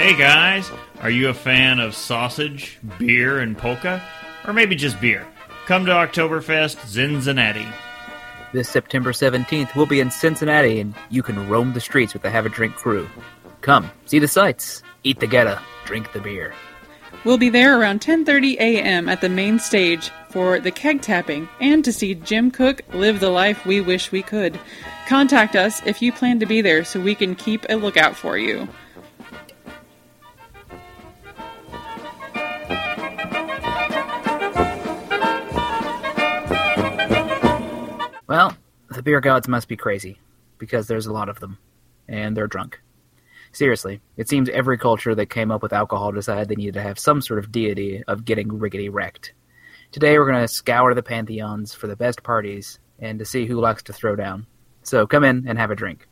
Hey 0.00 0.16
guys, 0.16 0.72
are 1.02 1.10
you 1.10 1.28
a 1.28 1.34
fan 1.34 1.78
of 1.78 1.94
sausage, 1.94 2.78
beer, 2.98 3.40
and 3.40 3.56
polka? 3.56 4.02
Or 4.46 4.54
maybe 4.54 4.74
just 4.74 4.98
beer? 4.98 5.26
Come 5.66 5.84
to 5.84 5.92
Oktoberfest 5.92 6.86
Cincinnati. 6.86 7.66
This 8.54 8.70
September 8.70 9.12
17th, 9.12 9.76
we'll 9.76 9.84
be 9.84 10.00
in 10.00 10.10
Cincinnati 10.10 10.80
and 10.80 10.94
you 11.10 11.22
can 11.22 11.46
roam 11.50 11.74
the 11.74 11.80
streets 11.80 12.14
with 12.14 12.22
the 12.22 12.30
Have 12.30 12.46
a 12.46 12.48
Drink 12.48 12.76
crew. 12.76 13.10
Come, 13.60 13.90
see 14.06 14.18
the 14.18 14.26
sights, 14.26 14.82
eat 15.04 15.20
the 15.20 15.28
goetta, 15.28 15.60
drink 15.84 16.10
the 16.14 16.20
beer. 16.20 16.54
We'll 17.24 17.36
be 17.36 17.50
there 17.50 17.78
around 17.78 18.00
10:30 18.00 18.54
a.m. 18.54 19.06
at 19.06 19.20
the 19.20 19.28
main 19.28 19.58
stage 19.58 20.10
for 20.30 20.60
the 20.60 20.70
keg 20.70 21.02
tapping 21.02 21.46
and 21.60 21.84
to 21.84 21.92
see 21.92 22.14
Jim 22.14 22.50
Koch 22.50 22.80
live 22.94 23.20
the 23.20 23.28
life 23.28 23.66
we 23.66 23.82
wish 23.82 24.10
we 24.10 24.22
could. 24.22 24.58
Contact 25.08 25.56
us 25.56 25.82
if 25.84 26.00
you 26.00 26.10
plan 26.10 26.40
to 26.40 26.46
be 26.46 26.62
there 26.62 26.84
so 26.84 26.98
we 26.98 27.14
can 27.14 27.34
keep 27.34 27.66
a 27.68 27.74
lookout 27.74 28.16
for 28.16 28.38
you. 28.38 28.66
Well, 38.30 38.56
the 38.88 39.02
beer 39.02 39.20
gods 39.20 39.48
must 39.48 39.66
be 39.66 39.76
crazy, 39.76 40.20
because 40.56 40.86
there's 40.86 41.06
a 41.06 41.12
lot 41.12 41.28
of 41.28 41.40
them, 41.40 41.58
and 42.06 42.36
they're 42.36 42.46
drunk. 42.46 42.80
Seriously, 43.50 44.00
it 44.16 44.28
seems 44.28 44.48
every 44.48 44.78
culture 44.78 45.16
that 45.16 45.30
came 45.30 45.50
up 45.50 45.64
with 45.64 45.72
alcohol 45.72 46.12
decided 46.12 46.48
they 46.48 46.54
needed 46.54 46.74
to 46.74 46.82
have 46.82 46.96
some 46.96 47.20
sort 47.22 47.40
of 47.40 47.50
deity 47.50 48.04
of 48.06 48.24
getting 48.24 48.46
riggedy 48.46 48.88
wrecked. 48.88 49.32
Today 49.90 50.16
we're 50.16 50.30
going 50.30 50.46
to 50.46 50.46
scour 50.46 50.94
the 50.94 51.02
pantheons 51.02 51.74
for 51.74 51.88
the 51.88 51.96
best 51.96 52.22
parties 52.22 52.78
and 53.00 53.18
to 53.18 53.24
see 53.24 53.46
who 53.46 53.60
likes 53.60 53.82
to 53.82 53.92
throw 53.92 54.14
down. 54.14 54.46
So 54.84 55.08
come 55.08 55.24
in 55.24 55.48
and 55.48 55.58
have 55.58 55.72
a 55.72 55.74
drink. 55.74 56.06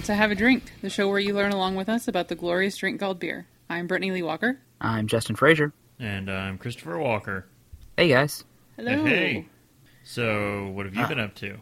Welcome 0.00 0.14
to 0.14 0.22
Have 0.22 0.30
a 0.30 0.34
Drink, 0.34 0.72
the 0.80 0.88
show 0.88 1.10
where 1.10 1.18
you 1.18 1.34
learn 1.34 1.52
along 1.52 1.74
with 1.76 1.90
us 1.90 2.08
about 2.08 2.28
the 2.28 2.34
glorious 2.34 2.74
drink 2.74 2.98
called 3.00 3.20
beer. 3.20 3.46
I'm 3.68 3.86
Brittany 3.86 4.10
Lee 4.12 4.22
Walker. 4.22 4.58
I'm 4.80 5.06
Justin 5.06 5.36
Frazier. 5.36 5.74
And 5.98 6.30
I'm 6.30 6.56
Christopher 6.56 6.96
Walker. 6.98 7.44
Hey 7.98 8.08
guys. 8.08 8.42
Hello. 8.76 9.04
Hey. 9.04 9.46
So, 10.02 10.68
what 10.68 10.86
have 10.86 10.94
you 10.94 11.02
Ah. 11.02 11.06
been 11.06 11.20
up 11.20 11.34
to? 11.34 11.58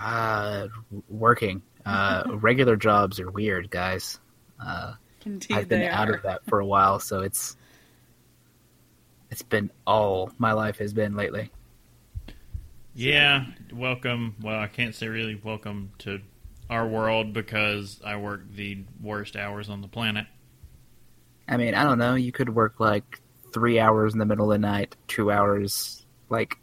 Uh, 0.00 0.68
working. 1.08 1.62
Uh, 1.84 2.22
regular 2.34 2.76
jobs 2.76 3.18
are 3.18 3.32
weird, 3.32 3.68
guys. 3.68 4.20
Uh, 4.64 4.92
Indeed, 5.26 5.56
I've 5.56 5.68
been 5.68 5.80
they 5.80 5.88
out 5.88 6.08
are. 6.10 6.14
of 6.14 6.22
that 6.22 6.42
for 6.46 6.60
a 6.60 6.66
while, 6.66 7.00
so 7.00 7.22
it's 7.22 7.56
it's 9.32 9.42
been 9.42 9.72
all 9.88 10.30
my 10.38 10.52
life 10.52 10.78
has 10.78 10.92
been 10.92 11.16
lately. 11.16 11.50
Yeah, 12.94 13.44
welcome. 13.72 14.36
Well, 14.40 14.60
I 14.60 14.68
can't 14.68 14.94
say 14.94 15.08
really 15.08 15.34
welcome 15.34 15.90
to 15.98 16.20
our 16.70 16.86
world 16.86 17.32
because 17.32 18.00
I 18.04 18.16
work 18.16 18.42
the 18.52 18.84
worst 19.00 19.36
hours 19.36 19.68
on 19.68 19.80
the 19.80 19.88
planet. 19.88 20.26
I 21.48 21.56
mean, 21.56 21.74
I 21.74 21.84
don't 21.84 21.98
know. 21.98 22.14
You 22.14 22.30
could 22.32 22.54
work 22.54 22.78
like 22.78 23.20
three 23.52 23.78
hours 23.80 24.12
in 24.12 24.18
the 24.18 24.26
middle 24.26 24.52
of 24.52 24.54
the 24.60 24.66
night, 24.66 24.96
two 25.06 25.30
hours 25.32 26.04
like 26.28 26.58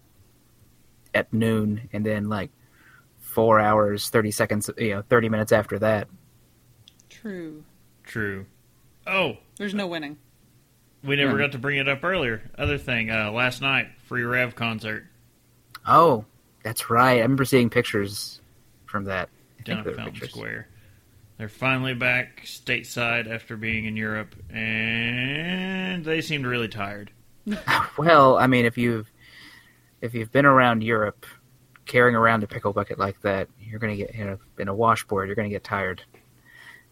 at 1.13 1.33
noon, 1.33 1.89
and 1.91 2.05
then 2.05 2.29
like 2.29 2.51
four 3.19 3.59
hours, 3.59 4.09
thirty 4.09 4.31
seconds, 4.31 4.69
you 4.77 4.91
know, 4.95 5.01
thirty 5.01 5.27
minutes 5.29 5.51
after 5.51 5.79
that. 5.79 6.07
True. 7.09 7.63
True. 8.03 8.45
Oh, 9.07 9.37
There's 9.57 9.73
no 9.73 9.87
winning. 9.87 10.17
we 11.03 11.15
never 11.15 11.31
Yeah. 11.33 11.45
got 11.45 11.51
to 11.53 11.57
bring 11.59 11.77
it 11.79 11.87
up 11.87 12.03
earlier. 12.03 12.49
Other 12.57 12.77
thing, 12.77 13.09
uh, 13.11 13.31
last 13.31 13.61
night, 13.61 13.87
free 14.07 14.23
Rev 14.23 14.55
concert 14.55 15.05
Oh, 15.87 16.25
that's 16.63 16.89
right. 16.89 17.17
I 17.17 17.21
remember 17.21 17.45
seeing 17.45 17.69
pictures 17.69 18.41
from 18.85 19.03
that. 19.05 19.29
I 19.65 19.73
down 19.73 19.83
think 19.83 19.93
at 19.93 19.95
Fountain 19.95 20.13
pictures. 20.13 20.31
Square. 20.31 20.67
They're 21.37 21.49
finally 21.49 21.93
back 21.93 22.43
stateside 22.45 23.29
after 23.29 23.57
being 23.57 23.85
in 23.85 23.97
Europe, 23.97 24.35
and 24.49 26.05
they 26.05 26.21
seemed 26.21 26.45
really 26.45 26.69
tired. 26.69 27.11
Well, 27.97 28.37
I 28.37 28.47
mean, 28.47 28.65
if 28.65 28.77
you've 28.77 29.09
if 30.01 30.13
you've 30.13 30.31
been 30.31 30.45
around 30.45 30.83
Europe, 30.83 31.25
carrying 31.85 32.15
around 32.15 32.43
a 32.43 32.47
pickle 32.47 32.73
bucket 32.73 32.99
like 32.99 33.21
that, 33.21 33.47
you're 33.61 33.79
gonna 33.79 33.95
get 33.95 34.15
you 34.15 34.25
know 34.25 34.37
in 34.57 34.67
a 34.67 34.75
washboard, 34.75 35.27
you're 35.27 35.35
gonna 35.35 35.49
get 35.49 35.63
tired. 35.63 36.01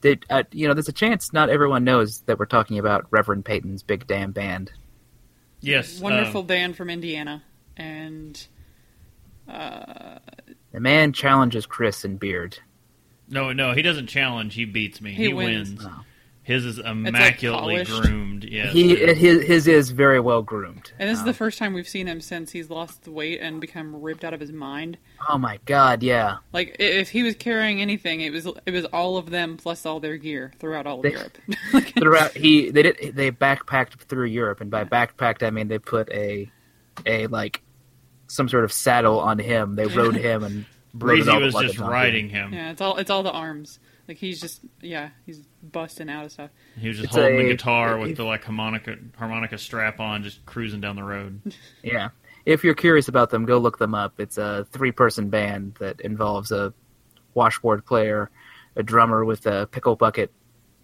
Did 0.01 0.25
uh, 0.29 0.44
you 0.51 0.67
know? 0.67 0.73
There's 0.73 0.89
a 0.89 0.94
chance 0.94 1.33
not 1.33 1.50
everyone 1.50 1.83
knows 1.83 2.22
that 2.22 2.38
we're 2.38 2.45
talking 2.45 2.79
about 2.79 3.07
Reverend 3.09 3.45
Peyton's 3.45 3.83
Big 3.83 4.06
Damn 4.06 4.31
Band. 4.31 4.72
Yes, 5.62 6.00
Wonderful 6.00 6.41
uh, 6.41 6.44
band 6.45 6.75
from 6.75 6.89
Indiana. 6.89 7.41
And 7.78 8.45
uh, 9.47 10.19
The 10.73 10.79
man 10.79 11.13
challenges 11.13 11.66
Chris 11.66 12.03
and 12.03 12.19
beard. 12.19 12.57
no, 13.29 13.53
no, 13.53 13.73
he 13.73 13.81
doesn't 13.81 14.07
challenge. 14.07 14.53
He 14.56 14.66
beats 14.66 15.00
me. 15.01 15.13
He 15.13 15.28
He, 15.28 15.34
wins. 15.34 15.69
wins. 15.69 15.85
Oh. 15.85 16.01
His 16.45 16.66
is 16.66 16.78
immaculately 16.78 17.85
polished. 17.85 18.01
groomed. 18.01 18.44
Yes, 18.44 18.73
He 18.73 18.97
his 18.97 19.44
his 19.45 19.66
is 19.66 19.91
very 19.91 20.19
well 20.19 20.41
groomed. 20.41 20.91
and 21.00 21.09
this 21.09 21.16
is 21.16 21.22
Um, 21.22 21.28
the 21.28 21.33
first 21.33 21.57
time 21.57 21.73
we've 21.73 21.88
seen 21.88 22.06
him 22.06 22.19
since 22.19 22.51
he's 22.51 22.69
lost 22.69 23.03
the 23.06 23.12
weight 23.12 23.39
and 23.39 23.62
become 23.62 24.01
ripped 24.01 24.25
out 24.25 24.33
of 24.33 24.41
his 24.41 24.51
mind. 24.51 24.97
oh 25.29 25.38
my 25.38 25.57
god, 25.66 26.03
yeah. 26.03 26.38
Like 26.51 26.75
if 26.79 27.09
he 27.12 27.23
was 27.23 27.35
carrying 27.35 27.81
anything, 27.81 28.19
it 28.19 28.33
was 28.33 28.45
it 28.66 28.72
was 28.72 28.83
all 28.85 29.16
of 29.16 29.29
them 29.29 29.56
plus 29.56 29.85
all 29.85 30.01
their 30.01 30.17
gear 30.17 30.51
throughout 30.59 30.85
all 30.85 30.97
of 30.97 31.03
They- 31.03 31.12
Europe. 31.12 31.38
Throughout 31.97 32.31
he 32.35 32.72
they 32.72 32.83
did 32.83 33.13
they 33.16 33.31
backpacked 33.31 33.94
through 34.01 34.25
Europe, 34.25 34.59
and 34.59 34.69
by 34.69 34.83
backpacked 34.83 35.44
I 35.47 35.50
mean 35.50 35.69
they 35.69 35.79
put 35.79 36.09
a 36.12 36.51
a 37.06 37.28
like 37.28 37.62
some 38.33 38.49
sort 38.49 38.63
of 38.63 38.71
saddle 38.73 39.19
on 39.19 39.39
him. 39.39 39.75
They 39.75 39.85
rode 39.88 40.16
him 40.16 40.44
and 40.44 40.55
loaded 40.94 41.25
Breezy 41.25 41.29
all 41.29 41.39
the 41.39 41.45
was 41.47 41.53
just 41.55 41.66
onto 41.79 41.83
him. 41.83 41.89
riding 41.89 42.29
him. 42.29 42.53
yeah, 42.53 42.71
it's 42.71 42.81
all 42.81 42.97
it's 42.97 43.09
all 43.09 43.23
the 43.23 43.31
arms. 43.31 43.79
Like 44.07 44.17
he's 44.17 44.41
just 44.41 44.61
yeah, 44.81 45.09
he's 45.25 45.39
busting 45.63 46.09
out 46.09 46.25
of 46.25 46.31
stuff. 46.33 46.49
He 46.77 46.88
was 46.89 46.97
just 46.97 47.07
It's 47.07 47.16
holding 47.16 47.39
a- 47.39 47.44
the 47.44 47.49
guitar 47.49 47.97
with 47.97 48.11
if- 48.11 48.17
the 48.17 48.23
like 48.25 48.44
harmonica 48.44 48.97
harmonica 49.17 49.57
strap 49.57 49.99
on, 49.99 50.23
just 50.23 50.45
cruising 50.45 50.81
down 50.81 50.95
the 50.95 51.03
road. 51.03 51.41
Yeah. 51.83 52.09
If 52.45 52.66
you're 52.66 52.73
curious 52.73 53.07
about 53.07 53.29
them, 53.29 53.45
go 53.45 53.57
look 53.57 53.77
them 53.77 53.95
up. 53.95 54.19
It's 54.19 54.38
a 54.38 54.67
three 54.71 54.91
person 54.91 55.29
band 55.29 55.75
that 55.79 56.01
involves 56.01 56.51
a 56.51 56.73
washboard 57.33 57.85
player, 57.85 58.29
a 58.75 58.83
drummer 58.83 59.23
with 59.23 59.45
a 59.45 59.65
pickle 59.67 59.95
bucket 59.95 60.31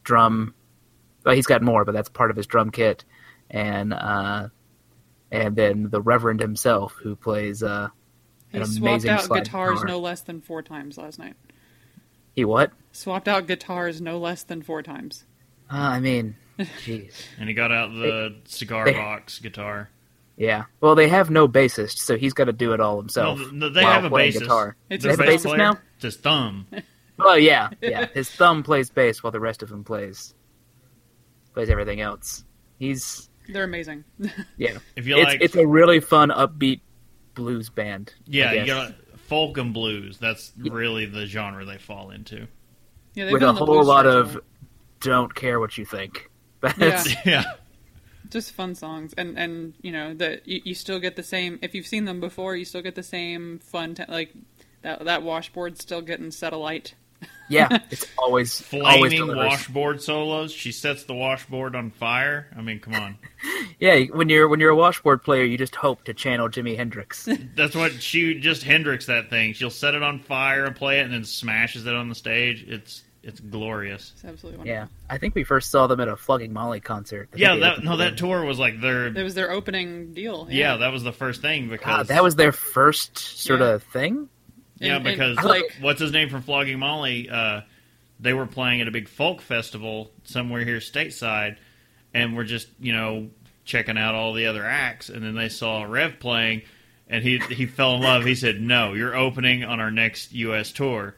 drum. 0.04 0.54
Well, 1.26 1.36
he's 1.36 1.48
got 1.48 1.62
more, 1.62 1.84
but 1.84 1.92
that's 1.92 2.08
part 2.08 2.32
of 2.32 2.38
his 2.38 2.48
drum 2.48 2.72
kit. 2.72 3.04
And 3.50 3.94
uh, 3.94 4.48
and 5.32 5.56
then 5.56 5.90
the 5.90 6.02
Reverend 6.02 6.40
himself, 6.42 6.94
who 7.02 7.16
plays 7.16 7.62
uh, 7.64 7.90
He 8.52 8.58
an 8.58 8.66
swapped 8.66 8.80
amazing 8.80 9.10
out 9.12 9.22
slide 9.24 9.44
guitars 9.44 9.80
guitar. 9.82 9.88
no 9.88 10.00
less 10.00 10.22
than 10.22 10.42
four 10.42 10.62
times 10.62 10.98
last 10.98 11.20
night. 11.20 11.36
He 12.36 12.46
what? 12.46 12.72
Swapped 12.92 13.28
out 13.28 13.48
guitars 13.48 14.02
no 14.02 14.18
less 14.18 14.44
than 14.44 14.62
four 14.62 14.82
times. 14.82 15.26
Uh, 15.72 15.78
I 15.78 16.00
mean, 16.00 16.36
jeez. 16.60 17.14
And 17.40 17.48
he 17.50 17.54
got 17.56 17.72
out 17.72 17.92
the 17.92 18.36
cigar 18.46 18.86
they- 18.86 18.94
box 18.94 19.40
guitar. 19.40 19.90
Yeah. 20.38 20.64
Well, 20.80 20.96
they 20.96 21.10
have 21.10 21.30
no 21.30 21.50
bassist, 21.50 21.98
so 21.98 22.16
he's 22.18 22.32
got 22.34 22.46
to 22.46 22.54
do 22.54 22.72
it 22.72 22.80
all 22.80 22.98
himself. 22.98 23.52
No, 23.52 23.68
they 23.68 23.84
have 23.84 24.06
a 24.06 24.10
playing 24.10 24.32
bassist. 24.32 24.40
Guitar. 24.40 24.78
It's 24.90 25.04
Their 25.04 25.12
his 25.12 25.18
They 25.18 25.26
have 25.26 25.30
a 25.30 25.32
bass 25.34 25.42
bassist 25.42 25.50
player, 25.50 25.58
now? 25.58 25.80
It's 25.96 26.04
his 26.04 26.16
thumb. 26.18 26.68
Oh 27.22 27.34
yeah, 27.36 27.68
yeah. 27.82 28.06
His 28.14 28.30
thumb 28.32 28.64
plays 28.64 28.90
bass 28.92 29.22
while 29.22 29.32
the 29.32 29.42
rest 29.42 29.62
of 29.62 29.70
him 29.70 29.84
plays 29.84 30.34
plays 31.54 31.70
everything 31.70 32.00
else. 32.00 32.46
He's 32.78 33.29
They're 33.52 33.64
amazing. 33.64 34.04
yeah. 34.58 34.78
If 34.96 35.08
you 35.08 35.18
it's 35.18 35.26
like, 35.26 35.42
it's 35.42 35.56
a 35.56 35.66
really 35.66 36.00
fun 36.00 36.30
upbeat 36.30 36.82
blues 37.34 37.70
band. 37.70 38.14
Yeah, 38.26 38.54
you 38.54 38.66
guess. 38.66 38.68
got 38.68 38.94
folk 39.28 39.58
and 39.58 39.74
blues. 39.74 40.18
That's 40.18 40.54
really 40.58 41.06
the 41.06 41.26
genre 41.26 41.66
they 41.66 41.78
fall 41.78 42.12
into. 42.12 42.48
yeah, 43.14 43.32
with 43.32 43.42
a 43.42 43.54
whole 43.54 43.84
lot 43.84 44.04
charts 44.04 44.32
of 44.32 44.36
a 44.38 44.42
don't 45.02 45.34
care 45.34 45.60
what 45.60 45.78
you 45.78 45.86
think. 45.86 46.30
That's 46.78 47.10
Yeah. 47.10 47.16
Yeah, 47.26 47.44
just 48.30 48.52
fun 48.52 48.76
songs, 48.76 49.14
and 49.18 49.38
and 49.38 49.74
you 49.82 49.92
know 49.92 50.14
that 50.16 50.48
you, 50.48 50.62
you 50.64 50.76
still 50.76 51.00
get 51.00 51.16
the 51.16 51.24
same. 51.24 51.60
If 51.62 51.74
you've 51.74 51.88
seen 51.88 52.06
them 52.06 52.20
before, 52.20 52.56
you 52.56 52.66
still 52.66 52.82
get 52.82 52.96
the 52.96 53.04
same 53.04 53.60
fun. 53.60 53.96
T- 53.96 54.04
like 54.08 54.34
that 54.82 55.06
that 55.06 55.24
washboard's 55.24 55.82
still 55.82 56.02
getting 56.02 56.32
set 56.32 56.54
alight. 56.54 56.94
Yeah, 57.52 57.80
it's 57.90 58.06
always 58.18 58.64
always 58.72 59.12
Flaming 59.12 59.18
delivers. 59.18 59.48
washboard 59.48 60.02
solos. 60.04 60.52
She 60.52 60.72
sets 60.72 61.06
the 61.06 61.16
washboard 61.16 61.76
on 61.76 61.90
fire. 61.90 62.48
I 62.56 62.62
mean, 62.62 62.80
come 62.80 62.94
on. 62.96 63.18
Yeah, 63.80 63.98
when 64.12 64.28
you're 64.28 64.50
when 64.50 64.60
you're 64.60 64.72
a 64.72 64.76
washboard 64.76 65.24
player, 65.24 65.44
you 65.46 65.58
just 65.58 65.74
hope 65.74 66.04
to 66.04 66.14
channel 66.14 66.50
Jimi 66.50 66.76
Hendrix. 66.76 67.30
That's 67.56 67.74
what 67.76 67.94
she 68.04 68.38
just 68.38 68.62
Hendrix 68.64 69.06
that 69.06 69.30
thing. 69.30 69.54
She'll 69.54 69.70
set 69.70 69.96
it 69.96 70.04
on 70.04 70.20
fire 70.20 70.66
and 70.66 70.76
play 70.76 71.00
it, 71.00 71.06
and 71.06 71.14
then 71.14 71.24
smashes 71.24 71.86
it 71.86 71.96
on 71.96 72.10
the 72.10 72.16
stage. 72.16 72.66
It's 72.68 73.04
it's 73.24 73.40
glorious. 73.40 74.12
It's 74.16 74.26
absolutely 74.26 74.58
wonderful. 74.60 74.82
yeah, 74.82 74.88
I 75.10 75.18
think 75.18 75.34
we 75.34 75.46
first 75.46 75.72
saw 75.72 75.88
them 75.88 76.02
at 76.02 76.10
a 76.10 76.18
Flogging 76.18 76.52
Molly 76.52 76.82
concert. 76.82 77.30
Yeah, 77.34 77.56
that 77.56 77.82
no, 77.84 77.96
that 77.96 78.06
them. 78.10 78.16
tour 78.18 78.44
was 78.44 78.60
like 78.60 78.82
their 78.82 79.08
It 79.08 79.24
was 79.24 79.34
their 79.36 79.50
opening 79.52 80.14
deal. 80.14 80.46
yeah, 80.52 80.76
that 80.78 80.92
was 80.92 81.04
the 81.04 81.14
first 81.14 81.42
thing 81.42 81.70
because 81.70 81.86
God, 81.86 82.08
that 82.08 82.22
was 82.22 82.36
their 82.36 82.52
first 82.52 83.18
sort 83.18 83.62
Yeah. 83.62 83.68
of 83.76 83.84
thing. 83.84 84.28
Yeah 84.80 84.98
And- 84.98 85.08
and, 85.08 85.18
because 85.18 85.38
like 85.44 85.76
what's 85.82 86.00
his 86.00 86.12
name 86.12 86.30
from 86.30 86.42
Flogging 86.42 86.80
Molly? 86.80 87.30
Uh, 87.30 87.62
they 88.20 88.34
were 88.34 88.46
playing 88.48 88.82
at 88.82 88.88
a 88.88 88.92
big 88.92 89.08
folk 89.08 89.42
festival 89.42 90.12
somewhere 90.24 90.66
here 90.66 90.78
stateside, 90.80 91.58
and 92.14 92.36
we're 92.36 92.44
just 92.44 92.68
you 92.80 92.94
know 92.94 93.30
checking 93.66 93.98
out 93.98 94.16
all 94.16 94.34
the 94.34 94.48
other 94.48 94.66
acts, 94.66 95.10
and 95.10 95.24
then 95.24 95.36
they 95.36 95.48
saw 95.50 95.84
Rev 95.84 96.20
playing, 96.20 96.64
and 97.08 97.24
he 97.24 97.40
he 97.50 97.66
fell 97.66 97.96
in 97.96 98.02
love. 98.02 98.26
He 98.26 98.36
said, 98.36 98.60
"No, 98.60 98.94
you're 98.94 99.16
opening 99.16 99.64
on 99.64 99.80
our 99.80 99.92
next 99.92 100.34
U.S. 100.34 100.72
tour." 100.72 101.16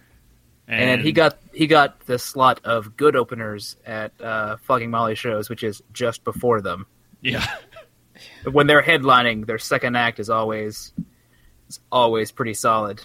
And, 0.67 1.01
he 1.01 1.11
got 1.11 1.37
he 1.53 1.67
got 1.67 1.99
the 2.05 2.17
slot 2.17 2.61
of 2.63 2.95
good 2.95 3.15
openers 3.17 3.75
at 3.85 4.13
uh, 4.21 4.55
Flogging 4.57 4.89
Molly 4.89 5.15
shows, 5.15 5.49
which 5.49 5.63
is 5.63 5.81
just 5.91 6.23
before 6.23 6.61
them. 6.61 6.85
yeah. 7.21 7.45
When 8.49 8.67
they're 8.67 8.83
headlining, 8.83 9.47
their 9.47 9.57
second 9.57 9.95
act 9.97 10.19
is 10.19 10.29
always 10.29 10.93
is 11.67 11.79
always 11.91 12.31
pretty 12.31 12.53
solid. 12.53 13.01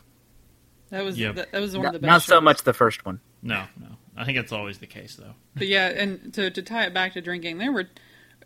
That 0.90 1.04
was 1.04 1.18
Yep. 1.18 1.34
that, 1.36 1.52
that 1.52 1.60
was 1.60 1.74
one 1.74 1.82
Not, 1.84 1.94
of 1.94 2.00
the 2.00 2.06
best. 2.06 2.08
not 2.08 2.22
so 2.22 2.34
shows. 2.36 2.42
much 2.44 2.62
the 2.62 2.72
first 2.72 3.04
one. 3.06 3.20
No, 3.42 3.64
no. 3.80 3.88
I 4.16 4.24
think 4.24 4.38
it's 4.38 4.52
always 4.52 4.78
the 4.78 4.86
case 4.86 5.16
though. 5.16 5.34
But 5.54 5.66
yeah, 5.68 5.88
and 5.88 6.32
to 6.34 6.50
to 6.50 6.62
tie 6.62 6.84
it 6.86 6.94
back 6.94 7.12
to 7.14 7.20
drinking, 7.20 7.58
there 7.58 7.72
were 7.72 7.86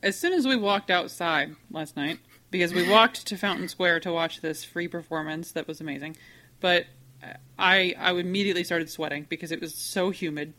as 0.03 0.19
soon 0.19 0.33
as 0.33 0.47
we 0.47 0.57
walked 0.57 0.91
outside 0.91 1.55
last 1.71 1.97
night 1.97 2.19
because 2.51 2.73
we 2.75 2.89
walked 2.89 3.27
to 3.27 3.37
Fountain 3.37 3.69
Square 3.69 4.01
to 4.01 4.13
watch 4.13 4.41
this 4.41 4.65
free 4.65 4.89
performance 4.89 5.53
that 5.53 5.69
was 5.69 5.81
amazing, 5.81 6.17
but 6.61 6.87
I 7.59 7.95
I 7.99 8.13
immediately 8.13 8.65
started 8.65 8.91
sweating 8.91 9.27
because 9.29 9.53
it 9.53 9.61
was 9.61 9.75
so 9.75 10.11
humid. 10.11 10.55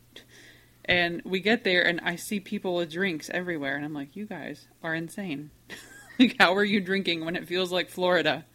And 0.86 1.22
we 1.26 1.40
get 1.42 1.64
there 1.64 1.86
and 1.86 2.00
I 2.04 2.16
see 2.16 2.40
people 2.40 2.76
with 2.76 2.92
drinks 2.92 3.30
everywhere 3.34 3.76
and 3.76 3.84
I'm 3.86 3.94
like, 3.94 4.16
"You 4.16 4.26
guys 4.26 4.68
are 4.84 4.96
insane. 4.96 5.52
like 6.20 6.36
how 6.40 6.56
are 6.56 6.64
you 6.64 6.80
drinking 6.80 7.26
when 7.26 7.36
it 7.36 7.48
feels 7.48 7.72
like 7.72 7.90
Florida?" 7.90 8.46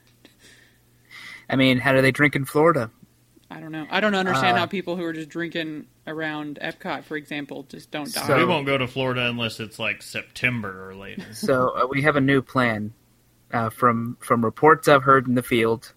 I 1.49 1.57
mean, 1.57 1.79
how 1.79 1.93
do 1.93 2.03
they 2.03 2.11
drink 2.11 2.35
in 2.35 2.45
Florida? 2.45 2.91
I 3.51 3.61
don't 3.61 3.71
know. 3.73 3.87
I 3.91 4.01
don't 4.01 4.15
understand 4.15 4.57
Uh, 4.57 4.61
how 4.61 4.67
people 4.67 4.97
who 4.97 5.05
are 5.05 5.13
just 5.13 5.29
drinking 5.29 5.87
around 6.07 6.59
Epcot, 6.61 7.05
for 7.05 7.17
example, 7.17 7.63
just 7.69 7.91
don't 7.91 8.13
die. 8.13 8.27
So- 8.27 8.37
we 8.37 8.45
won't 8.45 8.67
go 8.67 8.77
to 8.77 8.87
Florida 8.89 9.27
unless 9.29 9.61
it's 9.61 9.79
like 9.79 10.03
September 10.03 10.89
or 10.89 10.95
later. 10.95 11.23
So 11.33 11.69
uh, 11.77 11.87
we 11.89 12.03
have 12.03 12.17
a 12.17 12.21
new 12.21 12.43
plan 12.43 12.93
uh, 13.53 13.71
from 13.71 14.17
from 14.21 14.45
reports 14.45 14.89
I've 14.89 15.05
heard 15.05 15.29
in 15.29 15.35
the 15.35 15.43
field. 15.43 15.93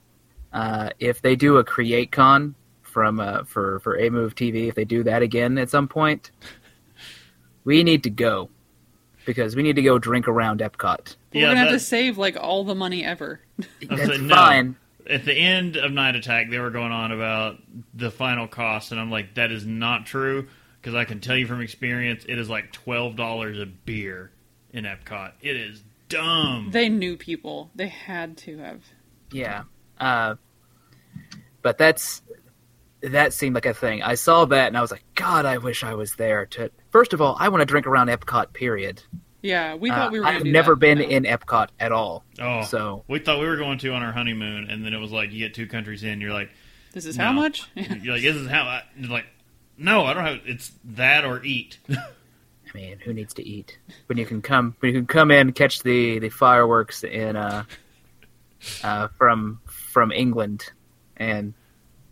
Uh, 0.53 0.89
if 0.99 1.21
they 1.21 1.35
do 1.35 1.57
a 1.57 1.63
Create 1.63 2.11
Con 2.11 2.55
from 2.81 3.19
uh, 3.19 3.43
for 3.45 3.79
for 3.79 3.97
A 3.99 4.09
Move 4.09 4.35
TV, 4.35 4.67
if 4.67 4.75
they 4.75 4.85
do 4.85 5.03
that 5.03 5.21
again 5.23 5.57
at 5.57 5.69
some 5.69 5.87
point, 5.87 6.31
we 7.63 7.83
need 7.83 8.03
to 8.03 8.09
go 8.09 8.49
because 9.25 9.55
we 9.55 9.63
need 9.63 9.75
to 9.75 9.81
go 9.81 9.97
drink 9.99 10.27
around 10.27 10.59
Epcot. 10.59 11.15
We're 11.33 11.47
gonna 11.47 11.57
have 11.57 11.69
to 11.69 11.79
save 11.79 12.17
like 12.17 12.37
all 12.39 12.63
the 12.63 12.75
money 12.75 13.03
ever. 13.03 13.41
I 13.59 13.65
That's 13.95 14.05
said 14.11 14.21
no. 14.21 14.35
fine. 14.35 14.75
At 15.09 15.25
the 15.25 15.33
end 15.33 15.75
of 15.75 15.91
Night 15.91 16.15
Attack, 16.15 16.49
they 16.49 16.59
were 16.59 16.69
going 16.69 16.91
on 16.91 17.11
about 17.11 17.57
the 17.93 18.11
final 18.11 18.47
cost, 18.47 18.91
and 18.91 19.01
I'm 19.01 19.09
like, 19.09 19.35
that 19.35 19.51
is 19.51 19.65
not 19.65 20.05
true 20.05 20.47
because 20.81 20.95
I 20.95 21.05
can 21.05 21.19
tell 21.19 21.35
you 21.35 21.45
from 21.47 21.61
experience, 21.61 22.25
it 22.27 22.37
is 22.37 22.49
like 22.49 22.71
twelve 22.71 23.15
dollars 23.15 23.59
a 23.59 23.65
beer 23.65 24.31
in 24.71 24.85
Epcot. 24.85 25.33
It 25.41 25.55
is 25.55 25.83
dumb. 26.07 26.69
They 26.71 26.89
knew 26.89 27.17
people. 27.17 27.69
They 27.75 27.87
had 27.87 28.37
to 28.37 28.57
have. 28.59 28.83
Yeah, 29.31 29.63
uh, 29.99 30.35
but 31.61 31.77
that's 31.77 32.21
that 33.01 33.33
seemed 33.33 33.55
like 33.55 33.65
a 33.65 33.73
thing. 33.73 34.01
I 34.03 34.15
saw 34.15 34.45
that 34.45 34.67
and 34.67 34.77
I 34.77 34.81
was 34.81 34.91
like, 34.91 35.03
God, 35.15 35.45
I 35.45 35.57
wish 35.57 35.83
I 35.83 35.93
was 35.93 36.15
there. 36.15 36.45
To 36.47 36.71
first 36.91 37.13
of 37.13 37.21
all, 37.21 37.35
I 37.39 37.49
want 37.49 37.61
to 37.61 37.65
drink 37.65 37.87
around 37.87 38.07
Epcot. 38.07 38.53
Period. 38.53 39.03
Yeah, 39.41 39.75
we 39.75 39.89
thought 39.89 40.09
Uh, 40.09 40.11
we 40.11 40.19
were. 40.19 40.25
Gonna 40.25 40.37
I've 40.37 40.43
do 40.43 40.51
never 40.51 40.73
that, 40.75 40.79
been 40.79 40.97
no. 40.99 41.05
in 41.05 41.23
Epcot 41.23 41.69
at 41.79 41.91
all. 41.91 42.23
oh, 42.39 42.63
So 42.63 43.03
we 43.07 43.19
thought 43.19 43.39
we 43.39 43.45
were 43.47 43.57
going 43.57 43.77
to 43.79 43.93
on 43.93 44.03
our 44.03 44.11
honeymoon, 44.11 44.69
and 44.69 44.85
then 44.85 44.93
it 44.93 44.99
was 44.99 45.11
like 45.11 45.31
you 45.31 45.39
get 45.39 45.53
two 45.53 45.67
countries 45.67 46.03
in, 46.03 46.19
you're 46.21 46.33
like, 46.33 46.49
This 46.93 47.05
is 47.05 47.17
no. 47.17 47.25
how 47.25 47.31
much? 47.31 47.63
you're 47.75 48.13
like, 48.13 48.23
this 48.23 48.35
is 48.35 48.47
how. 48.49 48.63
I, 48.63 48.83
like, 49.07 49.25
no, 49.77 50.03
I 50.05 50.13
don't 50.13 50.25
have. 50.25 50.39
It's 50.45 50.71
that 50.83 51.23
or 51.25 51.43
eat. 51.43 51.79
I 51.89 52.77
mean, 52.77 52.99
who 52.99 53.13
needs 53.13 53.33
to 53.35 53.47
eat 53.47 53.79
when 54.07 54.17
you 54.19 54.25
can 54.27 54.41
come 54.43 54.75
when 54.79 54.93
you 54.93 54.99
can 54.99 55.07
come 55.07 55.31
in 55.31 55.53
catch 55.53 55.81
the 55.81 56.19
the 56.19 56.29
fireworks 56.29 57.03
in 57.03 57.35
uh 57.35 57.63
uh 58.83 59.07
from 59.17 59.59
from 59.65 60.11
England 60.11 60.71
and 61.17 61.55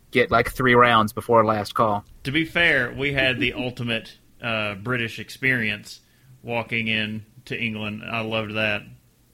get 0.09 0.31
like 0.31 0.51
three 0.51 0.73
rounds 0.73 1.13
before 1.13 1.45
last 1.45 1.75
call. 1.75 2.03
to 2.23 2.31
be 2.31 2.44
fair, 2.45 2.91
we 2.97 3.13
had 3.13 3.39
the 3.39 3.53
ultimate 3.53 4.18
uh, 4.41 4.73
British 4.75 5.19
experience 5.19 6.00
walking 6.47 6.88
in 6.88 7.23
to 7.45 7.55
England. 7.61 8.01
I 8.03 8.21
loved 8.21 8.55
that. 8.55 8.81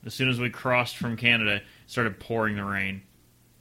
As 0.05 0.13
soon 0.13 0.27
as 0.29 0.37
we 0.39 0.49
crossed 0.49 0.97
from 0.97 1.15
Canada, 1.15 1.55
it 1.57 1.63
started 1.87 2.19
pouring 2.19 2.57
the 2.57 2.65
rain. 2.65 3.03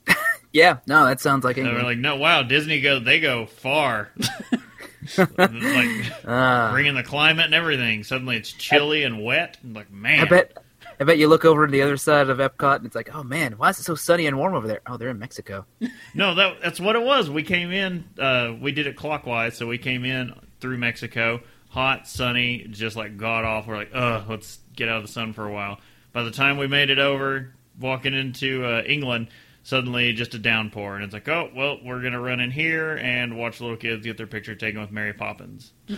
Yeah, 0.51 0.77
no, 0.85 1.07
that 1.07 1.19
sounds 1.19 1.43
like 1.43 1.57
And 1.57 1.65
England. 1.65 1.83
we're 1.83 1.89
like, 1.93 1.97
no, 1.97 2.15
wow, 2.17 2.43
Disney 2.43 2.79
go, 2.79 2.99
they 2.99 3.19
go 3.19 3.47
far. 3.47 4.11
like 5.17 6.11
Ah. 6.27 6.69
bringing 6.71 6.93
the 6.93 7.01
climate 7.01 7.45
and 7.45 7.55
everything. 7.55 8.03
Suddenly 8.03 8.37
it's 8.37 8.51
chilly 8.51 9.03
and 9.03 9.23
wet. 9.23 9.57
And 9.63 9.75
like, 9.75 9.91
man, 9.91 10.19
I 10.19 10.25
bet 10.25 10.57
I 10.99 11.05
bet 11.05 11.17
you 11.17 11.27
look 11.27 11.43
over 11.43 11.65
to 11.65 11.71
the 11.71 11.81
other 11.81 11.97
side 11.97 12.29
of 12.29 12.37
Epcot 12.37 12.77
and 12.77 12.85
it's 12.85 12.95
like, 12.95 13.13
oh 13.15 13.23
man, 13.23 13.53
why 13.53 13.69
is 13.69 13.79
it 13.79 13.83
so 13.83 13.95
sunny 13.95 14.27
and 14.27 14.37
warm 14.37 14.53
over 14.53 14.67
there? 14.67 14.81
Oh, 14.85 14.97
they're 14.97 15.09
in 15.09 15.17
Mexico. 15.19 15.65
No, 16.13 16.35
that 16.35 16.61
that's 16.61 16.79
what 16.79 16.95
it 16.95 17.01
was. 17.01 17.31
We 17.31 17.41
came 17.41 17.71
in. 17.71 18.03
Uh, 18.19 18.53
we 18.61 18.71
did 18.71 18.85
it 18.85 18.95
clockwise, 18.95 19.57
so 19.57 19.65
we 19.65 19.79
came 19.79 20.05
in 20.05 20.33
through 20.59 20.77
Mexico, 20.77 21.41
hot, 21.73 22.07
sunny, 22.07 22.67
just 22.69 22.95
like 22.95 23.17
god 23.17 23.45
off. 23.45 23.65
We're 23.67 23.75
like, 23.77 23.91
ugh, 23.93 24.25
let's 24.29 24.59
get 24.75 24.87
out 24.89 24.97
of 24.97 25.03
the 25.03 25.11
sun 25.11 25.33
for 25.33 25.45
a 25.45 25.51
while. 25.51 25.79
By 26.11 26.23
the 26.23 26.31
time 26.31 26.57
we 26.57 26.67
made 26.67 26.89
it 26.91 26.99
over, 26.99 27.53
walking 27.79 28.13
into 28.13 28.63
uh, 28.63 28.83
England, 28.85 29.29
suddenly 29.63 30.13
just 30.13 30.35
a 30.35 30.39
downpour, 30.39 30.95
and 30.95 31.03
it's 31.03 31.13
like, 31.13 31.27
oh 31.27 31.49
well, 31.55 31.79
we're 31.83 32.01
gonna 32.01 32.19
run 32.21 32.39
in 32.39 32.51
here 32.51 32.95
and 32.95 33.37
watch 33.37 33.59
little 33.59 33.75
kids 33.77 34.05
get 34.05 34.17
their 34.17 34.27
picture 34.27 34.53
taken 34.55 34.79
with 34.79 34.91
Mary 34.91 35.13
Poppins. 35.13 35.73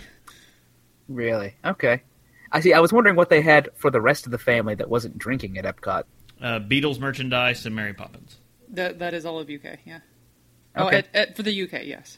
Really? 1.07 1.53
Okay. 1.63 2.01
I 2.51 2.59
see. 2.61 2.73
I 2.73 2.79
was 2.79 2.91
wondering 2.91 3.15
what 3.15 3.29
they 3.29 3.41
had 3.41 3.69
for 3.75 3.91
the 3.91 4.01
rest 4.01 4.25
of 4.25 4.31
the 4.31 4.37
family 4.37 4.75
that 4.75 4.89
wasn't 4.89 5.17
drinking 5.17 5.57
at 5.57 5.65
Epcot. 5.65 6.03
Uh, 6.41 6.59
Beatles 6.59 6.99
merchandise 6.99 7.65
and 7.65 7.75
Mary 7.75 7.93
Poppins. 7.93 8.37
That 8.69 8.99
that 8.99 9.13
is 9.13 9.25
all 9.25 9.39
of 9.39 9.47
UK. 9.49 9.77
Yeah. 9.85 9.99
Oh, 10.75 10.87
Okay. 10.87 10.97
at, 10.97 11.15
at, 11.15 11.35
for 11.35 11.43
the 11.43 11.61
UK, 11.63 11.83
yes. 11.83 12.17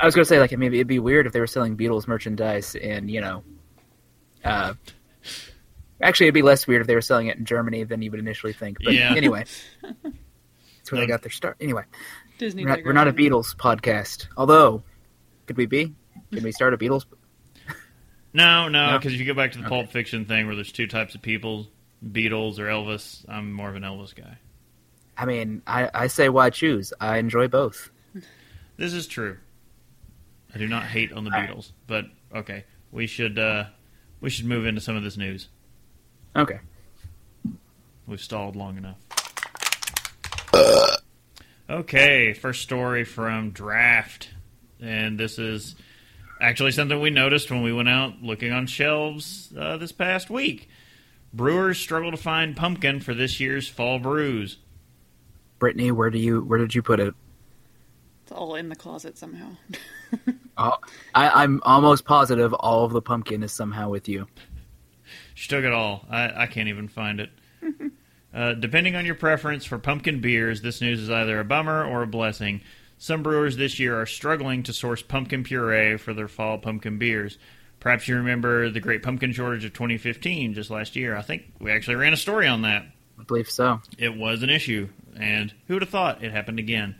I 0.00 0.04
was 0.06 0.14
going 0.14 0.24
to 0.24 0.28
say, 0.28 0.38
like, 0.38 0.56
maybe 0.56 0.76
it'd 0.78 0.86
be 0.86 0.98
weird 0.98 1.26
if 1.26 1.32
they 1.32 1.40
were 1.40 1.46
selling 1.46 1.76
Beatles 1.76 2.06
merchandise 2.06 2.74
in, 2.74 3.08
you 3.08 3.20
know, 3.20 3.42
uh, 4.44 4.74
actually, 6.00 6.26
it'd 6.26 6.34
be 6.34 6.42
less 6.42 6.66
weird 6.66 6.80
if 6.82 6.86
they 6.86 6.94
were 6.94 7.00
selling 7.00 7.26
it 7.28 7.36
in 7.38 7.44
Germany 7.44 7.84
than 7.84 8.02
you 8.02 8.10
would 8.10 8.20
initially 8.20 8.52
think. 8.52 8.78
But 8.82 8.94
Yeah. 8.94 9.14
anyway, 9.16 9.44
that's 9.82 10.92
where 10.92 11.00
they 11.00 11.06
got 11.06 11.22
their 11.22 11.30
start. 11.30 11.56
Anyway, 11.60 11.84
Disney. 12.38 12.64
we're 12.64 12.70
not, 12.70 12.84
we're 12.84 12.92
not 12.92 13.08
a. 13.08 13.12
Beatles 13.12 13.54
podcast. 13.56 14.26
Although, 14.36 14.82
could 15.46 15.56
we 15.56 15.66
be? 15.66 15.94
Can 16.32 16.42
we 16.44 16.52
start 16.52 16.74
a 16.74 16.78
Beatles? 16.78 17.04
No, 18.32 18.68
no, 18.68 18.92
No? 18.92 18.98
because 18.98 19.12
if 19.12 19.18
you 19.20 19.26
go 19.26 19.34
back 19.34 19.52
to 19.52 19.58
the 19.58 19.64
Okay. 19.64 19.74
Pulp 19.74 19.90
Fiction 19.90 20.24
thing 20.24 20.46
where 20.46 20.54
there's 20.54 20.70
two 20.72 20.86
types 20.86 21.14
of 21.16 21.22
people, 21.22 21.66
Beatles 22.06 22.58
or 22.58 22.66
Elvis, 22.66 23.24
I'm 23.28 23.52
more 23.52 23.68
of 23.68 23.74
an 23.76 23.82
Elvis 23.82 24.14
guy. 24.14 24.38
I 25.18 25.24
mean, 25.26 25.62
I, 25.66 25.90
I 25.92 26.06
say 26.06 26.28
why 26.28 26.50
choose. 26.50 26.92
I 27.00 27.18
enjoy 27.18 27.48
both. 27.48 27.90
This 28.76 28.92
is 28.94 29.06
true. 29.06 29.36
I 30.54 30.58
do 30.58 30.66
not 30.68 30.84
hate 30.84 31.12
on 31.12 31.24
the. 31.24 31.30
Beatles, 31.30 31.72
but 31.86 32.06
okay, 32.34 32.64
we 32.90 33.06
should 33.06 33.38
uh, 33.38 33.64
we 34.20 34.30
should 34.30 34.46
move 34.46 34.66
into 34.66 34.80
some 34.80 34.96
of 34.96 35.02
this 35.02 35.16
news. 35.16 35.48
Okay. 36.34 36.60
We've 38.06 38.20
stalled 38.20 38.56
long 38.56 38.76
enough. 38.76 38.96
Okay, 41.68 42.32
first 42.32 42.62
story 42.62 43.04
from 43.04 43.50
Draft, 43.50 44.30
and 44.80 45.18
this 45.20 45.38
is 45.38 45.76
actually 46.40 46.72
something 46.72 47.00
we 47.00 47.10
noticed 47.10 47.48
when 47.50 47.62
we 47.62 47.72
went 47.72 47.88
out 47.88 48.22
looking 48.22 48.50
on 48.50 48.66
shelves 48.66 49.52
uh, 49.56 49.76
this 49.76 49.92
past 49.92 50.30
week. 50.30 50.68
Brewers 51.32 51.78
struggle 51.78 52.10
to 52.10 52.16
find 52.16 52.56
pumpkin 52.56 53.00
for 53.00 53.14
this 53.14 53.38
year's 53.38 53.68
fall 53.68 54.00
brews. 54.00 54.58
Brittany, 55.60 55.92
where 55.92 56.10
do 56.10 56.18
you 56.18 56.40
where 56.40 56.58
did 56.58 56.74
you 56.74 56.82
put 56.82 56.98
it? 56.98 57.14
It's 58.30 58.38
all 58.38 58.54
in 58.54 58.68
the 58.68 58.76
closet 58.76 59.18
somehow. 59.18 59.50
Oh, 60.62 60.76
I, 61.14 61.42
I'm 61.42 61.62
almost 61.62 62.04
positive 62.04 62.52
all 62.52 62.84
of 62.84 62.92
the 62.92 63.00
pumpkin 63.00 63.42
is 63.42 63.50
somehow 63.50 63.88
with 63.88 64.10
you. 64.10 64.26
She 65.32 65.48
took 65.48 65.64
it 65.64 65.72
all. 65.72 66.04
I, 66.10 66.42
I 66.42 66.46
can't 66.48 66.68
even 66.68 66.86
find 66.86 67.18
it. 67.18 67.30
uh, 68.34 68.52
depending 68.52 68.94
on 68.94 69.06
your 69.06 69.14
preference 69.14 69.64
for 69.64 69.78
pumpkin 69.78 70.20
beers, 70.20 70.60
this 70.60 70.82
news 70.82 71.00
is 71.00 71.08
either 71.08 71.40
a 71.40 71.44
bummer 71.44 71.82
or 71.86 72.02
a 72.02 72.06
blessing. 72.06 72.60
Some 72.98 73.22
brewers 73.22 73.56
this 73.56 73.78
year 73.78 73.98
are 73.98 74.04
struggling 74.04 74.62
to 74.64 74.74
source 74.74 75.00
pumpkin 75.00 75.44
puree 75.44 75.96
for 75.96 76.12
their 76.12 76.28
fall 76.28 76.58
pumpkin 76.58 76.98
beers. 76.98 77.38
Perhaps 77.78 78.06
you 78.06 78.16
remember 78.16 78.68
the 78.68 78.80
great 78.80 79.02
pumpkin 79.02 79.32
shortage 79.32 79.64
of 79.64 79.72
2015, 79.72 80.52
just 80.52 80.68
last 80.68 80.94
year. 80.94 81.16
I 81.16 81.22
think 81.22 81.44
we 81.58 81.72
actually 81.72 81.96
ran 81.96 82.12
a 82.12 82.18
story 82.18 82.46
on 82.46 82.62
that. 82.62 82.84
I 83.18 83.22
believe 83.22 83.48
so. 83.48 83.80
It 83.96 84.14
was 84.14 84.42
an 84.42 84.50
issue, 84.50 84.90
and 85.16 85.54
who 85.68 85.74
would 85.74 85.82
have 85.82 85.90
thought 85.90 86.22
it 86.22 86.32
happened 86.32 86.58
again? 86.58 86.96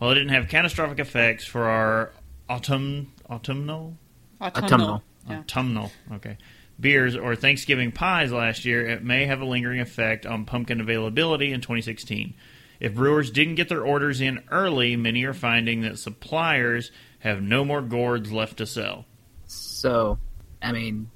Well, 0.00 0.10
it 0.10 0.14
didn't 0.14 0.30
have 0.30 0.48
catastrophic 0.48 0.98
effects 0.98 1.44
for 1.44 1.64
our 1.64 2.12
autumn 2.48 3.12
autumnal 3.28 3.96
Autumnal. 4.40 5.02
Yeah. 5.28 5.38
autumnal 5.40 5.90
okay 6.12 6.36
beers 6.78 7.16
or 7.16 7.34
Thanksgiving 7.34 7.90
pies 7.90 8.30
last 8.30 8.64
year. 8.66 8.86
It 8.86 9.02
may 9.02 9.24
have 9.26 9.40
a 9.40 9.44
lingering 9.46 9.80
effect 9.80 10.26
on 10.26 10.44
pumpkin 10.44 10.80
availability 10.80 11.52
in 11.52 11.60
2016. 11.62 12.34
If 12.80 12.94
brewers 12.94 13.30
didn't 13.30 13.54
get 13.54 13.70
their 13.70 13.82
orders 13.82 14.20
in 14.20 14.42
early, 14.50 14.94
many 14.96 15.24
are 15.24 15.32
finding 15.32 15.80
that 15.80 15.98
suppliers 15.98 16.92
have 17.20 17.40
no 17.40 17.64
more 17.64 17.80
gourds 17.80 18.30
left 18.30 18.58
to 18.58 18.66
sell. 18.66 19.06
So, 19.46 20.18
I 20.60 20.72
mean, 20.72 21.10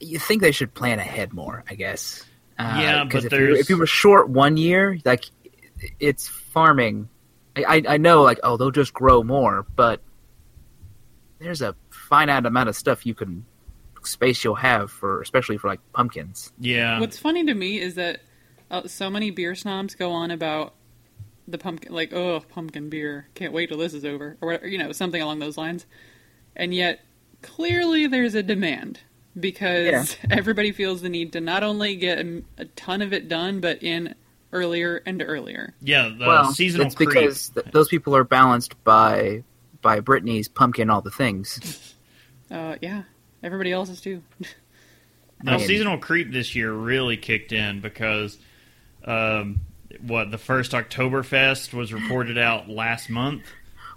you 0.00 0.18
think 0.18 0.40
they 0.40 0.52
should 0.52 0.72
plan 0.72 0.98
ahead 0.98 1.34
more, 1.34 1.62
I 1.68 1.74
guess. 1.74 2.24
Uh, 2.58 2.78
Yeah, 2.80 3.06
'cause 3.06 3.24
but 3.24 3.32
if 3.34 3.38
you, 3.40 3.56
if 3.56 3.68
you 3.68 3.76
were 3.76 3.86
short 3.86 4.30
one 4.30 4.56
year, 4.56 4.98
like 5.04 5.24
it's 6.00 6.26
farming. 6.26 7.10
I, 7.56 7.64
I 7.64 7.82
I 7.88 7.96
know, 7.98 8.22
like 8.22 8.40
oh, 8.42 8.56
they'll 8.56 8.70
just 8.70 8.92
grow 8.92 9.22
more, 9.22 9.66
but 9.76 10.00
there's 11.38 11.62
a 11.62 11.74
finite 11.90 12.46
amount 12.46 12.68
of 12.68 12.76
stuff 12.76 13.06
you 13.06 13.14
can 13.14 13.44
space 14.02 14.44
you'll 14.44 14.54
have 14.54 14.90
for, 14.90 15.20
especially 15.20 15.58
for 15.58 15.68
like 15.68 15.80
pumpkins. 15.92 16.52
Yeah, 16.58 17.00
What's 17.00 17.18
funny 17.18 17.44
to 17.46 17.54
me 17.54 17.80
is 17.80 17.94
that 17.94 18.20
uh, 18.70 18.86
so 18.86 19.10
many 19.10 19.30
beer 19.30 19.54
snobs 19.54 19.94
go 19.94 20.10
on 20.12 20.30
about 20.30 20.74
the 21.46 21.58
pumpkin, 21.58 21.92
like, 21.92 22.12
oh, 22.12 22.40
pumpkin 22.40 22.88
beer, 22.88 23.28
can't 23.34 23.52
wait 23.52 23.68
till 23.68 23.78
this 23.78 23.94
is 23.94 24.04
over, 24.04 24.36
or 24.40 24.48
whatever, 24.48 24.68
you 24.68 24.78
know, 24.78 24.92
something 24.92 25.20
along 25.20 25.38
those 25.38 25.58
lines. 25.58 25.86
And 26.56 26.74
yet, 26.74 27.00
clearly, 27.42 28.06
there's 28.06 28.34
a 28.34 28.42
demand 28.42 29.00
because 29.38 30.16
everybody 30.30 30.72
feels 30.72 31.02
the 31.02 31.08
need 31.08 31.32
to 31.32 31.40
not 31.40 31.62
only 31.62 31.96
get 31.96 32.18
a, 32.18 32.42
a 32.58 32.64
ton 32.64 33.02
of 33.02 33.12
it 33.12 33.28
done, 33.28 33.60
but 33.60 33.82
in 33.82 34.14
earlier 34.54 35.02
and 35.04 35.22
earlier. 35.22 35.74
yeah. 35.82 36.08
The 36.08 36.26
well, 36.26 36.52
seasonal 36.52 36.86
it's 36.86 36.94
creep. 36.94 37.10
because 37.10 37.50
th- 37.50 37.66
those 37.72 37.88
people 37.88 38.16
are 38.16 38.24
balanced 38.24 38.82
by 38.84 39.42
by 39.82 40.00
Brittany's 40.00 40.48
pumpkin, 40.48 40.88
all 40.88 41.02
the 41.02 41.10
things. 41.10 41.94
Uh, 42.50 42.76
yeah, 42.82 43.02
everybody 43.42 43.72
else 43.72 43.88
is 43.88 44.00
too. 44.02 44.22
No, 45.42 45.52
I 45.52 45.56
mean- 45.56 45.66
seasonal 45.66 45.98
creep 45.98 46.30
this 46.30 46.54
year 46.54 46.72
really 46.72 47.16
kicked 47.16 47.52
in 47.52 47.80
because 47.80 48.38
um, 49.04 49.60
what 50.02 50.30
the 50.30 50.38
first 50.38 50.72
Oktoberfest 50.72 51.72
was 51.72 51.92
reported 51.92 52.36
out 52.38 52.68
last 52.68 53.08
month. 53.10 53.42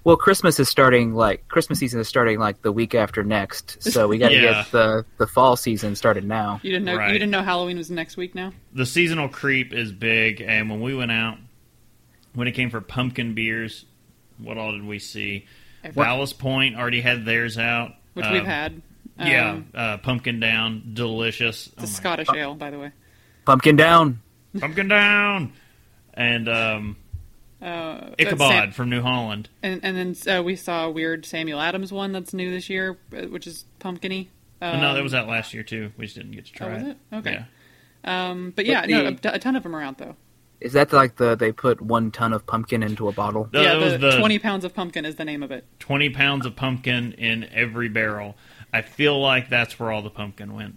Well, 0.08 0.16
Christmas 0.16 0.58
is 0.58 0.70
starting 0.70 1.14
like 1.16 1.50
Christmas 1.50 1.80
season 1.80 2.00
is 2.00 2.08
starting 2.08 2.40
like 2.40 2.62
the 2.62 2.72
week 2.72 2.96
after 2.96 3.26
next, 3.26 3.84
so 3.84 4.08
we 4.08 4.18
got 4.18 4.30
to 4.30 4.36
Yeah. 4.36 4.42
get 4.64 4.72
the 4.72 5.06
the 5.18 5.28
fall 5.28 5.58
season 5.58 5.98
started 5.98 6.24
now. 6.24 6.62
You 6.64 6.72
didn't 6.72 6.86
know 6.86 6.96
Right. 6.96 7.12
you 7.12 7.20
didn't 7.20 7.32
know 7.32 7.44
Halloween 7.44 7.76
was 7.76 7.92
next 7.92 8.16
week 8.16 8.34
now. 8.34 8.54
The 8.72 8.86
seasonal 8.86 9.28
creep 9.28 9.74
is 9.74 9.92
big, 9.92 10.40
and 10.40 10.70
when 10.70 10.80
we 10.80 10.96
went 10.96 11.12
out, 11.12 11.40
when 12.34 12.48
it 12.48 12.54
came 12.54 12.70
for 12.70 12.80
pumpkin 12.80 13.34
beers, 13.34 13.84
what 14.38 14.58
all 14.58 14.72
did 14.72 14.86
we 14.86 14.98
see? 15.00 15.46
Every- 15.84 16.02
Ballast 16.02 16.40
Point 16.40 16.78
already 16.78 17.02
had 17.02 17.26
theirs 17.26 17.58
out, 17.58 17.92
which 18.14 18.26
Um, 18.26 18.32
we've 18.32 18.46
had. 18.46 18.82
yeah, 19.20 19.50
Um, 19.52 19.66
uh, 19.76 19.98
pumpkin 19.98 20.40
down, 20.40 20.84
delicious. 20.94 21.68
it's 21.68 21.76
Oh 21.78 21.80
a 21.80 21.82
my- 21.82 21.88
Scottish 21.88 22.28
ale, 22.34 22.56
by 22.56 22.70
the 22.70 22.80
way. 22.80 22.92
Pumpkin 23.44 23.76
down. 23.76 24.22
pumpkin 24.58 24.88
down, 24.88 25.52
and 26.14 26.48
um, 26.48 26.96
Uh, 27.62 28.12
Ichabod 28.20 28.50
Sam- 28.52 28.72
from 28.72 28.90
New 28.90 29.02
Holland. 29.02 29.50
and 29.64 29.80
and 29.84 29.98
then 29.98 30.38
uh, 30.38 30.44
we 30.44 30.56
saw 30.56 30.86
a 30.86 30.92
weird 30.92 31.26
Samuel 31.26 31.60
Adams 31.60 31.92
one 31.92 32.12
that's 32.12 32.34
new 32.34 32.52
this 32.52 32.70
year, 32.70 32.98
uh, 33.16 33.24
which 33.24 33.48
is 33.48 33.66
pumpkiny. 33.80 34.28
Um, 34.62 34.80
no, 34.82 34.94
that 34.94 35.04
was 35.04 35.14
out 35.14 35.28
last 35.28 35.54
year 35.54 35.64
too. 35.64 35.92
We 35.98 36.06
just 36.06 36.16
didn't 36.18 36.32
get 36.32 36.46
to 36.46 36.54
try 36.54 36.68
Oh, 36.68 36.74
was 36.74 36.84
it? 36.84 36.98
Okay. 37.14 37.46
Yeah. 38.04 38.30
Um, 38.30 38.54
but 38.56 38.66
yeah, 38.66 38.82
But 38.82 38.90
no, 38.90 39.12
the- 39.12 39.32
a, 39.32 39.36
a 39.36 39.40
ton 39.40 39.56
of 39.56 39.64
them 39.64 39.76
are 39.76 39.82
out 39.82 39.98
though. 39.98 40.16
Is 40.60 40.74
that 40.74 40.92
like 40.94 41.18
the 41.18 41.36
they 41.36 41.52
put 41.52 41.82
one 41.82 42.10
ton 42.12 42.34
of 42.34 42.46
pumpkin 42.48 42.82
into 42.84 43.08
a 43.08 43.12
bottle? 43.12 43.48
No, 43.54 43.62
yeah, 43.62 43.74
that 43.74 43.80
was 43.84 43.94
the, 43.94 44.00
the- 44.12 44.18
twenty 44.20 44.40
pounds 44.40 44.64
of 44.66 44.74
pumpkin 44.74 45.06
is 45.06 45.16
the 45.16 45.26
name 45.26 45.42
of 45.44 45.52
it. 45.52 45.66
20 45.80 46.10
pounds 46.12 46.46
of 46.46 46.56
pumpkin 46.56 47.14
in 47.14 47.44
every 47.54 47.90
barrel. 47.90 48.36
I 48.74 48.82
feel 48.82 49.20
like 49.20 49.50
that's 49.50 49.80
where 49.80 49.92
all 49.92 50.02
the 50.02 50.10
pumpkin 50.10 50.54
went. 50.54 50.76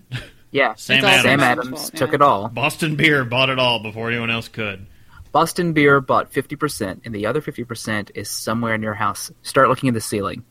Yeah, 0.50 0.74
Sam 0.76 1.04
Adams. 1.04 1.22
Sam 1.22 1.40
Adams' 1.40 1.66
Adams 1.66 1.80
fault, 1.80 1.94
took 1.96 2.10
yeah. 2.10 2.14
it 2.16 2.22
all. 2.22 2.48
Boston 2.48 2.96
Beer 2.96 3.24
bought 3.24 3.48
it 3.50 3.58
all 3.58 3.82
before 3.82 4.10
anyone 4.10 4.30
else 4.30 4.48
could. 4.48 4.86
Boston 5.32 5.72
Beer 5.72 6.00
bought 6.00 6.32
fifty 6.32 6.56
percent, 6.56 7.02
and 7.04 7.14
the 7.14 7.26
other 7.26 7.40
fifty 7.40 7.64
percent 7.64 8.10
is 8.14 8.28
somewhere 8.28 8.74
in 8.74 8.82
your 8.82 8.94
house. 8.94 9.30
Start 9.42 9.68
looking 9.68 9.88
at 9.88 9.94
the 9.94 10.00
ceiling. 10.00 10.44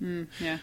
Yeah, 0.00 0.58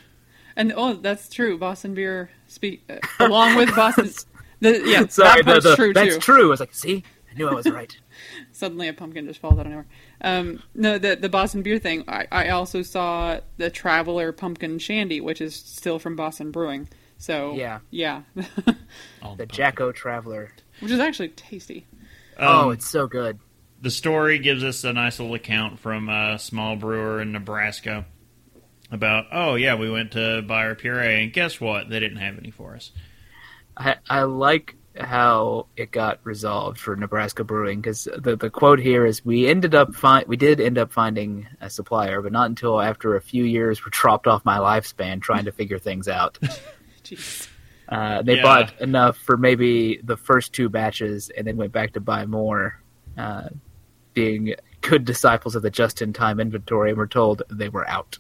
and 0.56 0.74
oh, 0.76 0.94
that's 0.94 1.30
true. 1.30 1.58
Boston 1.58 1.94
beer, 1.94 2.30
speak 2.48 2.84
uh, 2.90 2.98
along 3.20 3.56
with 3.56 3.76
Boston. 3.76 4.10
The, 4.62 4.82
yeah, 4.86 5.06
Sorry, 5.08 5.42
that 5.42 5.46
part's 5.46 5.64
the- 5.66 5.72
the- 5.72 5.76
true 5.76 5.94
that's 5.94 6.16
too. 6.16 6.22
true. 6.22 6.46
I 6.48 6.50
was 6.50 6.60
like, 6.62 6.74
see, 6.74 7.04
I 7.30 7.36
knew 7.38 7.50
I 7.50 7.54
was 7.54 7.70
right. 7.70 7.96
Suddenly, 8.54 8.88
a 8.88 8.94
pumpkin 8.94 9.28
just 9.28 9.42
falls 9.42 9.60
out 9.60 9.66
of 9.66 9.72
nowhere. 9.74 9.86
Um, 10.22 10.64
no, 10.74 10.98
the 10.98 11.18
the 11.18 11.28
Boston 11.28 11.62
beer 11.62 11.78
thing. 11.78 12.06
I, 12.08 12.26
I 12.32 12.50
also 12.50 12.82
saw 12.82 13.42
the 13.58 13.70
Traveler 13.70 14.32
Pumpkin 14.32 14.80
Shandy, 14.80 15.20
which 15.20 15.42
is 15.42 15.54
still 15.54 16.00
from 16.00 16.16
Boston 16.16 16.52
Brewing. 16.52 16.88
So 17.18 17.54
Yeah. 17.54 17.80
yeah, 17.92 18.22
The 18.36 18.78
pumpkin. 19.20 19.48
Jacko 19.50 19.92
Traveler. 19.92 20.52
which 20.80 20.92
is 20.92 21.00
actually 21.02 21.30
tasty. 21.30 21.86
Oh, 22.40 22.68
Um, 22.68 22.72
it's 22.74 22.88
so 22.90 23.08
good. 23.08 23.40
the 23.82 23.92
story 23.92 24.40
gives 24.40 24.64
us 24.64 24.84
a 24.84 24.94
nice 24.94 25.20
little 25.20 25.36
account 25.36 25.80
from 25.80 26.10
a 26.10 26.38
small 26.40 26.76
brewer 26.76 27.22
in 27.22 27.32
Nebraska 27.32 28.06
about, 28.92 29.26
oh, 29.32 29.56
yeah, 29.56 29.76
we 29.76 29.90
went 29.90 30.12
to 30.14 30.42
buy 30.44 30.66
our 30.66 30.76
puree, 30.76 31.24
and 31.24 31.34
guess 31.34 31.60
what? 31.60 31.90
They 31.90 32.00
didn't 32.00 32.18
have 32.18 32.38
any 32.38 32.52
for 32.52 32.76
us. 32.76 32.92
I, 33.78 33.96
I 34.10 34.24
like 34.24 34.76
how 34.98 35.68
it 35.76 35.92
got 35.92 36.22
resolved 36.24 36.78
for 36.80 36.96
Nebraska 36.96 37.44
Brewing 37.44 37.82
because 37.82 38.08
the 38.18 38.38
the 38.38 38.50
quote 38.50 38.80
here 38.80 39.06
is 39.06 39.26
we 39.26 39.46
ended 39.46 39.76
up 39.76 39.94
find 39.94 40.26
we 40.26 40.38
did 40.38 40.62
end 40.62 40.78
up 40.78 40.94
finding 40.94 41.48
a 41.60 41.70
supplier, 41.70 42.22
but 42.22 42.32
not 42.32 42.48
until 42.48 42.80
after 42.80 43.18
a 43.18 43.22
few 43.22 43.44
years 43.44 43.84
were 43.84 43.92
dropped 43.92 44.26
off 44.26 44.46
my 44.46 44.58
lifespan 44.58 45.22
trying 45.22 45.44
to 45.46 45.52
figure 45.52 45.80
things 45.80 46.08
out. 46.08 46.40
Jeez. 47.04 47.50
Uh, 47.90 48.22
they 48.24 48.38
Yeah. 48.38 48.42
bought 48.44 48.82
enough 48.82 49.18
for 49.18 49.38
maybe 49.38 50.00
the 50.04 50.18
first 50.18 50.54
two 50.54 50.70
batches 50.70 51.30
and 51.38 51.46
then 51.46 51.56
went 51.58 51.72
back 51.72 51.94
to 51.94 52.00
buy 52.00 52.26
more, 52.26 52.82
uh, 53.18 53.50
being 54.14 54.56
good 54.82 55.06
disciples 55.06 55.56
of 55.56 55.62
the 55.62 55.70
just-in-time 55.70 56.40
inventory, 56.40 56.90
and 56.90 56.98
were 56.98 57.08
told 57.08 57.44
they 57.50 57.70
were 57.70 57.88
out. 57.90 58.18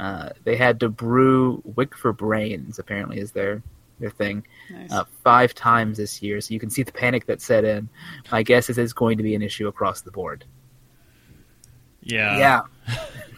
Uh, 0.00 0.30
they 0.44 0.56
had 0.56 0.80
to 0.80 0.88
brew 0.88 1.62
Wick 1.64 1.96
for 1.96 2.12
Brains, 2.12 2.78
apparently, 2.78 3.18
is 3.18 3.32
their 3.32 3.62
their 4.00 4.10
thing, 4.10 4.44
Nice. 4.68 4.90
uh, 4.90 5.04
five 5.22 5.54
times 5.54 5.96
this 5.96 6.20
year. 6.20 6.40
So 6.40 6.52
you 6.54 6.58
can 6.58 6.70
see 6.70 6.82
the 6.82 6.90
panic 6.90 7.26
that 7.26 7.40
set 7.40 7.64
in. 7.64 7.88
My 8.32 8.42
guess 8.42 8.68
is 8.68 8.76
it's 8.76 8.92
going 8.92 9.16
to 9.18 9.22
be 9.22 9.36
an 9.36 9.42
issue 9.42 9.68
across 9.68 10.00
the 10.00 10.10
board. 10.10 10.44
Yeah. 12.00 12.36
yeah, 12.36 12.60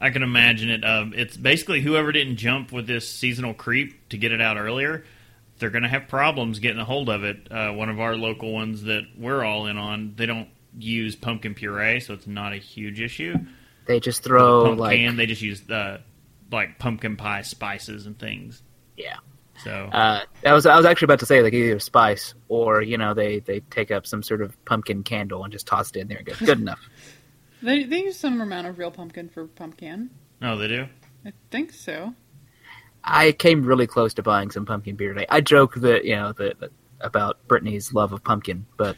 I 0.00 0.10
can 0.10 0.22
imagine 0.22 0.70
it. 0.70 0.84
Um, 0.84 1.12
it's 1.14 1.36
basically 1.36 1.80
whoever 1.82 2.10
didn't 2.12 2.36
jump 2.36 2.72
with 2.72 2.86
this 2.86 3.08
seasonal 3.08 3.52
creep 3.54 4.08
to 4.08 4.16
get 4.16 4.32
it 4.32 4.40
out 4.40 4.56
earlier, 4.56 5.04
they're 5.58 5.70
going 5.70 5.82
to 5.82 5.88
have 5.90 6.08
problems 6.08 6.58
getting 6.58 6.80
a 6.80 6.84
hold 6.86 7.10
of 7.10 7.22
it. 7.22 7.52
Uh, 7.52 7.72
one 7.72 7.90
of 7.90 8.00
our 8.00 8.16
local 8.16 8.50
ones 8.52 8.84
that 8.84 9.02
we're 9.18 9.44
all 9.44 9.66
in 9.66 9.76
on, 9.76 10.14
they 10.16 10.24
don't 10.26 10.48
use 10.78 11.16
pumpkin 11.16 11.54
puree, 11.54 12.00
so 12.00 12.14
it's 12.14 12.26
not 12.26 12.52
a 12.54 12.56
huge 12.56 13.00
issue. 13.00 13.34
they 13.86 14.00
just 14.00 14.22
throw 14.22 14.64
pumpkin, 14.76 14.78
like 14.78 15.16
they 15.16 15.26
just 15.26 15.42
use 15.42 15.68
uh, 15.70 15.98
like 16.50 16.78
pumpkin 16.78 17.16
pie 17.16 17.42
spices 17.42 18.06
and 18.06 18.18
things. 18.18 18.62
yeah. 18.96 19.16
So 19.64 19.90
Uh, 19.92 20.20
I 20.46 20.52
was 20.54 20.64
I 20.64 20.74
was 20.74 20.86
actually 20.86 21.04
about 21.04 21.18
to 21.18 21.26
say 21.26 21.42
like 21.42 21.52
either 21.52 21.78
spice 21.80 22.32
or 22.48 22.80
you 22.80 22.96
know 22.96 23.12
they 23.12 23.40
they 23.40 23.60
take 23.60 23.90
up 23.90 24.06
some 24.06 24.22
sort 24.22 24.40
of 24.40 24.56
pumpkin 24.64 25.02
candle 25.02 25.44
and 25.44 25.52
just 25.52 25.66
toss 25.66 25.90
it 25.90 25.96
in 25.96 26.08
there 26.08 26.16
and 26.16 26.26
go 26.26 26.32
good 26.46 26.58
enough. 26.58 26.80
They 27.62 27.84
they 27.84 28.02
use 28.04 28.18
some 28.18 28.40
amount 28.40 28.66
of 28.66 28.78
real 28.78 28.90
pumpkin 28.90 29.28
for 29.28 29.46
pumpkin. 29.46 30.10
no, 30.40 30.56
they 30.56 30.68
do. 30.68 30.86
I 31.24 31.32
think 31.50 31.72
so. 31.72 32.14
I 33.04 33.32
came 33.32 33.62
really 33.64 33.86
close 33.86 34.14
to 34.14 34.22
buying 34.22 34.50
some 34.50 34.66
pumpkin 34.66 34.96
beer 34.96 35.12
today. 35.14 35.26
I 35.28 35.40
joke 35.40 35.74
that 35.76 36.04
you 36.04 36.16
know 36.16 36.32
that 36.32 36.60
that- 36.60 36.72
about 37.00 37.46
Brittany's 37.48 37.94
love 37.94 38.12
of 38.12 38.22
pumpkin, 38.22 38.66
but 38.76 38.96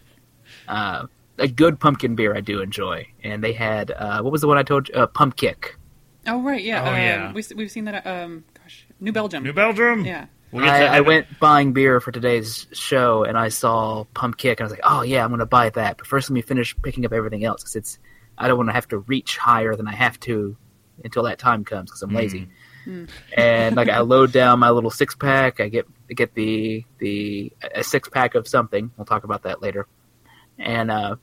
uh, 0.67 1.07
a 1.39 1.47
good 1.49 1.79
pumpkin 1.79 2.17
beer 2.17 2.35
I 2.37 2.41
do 2.41 2.61
enjoy. 2.61 3.07
And 3.23 3.43
they 3.45 3.53
had 3.53 3.91
uh, 3.93 4.23
what 4.23 4.33
was 4.33 4.41
the 4.41 4.49
one 4.49 4.59
I 4.59 4.65
told 4.65 4.89
you? 4.89 4.95
Uh, 4.97 5.07
Pumpkick. 5.07 5.77
Oh 6.27 6.43
right, 6.43 6.63
yeah. 6.63 6.83
Oh, 6.85 6.91
um, 6.91 6.97
yeah. 6.97 7.33
We, 7.33 7.43
we've 7.57 7.71
seen 7.71 7.85
that. 7.85 8.07
Um, 8.07 8.45
gosh, 8.61 8.87
New 9.01 9.13
Belgium. 9.13 9.45
New 9.45 9.53
Belgium. 9.53 10.05
yeah. 10.05 10.27
We'll 10.53 10.65
I, 10.69 10.83
I 10.85 11.01
went 11.01 11.27
buying 11.41 11.73
beer 11.73 11.99
for 12.01 12.13
today's 12.13 12.67
show, 12.73 13.25
and 13.25 13.39
I 13.39 13.49
saw 13.49 14.05
Pumpkick, 14.15 14.51
and 14.51 14.61
I 14.61 14.65
was 14.65 14.73
like, 14.73 14.83
"Oh 14.85 15.01
yeah, 15.03 15.25
I'm 15.25 15.31
going 15.31 15.39
to 15.39 15.47
buy 15.47 15.71
that." 15.71 15.97
But 15.97 16.07
first, 16.07 16.29
let 16.29 16.35
me 16.35 16.43
finish 16.43 16.77
picking 16.83 17.07
up 17.07 17.13
everything 17.13 17.43
else 17.45 17.63
because 17.63 17.77
it's 17.77 17.99
I 18.43 18.49
don't 18.49 18.57
want 18.57 18.69
to 18.69 18.75
have 18.75 18.89
to 18.89 18.99
reach 18.99 19.37
higher 19.39 19.75
than 19.77 19.87
I 19.89 19.95
have 19.95 20.19
to 20.21 20.57
until 21.05 21.23
that 21.25 21.39
time 21.39 21.65
comes 21.65 21.91
because 21.91 22.03
I'm 22.03 22.15
lazy. 22.15 22.49
and 23.37 23.77
like 23.77 23.89
I 23.89 24.01
load 24.15 24.33
down 24.33 24.59
my 24.59 24.71
little 24.71 24.91
six 24.91 25.15
pack. 25.15 25.61
I 25.61 25.69
get 25.69 25.87
get 26.09 26.35
the 26.35 26.85
the 26.99 27.53
a 27.75 27.83
six 27.85 28.09
pack 28.09 28.35
of 28.35 28.47
something. 28.49 28.91
We'll 28.97 29.05
talk 29.07 29.25
about 29.25 29.43
that 29.45 29.63
later. 29.63 29.87
And 30.59 30.91
uh, 30.91 31.17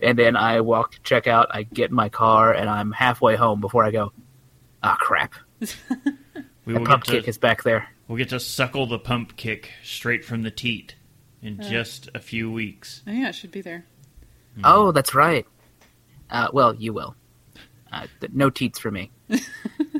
and 0.00 0.18
then 0.18 0.36
I 0.36 0.60
walk 0.60 0.92
to 0.92 1.00
check 1.02 1.26
out. 1.26 1.48
I 1.50 1.62
get 1.64 1.90
in 1.90 1.96
my 1.96 2.08
car, 2.08 2.52
and 2.52 2.68
I'm 2.68 2.92
halfway 2.92 3.36
home 3.36 3.60
before 3.60 3.84
I 3.84 3.90
go. 3.90 4.12
Ah, 4.82 4.96
crap! 5.00 5.32
We 5.60 5.66
The 6.74 6.78
will 6.80 6.86
pump 6.86 7.04
get 7.04 7.12
to 7.12 7.18
kick 7.20 7.28
is 7.28 7.38
back 7.38 7.62
there. 7.62 7.88
we'll 8.06 8.18
get 8.18 8.28
to 8.28 8.38
suckle 8.40 8.86
the 8.86 8.98
pump 8.98 9.36
kick 9.36 9.70
straight 9.82 10.24
from 10.24 10.42
the 10.42 10.50
teat 10.50 10.94
in 11.42 11.60
Uh. 11.60 11.68
just 11.68 12.08
a 12.14 12.20
few 12.20 12.50
weeks. 12.50 13.02
Oh, 13.06 13.10
yeah, 13.12 13.30
it 13.30 13.34
should 13.34 13.50
be 13.52 13.60
there. 13.62 13.86
Oh, 14.64 14.92
that's 14.92 15.14
right. 15.14 15.46
Uh, 16.30 16.48
well, 16.52 16.74
you 16.74 16.92
will. 16.92 17.14
Uh, 17.92 18.06
th- 18.20 18.32
no 18.32 18.50
teats 18.50 18.78
for 18.78 18.90
me. 18.90 19.10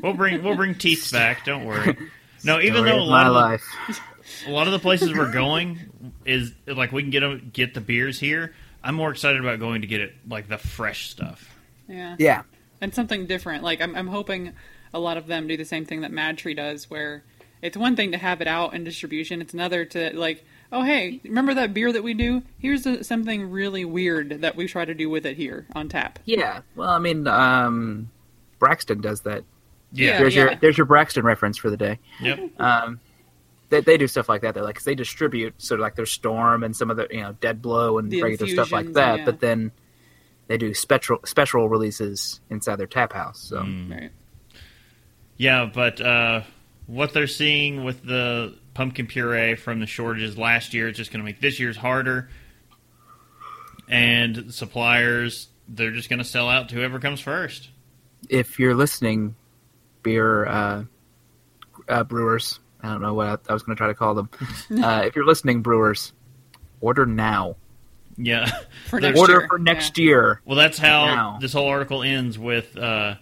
We'll 0.01 0.13
bring 0.13 0.43
we'll 0.43 0.55
bring 0.55 0.75
teeth 0.75 1.11
back. 1.11 1.43
Don't 1.43 1.65
worry. 1.65 1.97
No, 2.43 2.59
even 2.59 2.75
Story 2.75 2.89
though 2.91 2.97
a 2.97 3.01
lot 3.01 3.23
my 3.23 3.27
of 3.27 3.33
the, 3.33 3.39
life. 3.39 3.99
a 4.45 4.51
lot 4.51 4.67
of 4.67 4.73
the 4.73 4.77
places 4.79 5.11
we're 5.11 5.31
going 5.31 5.79
is 6.23 6.53
like 6.67 6.91
we 6.91 7.01
can 7.01 7.09
get 7.09 7.23
'em- 7.23 7.49
get 7.51 7.73
the 7.73 7.81
beers 7.81 8.19
here. 8.19 8.53
I'm 8.83 8.93
more 8.93 9.09
excited 9.09 9.41
about 9.41 9.59
going 9.59 9.81
to 9.81 9.87
get 9.87 10.01
it 10.01 10.13
like 10.29 10.47
the 10.47 10.59
fresh 10.59 11.09
stuff. 11.09 11.49
Yeah. 11.89 12.15
Yeah. 12.19 12.43
and 12.79 12.93
something 12.93 13.25
different. 13.25 13.63
Like 13.63 13.81
I'm, 13.81 13.95
I'm 13.95 14.05
hoping 14.07 14.53
a 14.93 14.99
lot 14.99 15.17
of 15.17 15.25
them 15.25 15.47
do 15.47 15.57
the 15.57 15.65
same 15.65 15.83
thing 15.83 16.01
that 16.01 16.11
MadTree 16.11 16.55
does, 16.55 16.87
where 16.91 17.23
it's 17.63 17.75
one 17.75 17.95
thing 17.95 18.11
to 18.11 18.17
have 18.19 18.39
it 18.39 18.47
out 18.47 18.75
in 18.75 18.83
distribution; 18.83 19.41
it's 19.41 19.55
another 19.55 19.83
to 19.85 20.15
like, 20.15 20.45
oh 20.71 20.83
hey, 20.83 21.19
remember 21.23 21.53
that 21.55 21.73
beer 21.73 21.91
that 21.91 22.03
we 22.03 22.13
do? 22.13 22.43
Here's 22.59 22.85
a, 22.85 23.03
something 23.03 23.49
really 23.49 23.85
weird 23.85 24.41
that 24.41 24.55
we 24.55 24.67
try 24.67 24.85
to 24.85 24.93
do 24.93 25.09
with 25.09 25.25
it 25.25 25.37
here 25.37 25.65
on 25.75 25.89
tap. 25.89 26.19
Yeah. 26.25 26.61
Well, 26.75 26.89
I 26.89 26.99
mean, 26.99 27.27
um, 27.27 28.09
Braxton 28.59 29.01
does 29.01 29.21
that. 29.21 29.43
Yeah. 29.91 30.19
There's 30.19 30.35
your 30.35 30.55
there's 30.55 30.77
your 30.77 30.85
Braxton 30.85 31.23
reference 31.23 31.57
for 31.57 31.69
the 31.69 31.77
day. 31.77 31.99
Yep. 32.21 32.59
Um, 32.59 32.99
they, 33.69 33.81
they 33.81 33.97
do 33.97 34.07
stuff 34.07 34.29
like 34.29 34.41
that. 34.41 34.53
They 34.55 34.61
like 34.61 34.75
'cause 34.75 34.83
they 34.85 34.95
distribute 34.95 35.61
sort 35.61 35.79
of 35.79 35.83
like 35.83 35.95
their 35.95 36.05
Storm 36.05 36.63
and 36.63 36.75
some 36.75 36.89
of 36.91 36.97
the 36.97 37.07
you 37.11 37.21
know 37.21 37.33
Dead 37.39 37.61
Blow 37.61 37.97
and 37.97 38.09
The 38.11 38.21
regular 38.21 38.51
stuff 38.51 38.71
like 38.71 38.93
that. 38.93 39.19
yeah. 39.19 39.25
But 39.25 39.39
then 39.39 39.71
they 40.47 40.57
do 40.57 40.73
special 40.73 41.19
special 41.25 41.67
releases 41.69 42.39
inside 42.49 42.77
their 42.77 42.87
tap 42.87 43.13
house. 43.13 43.39
So 43.41 43.57
Mm. 43.61 43.91
Right. 43.91 44.11
Yeah, 45.37 45.69
but 45.71 46.01
uh, 46.01 46.41
what 46.87 47.13
they're 47.13 47.27
seeing 47.27 47.83
with 47.83 48.03
the 48.03 48.57
pumpkin 48.77 49.07
puree 49.07 49.55
from 49.55 49.79
the 49.79 49.87
shortages 49.87 50.37
last 50.37 50.71
year 50.71 50.87
is 50.87 50.95
just 50.95 51.11
going 51.11 51.19
to 51.19 51.25
make 51.25 51.41
this 51.41 51.59
year's 51.59 51.75
harder. 51.75 52.29
And 53.89 54.53
suppliers, 54.53 55.47
they're 55.67 55.91
just 55.91 56.09
going 56.09 56.19
to 56.19 56.25
sell 56.25 56.47
out 56.47 56.69
to 56.69 56.75
whoever 56.75 56.99
comes 56.99 57.19
first. 57.19 57.69
if 58.29 58.59
you're 58.59 58.75
listening, 58.75 59.35
beer 60.03 60.45
uh, 60.45 60.83
uh, 61.89 62.03
brewers, 62.03 62.59
I 62.81 62.89
don't 62.91 63.01
know 63.01 63.15
what 63.15 63.27
I, 63.27 63.37
I 63.49 63.53
was 63.53 63.63
going 63.63 63.75
to 63.75 63.79
try 63.79 63.87
to 63.87 63.95
call 63.95 64.13
them. 64.13 64.29
uh, 64.83 65.01
if 65.05 65.15
you're 65.15 65.25
listening, 65.25 65.61
brewers, 65.63 66.13
order 66.79 67.05
now. 67.07 67.55
Yeah. 68.17 68.49
For 68.89 68.99
next 68.99 69.19
order 69.19 69.39
year. 69.39 69.47
for 69.47 69.57
next 69.59 69.97
year. 69.97 70.41
Well, 70.45 70.57
that's 70.57 70.77
how 70.77 71.05
Now. 71.05 71.37
this 71.41 71.53
whole 71.53 71.67
article 71.67 72.03
ends 72.03 72.37
with 72.37 72.77
uh, 72.77 73.15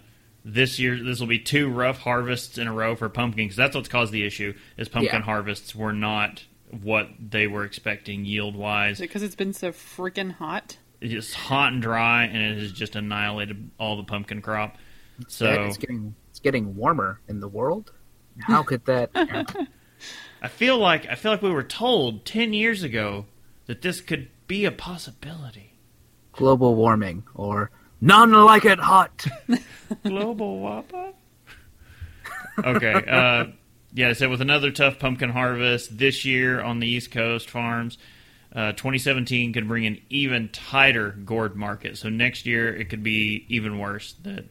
this 0.48 0.78
year. 0.78 1.02
This 1.02 1.18
will 1.20 1.26
be 1.26 1.40
two 1.40 1.68
rough 1.68 1.98
harvests 1.98 2.56
in 2.56 2.68
a 2.68 2.72
row 2.72 2.94
for 2.94 3.08
pumpkin 3.08 3.44
because 3.46 3.56
that's 3.56 3.74
what's 3.74 3.88
caused 3.88 4.12
the 4.12 4.24
issue. 4.24 4.54
Is 4.76 4.88
pumpkin 4.88 5.16
Yeah. 5.16 5.22
harvests 5.22 5.74
were 5.74 5.92
not 5.92 6.44
what 6.70 7.08
they 7.18 7.46
were 7.46 7.64
expecting 7.64 8.24
yield 8.24 8.54
wise. 8.56 8.96
Is 8.96 9.00
it 9.00 9.04
because 9.04 9.22
it's 9.22 9.34
been 9.34 9.52
so 9.52 9.72
freaking 9.72 10.32
hot? 10.32 10.78
It's 11.00 11.12
just 11.12 11.34
hot 11.34 11.72
and 11.72 11.82
dry, 11.82 12.24
and 12.24 12.36
it 12.42 12.58
has 12.58 12.72
just 12.72 12.96
annihilated 12.96 13.70
all 13.78 13.96
the 13.96 14.04
pumpkin 14.04 14.40
crop. 14.40 14.76
Heck, 15.18 15.30
So 15.30 15.52
it's 15.64 15.76
getting 15.78 16.14
it's 16.30 16.40
getting 16.40 16.76
warmer 16.76 17.20
in 17.28 17.40
the 17.40 17.48
world. 17.48 17.92
How 18.40 18.62
could 18.62 18.84
that? 18.86 19.10
I 20.42 20.48
feel 20.48 20.78
like 20.78 21.06
I 21.06 21.14
feel 21.14 21.32
like 21.32 21.42
we 21.42 21.50
were 21.50 21.62
told 21.62 22.24
ten 22.24 22.52
years 22.52 22.82
ago 22.82 23.26
that 23.66 23.82
this 23.82 24.00
could 24.00 24.28
be 24.46 24.64
a 24.64 24.70
possibility. 24.72 25.72
global 26.32 26.74
warming 26.76 27.24
or 27.34 27.70
none 28.00 28.32
like 28.32 28.64
it 28.64 28.78
hot. 28.78 29.24
Global 30.04 30.60
Wappa. 30.60 31.12
Okay. 32.58 32.92
Uh, 32.92 33.44
yeah, 33.92 34.12
so 34.12 34.28
with 34.28 34.40
another 34.40 34.70
tough 34.70 34.98
pumpkin 34.98 35.30
harvest 35.30 35.96
this 35.96 36.24
year 36.24 36.60
on 36.60 36.80
the 36.80 36.86
East 36.88 37.10
Coast 37.10 37.48
farms, 37.50 37.98
uh, 38.54 38.72
2017 38.72 39.52
could 39.52 39.68
bring 39.68 39.86
an 39.86 40.00
even 40.10 40.48
tighter 40.50 41.10
gourd 41.10 41.56
market. 41.56 41.98
So 41.98 42.08
next 42.08 42.46
year 42.46 42.74
it 42.74 42.88
could 42.88 43.02
be 43.02 43.44
even 43.48 43.78
worse. 43.78 44.14
That 44.22 44.44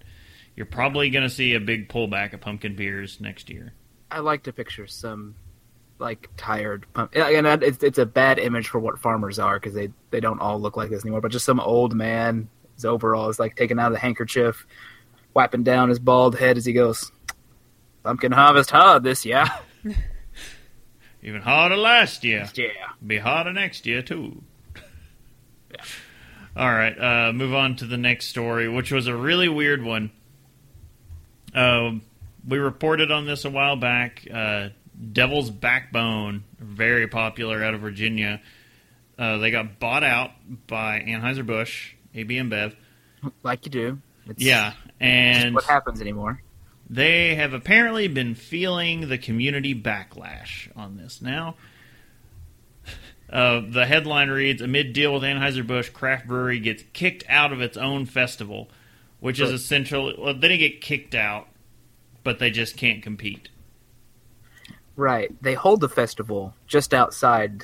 you're 0.56 0.66
probably 0.66 1.10
going 1.10 1.24
to 1.24 1.30
see 1.30 1.54
a 1.54 1.60
big 1.60 1.90
pullback 1.90 2.34
of 2.34 2.42
pumpkin 2.42 2.76
beers 2.76 3.20
next 3.20 3.50
year. 3.50 3.74
I 4.12 4.20
like 4.20 4.44
to 4.44 4.54
picture 4.54 4.88
some 4.88 5.36
like 5.98 6.30
tired 6.38 6.86
pump. 6.94 7.16
yeah, 7.16 7.30
And 7.30 7.46
that- 7.46 7.64
it's 7.64 7.82
it's 7.84 7.98
a 7.98 8.06
bad 8.06 8.38
image 8.38 8.68
for 8.68 8.80
what 8.80 9.00
farmers 9.00 9.40
are 9.40 9.56
because 9.60 9.74
they 9.74 9.90
they 10.12 10.20
don't 10.20 10.40
all 10.40 10.60
look 10.60 10.78
like 10.78 10.90
this 10.90 11.04
anymore. 11.04 11.22
But 11.22 11.32
just 11.32 11.46
some 11.46 11.60
old 11.60 11.94
man, 11.96 12.50
his 12.76 12.86
overalls 12.86 13.40
like 13.40 13.56
taking 13.56 13.80
out 13.80 13.88
of 13.88 13.94
the 13.94 14.00
handkerchief, 14.00 14.66
wiping 15.34 15.64
down 15.64 15.90
his 15.90 16.00
bald 16.00 16.38
head 16.38 16.58
as 16.58 16.66
he 16.66 16.74
goes. 16.74 17.12
Pumpkin 18.04 18.32
harvest 18.32 18.70
hard 18.70 19.04
this 19.04 19.26
year. 19.26 19.46
Even 21.24 21.42
harder 21.42 21.76
last 21.76 22.24
year. 22.24 22.48
Yeah. 22.54 22.68
Be 23.06 23.18
harder 23.18 23.52
next 23.52 23.86
year 23.88 24.04
too. 24.04 24.44
All 26.58 26.72
right, 26.72 26.98
uh, 26.98 27.34
move 27.34 27.54
on 27.54 27.76
to 27.78 27.86
the 27.86 27.98
next 27.98 28.28
story, 28.28 28.70
which 28.70 28.92
was 28.92 29.08
a 29.08 29.16
really 29.16 29.50
weird 29.50 29.84
one. 29.84 30.12
Um, 31.54 32.02
we 32.48 32.60
reported 32.60 33.12
on 33.12 33.26
this 33.26 33.44
a 33.44 33.50
while 33.50 33.76
back. 33.76 34.26
Uh, 34.32 34.70
Devil's 35.12 35.50
Backbone, 35.50 36.44
very 36.60 37.08
popular 37.08 37.64
out 37.64 37.74
of 37.74 37.82
Virginia. 37.82 38.42
Uh, 39.18 39.38
they 39.38 39.52
got 39.52 39.80
bought 39.80 40.04
out 40.04 40.32
by 40.68 41.00
Anheuser 41.00 41.46
Busch, 41.46 41.94
AB 42.16 42.36
InBev. 42.36 42.74
Like 43.44 43.66
you 43.66 43.72
do. 43.72 44.00
It's 44.28 44.42
Yeah, 44.42 44.74
and 45.00 45.54
what 45.54 45.66
happens 45.66 46.02
anymore. 46.02 46.42
they 46.90 47.36
have 47.36 47.54
apparently 47.54 48.08
been 48.08 48.34
feeling 48.36 49.10
the 49.10 49.18
community 49.18 49.80
backlash 49.80 50.70
on 50.76 50.98
this. 50.98 51.22
Now, 51.22 51.56
uh, 53.30 53.62
the 53.68 53.86
headline 53.86 54.30
reads 54.30 54.62
Amid 54.62 54.94
deal 54.94 55.14
with 55.14 55.24
Anheuser-Busch, 55.24 55.90
craft 55.90 56.28
brewery 56.28 56.60
gets 56.60 56.84
kicked 56.94 57.24
out 57.30 57.52
of 57.52 57.62
its 57.62 57.78
own 57.78 58.06
festival, 58.06 58.70
which 59.20 59.40
is 59.40 59.52
essentially, 59.52 60.16
well, 60.18 60.34
they 60.34 60.48
didn't 60.48 60.60
get 60.60 60.82
kicked 60.82 61.14
out, 61.16 61.48
but 62.24 62.40
they 62.40 62.50
just 62.50 62.78
can't 62.78 63.04
compete. 63.04 63.50
Right. 64.96 65.32
They 65.42 65.56
hold 65.56 65.82
the 65.82 65.90
festival 65.90 66.54
just 66.68 66.94
outside 66.94 67.64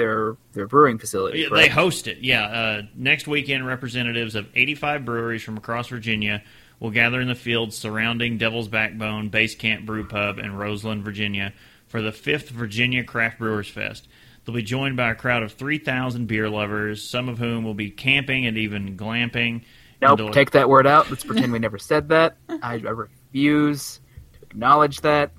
their 0.00 0.36
their 0.52 0.66
brewing 0.66 0.98
facility. 0.98 1.46
Right? 1.46 1.62
They 1.62 1.68
host 1.68 2.06
it, 2.06 2.18
yeah. 2.18 2.44
Uh, 2.44 2.82
next 2.94 3.28
weekend, 3.28 3.66
representatives 3.66 4.34
of 4.34 4.48
85 4.54 5.04
breweries 5.04 5.42
from 5.42 5.58
across 5.58 5.88
Virginia 5.88 6.42
will 6.80 6.90
gather 6.90 7.20
in 7.20 7.28
the 7.28 7.34
fields 7.34 7.76
surrounding 7.76 8.38
Devil's 8.38 8.68
Backbone, 8.68 9.28
Base 9.28 9.54
Camp 9.54 9.84
Brew 9.84 10.06
Pub, 10.08 10.38
and 10.38 10.58
Roseland, 10.58 11.04
Virginia, 11.04 11.52
for 11.86 12.00
the 12.00 12.12
fifth 12.12 12.48
Virginia 12.48 13.04
Craft 13.04 13.38
Brewers 13.38 13.68
Fest. 13.68 14.08
They'll 14.44 14.54
be 14.54 14.62
joined 14.62 14.96
by 14.96 15.10
a 15.10 15.14
crowd 15.14 15.42
of 15.42 15.52
3,000 15.52 16.26
beer 16.26 16.48
lovers, 16.48 17.06
some 17.06 17.28
of 17.28 17.38
whom 17.38 17.62
will 17.62 17.74
be 17.74 17.90
camping 17.90 18.46
and 18.46 18.56
even 18.56 18.96
glamping. 18.96 19.64
Nope, 20.00 20.32
take 20.32 20.52
that 20.52 20.70
word 20.70 20.86
out. 20.86 21.10
Let's 21.10 21.24
pretend 21.24 21.52
we 21.52 21.58
never 21.58 21.78
said 21.78 22.08
that. 22.08 22.38
I, 22.48 22.72
I 22.72 22.76
refuse 22.76 24.00
to 24.32 24.38
acknowledge 24.42 25.02
that. 25.02 25.32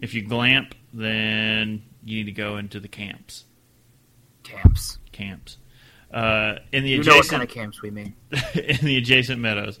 If 0.00 0.14
you 0.14 0.22
glamp, 0.22 0.76
then 0.94 1.82
you 2.04 2.18
need 2.18 2.26
to 2.26 2.32
go 2.32 2.58
into 2.58 2.78
the 2.78 2.86
camps. 2.86 3.44
Camps. 4.48 4.98
Camps. 5.12 5.58
Uh, 6.12 6.56
in 6.72 6.84
the 6.84 6.90
You 6.90 7.02
know 7.02 7.10
what 7.10 7.18
adjacent 7.18 7.30
kind 7.30 7.42
of 7.42 7.48
camps 7.50 7.82
we 7.82 7.90
mean. 7.90 8.14
in 8.54 8.78
the 8.82 8.96
adjacent 8.96 9.40
meadows. 9.40 9.78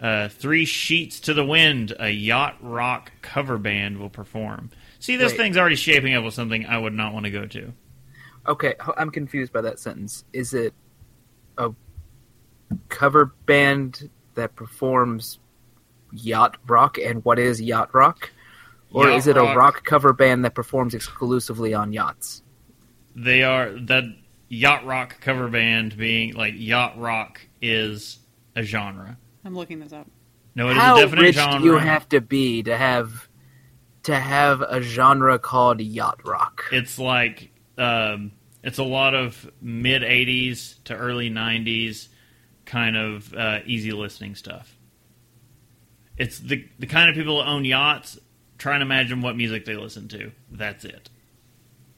Uh, 0.00 0.28
three 0.28 0.64
sheets 0.64 1.20
to 1.20 1.34
the 1.34 1.44
wind, 1.44 1.94
a 1.98 2.10
yacht 2.10 2.56
rock 2.60 3.12
cover 3.22 3.56
band 3.56 3.98
will 3.98 4.10
perform. 4.10 4.70
See, 4.98 5.16
this 5.16 5.32
Wait. 5.32 5.38
thing's 5.38 5.56
already 5.56 5.76
shaping 5.76 6.14
up 6.14 6.24
with 6.24 6.34
something 6.34 6.66
I 6.66 6.76
would 6.78 6.92
not 6.92 7.12
want 7.14 7.24
to 7.24 7.30
go 7.30 7.46
to. 7.46 7.72
Okay, 8.48 8.74
I'm 8.96 9.10
confused 9.10 9.52
by 9.52 9.60
that 9.60 9.78
sentence. 9.78 10.24
Is 10.32 10.52
it 10.54 10.74
a 11.56 11.70
cover 12.88 13.26
band 13.46 14.10
that 14.34 14.56
performs 14.56 15.38
yacht 16.12 16.56
rock, 16.66 16.98
and 16.98 17.24
what 17.24 17.38
is 17.38 17.60
yacht 17.60 17.94
rock? 17.94 18.30
Or 18.92 19.08
Yacht 19.08 19.18
is 19.18 19.26
it 19.28 19.36
rock- 19.36 19.54
a 19.54 19.58
rock 19.58 19.84
cover 19.84 20.12
band 20.12 20.44
that 20.44 20.54
performs 20.54 20.94
exclusively 20.94 21.72
on 21.74 21.92
yachts? 21.92 22.42
They 23.14 23.42
are 23.42 23.70
that 23.70 24.04
yacht 24.48 24.84
rock 24.84 25.20
cover 25.20 25.48
band 25.48 25.96
being 25.96 26.34
like 26.34 26.54
yacht 26.56 26.98
rock 26.98 27.40
is 27.60 28.18
a 28.54 28.62
genre. 28.62 29.18
I'm 29.44 29.54
looking 29.54 29.80
this 29.80 29.92
up. 29.92 30.06
No, 30.54 30.68
it 30.68 30.72
is 30.72 30.78
How 30.78 30.96
a 30.96 31.00
definite 31.00 31.22
rich 31.22 31.34
genre. 31.36 31.60
do 31.60 31.64
you 31.66 31.78
have 31.78 32.08
to 32.10 32.20
be 32.20 32.62
to 32.64 32.76
have 32.76 33.28
to 34.04 34.14
have 34.14 34.60
a 34.60 34.82
genre 34.82 35.38
called 35.38 35.80
yacht 35.80 36.20
rock? 36.26 36.64
It's 36.72 36.98
like 36.98 37.50
um, 37.78 38.32
it's 38.62 38.78
a 38.78 38.84
lot 38.84 39.14
of 39.14 39.50
mid 39.60 40.02
'80s 40.02 40.82
to 40.84 40.94
early 40.94 41.30
'90s 41.30 42.08
kind 42.64 42.96
of 42.96 43.32
uh, 43.34 43.60
easy 43.66 43.92
listening 43.92 44.34
stuff. 44.34 44.76
It's 46.16 46.38
the 46.38 46.66
the 46.78 46.86
kind 46.86 47.08
of 47.08 47.16
people 47.16 47.42
who 47.42 47.48
own 47.48 47.64
yachts 47.64 48.18
try 48.58 48.74
and 48.74 48.82
imagine 48.82 49.22
what 49.22 49.36
music 49.36 49.64
they 49.64 49.74
listen 49.74 50.08
to. 50.08 50.30
That's 50.50 50.84
it. 50.84 51.08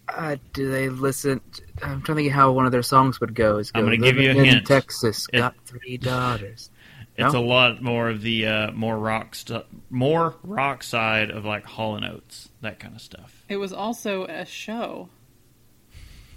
Uh, 0.08 0.36
do 0.52 0.70
they 0.70 0.88
listen? 0.88 1.40
I'm 1.82 2.02
trying 2.02 2.16
to 2.16 2.22
think 2.22 2.32
how 2.32 2.52
one 2.52 2.66
of 2.66 2.72
their 2.72 2.82
songs 2.82 3.20
would 3.20 3.34
go. 3.34 3.56
Is 3.58 3.70
go, 3.70 3.80
I'm 3.80 3.86
gonna 3.86 3.96
give 3.96 4.16
you 4.16 4.30
a 4.30 4.34
"Living 4.34 4.44
in 4.46 4.54
hint. 4.56 4.66
Texas, 4.66 5.26
It- 5.32 5.38
got 5.38 5.54
three 5.66 5.96
daughters. 5.96 6.70
It's 7.16 7.32
No? 7.32 7.38
a 7.38 7.46
lot 7.46 7.80
more 7.80 8.08
of 8.10 8.22
the 8.22 8.44
uh, 8.48 8.70
more 8.72 8.98
rock 8.98 9.36
stu- 9.36 9.62
more 9.88 10.34
rock 10.42 10.82
side 10.82 11.30
of 11.30 11.44
like 11.44 11.64
Hall 11.64 11.94
and 11.94 12.04
Oates, 12.04 12.48
that 12.60 12.80
kind 12.80 12.92
of 12.96 13.00
stuff. 13.00 13.44
It 13.48 13.56
was 13.58 13.72
also 13.72 14.24
a 14.24 14.44
show. 14.44 15.08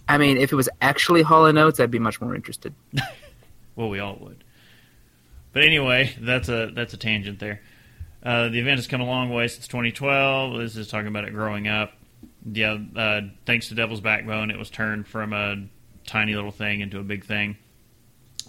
I 0.07 0.19
mean, 0.19 0.37
if 0.37 0.51
it 0.53 0.55
was 0.55 0.69
actually 0.79 1.23
Hall 1.23 1.47
and 1.47 1.57
Oates, 1.57 1.79
I'd 1.79 1.89
be 1.89 1.97
much 1.97 2.21
more 2.21 2.35
interested. 2.35 2.75
Well, 3.75 3.89
we 3.89 3.99
all 3.99 4.17
would. 4.21 4.43
But 5.53 5.63
anyway, 5.63 6.15
that's 6.19 6.47
a 6.47 6.69
that's 6.73 6.93
a 6.93 6.97
tangent 6.97 7.39
there. 7.39 7.61
Uh, 8.21 8.49
the 8.49 8.59
event 8.59 8.77
has 8.77 8.85
come 8.85 9.01
a 9.01 9.05
long 9.05 9.31
way 9.31 9.47
since 9.47 9.67
2012. 9.67 10.59
This 10.59 10.75
is 10.75 10.87
talking 10.87 11.07
about 11.07 11.25
it 11.25 11.31
growing 11.33 11.67
up. 11.67 11.93
Yeah, 12.49 12.77
uh, 12.95 13.21
thanks 13.45 13.69
to 13.69 13.75
Devil's 13.75 13.99
Backbone, 13.99 14.51
it 14.51 14.57
was 14.57 14.69
turned 14.69 15.07
from 15.07 15.33
a 15.33 15.67
tiny 16.05 16.33
little 16.33 16.51
thing 16.51 16.81
into 16.81 16.99
a 16.99 17.03
big 17.03 17.25
thing. 17.25 17.57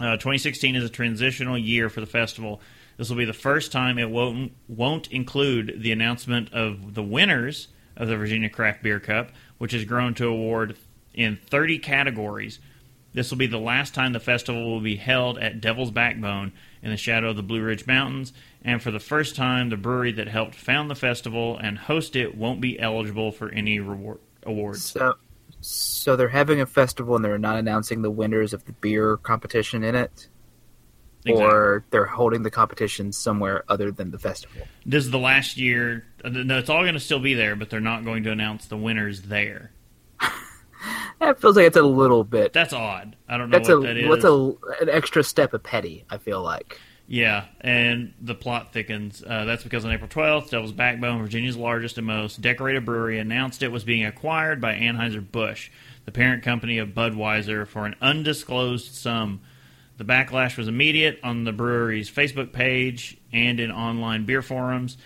Uh, 0.00 0.12
2016 0.12 0.76
is 0.76 0.84
a 0.84 0.88
transitional 0.88 1.58
year 1.58 1.90
for 1.90 2.00
the 2.00 2.06
festival. 2.06 2.60
This 2.96 3.10
will 3.10 3.16
be 3.16 3.24
the 3.24 3.32
first 3.32 3.72
time 3.72 3.98
it 3.98 4.10
won't 4.10 4.52
won't 4.68 5.08
include 5.08 5.82
the 5.82 5.92
announcement 5.92 6.52
of 6.52 6.94
the 6.94 7.02
winners 7.02 7.68
of 7.96 8.08
the 8.08 8.16
Virginia 8.16 8.48
Craft 8.48 8.82
Beer 8.82 9.00
Cup, 9.00 9.32
which 9.58 9.72
has 9.72 9.84
grown 9.84 10.14
to 10.14 10.26
award 10.26 10.76
in 11.14 11.38
30 11.48 11.78
categories. 11.78 12.60
This 13.14 13.30
will 13.30 13.38
be 13.38 13.46
the 13.46 13.58
last 13.58 13.94
time 13.94 14.12
the 14.12 14.20
festival 14.20 14.70
will 14.70 14.80
be 14.80 14.96
held 14.96 15.38
at 15.38 15.60
Devil's 15.60 15.90
Backbone 15.90 16.52
in 16.82 16.90
the 16.90 16.96
shadow 16.96 17.30
of 17.30 17.36
the 17.36 17.42
Blue 17.42 17.62
Ridge 17.62 17.86
Mountains, 17.86 18.32
and 18.62 18.82
for 18.82 18.90
the 18.90 19.00
first 19.00 19.34
time, 19.34 19.70
the 19.70 19.76
brewery 19.76 20.12
that 20.12 20.28
helped 20.28 20.54
found 20.54 20.90
the 20.90 20.94
festival 20.94 21.56
and 21.58 21.78
host 21.78 22.14
it 22.16 22.36
won't 22.36 22.60
be 22.60 22.78
eligible 22.78 23.32
for 23.32 23.50
any 23.50 23.80
reward 23.80 24.18
awards. 24.44 24.84
So, 24.84 25.14
so 25.60 26.16
they're 26.16 26.28
having 26.28 26.60
a 26.60 26.66
festival 26.66 27.16
and 27.16 27.24
they're 27.24 27.38
not 27.38 27.56
announcing 27.56 28.02
the 28.02 28.10
winners 28.10 28.52
of 28.52 28.64
the 28.66 28.72
beer 28.72 29.16
competition 29.16 29.82
in 29.82 29.94
it, 29.94 30.28
Exactly. 31.24 31.44
or 31.44 31.84
they're 31.90 32.04
holding 32.06 32.42
the 32.42 32.50
competition 32.50 33.10
somewhere 33.12 33.64
other 33.68 33.90
than 33.90 34.10
the 34.12 34.18
festival. 34.18 34.62
This 34.86 35.04
is 35.04 35.10
the 35.10 35.18
last 35.18 35.56
year. 35.56 36.06
uh, 36.24 36.28
No, 36.28 36.58
it's 36.58 36.70
all 36.70 36.82
going 36.82 36.94
to 36.94 37.00
still 37.00 37.18
be 37.20 37.34
there, 37.34 37.56
but 37.56 37.70
they're 37.70 37.80
not 37.80 38.04
going 38.04 38.22
to 38.24 38.30
announce 38.30 38.66
the 38.66 38.76
winners 38.76 39.22
there. 39.22 39.72
That 41.20 41.40
feels 41.40 41.56
like 41.56 41.66
it's 41.66 41.76
a 41.76 41.82
little 41.82 42.22
bit. 42.22 42.52
That's 42.52 42.72
odd. 42.72 43.16
I 43.28 43.36
don't 43.36 43.50
know 43.50 43.58
That's 43.58 43.68
what 43.68 43.78
a 43.78 43.80
that 43.88 43.96
is. 43.96 44.08
what's 44.08 44.24
a 44.24 44.32
an 44.80 44.88
extra 44.88 45.24
step 45.24 45.52
of 45.52 45.64
petty. 45.64 46.04
I 46.08 46.18
feel 46.18 46.40
like. 46.42 46.80
Yeah, 47.08 47.46
and 47.60 48.12
the 48.20 48.34
plot 48.34 48.72
thickens. 48.72 49.24
Uh, 49.26 49.44
that's 49.44 49.62
because 49.64 49.84
on 49.84 49.90
April 49.92 50.08
12th, 50.08 50.50
Devil's 50.50 50.72
Backbone, 50.72 51.20
Virginia's 51.20 51.56
largest 51.56 51.96
and 51.98 52.06
most 52.06 52.40
decorated 52.42 52.84
brewery, 52.84 53.18
announced 53.18 53.62
it 53.62 53.72
was 53.72 53.82
being 53.82 54.04
acquired 54.04 54.60
by 54.60 54.74
Anheuser-Busch, 54.74 55.70
the 56.04 56.12
parent 56.12 56.42
company 56.44 56.78
of 56.78 56.90
Budweiser, 56.90 57.66
for 57.66 57.86
an 57.86 57.96
undisclosed 58.02 58.94
sum. 58.94 59.40
The 59.96 60.04
backlash 60.04 60.56
was 60.58 60.68
immediate 60.68 61.18
on 61.24 61.44
the 61.44 61.52
brewery's 61.52 62.10
Facebook 62.10 62.52
page 62.52 63.16
and 63.32 63.58
in 63.58 63.72
online 63.72 64.26
beer 64.26 64.42
forums. 64.42 64.98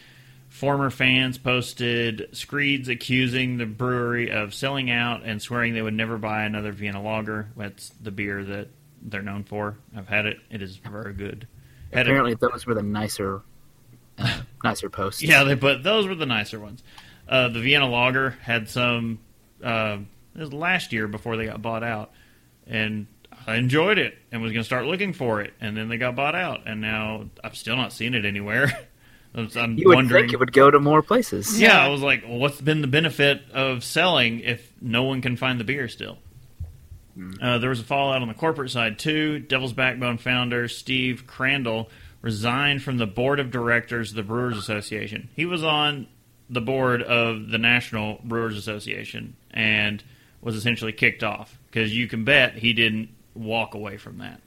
Former 0.52 0.90
fans 0.90 1.38
posted 1.38 2.28
screeds 2.32 2.88
accusing 2.88 3.56
the 3.56 3.64
brewery 3.66 4.30
of 4.30 4.52
selling 4.52 4.90
out 4.90 5.22
and 5.24 5.40
swearing 5.40 5.72
they 5.72 5.80
would 5.82 5.94
never 5.94 6.18
buy 6.18 6.42
another 6.44 6.72
Vienna 6.72 7.02
Lager. 7.02 7.48
That's 7.56 7.88
the 8.02 8.10
beer 8.10 8.44
that 8.44 8.68
they're 9.00 9.22
known 9.22 9.44
for. 9.44 9.78
I've 9.96 10.08
had 10.08 10.26
it; 10.26 10.36
it 10.50 10.60
is 10.60 10.76
very 10.76 11.14
good. 11.14 11.48
Had 11.92 12.06
it- 12.06 12.10
Apparently, 12.10 12.34
those 12.34 12.66
were 12.66 12.74
the 12.74 12.82
nicer, 12.82 13.40
uh, 14.18 14.42
nicer 14.64 14.90
posts. 14.90 15.22
yeah, 15.22 15.42
they 15.42 15.54
but 15.54 15.82
those 15.82 16.06
were 16.06 16.14
the 16.14 16.26
nicer 16.26 16.60
ones. 16.60 16.82
Uh, 17.26 17.48
the 17.48 17.60
Vienna 17.60 17.88
Lager 17.88 18.30
had 18.42 18.68
some. 18.68 19.20
Uh, 19.64 19.98
it 20.36 20.40
was 20.40 20.52
last 20.52 20.92
year 20.92 21.08
before 21.08 21.36
they 21.38 21.46
got 21.46 21.62
bought 21.62 21.82
out, 21.82 22.12
and 22.66 23.06
I 23.46 23.56
enjoyed 23.56 23.96
it 23.98 24.16
and 24.30 24.42
was 24.42 24.52
going 24.52 24.60
to 24.62 24.66
start 24.66 24.84
looking 24.84 25.14
for 25.14 25.40
it, 25.40 25.54
and 25.62 25.76
then 25.76 25.88
they 25.88 25.96
got 25.96 26.14
bought 26.14 26.34
out, 26.34 26.60
and 26.66 26.80
now 26.82 27.30
I've 27.42 27.56
still 27.56 27.76
not 27.76 27.92
seen 27.94 28.12
it 28.14 28.24
anywhere. 28.26 28.70
I'm 29.34 29.48
I'm 29.56 29.78
you 29.78 29.88
would 29.88 29.94
wondering. 29.96 30.24
think 30.24 30.32
it 30.34 30.40
would 30.40 30.52
go 30.52 30.70
to 30.70 30.78
more 30.78 31.02
places. 31.02 31.58
yeah, 31.60 31.68
Yeah. 31.78 31.84
I 31.86 31.88
was 31.88 32.02
like, 32.02 32.22
well, 32.26 32.38
what's 32.38 32.60
been 32.60 32.80
the 32.82 32.86
benefit 32.86 33.42
of 33.52 33.82
selling 33.84 34.40
if 34.40 34.72
no 34.80 35.04
one 35.04 35.22
can 35.22 35.36
find 35.36 35.58
the 35.58 35.64
beer 35.64 35.88
still? 35.88 36.18
Uh, 37.42 37.58
there 37.58 37.68
was 37.68 37.80
a 37.80 37.84
fallout 37.84 38.22
on 38.22 38.28
the 38.28 38.34
corporate 38.34 38.70
side 38.70 38.98
too. 38.98 39.38
Devil's 39.38 39.74
Backbone 39.74 40.16
founder 40.16 40.66
Steve 40.68 41.26
Crandall 41.26 41.90
resigned 42.22 42.82
from 42.82 42.96
the 42.96 43.06
board 43.06 43.38
of 43.38 43.50
directors 43.50 44.10
of 44.10 44.16
the 44.16 44.22
Brewers 44.22 44.56
Association. 44.56 45.28
He 45.36 45.44
was 45.44 45.62
on 45.62 46.06
the 46.48 46.60
board 46.62 47.02
of 47.02 47.50
the 47.50 47.58
National 47.58 48.18
Brewers 48.24 48.56
Association 48.56 49.36
and 49.50 50.02
was 50.40 50.56
essentially 50.56 50.92
kicked 50.92 51.22
off 51.22 51.58
because 51.70 51.94
you 51.94 52.08
can 52.08 52.24
bet 52.24 52.54
he 52.54 52.72
didn't 52.72 53.10
walk 53.34 53.74
away 53.74 53.96
from 53.98 54.18
that. 54.18 54.40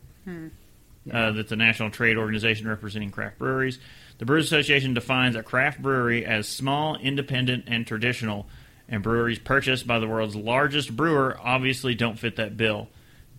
Uh, 1.11 1.31
that's 1.33 1.51
a 1.51 1.55
national 1.55 1.91
trade 1.91 2.17
organization 2.17 2.67
representing 2.67 3.11
craft 3.11 3.37
breweries. 3.37 3.77
The 4.17 4.25
Brewers 4.25 4.45
Association 4.45 4.93
defines 4.93 5.35
a 5.35 5.43
craft 5.43 5.81
brewery 5.81 6.25
as 6.25 6.47
small, 6.47 6.95
independent, 6.95 7.65
and 7.67 7.85
traditional, 7.85 8.47
and 8.87 9.03
breweries 9.03 9.39
purchased 9.39 9.85
by 9.85 9.99
the 9.99 10.07
world's 10.07 10.35
largest 10.35 10.95
brewer 10.95 11.37
obviously 11.43 11.95
don't 11.95 12.17
fit 12.17 12.37
that 12.37 12.55
bill. 12.55 12.87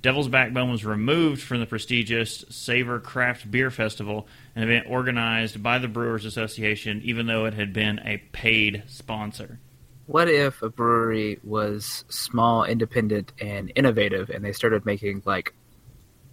Devil's 0.03 0.29
Backbone 0.29 0.71
was 0.71 0.85
removed 0.85 1.43
from 1.43 1.61
the 1.61 1.67
prestigious 1.67 2.45
Savor 2.51 3.01
Craft 3.01 3.51
Beer 3.51 3.71
Festival, 3.71 4.29
an 4.55 4.63
event 4.63 4.87
organized 4.89 5.63
by 5.63 5.79
the 5.79 5.89
Brewers 5.89 6.25
Association, 6.25 7.01
even 7.03 7.27
though 7.27 7.47
it 7.47 7.55
had 7.55 7.73
been 7.73 7.99
a 8.05 8.19
paid 8.33 8.85
sponsor. 8.87 9.59
What 10.05 10.29
if 10.29 10.63
a 10.63 10.69
brewery 10.69 11.41
was 11.43 12.05
small, 12.09 12.65
independent, 12.65 13.33
and 13.41 13.73
innovative, 13.75 14.31
and 14.31 14.45
they 14.45 14.53
started 14.53 14.85
making 14.85 15.23
like 15.25 15.55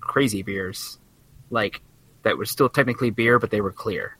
crazy 0.02 0.44
beers, 0.44 1.00
like 1.50 1.82
that 2.24 2.38
were 2.38 2.46
still 2.46 2.70
technically 2.70 3.10
beer, 3.10 3.40
but 3.40 3.50
they 3.50 3.62
were 3.62 3.72
clear? 3.72 4.18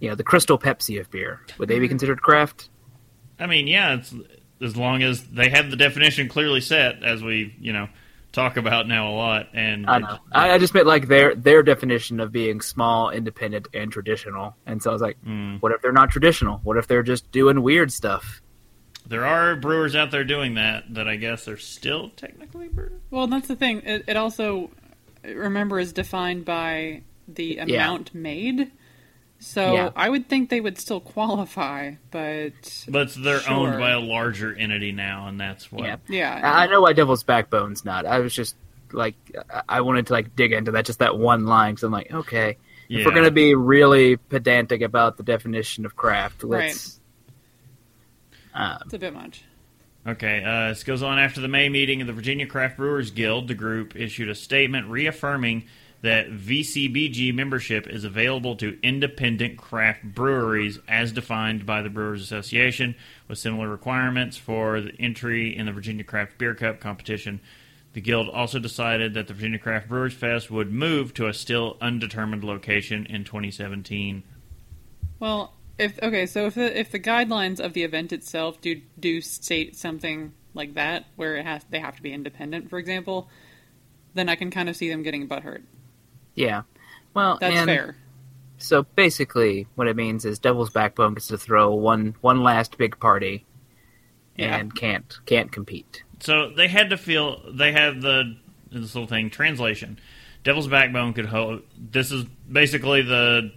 You 0.00 0.08
know, 0.10 0.14
the 0.14 0.24
Crystal 0.24 0.58
Pepsi 0.58 1.00
of 1.00 1.10
beer. 1.10 1.40
Would 1.58 1.68
they 1.68 1.78
be 1.78 1.88
considered 1.88 2.22
craft? 2.22 2.68
I 3.38 3.46
mean, 3.46 3.66
yeah, 3.66 3.94
it's 3.94 4.14
as 4.60 4.76
long 4.76 5.02
as 5.02 5.22
they 5.24 5.48
have 5.50 5.70
the 5.70 5.76
definition 5.76 6.28
clearly 6.28 6.60
set, 6.60 7.02
as 7.02 7.22
we 7.22 7.54
you 7.60 7.72
know 7.72 7.88
talk 8.32 8.56
about 8.56 8.86
now 8.86 9.10
a 9.10 9.14
lot. 9.14 9.48
And 9.54 9.88
I 9.88 9.98
know. 9.98 10.18
I, 10.32 10.50
I 10.52 10.58
just 10.58 10.74
meant 10.74 10.86
like 10.86 11.08
their 11.08 11.34
their 11.34 11.62
definition 11.62 12.20
of 12.20 12.30
being 12.32 12.60
small, 12.60 13.10
independent, 13.10 13.68
and 13.74 13.90
traditional. 13.90 14.54
And 14.66 14.82
so 14.82 14.90
I 14.90 14.92
was 14.92 15.02
like, 15.02 15.16
Mm. 15.24 15.60
what 15.62 15.72
if 15.72 15.80
they're 15.82 15.92
not 15.92 16.10
traditional? 16.10 16.58
What 16.64 16.76
if 16.76 16.86
they're 16.86 17.02
just 17.02 17.30
doing 17.32 17.62
weird 17.62 17.92
stuff? 17.92 18.40
there 19.06 19.24
are 19.24 19.56
brewers 19.56 19.96
out 19.96 20.10
there 20.10 20.22
doing 20.22 20.56
that 20.56 20.84
that 20.92 21.08
I 21.08 21.16
guess 21.16 21.48
are 21.48 21.56
still 21.56 22.10
technically 22.10 22.68
brewers. 22.68 23.00
Well, 23.10 23.26
that's 23.26 23.48
the 23.48 23.56
thing. 23.56 23.80
It, 23.86 24.04
it 24.06 24.16
also, 24.18 24.70
remember, 25.24 25.78
is 25.80 25.94
defined 25.94 26.44
by 26.44 27.04
the 27.26 27.56
amount 27.56 28.14
made. 28.14 28.70
So 29.40 29.72
Yeah. 29.74 29.90
I 29.94 30.08
would 30.08 30.28
think 30.28 30.50
they 30.50 30.60
would 30.60 30.78
still 30.78 31.00
qualify, 31.00 31.92
but 32.10 32.84
But 32.88 33.14
they're 33.14 33.40
Sure. 33.40 33.52
owned 33.54 33.78
by 33.78 33.90
a 33.90 34.00
larger 34.00 34.52
entity 34.54 34.90
now, 34.92 35.28
and 35.28 35.40
that's 35.40 35.70
what. 35.70 35.84
Yeah. 35.84 35.96
yeah, 36.08 36.40
I 36.42 36.64
I 36.64 36.66
know 36.66 36.80
why 36.80 36.92
Devil's 36.92 37.22
Backbone's 37.22 37.84
not. 37.84 38.04
I 38.04 38.18
was 38.18 38.34
just 38.34 38.56
like, 38.92 39.14
I- 39.52 39.62
I 39.68 39.80
wanted 39.82 40.06
to 40.08 40.12
like 40.12 40.34
dig 40.34 40.52
into 40.52 40.72
that, 40.72 40.86
just 40.86 40.98
that 40.98 41.16
one 41.16 41.46
line. 41.46 41.72
Because 41.74 41.84
I'm 41.84 41.92
like, 41.92 42.12
okay, 42.12 42.56
if 42.88 43.06
we're 43.06 43.12
gonna 43.14 43.30
be 43.30 43.54
really 43.54 44.16
pedantic 44.16 44.80
about 44.82 45.16
the 45.18 45.22
definition 45.22 45.86
of 45.86 45.94
craft, 45.94 46.42
let's. 46.42 46.98
Um, 48.54 48.78
it's 48.84 48.94
a 48.94 48.98
bit 48.98 49.14
much. 49.14 49.42
Okay, 50.06 50.42
uh, 50.42 50.70
this 50.70 50.84
goes 50.84 51.02
on 51.02 51.18
after 51.18 51.40
the 51.40 51.48
May 51.48 51.68
meeting 51.68 52.00
of 52.00 52.06
the 52.06 52.12
Virginia 52.12 52.46
Craft 52.46 52.78
Brewers 52.78 53.10
Guild. 53.10 53.46
The 53.46 53.54
group 53.54 53.94
issued 53.94 54.28
a 54.30 54.34
statement 54.34 54.88
reaffirming 54.88 55.64
that 56.02 56.30
VCBG 56.30 57.34
membership 57.34 57.88
is 57.88 58.04
available 58.04 58.54
to 58.56 58.78
independent 58.82 59.58
craft 59.58 60.02
breweries 60.02 60.78
as 60.86 61.12
defined 61.12 61.66
by 61.66 61.82
the 61.82 61.90
Brewers 61.90 62.22
Association, 62.22 62.94
with 63.26 63.38
similar 63.38 63.68
requirements 63.68 64.36
for 64.36 64.80
the 64.80 64.92
entry 65.00 65.56
in 65.56 65.66
the 65.66 65.72
Virginia 65.72 66.04
Craft 66.04 66.38
Beer 66.38 66.54
Cup 66.54 66.78
competition. 66.80 67.40
The 67.94 68.00
Guild 68.00 68.28
also 68.28 68.58
decided 68.60 69.14
that 69.14 69.26
the 69.26 69.34
Virginia 69.34 69.58
Craft 69.58 69.88
Brewers 69.88 70.14
Fest 70.14 70.50
would 70.50 70.72
move 70.72 71.14
to 71.14 71.26
a 71.26 71.34
still 71.34 71.76
undetermined 71.80 72.44
location 72.44 73.06
in 73.06 73.24
2017. 73.24 74.22
Well, 75.18 75.54
if 75.78 76.00
okay, 76.02 76.26
so 76.26 76.46
if 76.46 76.54
the 76.54 76.78
if 76.78 76.92
the 76.92 77.00
guidelines 77.00 77.58
of 77.58 77.72
the 77.72 77.82
event 77.82 78.12
itself 78.12 78.60
do 78.60 78.80
do 78.98 79.20
state 79.20 79.76
something 79.76 80.32
like 80.54 80.74
that, 80.74 81.06
where 81.16 81.36
it 81.36 81.44
has 81.44 81.64
they 81.70 81.80
have 81.80 81.96
to 81.96 82.02
be 82.02 82.12
independent, 82.12 82.70
for 82.70 82.78
example, 82.78 83.28
then 84.14 84.28
I 84.28 84.36
can 84.36 84.50
kind 84.50 84.68
of 84.68 84.76
see 84.76 84.88
them 84.88 85.02
getting 85.02 85.28
butthurt. 85.28 85.62
Yeah, 86.38 86.62
well, 87.14 87.38
That's 87.40 87.56
and 87.56 87.66
fair. 87.66 87.96
So 88.58 88.82
basically, 88.82 89.66
what 89.74 89.88
it 89.88 89.96
means 89.96 90.24
is 90.24 90.38
Devil's 90.38 90.70
Backbone 90.70 91.14
gets 91.14 91.28
to 91.28 91.38
throw 91.38 91.74
one 91.74 92.14
one 92.20 92.42
last 92.42 92.78
big 92.78 92.98
party, 92.98 93.44
Yeah. 94.36 94.56
and 94.56 94.74
can't 94.74 95.18
can't 95.26 95.50
compete. 95.52 96.02
So 96.20 96.50
they 96.50 96.68
had 96.68 96.90
to 96.90 96.96
feel 96.96 97.40
they 97.50 97.72
had 97.72 98.00
the 98.00 98.36
this 98.70 98.94
little 98.94 99.06
thing 99.08 99.30
translation. 99.30 99.98
Devil's 100.44 100.68
Backbone 100.68 101.12
could 101.12 101.26
hold. 101.26 101.62
This 101.78 102.10
is 102.12 102.24
basically 102.50 103.02
the 103.02 103.52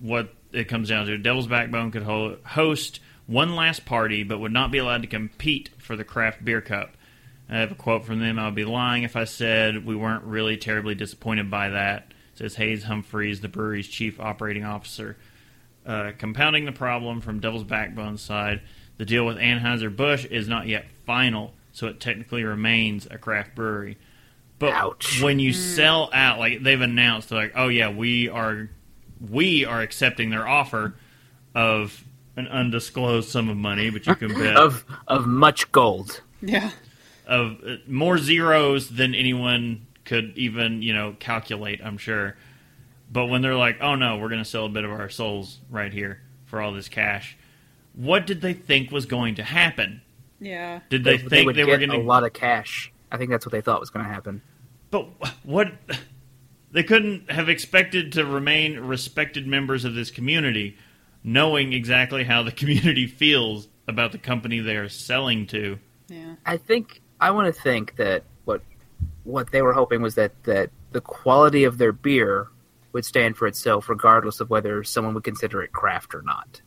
what 0.00 0.34
it 0.52 0.68
comes 0.68 0.88
down 0.88 1.06
to. 1.06 1.16
Devil's 1.18 1.46
Backbone 1.46 1.90
could 1.90 2.02
ho- 2.02 2.36
host 2.44 3.00
one 3.26 3.54
last 3.54 3.84
party, 3.86 4.22
but 4.22 4.38
would 4.38 4.52
not 4.52 4.70
be 4.70 4.78
allowed 4.78 5.02
to 5.02 5.08
compete 5.08 5.70
for 5.78 5.96
the 5.96 6.04
craft 6.04 6.44
beer 6.44 6.60
cup. 6.60 6.96
I 7.48 7.58
have 7.58 7.72
a 7.72 7.74
quote 7.74 8.04
from 8.04 8.20
them. 8.20 8.38
I 8.38 8.46
would 8.46 8.54
be 8.54 8.64
lying 8.64 9.02
if 9.02 9.16
I 9.16 9.24
said 9.24 9.84
we 9.86 9.94
weren't 9.96 10.24
really 10.24 10.56
terribly 10.56 10.94
disappointed 10.94 11.50
by 11.50 11.70
that. 11.70 12.11
Says 12.34 12.54
Hayes 12.56 12.84
Humphreys, 12.84 13.40
the 13.40 13.48
brewery's 13.48 13.88
chief 13.88 14.18
operating 14.20 14.64
officer. 14.64 15.16
Uh, 15.84 16.12
compounding 16.16 16.64
the 16.64 16.72
problem 16.72 17.20
from 17.20 17.40
Devil's 17.40 17.64
Backbone 17.64 18.16
side, 18.16 18.62
the 18.98 19.04
deal 19.04 19.26
with 19.26 19.36
Anheuser-Busch 19.36 20.24
is 20.26 20.48
not 20.48 20.66
yet 20.66 20.86
final, 21.04 21.52
so 21.72 21.88
it 21.88 22.00
technically 22.00 22.44
remains 22.44 23.06
a 23.10 23.18
craft 23.18 23.54
brewery. 23.54 23.98
But 24.58 24.74
Ouch. 24.74 25.20
when 25.20 25.38
you 25.40 25.52
sell 25.52 26.08
out, 26.12 26.38
like 26.38 26.62
they've 26.62 26.80
announced, 26.80 27.30
they're 27.30 27.38
like, 27.38 27.52
oh 27.56 27.68
yeah, 27.68 27.90
we 27.90 28.28
are, 28.28 28.70
we 29.28 29.64
are 29.64 29.80
accepting 29.80 30.30
their 30.30 30.46
offer 30.46 30.94
of 31.54 32.04
an 32.36 32.46
undisclosed 32.48 33.28
sum 33.28 33.48
of 33.48 33.56
money, 33.56 33.90
but 33.90 34.06
you 34.06 34.14
can 34.14 34.28
bet 34.28 34.56
Of 34.56 34.84
of 35.08 35.26
much 35.26 35.70
gold. 35.72 36.22
Yeah. 36.40 36.70
of 37.26 37.58
uh, 37.66 37.76
more 37.88 38.18
zeros 38.18 38.88
than 38.88 39.14
anyone 39.14 39.86
could 40.04 40.32
even 40.36 40.82
you 40.82 40.94
know 40.94 41.16
calculate. 41.18 41.80
I'm 41.82 41.98
sure. 41.98 42.36
But 43.10 43.26
when 43.26 43.42
they're 43.42 43.56
like, 43.56 43.78
"Oh 43.80 43.94
no, 43.94 44.16
we're 44.16 44.28
going 44.28 44.42
to 44.42 44.48
sell 44.48 44.66
a 44.66 44.70
bit 44.70 44.84
of 44.84 44.90
our 44.90 45.08
souls 45.08 45.58
right 45.70 45.92
here 45.92 46.20
for 46.46 46.60
all 46.60 46.72
this 46.72 46.88
cash," 46.88 47.36
what 47.94 48.26
did 48.26 48.40
they 48.40 48.54
think 48.54 48.90
was 48.90 49.06
going 49.06 49.36
to 49.36 49.42
happen? 49.42 50.02
Yeah. 50.40 50.80
Did 50.88 51.04
they, 51.04 51.18
think 51.18 51.46
would 51.46 51.56
they, 51.56 51.64
were 51.64 51.76
going 51.76 51.90
to 51.90 51.96
get 51.96 52.04
a 52.04 52.06
lot 52.06 52.24
of 52.24 52.32
cash. 52.32 52.92
I 53.10 53.16
think 53.16 53.30
that's 53.30 53.46
what 53.46 53.52
they 53.52 53.60
thought 53.60 53.80
was 53.80 53.90
going 53.90 54.04
to 54.04 54.10
happen. 54.10 54.42
But 54.90 55.08
what? 55.44 55.72
They 56.72 56.82
couldn't 56.82 57.30
have 57.30 57.48
expected 57.48 58.12
to 58.12 58.24
remain 58.24 58.80
respected 58.80 59.46
members 59.46 59.84
of 59.84 59.94
this 59.94 60.10
community, 60.10 60.78
knowing 61.22 61.72
exactly 61.72 62.24
how 62.24 62.42
the 62.42 62.52
community 62.52 63.06
feels 63.06 63.68
about 63.86 64.12
the 64.12 64.18
company 64.18 64.58
they 64.60 64.76
are 64.76 64.88
selling 64.88 65.46
to. 65.48 65.78
Yeah. 66.08 66.36
I 66.46 66.56
think 66.56 67.02
I 67.20 67.30
want 67.30 67.54
to 67.54 67.60
think 67.60 67.96
that 67.96 68.24
what 69.24 69.50
they 69.52 69.62
were 69.62 69.72
hoping 69.72 70.02
was 70.02 70.14
that 70.16 70.32
that 70.44 70.70
the 70.92 71.00
quality 71.00 71.64
of 71.64 71.78
their 71.78 71.92
beer 71.92 72.48
would 72.92 73.04
stand 73.04 73.36
for 73.36 73.46
itself, 73.46 73.88
regardless 73.88 74.40
of 74.40 74.50
whether 74.50 74.84
someone 74.84 75.14
would 75.14 75.24
consider 75.24 75.62
it 75.62 75.72
craft 75.72 76.14
or 76.14 76.22
not. 76.22 76.60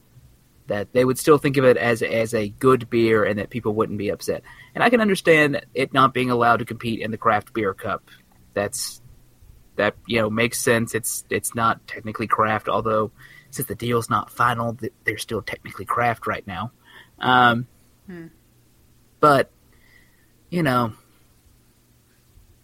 That 0.68 0.92
they 0.94 1.06
would 1.06 1.20
still 1.20 1.38
think 1.38 1.58
of 1.58 1.66
it 1.66 1.78
as 1.78 2.02
as 2.02 2.34
a 2.34 2.50
good 2.50 2.90
beer, 2.90 3.24
and 3.24 3.38
that 3.40 3.50
people 3.50 3.74
wouldn't 3.76 4.00
be 4.00 4.10
upset. 4.10 4.44
And 4.74 4.84
I 4.84 4.90
can 4.90 5.02
understand 5.02 5.66
it 5.74 5.94
not 5.94 6.14
being 6.14 6.32
allowed 6.32 6.58
to 6.58 6.66
compete 6.66 7.02
in 7.02 7.12
the 7.12 7.18
craft 7.18 7.54
beer 7.54 7.74
cup. 7.74 8.10
That's 8.54 9.02
that 9.76 9.96
you 10.08 10.20
know 10.20 10.30
makes 10.30 10.60
sense. 10.60 10.96
It's 10.96 11.24
it's 11.30 11.54
not 11.54 11.86
technically 11.88 12.28
craft, 12.28 12.68
although 12.68 13.12
since 13.52 13.68
the 13.68 13.76
deal's 13.76 14.10
not 14.10 14.32
final, 14.32 14.78
they're 15.04 15.18
still 15.18 15.42
technically 15.42 15.86
craft 15.86 16.28
right 16.28 16.46
now. 16.48 16.72
Um, 17.20 17.68
But 19.20 19.52
you 20.50 20.64
know, 20.64 20.94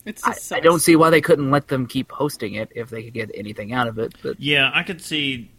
I, 0.05 0.11
just 0.11 0.51
I 0.51 0.59
don't 0.59 0.79
see 0.79 0.95
why 0.95 1.09
they 1.09 1.21
couldn't 1.21 1.51
let 1.51 1.67
them 1.67 1.85
keep 1.87 2.11
hosting 2.11 2.55
it 2.55 2.71
if 2.75 2.89
they 2.89 3.03
could 3.03 3.13
get 3.13 3.31
anything 3.33 3.73
out 3.73 3.87
of 3.87 3.99
it. 3.99 4.13
But 4.23 4.39
Yeah, 4.39 4.71
I 4.73 4.83
could 4.83 5.01
see 5.01 5.51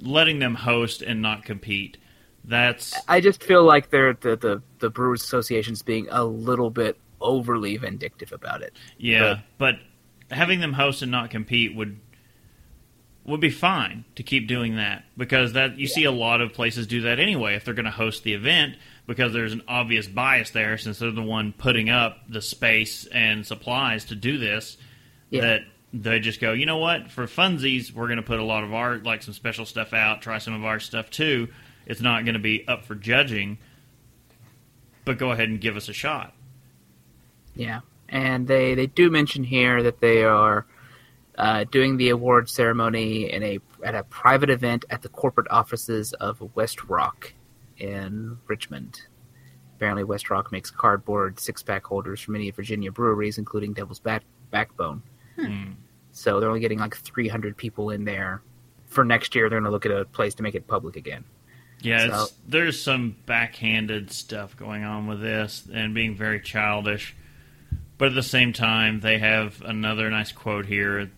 letting 0.00 0.38
them 0.38 0.54
host 0.54 1.02
and 1.02 1.22
not 1.22 1.44
compete. 1.44 1.96
That's 2.44 2.94
I 3.08 3.20
just 3.20 3.42
feel 3.42 3.64
like 3.64 3.90
they're 3.90 4.14
the 4.14 4.36
the, 4.36 4.62
the 4.80 4.90
Brewers 4.90 5.22
Association's 5.22 5.82
being 5.82 6.08
a 6.10 6.24
little 6.24 6.70
bit 6.70 6.98
overly 7.20 7.76
vindictive 7.76 8.32
about 8.32 8.62
it. 8.62 8.74
yeah, 8.98 9.40
but 9.58 9.76
having 10.30 10.60
them 10.60 10.72
host 10.72 11.02
and 11.02 11.12
not 11.12 11.30
compete 11.30 11.74
would 11.76 12.00
would 13.24 13.40
be 13.40 13.50
fine 13.50 14.04
to 14.16 14.22
keep 14.22 14.48
doing 14.48 14.76
that 14.76 15.04
because 15.16 15.52
that 15.52 15.78
you 15.78 15.86
see 15.86 16.04
a 16.04 16.10
lot 16.10 16.40
of 16.40 16.52
places 16.52 16.86
do 16.86 17.02
that 17.02 17.20
anyway 17.20 17.54
if 17.54 17.64
they're 17.64 17.74
going 17.74 17.84
to 17.84 17.90
host 17.90 18.24
the 18.24 18.34
event 18.34 18.74
because 19.06 19.32
there's 19.32 19.52
an 19.52 19.62
obvious 19.68 20.06
bias 20.06 20.50
there 20.50 20.78
since 20.78 20.98
they're 20.98 21.10
the 21.10 21.22
one 21.22 21.52
putting 21.52 21.90
up 21.90 22.18
the 22.28 22.40
space 22.42 23.06
and 23.06 23.46
supplies 23.46 24.04
to 24.06 24.14
do 24.14 24.38
this 24.38 24.76
Yeah. 25.30 25.40
that 25.42 25.60
they 25.92 26.20
just 26.20 26.40
go 26.40 26.52
you 26.52 26.66
know 26.66 26.78
what? 26.78 27.10
For 27.10 27.26
funsies 27.26 27.92
we're 27.92 28.06
going 28.06 28.16
to 28.18 28.22
put 28.22 28.38
a 28.40 28.44
lot 28.44 28.64
of 28.64 28.72
our 28.72 28.98
like 28.98 29.22
some 29.22 29.34
special 29.34 29.66
stuff 29.66 29.92
out 29.92 30.22
try 30.22 30.38
some 30.38 30.54
of 30.54 30.64
our 30.64 30.80
stuff 30.80 31.10
too. 31.10 31.48
It's 31.84 32.00
not 32.00 32.24
going 32.24 32.34
to 32.34 32.40
be 32.40 32.66
up 32.68 32.84
for 32.84 32.94
judging 32.94 33.58
but 35.04 35.18
go 35.18 35.32
ahead 35.32 35.48
and 35.48 35.60
give 35.60 35.76
us 35.76 35.88
a 35.88 35.92
shot. 35.92 36.32
Yeah, 37.56 37.80
and 38.08 38.46
they 38.46 38.74
they 38.74 38.86
do 38.86 39.10
mention 39.10 39.42
here 39.44 39.82
that 39.82 40.00
they 40.00 40.22
are 40.22 40.64
uh, 41.36 41.64
doing 41.64 41.96
the 41.96 42.10
award 42.10 42.48
ceremony 42.48 43.30
in 43.30 43.42
a 43.42 43.58
at 43.84 43.94
a 43.94 44.04
private 44.04 44.48
event 44.48 44.84
at 44.90 45.02
the 45.02 45.08
corporate 45.08 45.48
offices 45.50 46.12
of 46.14 46.38
WestRock 46.54 47.32
in 47.82 48.38
Richmond. 48.46 49.00
Apparently, 49.76 50.04
WestRock 50.04 50.52
makes 50.52 50.70
cardboard 50.70 51.40
six 51.40 51.62
pack 51.62 51.84
holders 51.84 52.20
for 52.20 52.30
many 52.30 52.50
Virginia 52.50 52.92
breweries, 52.92 53.36
including 53.38 53.72
Devil's 53.72 53.98
Back- 53.98 54.22
Backbone. 54.50 55.02
Hmm. 55.36 55.44
Hmm. 55.46 55.70
So 56.12 56.38
they're 56.40 56.48
only 56.48 56.60
getting 56.60 56.78
like 56.78 56.94
300 56.96 57.56
people 57.56 57.90
in 57.90 58.04
there. 58.04 58.42
For 58.86 59.04
next 59.04 59.34
year, 59.34 59.48
they're 59.48 59.58
going 59.58 59.64
to 59.68 59.70
look 59.72 59.86
at 59.86 59.92
a 59.92 60.04
place 60.04 60.34
to 60.36 60.42
make 60.42 60.54
it 60.54 60.66
public 60.66 60.96
again. 60.96 61.24
Yeah, 61.80 62.08
So- 62.10 62.22
it's, 62.24 62.34
there's 62.46 62.80
some 62.80 63.16
backhanded 63.26 64.12
stuff 64.12 64.56
going 64.56 64.84
on 64.84 65.06
with 65.06 65.20
this 65.20 65.66
and 65.72 65.94
being 65.94 66.14
very 66.16 66.40
childish. 66.40 67.16
But 67.98 68.08
at 68.08 68.14
the 68.14 68.22
same 68.22 68.52
time, 68.52 69.00
they 69.00 69.18
have 69.18 69.62
another 69.62 70.10
nice 70.10 70.32
quote 70.32 70.66
here 70.66 71.10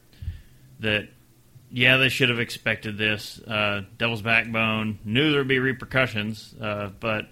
that, 0.81 1.09
yeah, 1.75 1.97
they 1.97 2.09
should 2.09 2.29
have 2.29 2.39
expected 2.39 2.97
this. 2.97 3.41
Uh, 3.41 3.83
Devil's 3.99 4.23
Backbone 4.23 5.01
knew 5.05 5.33
there 5.33 5.41
would 5.41 5.49
be 5.49 5.59
repercussions, 5.59 6.55
uh, 6.61 6.91
but 7.01 7.27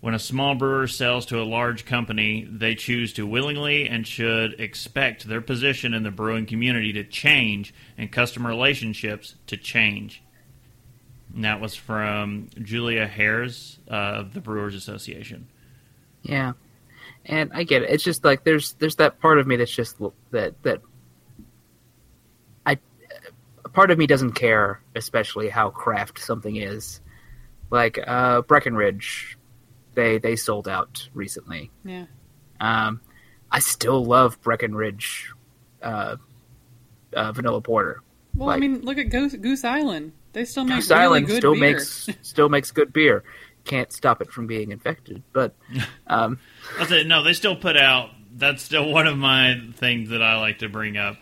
when 0.00 0.12
a 0.12 0.18
small 0.18 0.56
brewer 0.56 0.88
sells 0.88 1.24
to 1.26 1.40
a 1.40 1.44
large 1.44 1.86
company, 1.86 2.48
they 2.50 2.74
choose 2.74 3.12
to 3.12 3.24
willingly 3.24 3.88
and 3.88 4.04
should 4.04 4.58
expect 4.58 5.28
their 5.28 5.40
position 5.40 5.94
in 5.94 6.02
the 6.02 6.10
brewing 6.10 6.46
community 6.46 6.92
to 6.94 7.04
change 7.04 7.72
and 7.96 8.10
customer 8.10 8.50
relationships 8.50 9.36
to 9.46 9.56
change. 9.56 10.20
And 11.32 11.44
that 11.44 11.60
was 11.60 11.76
from 11.76 12.50
Julia 12.60 13.06
Herz 13.06 13.78
uh, 13.88 13.94
of 13.94 14.34
the 14.34 14.40
Brewers 14.40 14.74
Association. 14.74 15.46
Yeah, 16.22 16.54
and 17.24 17.52
I 17.54 17.62
get 17.62 17.82
it. 17.82 17.90
It's 17.90 18.02
just 18.02 18.24
like 18.24 18.42
there's 18.42 18.72
there's 18.80 18.96
that 18.96 19.20
part 19.20 19.38
of 19.38 19.46
me 19.46 19.54
that's 19.54 19.70
just 19.70 19.96
that 20.32 20.60
that 20.64 20.80
part 23.76 23.90
of 23.90 23.98
me 23.98 24.06
doesn't 24.06 24.32
care, 24.32 24.80
especially 24.94 25.50
how 25.50 25.68
craft 25.68 26.18
something 26.18 26.56
is. 26.56 27.00
Like 27.70 27.98
uh, 28.04 28.40
Breckenridge, 28.40 29.36
they 29.94 30.16
they 30.18 30.34
sold 30.34 30.66
out 30.66 31.08
recently. 31.12 31.70
Yeah. 31.84 32.06
Um, 32.58 33.02
I 33.50 33.58
still 33.58 34.02
love 34.02 34.40
Breckenridge 34.40 35.30
uh, 35.82 36.16
uh, 37.12 37.32
vanilla 37.32 37.60
porter. 37.60 38.02
Well, 38.34 38.48
I 38.48 38.56
mean, 38.56 38.80
look 38.80 38.96
at 38.98 39.10
Goose, 39.10 39.34
Goose 39.34 39.64
Island. 39.64 40.12
They 40.32 40.46
still 40.46 40.64
make 40.64 40.76
Goose 40.76 40.90
really 40.90 41.02
Island 41.02 41.26
good 41.26 41.36
still 41.36 41.54
beer. 41.54 41.72
makes 41.72 42.08
still 42.22 42.48
makes 42.48 42.70
good 42.70 42.92
beer. 42.94 43.24
Can't 43.64 43.92
stop 43.92 44.22
it 44.22 44.32
from 44.32 44.46
being 44.46 44.72
infected, 44.72 45.22
but 45.34 45.54
um, 46.06 46.38
That's 46.78 46.92
it. 46.92 47.06
No, 47.06 47.22
they 47.22 47.34
still 47.34 47.56
put 47.56 47.76
out. 47.76 48.10
That's 48.34 48.62
still 48.62 48.90
one 48.90 49.06
of 49.06 49.18
my 49.18 49.60
things 49.74 50.10
that 50.10 50.22
I 50.22 50.38
like 50.40 50.60
to 50.60 50.68
bring 50.70 50.96
up 50.96 51.16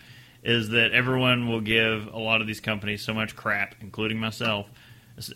is 0.45 0.69
that 0.69 0.93
everyone 0.93 1.49
will 1.49 1.63
give 1.63 2.07
a 2.13 2.19
lot 2.19 2.43
of 2.43 2.47
these 2.47 2.61
companies 2.61 3.03
so 3.03 3.15
much 3.15 3.35
crap, 3.35 3.75
including 3.81 4.19
myself, 4.19 4.67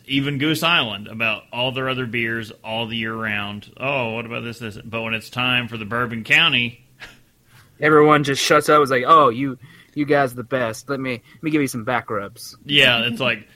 even 0.07 0.37
Goose 0.37 0.63
Island, 0.63 1.09
about 1.09 1.45
all 1.51 1.73
their 1.73 1.89
other 1.89 2.05
beers 2.05 2.53
all 2.63 2.87
the 2.87 2.97
year 2.97 3.15
round. 3.15 3.73
Oh, 3.79 4.13
what 4.15 4.27
about 4.27 4.45
this? 4.45 4.59
This, 4.59 4.77
but 4.77 5.03
when 5.03 5.15
it's 5.15 5.31
time 5.31 5.67
for 5.67 5.79
the 5.79 5.87
Bourbon 5.87 6.25
County, 6.25 6.85
everyone 7.81 8.23
just 8.23 8.43
shuts 8.43 8.69
up. 8.69 8.83
It's 8.83 8.91
like, 8.91 9.05
oh, 9.07 9.31
you 9.31 9.59
you 9.95 10.05
guys 10.05 10.33
are 10.33 10.37
the 10.37 10.45
best. 10.45 10.91
Let 10.91 11.01
me 11.01 11.13
let 11.13 11.43
me 11.43 11.51
give 11.51 11.63
you 11.63 11.69
some 11.69 11.85
back 11.85 12.11
rubs. 12.11 12.57
yeah, 12.67 13.01
it's 13.07 13.21
like 13.21 13.49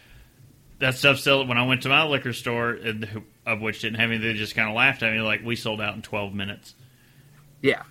that 0.78 0.94
stuff. 0.94 1.18
Still, 1.18 1.46
when 1.46 1.58
I 1.58 1.66
went 1.66 1.82
to 1.82 1.90
my 1.90 2.04
liquor 2.04 2.32
store, 2.32 2.78
of 3.44 3.60
which 3.60 3.80
didn't 3.82 4.00
have 4.00 4.10
any, 4.10 4.18
they 4.18 4.32
just 4.32 4.54
kind 4.54 4.70
of 4.70 4.74
laughed 4.74 5.02
at 5.02 5.12
me 5.12 5.20
like 5.20 5.44
we 5.44 5.56
sold 5.56 5.82
out 5.82 5.94
in 5.96 6.02
twelve 6.02 6.32
minutes. 6.32 6.74
Yeah, 7.60 7.82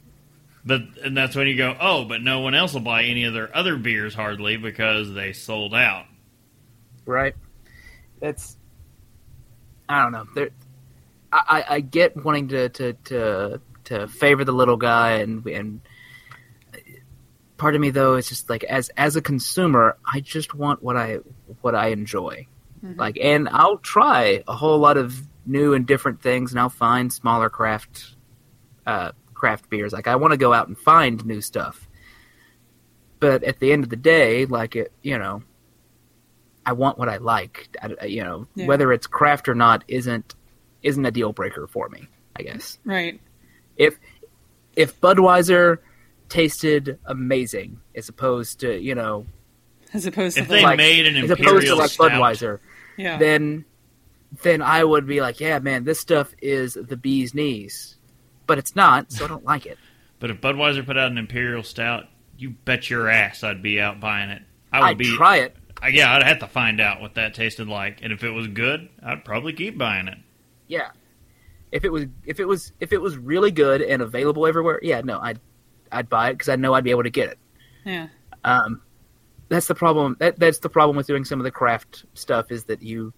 But 0.63 0.81
and 1.03 1.17
that's 1.17 1.35
when 1.35 1.47
you 1.47 1.57
go, 1.57 1.75
oh, 1.79 2.05
but 2.05 2.21
no 2.21 2.41
one 2.41 2.53
else 2.53 2.73
will 2.73 2.81
buy 2.81 3.03
any 3.03 3.23
of 3.23 3.33
their 3.33 3.55
other 3.55 3.77
beers 3.77 4.13
hardly 4.13 4.57
because 4.57 5.13
they 5.13 5.33
sold 5.33 5.73
out. 5.73 6.05
right. 7.05 7.35
It's 8.21 8.57
I 9.89 10.03
don't 10.03 10.11
know. 10.11 10.25
There, 10.35 10.49
I, 11.31 11.43
I 11.49 11.75
I 11.75 11.79
get 11.79 12.15
wanting 12.15 12.49
to, 12.49 12.69
to 12.69 12.93
to 12.93 13.61
to 13.85 14.07
favor 14.07 14.45
the 14.45 14.51
little 14.51 14.77
guy, 14.77 15.13
and 15.13 15.45
and 15.47 15.81
part 17.57 17.75
of 17.75 17.81
me 17.81 17.89
though 17.89 18.15
is 18.15 18.29
just 18.29 18.49
like 18.49 18.63
as 18.63 18.89
as 18.89 19.15
a 19.15 19.21
consumer, 19.21 19.97
I 20.05 20.19
just 20.19 20.53
want 20.53 20.83
what 20.83 20.95
I 20.95 21.19
what 21.61 21.75
I 21.75 21.87
enjoy. 21.87 22.47
Like, 22.83 23.19
and 23.21 23.47
I'll 23.47 23.77
try 23.77 24.43
a 24.47 24.55
whole 24.55 24.79
lot 24.79 24.97
of 24.97 25.15
new 25.45 25.73
and 25.75 25.85
different 25.85 26.21
things, 26.21 26.51
and 26.51 26.59
I'll 26.59 26.69
find 26.69 27.13
smaller 27.13 27.49
craft 27.49 28.15
uh, 28.87 29.11
craft 29.41 29.69
beers. 29.71 29.91
Like, 29.91 30.07
I 30.07 30.15
want 30.15 30.31
to 30.31 30.37
go 30.37 30.53
out 30.53 30.67
and 30.67 30.77
find 30.77 31.25
new 31.25 31.41
stuff. 31.41 31.87
But 33.19 33.43
at 33.43 33.59
the 33.59 33.71
end 33.71 33.83
of 33.83 33.89
the 33.89 33.95
day, 33.95 34.45
like 34.45 34.75
it, 34.75 34.91
you 35.01 35.17
know, 35.17 35.43
I 36.65 36.69
I 36.69 36.73
want 36.73 36.99
what 36.99 37.09
I 37.09 37.17
like. 37.17 37.75
I, 37.81 37.89
I- 38.01 38.05
you 38.05 38.23
know, 38.23 38.47
Yeah. 38.55 38.67
whether 38.67 38.93
it's 38.93 39.07
craft 39.07 39.49
or 39.49 39.55
not 39.55 39.83
isn't 39.87 40.35
isn't 40.83 41.05
a 41.05 41.11
deal 41.11 41.33
breaker 41.33 41.65
for 41.67 41.89
me. 41.89 42.07
I 42.35 42.43
guess 42.43 42.77
Right. 42.85 43.19
if 43.77 43.99
if 44.75 44.99
Budweiser 45.01 45.79
tasted 46.29 46.97
amazing 47.05 47.79
as 47.95 48.07
opposed 48.09 48.59
to 48.61 48.79
you 48.79 48.95
know 48.95 49.25
As 49.93 50.05
opposed 50.05 50.35
to 50.37 50.43
If 50.43 50.47
the, 50.47 50.55
they 50.55 50.63
like 50.63 50.77
made 50.77 51.05
an 51.07 51.15
as 51.17 51.29
opposed 51.31 51.67
to 51.67 51.75
like 51.75 51.89
stout, 51.89 52.11
Budweiser, 52.11 52.59
yeah. 52.97 53.17
then 53.17 53.65
then 54.43 54.61
I 54.61 54.83
would 54.83 55.05
be 55.05 55.19
like, 55.19 55.39
yeah, 55.41 55.59
man, 55.59 55.83
this 55.83 55.99
stuff 55.99 56.33
is 56.41 56.75
the 56.75 56.95
bee's 56.95 57.33
knees, 57.33 57.97
but 58.47 58.57
it's 58.57 58.75
not, 58.75 59.11
so 59.11 59.25
I 59.25 59.27
don't 59.27 59.45
like 59.45 59.65
it. 59.65 59.77
but 60.19 60.29
if 60.29 60.41
Budweiser 60.41 60.85
put 60.85 60.97
out 60.97 61.11
an 61.11 61.17
imperial 61.17 61.63
stout, 61.63 62.05
you 62.37 62.51
bet 62.51 62.89
your 62.89 63.09
ass 63.09 63.43
I'd 63.43 63.61
be 63.61 63.79
out 63.79 63.99
buying 63.99 64.29
it. 64.29 64.41
I 64.71 64.79
would 64.79 64.85
I'd 64.87 64.97
be. 64.97 65.15
try 65.15 65.37
it. 65.37 65.55
Uh, 65.83 65.87
yeah, 65.87 66.13
I'd 66.13 66.23
have 66.23 66.39
to 66.39 66.47
find 66.47 66.79
out 66.79 67.01
what 67.01 67.15
that 67.15 67.33
tasted 67.33 67.67
like, 67.67 67.99
and 68.01 68.13
if 68.13 68.23
it 68.23 68.31
was 68.31 68.47
good, 68.47 68.89
I'd 69.03 69.25
probably 69.25 69.53
keep 69.53 69.77
buying 69.77 70.07
it. 70.07 70.17
Yeah. 70.67 70.89
If 71.71 71.85
it 71.85 71.89
was 71.89 72.05
if 72.25 72.39
it 72.39 72.45
was 72.45 72.71
if 72.79 72.91
it 72.93 73.01
was 73.01 73.17
really 73.17 73.51
good 73.51 73.81
and 73.81 74.01
available 74.01 74.45
everywhere, 74.45 74.79
yeah, 74.83 75.01
no, 75.01 75.19
I'd 75.19 75.39
I'd 75.91 76.09
buy 76.09 76.29
it 76.29 76.33
because 76.33 76.49
I 76.49 76.55
know 76.55 76.73
I'd 76.73 76.83
be 76.83 76.91
able 76.91 77.03
to 77.03 77.09
get 77.09 77.29
it. 77.29 77.39
yeah. 77.85 78.07
Um, 78.43 78.81
that's 79.49 79.67
the 79.67 79.75
problem. 79.75 80.15
That 80.19 80.39
that's 80.39 80.59
the 80.59 80.69
problem 80.69 80.95
with 80.97 81.07
doing 81.07 81.25
some 81.25 81.39
of 81.39 81.43
the 81.43 81.51
craft 81.51 82.05
stuff 82.13 82.51
is 82.51 82.65
that 82.65 82.81
you 82.81 83.13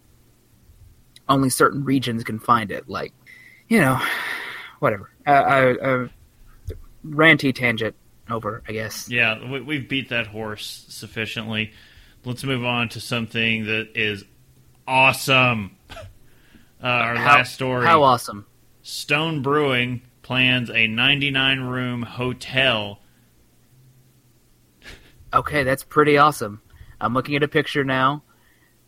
only 1.30 1.50
certain 1.50 1.84
regions 1.84 2.24
can 2.24 2.40
find 2.40 2.72
it. 2.72 2.90
Like, 2.90 3.14
you 3.70 3.80
know, 3.80 4.02
whatever. 4.80 5.10
Uh, 5.26 5.30
uh, 5.32 6.08
ranty 7.06 7.54
tangent 7.54 7.96
over, 8.30 8.64
I 8.68 8.72
guess. 8.72 9.10
Yeah, 9.10 9.50
we, 9.52 9.62
we've 9.62 9.88
beat 9.90 10.10
that 10.10 10.28
horse 10.28 10.86
sufficiently. 10.90 11.72
Let's 12.26 12.44
move 12.44 12.64
on 12.64 12.90
to 12.90 13.00
something 13.02 13.66
that 13.66 13.90
is 13.96 14.24
awesome. 14.88 15.78
Uh, 16.82 16.88
our 16.88 17.16
How- 17.16 17.38
last 17.38 17.54
story. 17.54 17.86
How 17.86 18.04
awesome! 18.04 18.46
Stone 18.82 19.42
Brewing 19.42 20.02
plans 20.22 20.70
a 20.70 20.86
99 20.86 21.62
room 21.62 22.02
hotel. 22.02 23.00
Okay, 25.34 25.64
that's 25.64 25.84
pretty 25.84 26.18
awesome. 26.18 26.62
I'm 27.00 27.14
looking 27.14 27.38
at 27.38 27.44
a 27.44 27.48
picture 27.48 27.86
now. 27.86 28.24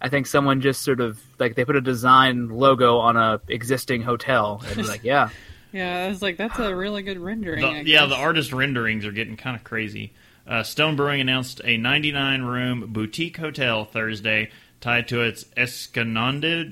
I 0.02 0.10
think 0.10 0.28
someone 0.28 0.60
just 0.60 0.82
sort 0.82 1.00
of 1.00 1.19
like 1.39 1.56
they 1.56 1.63
put 1.63 1.78
a 1.78 1.82
design 1.82 2.50
logo 2.50 2.98
on 2.98 3.15
a 3.15 3.39
existing 3.48 4.02
hotel 4.02 4.62
and 4.67 4.86
like, 4.88 5.04
yeah, 5.06 5.30
Yeah, 5.75 6.05
I 6.05 6.07
was 6.07 6.21
like, 6.21 6.38
that's 6.38 6.57
a 6.57 6.73
really 6.73 7.03
good 7.03 7.19
rendering. 7.19 7.83
The- 7.83 7.89
yeah, 7.89 8.05
the 8.05 8.15
artist 8.15 8.53
renderings 8.53 9.05
are 9.05 9.11
getting 9.11 9.35
kind 9.35 9.57
of 9.57 9.65
crazy. 9.65 10.13
Uh, 10.47 10.63
Stone 10.63 10.95
Brewing 10.95 11.19
announced 11.19 11.59
a 11.65 11.75
99 11.75 12.43
room 12.43 12.93
boutique 12.93 13.35
hotel 13.35 13.83
Thursday 13.83 14.51
tied 14.79 15.09
to 15.09 15.21
its 15.21 15.43
Escondido. 15.57 16.71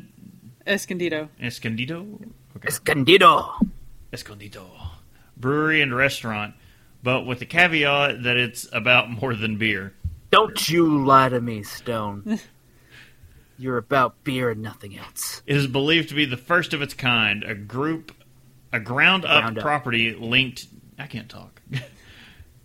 Escondido. 0.66 1.28
Escondido? 1.42 2.08
Okay. 2.56 2.68
Escondido. 2.70 3.60
Escondido. 4.14 4.68
Brewery 5.36 5.82
and 5.82 5.94
restaurant, 5.94 6.56
but 7.04 7.26
with 7.26 7.40
the 7.40 7.46
caveat 7.46 8.24
that 8.24 8.38
it's 8.38 8.70
about 8.72 9.10
more 9.10 9.36
than 9.36 9.58
beer. 9.58 9.94
Don't 10.32 10.70
you 10.70 11.04
lie 11.04 11.28
to 11.28 11.42
me, 11.42 11.64
Stone. 11.64 12.40
You're 13.58 13.78
about 13.78 14.24
beer 14.24 14.52
and 14.52 14.62
nothing 14.62 14.98
else. 14.98 15.42
It 15.46 15.58
is 15.58 15.68
believed 15.68 16.08
to 16.10 16.16
be 16.16 16.24
the 16.24 16.38
first 16.38 16.74
of 16.74 16.82
its 16.82 16.94
kind, 16.94 17.44
a 17.44 17.54
group, 17.54 18.14
a 18.74 18.80
ground 18.82 19.24
up 19.24 19.42
Ground 19.44 19.58
up. 19.60 19.64
property 19.64 20.14
linked. 20.14 20.68
I 21.00 21.08
can't 21.08 21.30
talk. 21.30 21.62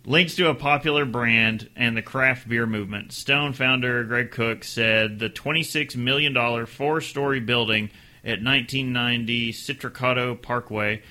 Links 0.05 0.35
to 0.37 0.49
a 0.49 0.55
popular 0.55 1.05
brand 1.05 1.69
and 1.75 1.95
the 1.95 2.01
craft 2.01 2.47
beer 2.49 2.65
movement. 2.65 3.11
Stone 3.11 3.53
founder 3.53 4.03
Greg 4.05 4.31
Koch 4.31 4.63
said 4.63 5.19
the 5.19 5.29
$26 5.29 5.95
million 5.95 6.65
four 6.65 6.99
story 7.01 7.39
building 7.39 7.91
at 8.23 8.41
1990 8.43 9.51
Citracado 9.53 10.41
Parkway 10.41 11.01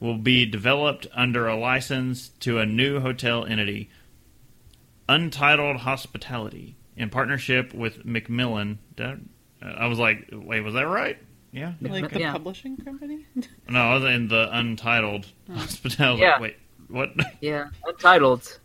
will 0.00 0.18
be 0.18 0.44
developed 0.46 1.06
under 1.14 1.46
a 1.46 1.56
license 1.56 2.28
to 2.40 2.58
a 2.58 2.66
new 2.66 3.00
hotel 3.00 3.44
entity, 3.44 3.90
Untitled 5.08 5.78
Hospitality, 5.78 6.76
in 6.96 7.10
partnership 7.10 7.72
with 7.74 8.04
McMillin. 8.04 8.78
I- 8.98 9.02
uh, 9.60 9.66
I 9.66 9.86
was 9.86 9.98
like, 9.98 10.28
wait, 10.32 10.60
was 10.60 10.74
that 10.74 10.86
right? 10.86 11.18
Yeah. 11.52 11.72
Like 11.80 12.10
the 12.12 12.20
Yeah. 12.20 12.32
publishing 12.32 12.76
company? 12.76 13.26
No, 13.68 13.80
I 13.80 13.94
was 13.94 14.04
in 14.14 14.28
the 14.28 14.48
Untitled 14.52 15.26
Hospitality. 15.52 16.22
Yeah. 16.22 16.40
Wait, 16.40 16.56
what? 16.88 17.10
Yeah, 17.40 17.68
untitled. 17.86 18.58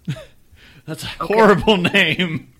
That's 0.86 1.04
a 1.04 1.08
horrible 1.08 1.78
name. 1.78 2.54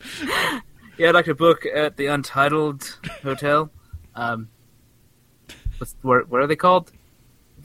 Yeah, 0.98 1.08
I'd 1.08 1.14
like 1.14 1.24
to 1.26 1.34
book 1.34 1.64
at 1.64 1.96
the 1.96 2.06
Untitled 2.08 2.98
Hotel. 3.22 3.70
Um, 4.14 4.50
what's 5.78 5.96
what, 6.02 6.28
what 6.28 6.42
are 6.42 6.46
they 6.46 6.56
called? 6.56 6.92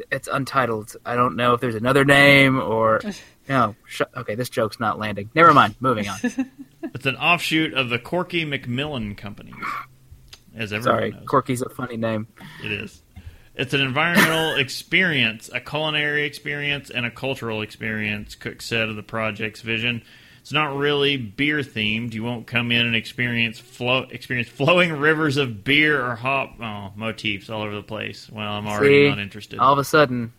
It's 0.10 0.30
Untitled. 0.32 0.96
I 1.06 1.16
don't 1.18 1.36
know 1.36 1.54
if 1.54 1.60
there's 1.60 1.76
another 1.76 2.06
name 2.06 2.58
or 2.62 3.02
no. 3.50 3.76
Sh- 3.86 4.04
okay, 4.16 4.36
this 4.36 4.50
joke's 4.50 4.80
not 4.80 5.00
landing. 5.00 5.32
Never 5.36 5.54
mind. 5.54 5.76
Moving 5.82 6.08
on. 6.08 6.18
It's 6.94 7.06
an 7.06 7.18
offshoot 7.18 7.74
of 7.74 7.90
the 7.90 8.00
Corky 8.00 8.46
McMillin 8.46 9.18
Company, 9.18 9.54
as 10.56 10.74
everyone 10.74 11.00
Sorry, 11.00 11.12
knows. 11.12 11.28
Corky's 11.28 11.62
a 11.62 11.70
funny 11.70 11.98
name. 11.98 12.28
It 12.64 12.72
is. 12.72 13.02
It's 13.56 13.74
an 13.74 13.82
environmental 13.82 14.56
experience, 14.60 15.50
a 15.54 15.60
culinary 15.60 16.26
experience, 16.26 16.90
and 16.90 17.06
a 17.06 17.12
cultural 17.12 17.62
experience, 17.62 18.36
Koch 18.36 18.62
said 18.62 18.90
of 18.90 18.96
the 18.96 19.04
project's 19.04 19.62
vision. 19.62 20.04
It's 20.42 20.52
not 20.52 20.76
really 20.78 21.18
beer 21.18 21.60
themed. 21.60 22.14
You 22.14 22.24
won't 22.24 22.46
come 22.46 22.72
in 22.72 22.86
and 22.86 22.96
experience 22.96 23.58
flow 23.58 24.06
experience 24.12 24.48
flowing 24.48 24.92
rivers 25.00 25.38
of 25.38 25.64
beer 25.64 26.06
or 26.06 26.16
hop 26.16 26.62
oh, 26.62 26.92
motifs 26.96 27.50
all 27.50 27.64
over 27.64 27.74
the 27.74 27.82
place. 27.82 28.30
Well, 28.30 28.52
I'm 28.52 28.68
already 28.68 29.06
See, 29.06 29.10
not 29.10 29.18
interested. 29.18 29.58
All 29.58 29.74
of 29.74 29.80
a 29.80 29.84
sudden, 29.84 30.34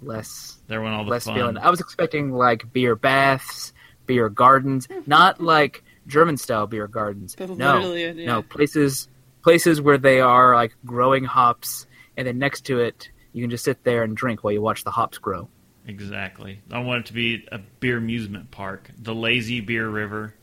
less 0.00 0.58
there 0.68 0.80
went 0.80 0.94
all 0.94 1.04
the 1.04 1.10
less 1.10 1.24
fun. 1.24 1.34
feeling. 1.34 1.58
I 1.58 1.68
was 1.68 1.80
expecting 1.80 2.30
like 2.30 2.72
beer 2.72 2.94
baths, 2.94 3.72
beer 4.06 4.28
gardens, 4.28 4.86
not 5.04 5.40
like 5.40 5.82
German 6.06 6.36
style 6.36 6.68
beer 6.68 6.86
gardens. 6.86 7.34
But 7.34 7.50
no, 7.50 7.78
literally, 7.78 8.22
yeah. 8.22 8.26
no 8.26 8.42
places 8.42 9.08
places 9.44 9.80
where 9.80 9.98
they 9.98 10.20
are 10.20 10.54
like 10.56 10.74
growing 10.84 11.22
hops, 11.24 11.86
and 12.16 12.26
then 12.26 12.38
next 12.38 12.62
to 12.66 12.80
it 12.80 13.10
you 13.32 13.42
can 13.42 13.50
just 13.50 13.64
sit 13.64 13.84
there 13.84 14.02
and 14.02 14.16
drink 14.16 14.42
while 14.42 14.52
you 14.52 14.62
watch 14.62 14.82
the 14.84 14.90
hops 14.90 15.18
grow. 15.18 15.48
Exactly. 15.86 16.60
I 16.72 16.78
want 16.80 17.00
it 17.00 17.06
to 17.06 17.12
be 17.12 17.46
a 17.52 17.58
beer 17.80 17.98
amusement 17.98 18.50
park. 18.50 18.90
The 18.98 19.14
Lazy 19.14 19.60
Beer 19.60 19.88
River. 19.88 20.34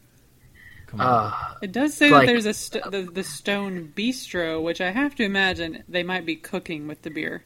Come 0.88 1.02
on. 1.02 1.08
Uh, 1.08 1.56
It 1.62 1.72
does 1.72 1.94
say 1.96 2.12
Like- 2.12 2.28
that 2.28 2.32
there's 2.34 2.46
a 2.46 2.54
st- 2.54 2.92
the, 2.92 3.02
the 3.04 3.24
Stone 3.24 3.94
Bistro, 3.96 4.62
which 4.62 4.82
I 4.82 4.92
have 4.92 5.16
to 5.16 5.24
imagine 5.24 5.84
they 5.90 6.04
might 6.04 6.26
be 6.26 6.36
cooking 6.36 6.88
with 6.88 7.02
the 7.02 7.10
beer. 7.10 7.44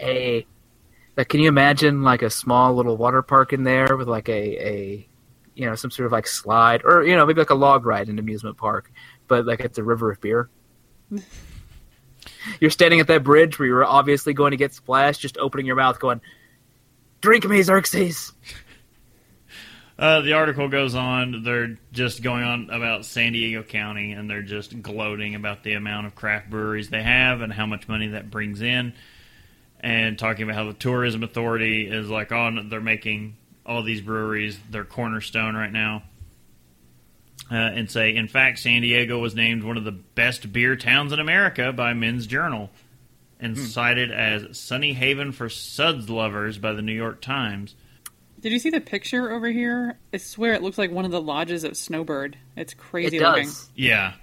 a 0.00 0.46
like, 1.16 1.28
can 1.30 1.40
you 1.40 1.48
imagine 1.48 2.02
like 2.02 2.20
a 2.22 2.28
small 2.30 2.74
little 2.74 2.96
water 2.98 3.22
park 3.22 3.52
in 3.54 3.62
there 3.64 3.96
with 3.96 4.08
like 4.08 4.28
a 4.28 4.66
a 4.68 5.08
you 5.54 5.64
know 5.66 5.74
some 5.74 5.90
sort 5.90 6.04
of 6.06 6.12
like 6.12 6.26
slide 6.26 6.82
or 6.84 7.04
you 7.04 7.16
know 7.16 7.24
maybe 7.24 7.40
like 7.40 7.48
a 7.50 7.54
log 7.54 7.86
ride 7.86 8.08
in 8.08 8.14
an 8.14 8.18
amusement 8.18 8.56
park, 8.58 8.90
but 9.28 9.46
like 9.46 9.60
it's 9.60 9.78
a 9.78 9.84
river 9.84 10.10
of 10.10 10.20
beer. 10.20 10.50
You're 12.60 12.70
standing 12.70 13.00
at 13.00 13.08
that 13.08 13.24
bridge 13.24 13.58
where 13.58 13.66
you're 13.66 13.84
obviously 13.84 14.32
going 14.32 14.52
to 14.52 14.56
get 14.56 14.72
splashed, 14.72 15.20
just 15.20 15.36
opening 15.36 15.66
your 15.66 15.76
mouth, 15.76 15.98
going, 15.98 16.20
"Drink 17.20 17.44
me, 17.48 17.62
Xerxes." 17.62 18.32
Uh, 19.98 20.20
the 20.20 20.34
article 20.34 20.68
goes 20.68 20.94
on. 20.94 21.42
They're 21.42 21.78
just 21.90 22.22
going 22.22 22.42
on 22.42 22.68
about 22.68 23.06
San 23.06 23.32
Diego 23.32 23.62
County, 23.62 24.12
and 24.12 24.28
they're 24.28 24.42
just 24.42 24.82
gloating 24.82 25.34
about 25.34 25.62
the 25.62 25.72
amount 25.72 26.06
of 26.06 26.14
craft 26.14 26.50
breweries 26.50 26.90
they 26.90 27.02
have 27.02 27.40
and 27.40 27.50
how 27.50 27.64
much 27.64 27.88
money 27.88 28.08
that 28.08 28.30
brings 28.30 28.60
in, 28.60 28.92
and 29.80 30.18
talking 30.18 30.42
about 30.42 30.54
how 30.54 30.64
the 30.64 30.74
tourism 30.74 31.22
authority 31.22 31.88
is 31.88 32.10
like, 32.10 32.30
oh, 32.30 32.62
they're 32.68 32.80
making 32.82 33.38
all 33.64 33.82
these 33.82 34.02
breweries 34.02 34.58
their 34.70 34.84
cornerstone 34.84 35.56
right 35.56 35.72
now. 35.72 36.02
Uh, 37.50 37.54
and 37.54 37.88
say, 37.88 38.16
in 38.16 38.26
fact, 38.26 38.58
San 38.58 38.82
Diego 38.82 39.18
was 39.20 39.34
named 39.36 39.62
one 39.62 39.76
of 39.76 39.84
the 39.84 39.92
best 39.92 40.52
beer 40.52 40.74
towns 40.74 41.12
in 41.12 41.20
America 41.20 41.72
by 41.72 41.92
Men's 41.92 42.26
Journal, 42.26 42.70
and 43.38 43.56
cited 43.56 44.10
as 44.10 44.58
Sunny 44.58 44.94
Haven 44.94 45.30
for 45.30 45.48
suds 45.48 46.10
lovers 46.10 46.58
by 46.58 46.72
the 46.72 46.82
New 46.82 46.94
York 46.94 47.20
Times. 47.20 47.76
Did 48.40 48.52
you 48.52 48.58
see 48.58 48.70
the 48.70 48.80
picture 48.80 49.30
over 49.30 49.48
here? 49.48 49.98
I 50.12 50.16
swear 50.16 50.54
it 50.54 50.62
looks 50.62 50.78
like 50.78 50.90
one 50.90 51.04
of 51.04 51.10
the 51.10 51.20
lodges 51.20 51.62
of 51.62 51.76
Snowbird. 51.76 52.36
It's 52.56 52.74
crazy 52.74 53.18
it 53.18 53.22
looking. 53.22 53.50
Yeah. 53.74 54.14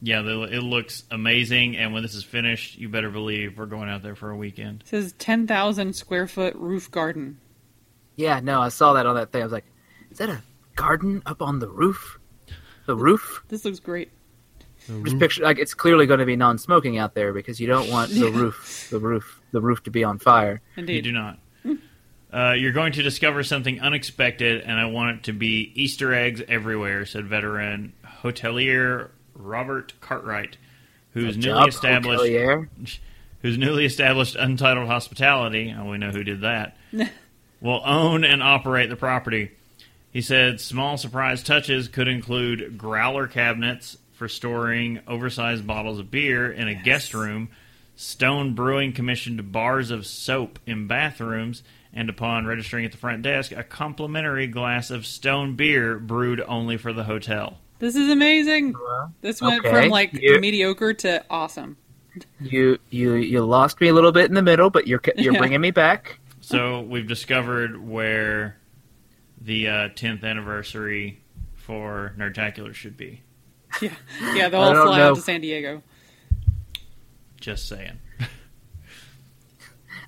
Yeah, 0.00 0.22
they, 0.22 0.32
it 0.32 0.62
looks 0.62 1.02
amazing, 1.10 1.76
and 1.76 1.94
when 1.94 2.02
this 2.02 2.14
is 2.14 2.24
finished, 2.24 2.76
you 2.76 2.88
better 2.90 3.10
believe 3.10 3.56
we're 3.56 3.66
going 3.66 3.88
out 3.88 4.02
there 4.02 4.14
for 4.14 4.30
a 4.30 4.36
weekend. 4.36 4.82
It 4.82 4.88
says 4.88 5.14
10,000 5.18 5.94
square 5.94 6.26
foot 6.26 6.54
roof 6.56 6.90
garden. 6.90 7.40
Yeah, 8.14 8.40
no, 8.40 8.60
I 8.60 8.68
saw 8.68 8.92
that 8.92 9.06
on 9.06 9.16
that 9.16 9.32
thing. 9.32 9.40
I 9.40 9.44
was 9.44 9.52
like, 9.52 9.64
"Is 10.10 10.18
that 10.18 10.28
a 10.28 10.42
garden 10.76 11.22
up 11.24 11.40
on 11.40 11.58
the 11.58 11.68
roof?" 11.68 12.18
The 12.86 12.96
roof. 12.96 13.44
This 13.48 13.64
looks 13.64 13.80
great. 13.80 14.10
Just 15.04 15.18
picture 15.18 15.42
like 15.42 15.58
it's 15.58 15.72
clearly 15.72 16.06
going 16.06 16.20
to 16.20 16.26
be 16.26 16.36
non-smoking 16.36 16.98
out 16.98 17.14
there 17.14 17.32
because 17.32 17.58
you 17.58 17.66
don't 17.66 17.90
want 17.90 18.10
the 18.10 18.30
roof, 18.30 18.88
the 18.90 18.98
roof, 18.98 19.40
the 19.50 19.60
roof 19.62 19.82
to 19.84 19.90
be 19.90 20.04
on 20.04 20.18
fire. 20.18 20.60
Indeed, 20.76 20.96
You 20.96 21.02
do 21.02 21.12
not. 21.12 21.38
Uh, 22.32 22.52
you're 22.52 22.72
going 22.72 22.92
to 22.92 23.02
discover 23.02 23.44
something 23.44 23.80
unexpected, 23.80 24.62
and 24.62 24.76
I 24.78 24.86
want 24.86 25.18
it 25.18 25.22
to 25.24 25.32
be 25.32 25.70
Easter 25.76 26.12
eggs 26.12 26.42
everywhere," 26.48 27.06
said 27.06 27.26
veteran 27.26 27.92
hotelier 28.22 29.10
Robert 29.34 29.92
Cartwright, 30.00 30.56
whose 31.12 31.36
Good 31.36 31.44
newly 31.46 31.60
job, 31.60 31.68
established 31.68 32.24
hotelier. 32.24 32.68
whose 33.42 33.56
newly 33.56 33.84
established 33.84 34.34
Untitled 34.34 34.88
Hospitality, 34.88 35.68
and 35.68 35.88
we 35.88 35.96
know 35.96 36.10
who 36.10 36.24
did 36.24 36.40
that, 36.40 36.76
will 37.60 37.82
own 37.84 38.24
and 38.24 38.42
operate 38.42 38.90
the 38.90 38.96
property. 38.96 39.52
He 40.14 40.20
said 40.22 40.60
small 40.60 40.96
surprise 40.96 41.42
touches 41.42 41.88
could 41.88 42.06
include 42.08 42.78
growler 42.78 43.26
cabinets 43.26 43.98
for 44.12 44.28
storing 44.28 45.00
oversized 45.08 45.66
bottles 45.66 45.98
of 45.98 46.10
beer 46.10 46.50
in 46.50 46.68
a 46.68 46.74
guest 46.74 47.12
room, 47.12 47.48
Stone 47.96 48.54
Brewing 48.54 48.92
commissioned 48.92 49.50
bars 49.52 49.90
of 49.90 50.06
soap 50.06 50.60
in 50.66 50.86
bathrooms, 50.86 51.64
and 51.92 52.08
upon 52.08 52.46
registering 52.46 52.84
at 52.84 52.92
the 52.92 52.96
front 52.96 53.22
desk, 53.22 53.50
a 53.52 53.64
complimentary 53.64 54.46
glass 54.46 54.90
of 54.90 55.04
Stone 55.04 55.56
beer 55.56 55.98
brewed 55.98 56.40
only 56.46 56.76
for 56.76 56.92
the 56.92 57.04
hotel. 57.04 57.58
This 57.80 57.96
is 57.96 58.08
amazing. 58.08 58.72
Well, 58.72 59.12
This 59.20 59.42
went 59.42 59.64
okay. 59.66 59.82
from 59.82 59.90
like 59.90 60.12
You- 60.12 60.38
mediocre 60.40 60.94
to 60.94 61.24
awesome. 61.28 61.76
You 62.40 62.78
you 62.90 63.14
you 63.14 63.44
lost 63.44 63.80
me 63.80 63.88
a 63.88 63.92
little 63.92 64.12
bit 64.12 64.26
in 64.26 64.34
the 64.34 64.42
middle, 64.42 64.70
but 64.70 64.86
you're 64.86 65.00
you're 65.16 65.32
Yeah. 65.34 65.38
bringing 65.40 65.60
me 65.60 65.72
back. 65.72 66.20
So 66.40 66.82
we've 66.82 67.08
discovered 67.08 67.76
where 67.84 68.56
the 69.44 69.68
uh, 69.68 69.72
10th 69.90 70.24
anniversary 70.24 71.22
for 71.54 72.14
Nerdtacular 72.18 72.74
should 72.74 72.96
be. 72.96 73.22
Yeah, 73.80 73.90
yeah. 74.34 74.48
They'll 74.48 74.60
all 74.60 74.74
fly 74.86 74.98
know. 74.98 75.10
out 75.10 75.16
to 75.16 75.22
San 75.22 75.40
Diego. 75.40 75.82
Just 77.40 77.68
saying. 77.68 77.98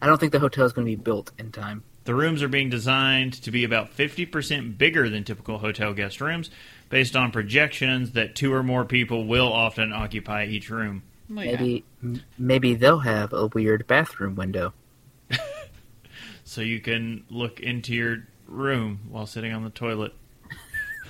I 0.01 0.07
don't 0.07 0.19
think 0.19 0.33
the 0.33 0.39
hotel 0.39 0.65
is 0.65 0.73
going 0.73 0.87
to 0.87 0.91
be 0.91 0.97
built 0.97 1.33
in 1.39 1.51
time. 1.53 1.83
The 2.05 2.15
rooms 2.15 2.43
are 2.43 2.49
being 2.49 2.71
designed 2.71 3.33
to 3.43 3.51
be 3.51 3.65
about 3.65 3.97
50% 3.97 4.79
bigger 4.79 5.09
than 5.09 5.25
typical 5.25 5.59
hotel 5.59 5.93
guest 5.95 6.21
rooms, 6.21 6.51
based 6.89 7.17
on 7.17 7.33
projections 7.33 8.13
that 8.13 8.37
two 8.37 8.53
or 8.53 8.63
more 8.63 8.85
people 8.85 9.27
will 9.27 9.53
often 9.53 9.93
occupy 9.93 10.45
each 10.45 10.71
room. 10.71 11.03
Well, 11.29 11.45
yeah. 11.45 11.53
Maybe 11.53 11.85
m- 12.03 12.23
maybe 12.39 12.75
they'll 12.75 13.01
have 13.01 13.33
a 13.33 13.49
weird 13.49 13.87
bathroom 13.87 14.37
window. 14.37 14.73
So 16.49 16.61
you 16.61 16.79
can 16.79 17.25
look 17.29 17.59
into 17.59 17.93
your 17.93 18.29
room 18.47 19.01
while 19.09 19.27
sitting 19.27 19.53
on 19.53 19.65
the 19.65 19.71
toilet. 19.71 20.15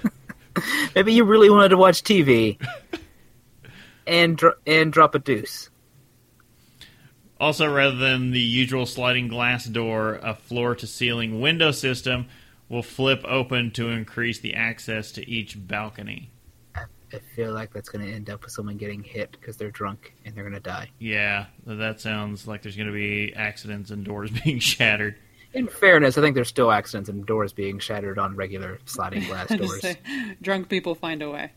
Maybe 0.94 1.12
you 1.12 1.24
really 1.24 1.50
wanted 1.50 1.70
to 1.70 1.76
watch 1.76 2.02
TV 2.02 2.58
and 4.06 4.36
dro- 4.36 4.54
and 4.66 4.92
drop 4.92 5.14
a 5.14 5.18
deuce. 5.18 5.70
Also, 7.38 7.70
rather 7.70 7.96
than 7.96 8.30
the 8.30 8.40
usual 8.40 8.86
sliding 8.86 9.28
glass 9.28 9.66
door, 9.66 10.14
a 10.22 10.34
floor 10.34 10.74
to 10.74 10.86
ceiling 10.86 11.40
window 11.40 11.70
system 11.70 12.26
will 12.68 12.82
flip 12.82 13.22
open 13.26 13.70
to 13.72 13.90
increase 13.90 14.40
the 14.40 14.54
access 14.54 15.12
to 15.12 15.28
each 15.28 15.66
balcony. 15.66 16.30
I 16.74 17.20
feel 17.34 17.52
like 17.52 17.72
that's 17.72 17.88
going 17.88 18.04
to 18.04 18.12
end 18.12 18.30
up 18.30 18.42
with 18.42 18.52
someone 18.52 18.76
getting 18.76 19.02
hit 19.02 19.30
because 19.32 19.56
they're 19.56 19.70
drunk 19.70 20.14
and 20.24 20.34
they're 20.34 20.42
going 20.42 20.54
to 20.54 20.60
die. 20.60 20.90
Yeah, 20.98 21.46
that 21.64 22.00
sounds 22.00 22.48
like 22.48 22.62
there's 22.62 22.76
going 22.76 22.88
to 22.88 22.92
be 22.92 23.32
accidents 23.34 23.90
and 23.90 24.04
doors 24.04 24.30
being 24.44 24.58
shattered. 24.58 25.16
In 25.56 25.68
fairness, 25.68 26.18
I 26.18 26.20
think 26.20 26.34
there's 26.34 26.48
still 26.48 26.70
accidents 26.70 27.08
and 27.08 27.24
doors 27.24 27.52
being 27.52 27.78
shattered 27.78 28.18
on 28.18 28.36
regular 28.36 28.78
sliding 28.84 29.24
glass 29.26 29.48
doors. 29.48 29.80
say, 29.80 29.96
drunk 30.42 30.68
people 30.68 30.94
find 30.94 31.22
a 31.22 31.30
way. 31.30 31.52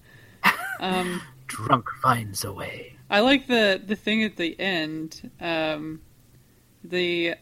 Um, 0.79 1.21
Drunk 1.47 1.89
finds 2.03 2.45
a 2.45 2.53
way. 2.53 2.95
I 3.09 3.21
like 3.21 3.47
the 3.47 3.81
the 3.83 3.95
thing 3.95 4.23
at 4.23 4.37
the 4.37 4.57
end. 4.59 5.31
Um, 5.41 6.01
the 6.83 7.35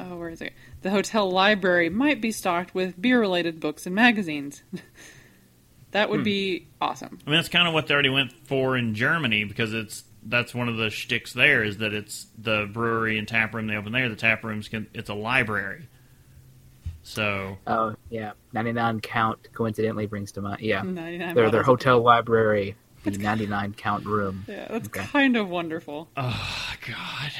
oh, 0.00 0.16
where 0.16 0.30
is 0.30 0.40
it? 0.40 0.54
The 0.80 0.90
hotel 0.90 1.30
library 1.30 1.90
might 1.90 2.20
be 2.20 2.32
stocked 2.32 2.74
with 2.74 3.00
beer 3.00 3.20
related 3.20 3.60
books 3.60 3.86
and 3.86 3.94
magazines. 3.94 4.62
that 5.90 6.08
would 6.08 6.24
be 6.24 6.68
awesome. 6.80 7.18
I 7.26 7.30
mean, 7.30 7.38
that's 7.38 7.50
kind 7.50 7.68
of 7.68 7.74
what 7.74 7.86
they 7.86 7.94
already 7.94 8.08
went 8.08 8.32
for 8.46 8.76
in 8.76 8.94
Germany 8.94 9.44
because 9.44 9.74
it's 9.74 10.04
that's 10.26 10.54
one 10.54 10.68
of 10.68 10.76
the 10.76 10.90
shticks 10.90 11.32
there 11.32 11.62
is 11.62 11.78
that 11.78 11.92
it's 11.92 12.26
the 12.38 12.68
brewery 12.72 13.18
and 13.18 13.28
tap 13.28 13.54
room 13.54 13.66
they 13.66 13.76
open 13.76 13.92
there. 13.92 14.08
The 14.08 14.16
tap 14.16 14.42
rooms 14.44 14.68
can 14.68 14.86
it's 14.94 15.08
a 15.10 15.14
library. 15.14 15.88
So 17.02 17.58
Oh 17.66 17.94
yeah, 18.08 18.32
99 18.52 19.00
count 19.00 19.48
coincidentally 19.52 20.06
brings 20.06 20.32
to 20.32 20.40
mind. 20.42 20.60
Yeah, 20.62 20.82
99 20.82 21.34
their 21.34 21.50
their 21.50 21.62
hotel 21.62 22.00
library, 22.00 22.76
the 23.02 23.10
99 23.10 23.74
count 23.74 24.06
room. 24.06 24.44
Yeah, 24.48 24.66
that's 24.70 24.88
Okay. 24.88 25.04
kind 25.04 25.36
of 25.36 25.48
wonderful. 25.48 26.08
oh 26.16 26.72
god, 26.86 27.32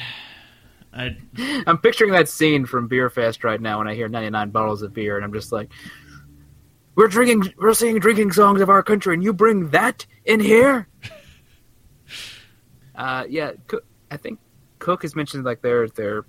I 0.93 1.16
I'm 1.66 1.78
picturing 1.78 2.12
that 2.12 2.28
scene 2.28 2.66
from 2.66 2.89
Beer 2.89 3.09
Fest 3.09 3.43
right 3.45 3.61
now 3.61 3.78
when 3.78 3.89
I 3.89 3.95
hear 3.95 4.09
99 4.09 4.51
bottles 4.51 4.82
of 4.82 4.93
beer, 4.93 5.16
and 5.16 5.24
I'm 5.24 5.32
just 5.32 5.51
like, 5.51 5.70
"We're 6.95 7.09
drinking, 7.09 7.55
we're 7.59 7.72
singing 7.72 8.01
drinking 8.01 8.32
songs 8.32 8.61
of 8.61 8.68
our 8.68 8.82
country, 8.82 9.14
and 9.14 9.24
you 9.24 9.32
bring 9.32 9.70
that 9.70 10.05
in 10.26 10.41
here?" 10.41 10.89
uh, 12.95 13.24
yeah, 13.28 13.53
Koch, 13.66 13.84
I 14.11 14.16
think 14.16 14.38
Koch 14.78 15.03
has 15.03 15.14
mentioned 15.16 15.45
like 15.45 15.62
they're 15.62 15.88
they're 15.88 16.24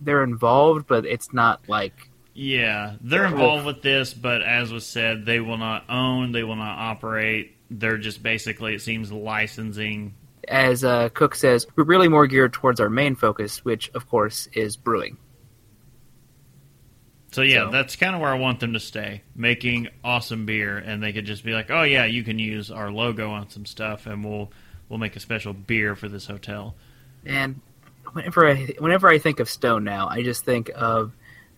they're 0.00 0.22
involved, 0.22 0.86
but 0.86 1.06
it's 1.06 1.32
not 1.32 1.68
like 1.68 2.10
yeah 2.34 2.96
they're 3.00 3.24
involved 3.26 3.64
with 3.66 3.82
this, 3.82 4.12
but 4.14 4.42
as 4.42 4.72
was 4.72 4.86
said, 4.86 5.24
they 5.26 5.40
will 5.40 5.58
not 5.58 5.84
own, 5.88 6.32
they 6.32 6.44
will 6.44 6.56
not 6.56 6.78
operate. 6.78 7.56
They're 7.70 7.98
just 7.98 8.22
basically 8.22 8.74
it 8.74 8.82
seems 8.82 9.10
licensing. 9.10 10.14
as 10.48 10.84
uh, 10.84 11.08
Koch 11.08 11.34
says, 11.34 11.66
we're 11.76 11.84
really 11.84 12.08
more 12.08 12.26
geared 12.26 12.52
towards 12.52 12.78
our 12.80 12.90
main 12.90 13.14
focus, 13.16 13.64
which 13.64 13.90
of 13.94 14.08
course 14.08 14.46
is 14.52 14.76
brewing. 14.76 15.16
So 17.32 17.42
yeah, 17.42 17.64
So- 17.66 17.70
that's 17.70 17.96
kind 17.96 18.14
of 18.14 18.20
where 18.20 18.30
I 18.30 18.38
want 18.38 18.60
them 18.60 18.74
to 18.74 18.80
stay, 18.80 19.22
making 19.34 19.88
awesome 20.04 20.46
beer, 20.46 20.76
and 20.78 21.02
they 21.02 21.12
could 21.12 21.24
just 21.24 21.44
be 21.44 21.52
like, 21.52 21.70
"Oh 21.70 21.82
yeah, 21.82 22.04
you 22.04 22.22
can 22.22 22.38
use 22.38 22.70
our 22.70 22.90
logo 22.92 23.30
on 23.30 23.48
some 23.50 23.66
stuff, 23.66 24.06
and 24.06 24.24
we'll 24.24 24.52
we'll 24.88 24.98
make 24.98 25.16
a 25.16 25.20
special 25.20 25.52
beer 25.52 25.94
for 25.96 26.08
this 26.08 26.26
hotel." 26.26 26.74
And 27.24 27.60
whenever 28.12 28.48
I 28.48 28.74
whenever 28.78 29.08
I 29.08 29.18
think 29.18 29.40
of 29.40 29.48
Stone 29.48 29.84
now, 29.84 30.08
I 30.08 30.22
just 30.22 30.44
think 30.44 30.70
of 30.74 31.12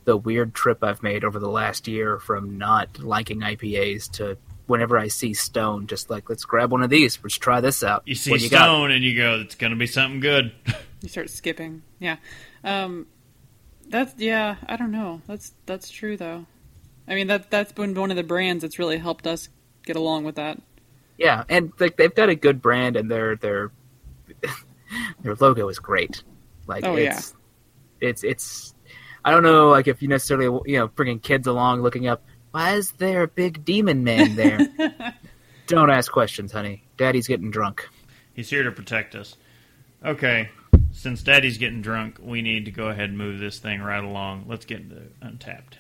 the 0.04 0.16
weird 0.16 0.54
trip 0.54 0.82
I've 0.84 1.02
made 1.02 1.24
over 1.24 1.38
the 1.38 1.50
last 1.50 1.88
year 1.88 2.18
from 2.18 2.58
not 2.58 2.98
liking 2.98 3.40
IPAs 3.40 4.10
to 4.12 4.38
whenever 4.66 4.98
I 4.98 5.08
see 5.08 5.34
Stone, 5.34 5.86
just 5.86 6.10
like 6.10 6.28
let's 6.28 6.44
grab 6.44 6.72
one 6.72 6.82
of 6.82 6.90
these, 6.90 7.18
let's 7.22 7.36
try 7.36 7.60
this 7.60 7.82
out. 7.82 8.02
You 8.06 8.14
see 8.14 8.30
What 8.30 8.40
you 8.40 8.48
got? 8.50 8.64
Stone, 8.64 8.90
and 8.92 9.04
you 9.04 9.16
go, 9.16 9.40
"It's 9.40 9.54
going 9.54 9.72
to 9.72 9.76
be 9.76 9.86
something 9.86 10.20
good." 10.20 10.52
You 11.02 11.10
start 11.10 11.28
skipping. 11.28 11.82
Yeah. 12.00 12.16
Um, 12.64 13.06
that's 13.86 14.14
yeah. 14.16 14.56
I 14.66 14.76
don't 14.76 14.90
know. 14.90 15.20
That's 15.26 15.52
that's 15.66 15.90
true 15.90 16.16
though. 16.16 16.46
I 17.06 17.14
mean 17.14 17.26
that 17.26 17.50
that's 17.50 17.70
been 17.70 17.94
one 17.94 18.10
of 18.10 18.16
the 18.16 18.24
brands 18.24 18.62
that's 18.62 18.78
really 18.78 18.96
helped 18.96 19.26
us 19.26 19.50
get 19.84 19.94
along 19.94 20.24
with 20.24 20.36
that. 20.36 20.60
Yeah, 21.18 21.44
and 21.48 21.72
like 21.78 21.96
they've 21.96 22.14
got 22.14 22.28
a 22.28 22.34
good 22.34 22.60
brand, 22.60 22.96
and 22.96 23.10
their 23.10 23.36
their 23.36 23.72
their 25.22 25.34
logo 25.34 25.68
is 25.68 25.78
great. 25.78 26.22
Like 26.66 26.84
Oh, 26.84 26.96
it's 26.96 27.34
it's 28.00 28.24
it's 28.24 28.74
I 29.24 29.30
don't 29.30 29.42
know 29.42 29.70
like 29.70 29.88
if 29.88 30.02
you 30.02 30.08
necessarily 30.08 30.60
you 30.70 30.78
know 30.78 30.88
bringing 30.88 31.18
kids 31.20 31.46
along, 31.46 31.82
looking 31.82 32.06
up 32.06 32.22
why 32.56 32.74
is 32.74 32.92
there 32.92 33.24
a 33.24 33.28
big 33.28 33.66
demon 33.66 34.02
man 34.02 34.34
there? 34.34 34.58
don't 35.66 35.90
ask 35.90 36.10
questions, 36.10 36.52
honey. 36.52 36.84
Daddy's 36.96 37.26
getting 37.26 37.50
drunk. 37.50 37.86
He's 38.32 38.48
here 38.48 38.62
to 38.62 38.72
protect 38.72 39.14
us. 39.14 39.36
Okay, 40.02 40.48
since 40.90 41.22
Daddy's 41.22 41.58
getting 41.58 41.82
drunk, 41.82 42.18
we 42.18 42.40
need 42.40 42.64
to 42.64 42.70
go 42.70 42.88
ahead 42.88 43.10
and 43.10 43.18
move 43.18 43.40
this 43.40 43.58
thing 43.58 43.82
right 43.82 44.02
along. 44.02 44.46
Let's 44.48 44.64
get 44.64 44.80
into 44.80 45.02
Untappd. 45.22 45.74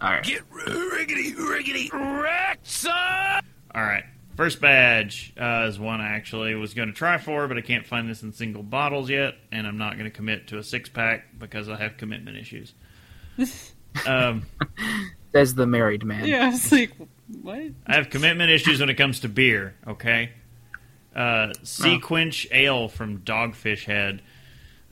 All 0.00 0.12
right. 0.12 0.24
Get 0.24 0.48
riggedy, 0.50 1.34
riggedy, 1.34 1.92
wrecked, 1.92 2.66
son! 2.66 3.42
All 3.74 3.82
right. 3.82 4.04
First 4.36 4.60
badge 4.60 5.32
uh, 5.40 5.66
is 5.68 5.78
one 5.78 6.00
I 6.00 6.08
actually 6.08 6.54
was 6.54 6.74
going 6.74 6.88
to 6.88 6.94
try 6.94 7.18
for, 7.18 7.46
but 7.46 7.56
I 7.56 7.60
can't 7.60 7.86
find 7.86 8.08
this 8.08 8.22
in 8.22 8.32
single 8.32 8.64
bottles 8.64 9.08
yet, 9.08 9.34
and 9.52 9.66
I'm 9.66 9.78
not 9.78 9.92
going 9.92 10.04
to 10.04 10.10
commit 10.10 10.48
to 10.48 10.58
a 10.58 10.62
six 10.62 10.88
pack 10.88 11.38
because 11.38 11.68
I 11.68 11.76
have 11.76 11.96
commitment 11.96 12.36
issues. 12.36 12.74
um, 14.06 14.46
Says 15.32 15.54
the 15.54 15.66
married 15.66 16.04
man. 16.04 16.26
Yeah, 16.26 16.46
I 16.46 16.48
was 16.48 16.72
like, 16.72 16.92
what? 17.42 17.62
I 17.86 17.94
have 17.94 18.10
commitment 18.10 18.50
issues 18.50 18.80
when 18.80 18.90
it 18.90 18.94
comes 18.94 19.20
to 19.20 19.28
beer. 19.28 19.76
Okay, 19.86 20.30
uh, 21.14 21.52
Sea 21.62 22.00
Quench 22.00 22.46
Ale 22.50 22.88
from 22.88 23.18
Dogfish 23.18 23.84
Head. 23.84 24.20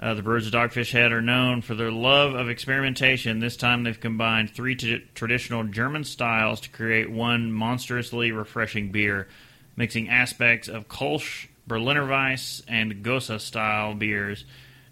Uh, 0.03 0.15
the 0.15 0.23
brewers 0.23 0.49
of 0.49 0.53
Dogfish 0.53 0.91
Head 0.91 1.13
are 1.13 1.23
known 1.23 1.63
for 1.63 1.77
their 1.77 1.93
love 1.93 2.35
of 2.35 2.49
experimentation. 2.49 3.39
This 3.39 3.57
time 3.57 3.85
they've 3.85 4.01
combined 4.01 4.51
three 4.51 4.75
t- 4.75 5.05
traditional 5.15 5.63
German 5.63 6.03
styles 6.03 6.61
to 6.63 6.71
create 6.71 7.09
one 7.09 7.53
monstrously 7.53 8.33
refreshing 8.33 8.91
beer, 8.91 9.29
mixing 9.77 10.09
aspects 10.09 10.67
of 10.67 10.89
Kolsch, 10.89 11.47
Berliner 11.69 12.05
Weiss, 12.05 12.63
and 12.67 13.05
Gose 13.05 13.41
style 13.41 13.95
beers, 13.95 14.45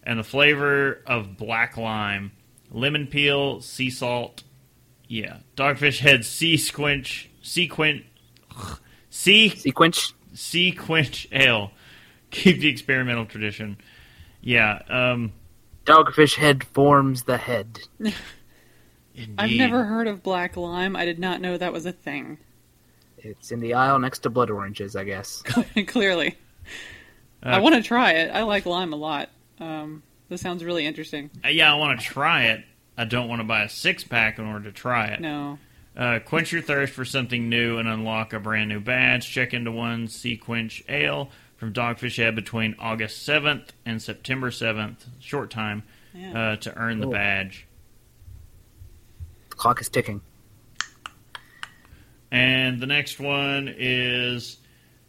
and 0.05 0.17
the 0.17 0.25
flavor 0.25 1.03
of 1.09 1.37
black 1.37 1.77
lime, 1.77 2.31
lemon 2.71 3.09
peel, 3.09 3.61
sea 3.61 3.91
salt. 3.91 4.45
Yeah, 5.09 5.39
Dogfish 5.57 5.99
Head 5.99 6.25
Sea 6.25 6.57
Squinch, 6.57 7.29
Sea 7.43 7.67
Quench, 7.67 8.05
Sea 9.11 9.49
Sequence. 9.49 10.15
Sea 10.35 10.71
Quench 10.71 11.27
Ale. 11.33 11.73
Keep 12.31 12.61
the 12.61 12.69
experimental 12.69 13.27
tradition. 13.27 13.77
Yeah, 14.43 14.81
um, 14.89 15.33
Dogfish 15.85 16.37
head 16.37 16.65
forms 16.65 17.25
the 17.25 17.37
head. 17.37 17.81
I've 19.39 19.51
never 19.51 19.85
heard 19.85 20.07
of 20.07 20.23
black 20.23 20.57
lime. 20.57 20.97
I 20.97 21.05
did 21.05 21.19
not 21.19 21.41
know 21.41 21.59
that 21.59 21.73
was 21.73 21.85
a 21.87 21.93
thing. 21.93 22.39
It's 23.19 23.51
in 23.53 23.61
the 23.61 23.75
aisle 23.75 23.99
next 23.99 24.21
to 24.21 24.31
blood 24.31 24.51
oranges, 24.51 24.97
I 24.97 25.05
guess. 25.05 25.43
Clearly, 25.87 26.37
I 27.43 27.59
Uh, 27.59 27.61
want 27.61 27.75
to 27.75 27.83
try 27.83 28.13
it. 28.13 28.31
I 28.31 28.43
like 28.45 28.65
lime 28.65 28.93
a 28.95 28.97
lot. 28.97 29.29
Um, 29.59 30.03
this 30.31 30.41
sounds 30.41 30.65
really 30.65 30.87
interesting. 30.87 31.29
Uh, 31.45 31.49
yeah, 31.49 31.71
I 31.73 31.77
want 31.77 32.01
to 32.01 32.07
try 32.07 32.45
it. 32.45 32.65
I 32.97 33.05
don't 33.05 33.29
want 33.29 33.41
to 33.41 33.45
buy 33.45 33.63
a 33.65 33.69
six 33.69 34.05
pack 34.05 34.39
in 34.39 34.47
order 34.47 34.65
to 34.65 34.73
try 34.73 35.09
it. 35.09 35.21
No, 35.21 35.59
Uh, 35.97 36.19
quench 36.25 36.53
your 36.53 36.63
thirst 36.63 36.93
for 36.95 37.05
something 37.05 37.49
new 37.51 37.77
and 37.79 37.89
unlock 37.89 38.33
a 38.33 38.41
brand 38.41 38.69
new 38.71 38.81
badge. 38.81 39.29
Check 39.31 39.53
into 39.53 39.71
one 39.73 40.09
Sea 40.09 40.37
Quench 40.39 40.83
Ale 40.89 41.29
from 41.61 41.75
Dogfish 41.75 42.17
Head 42.17 42.35
between 42.35 42.75
August 42.79 43.29
7th 43.29 43.69
and 43.85 44.01
September 44.01 44.51
7th, 44.51 44.97
short 45.21 45.51
time, 45.51 45.83
Yeah. 46.15 46.53
uh, 46.53 46.57
to 46.57 46.75
earn 46.75 47.01
the 47.01 47.07
badge. 47.07 47.67
The 49.51 49.57
clock 49.57 49.79
is 49.83 49.91
ticking. 49.91 50.23
And 52.33 52.81
the 52.81 52.87
next 52.87 53.21
one 53.21 53.73
is 53.77 54.57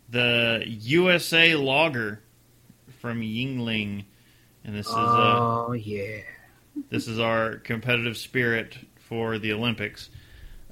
the 0.10 0.64
USA 0.68 1.56
Logger 1.56 2.22
from 3.00 3.22
Yuengling. 3.22 4.04
And 4.66 4.76
this 4.76 4.88
is 4.88 4.94
uh, 4.94 4.98
Oh 5.68 5.72
yeah. 5.72 6.20
this 6.90 7.08
is 7.08 7.18
our 7.18 7.56
competitive 7.58 8.18
spirit 8.18 8.78
for 9.00 9.38
the 9.40 9.54
Olympics. 9.54 10.10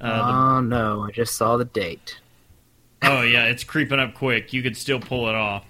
Uh, 0.01 0.07
the 0.27 0.37
oh 0.57 0.61
no, 0.61 1.03
I 1.05 1.11
just 1.11 1.35
saw 1.35 1.55
the 1.55 1.65
date. 1.65 2.19
Oh 3.01 3.21
yeah, 3.21 3.45
it's 3.45 3.63
creeping 3.63 3.99
up 3.99 4.13
quick. 4.13 4.51
You 4.51 4.61
could 4.61 4.75
still 4.75 4.99
pull 4.99 5.29
it 5.29 5.35
off. 5.35 5.65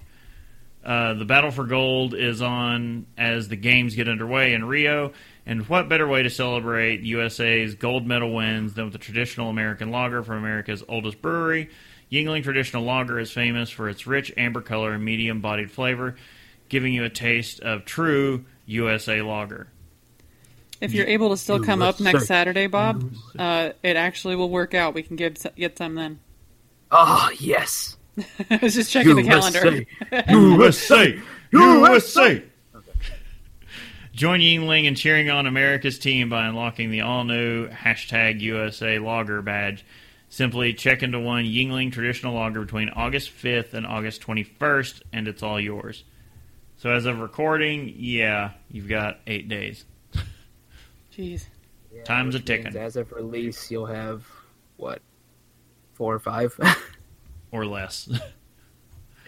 Uh, 0.84 1.14
the 1.14 1.24
battle 1.26 1.50
for 1.50 1.64
gold 1.64 2.14
is 2.14 2.40
on 2.40 3.06
as 3.18 3.48
the 3.48 3.56
games 3.56 3.94
get 3.94 4.08
underway 4.08 4.54
in 4.54 4.64
Rio, 4.64 5.12
and 5.44 5.68
what 5.68 5.88
better 5.88 6.08
way 6.08 6.22
to 6.22 6.30
celebrate 6.30 7.00
USA's 7.00 7.74
gold 7.74 8.06
medal 8.06 8.34
wins 8.34 8.74
than 8.74 8.86
with 8.86 8.94
a 8.94 8.98
traditional 8.98 9.50
American 9.50 9.90
lager 9.90 10.22
from 10.22 10.38
America's 10.38 10.82
oldest 10.88 11.20
brewery? 11.20 11.70
Yuengling 12.10 12.42
Traditional 12.42 12.82
Lager 12.82 13.20
is 13.20 13.30
famous 13.30 13.70
for 13.70 13.88
its 13.88 14.06
rich 14.06 14.32
amber 14.36 14.60
color 14.62 14.92
and 14.94 15.04
medium-bodied 15.04 15.70
flavor, 15.70 16.16
giving 16.68 16.92
you 16.92 17.04
a 17.04 17.08
taste 17.10 17.60
of 17.60 17.84
true 17.84 18.44
USA 18.66 19.22
lager. 19.22 19.68
if 20.80 20.92
you're 20.92 21.06
able 21.06 21.30
to 21.30 21.36
still 21.36 21.58
you 21.58 21.62
come 21.62 21.82
up 21.82 22.00
next. 22.00 22.26
Saturday, 22.26 22.66
Bob, 22.66 23.12
uh, 23.38 23.70
it 23.82 23.96
actually 23.96 24.34
will 24.34 24.50
work 24.50 24.74
out. 24.74 24.94
We 24.94 25.02
can 25.02 25.16
get 25.16 25.44
get 25.56 25.78
some 25.78 25.94
then. 25.94 26.20
Oh 26.90 27.30
yes. 27.38 27.96
I 28.50 28.58
was 28.62 28.74
just 28.76 28.90
checking 28.90 29.16
the 29.16 29.22
calendar. 29.22 29.84
USA! 30.28 31.20
USA! 31.52 32.42
Join 34.12 34.40
Yuengling 34.40 34.84
in 34.84 34.94
cheering 34.94 35.30
on 35.30 35.46
America's 35.46 35.98
team 35.98 36.28
by 36.28 36.46
unlocking 36.46 36.90
the 36.90 37.00
all 37.02 37.24
new 37.24 37.68
hashtag 37.68 38.40
USA 38.40 38.98
Logger 38.98 39.40
badge. 39.40 39.84
Simply 40.28 40.74
check 40.74 41.02
into 41.02 41.18
one 41.18 41.44
Yuengling 41.44 41.92
traditional 41.92 42.34
logger 42.34 42.60
between 42.60 42.88
August 42.90 43.30
5th 43.30 43.74
and 43.74 43.86
August 43.86 44.22
21st, 44.22 45.02
and 45.12 45.26
it's 45.26 45.42
all 45.42 45.58
yours. 45.58 46.04
So, 46.76 46.90
as 46.90 47.04
of 47.06 47.18
recording, 47.18 47.92
yeah, 47.96 48.52
you've 48.70 48.88
got 48.88 49.20
eight 49.26 49.48
days. 49.48 49.84
Jeez. 51.16 51.46
Yeah, 51.92 52.04
Time's 52.04 52.34
which 52.34 52.44
a 52.44 52.46
ticking. 52.46 52.76
As 52.76 52.96
of 52.96 53.10
release, 53.12 53.70
you'll 53.70 53.86
have 53.86 54.24
what, 54.76 55.02
four 55.94 56.14
or 56.14 56.20
five? 56.20 56.58
or 57.52 57.66
less. 57.66 58.08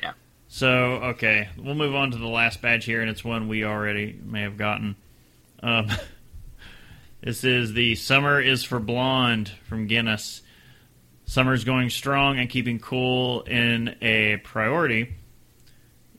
Yeah. 0.03 0.13
So, 0.49 0.69
okay, 1.13 1.49
we'll 1.57 1.77
move 1.77 1.95
on 1.95 2.11
to 2.11 2.19
the 2.19 2.27
last 2.27 2.61
badge 2.61 2.85
here, 2.85 3.01
and 3.01 3.09
it's 3.09 3.25
one 3.25 3.47
we 3.47 3.65
already 3.65 4.19
may 4.25 4.43
have 4.43 4.57
gotten. 4.57 4.97
Um, 5.63 5.89
this 7.23 7.45
is 7.45 7.73
the 7.73 7.95
Summer 7.95 8.41
is 8.41 8.65
for 8.65 8.81
Blonde 8.81 9.53
from 9.69 9.87
Guinness. 9.87 10.43
Summer's 11.25 11.63
going 11.63 11.89
strong 11.91 12.39
and 12.39 12.51
keeping 12.51 12.81
cool 12.81 13.43
in 13.43 13.95
a 14.03 14.39
priority. 14.39 15.15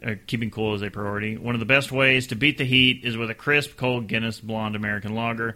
Uh, 0.06 0.16
keeping 0.28 0.50
cool 0.50 0.76
is 0.76 0.82
a 0.82 0.90
priority. 0.90 1.38
One 1.38 1.56
of 1.56 1.60
the 1.60 1.66
best 1.66 1.92
ways 1.92 2.28
to 2.28 2.36
beat 2.36 2.58
the 2.58 2.66
heat 2.66 3.02
is 3.04 3.16
with 3.18 3.30
a 3.30 3.36
crisp, 3.36 3.76
cold 3.78 4.08
Guinness 4.08 4.40
Blonde 4.40 4.76
American 4.76 5.14
Lager. 5.14 5.56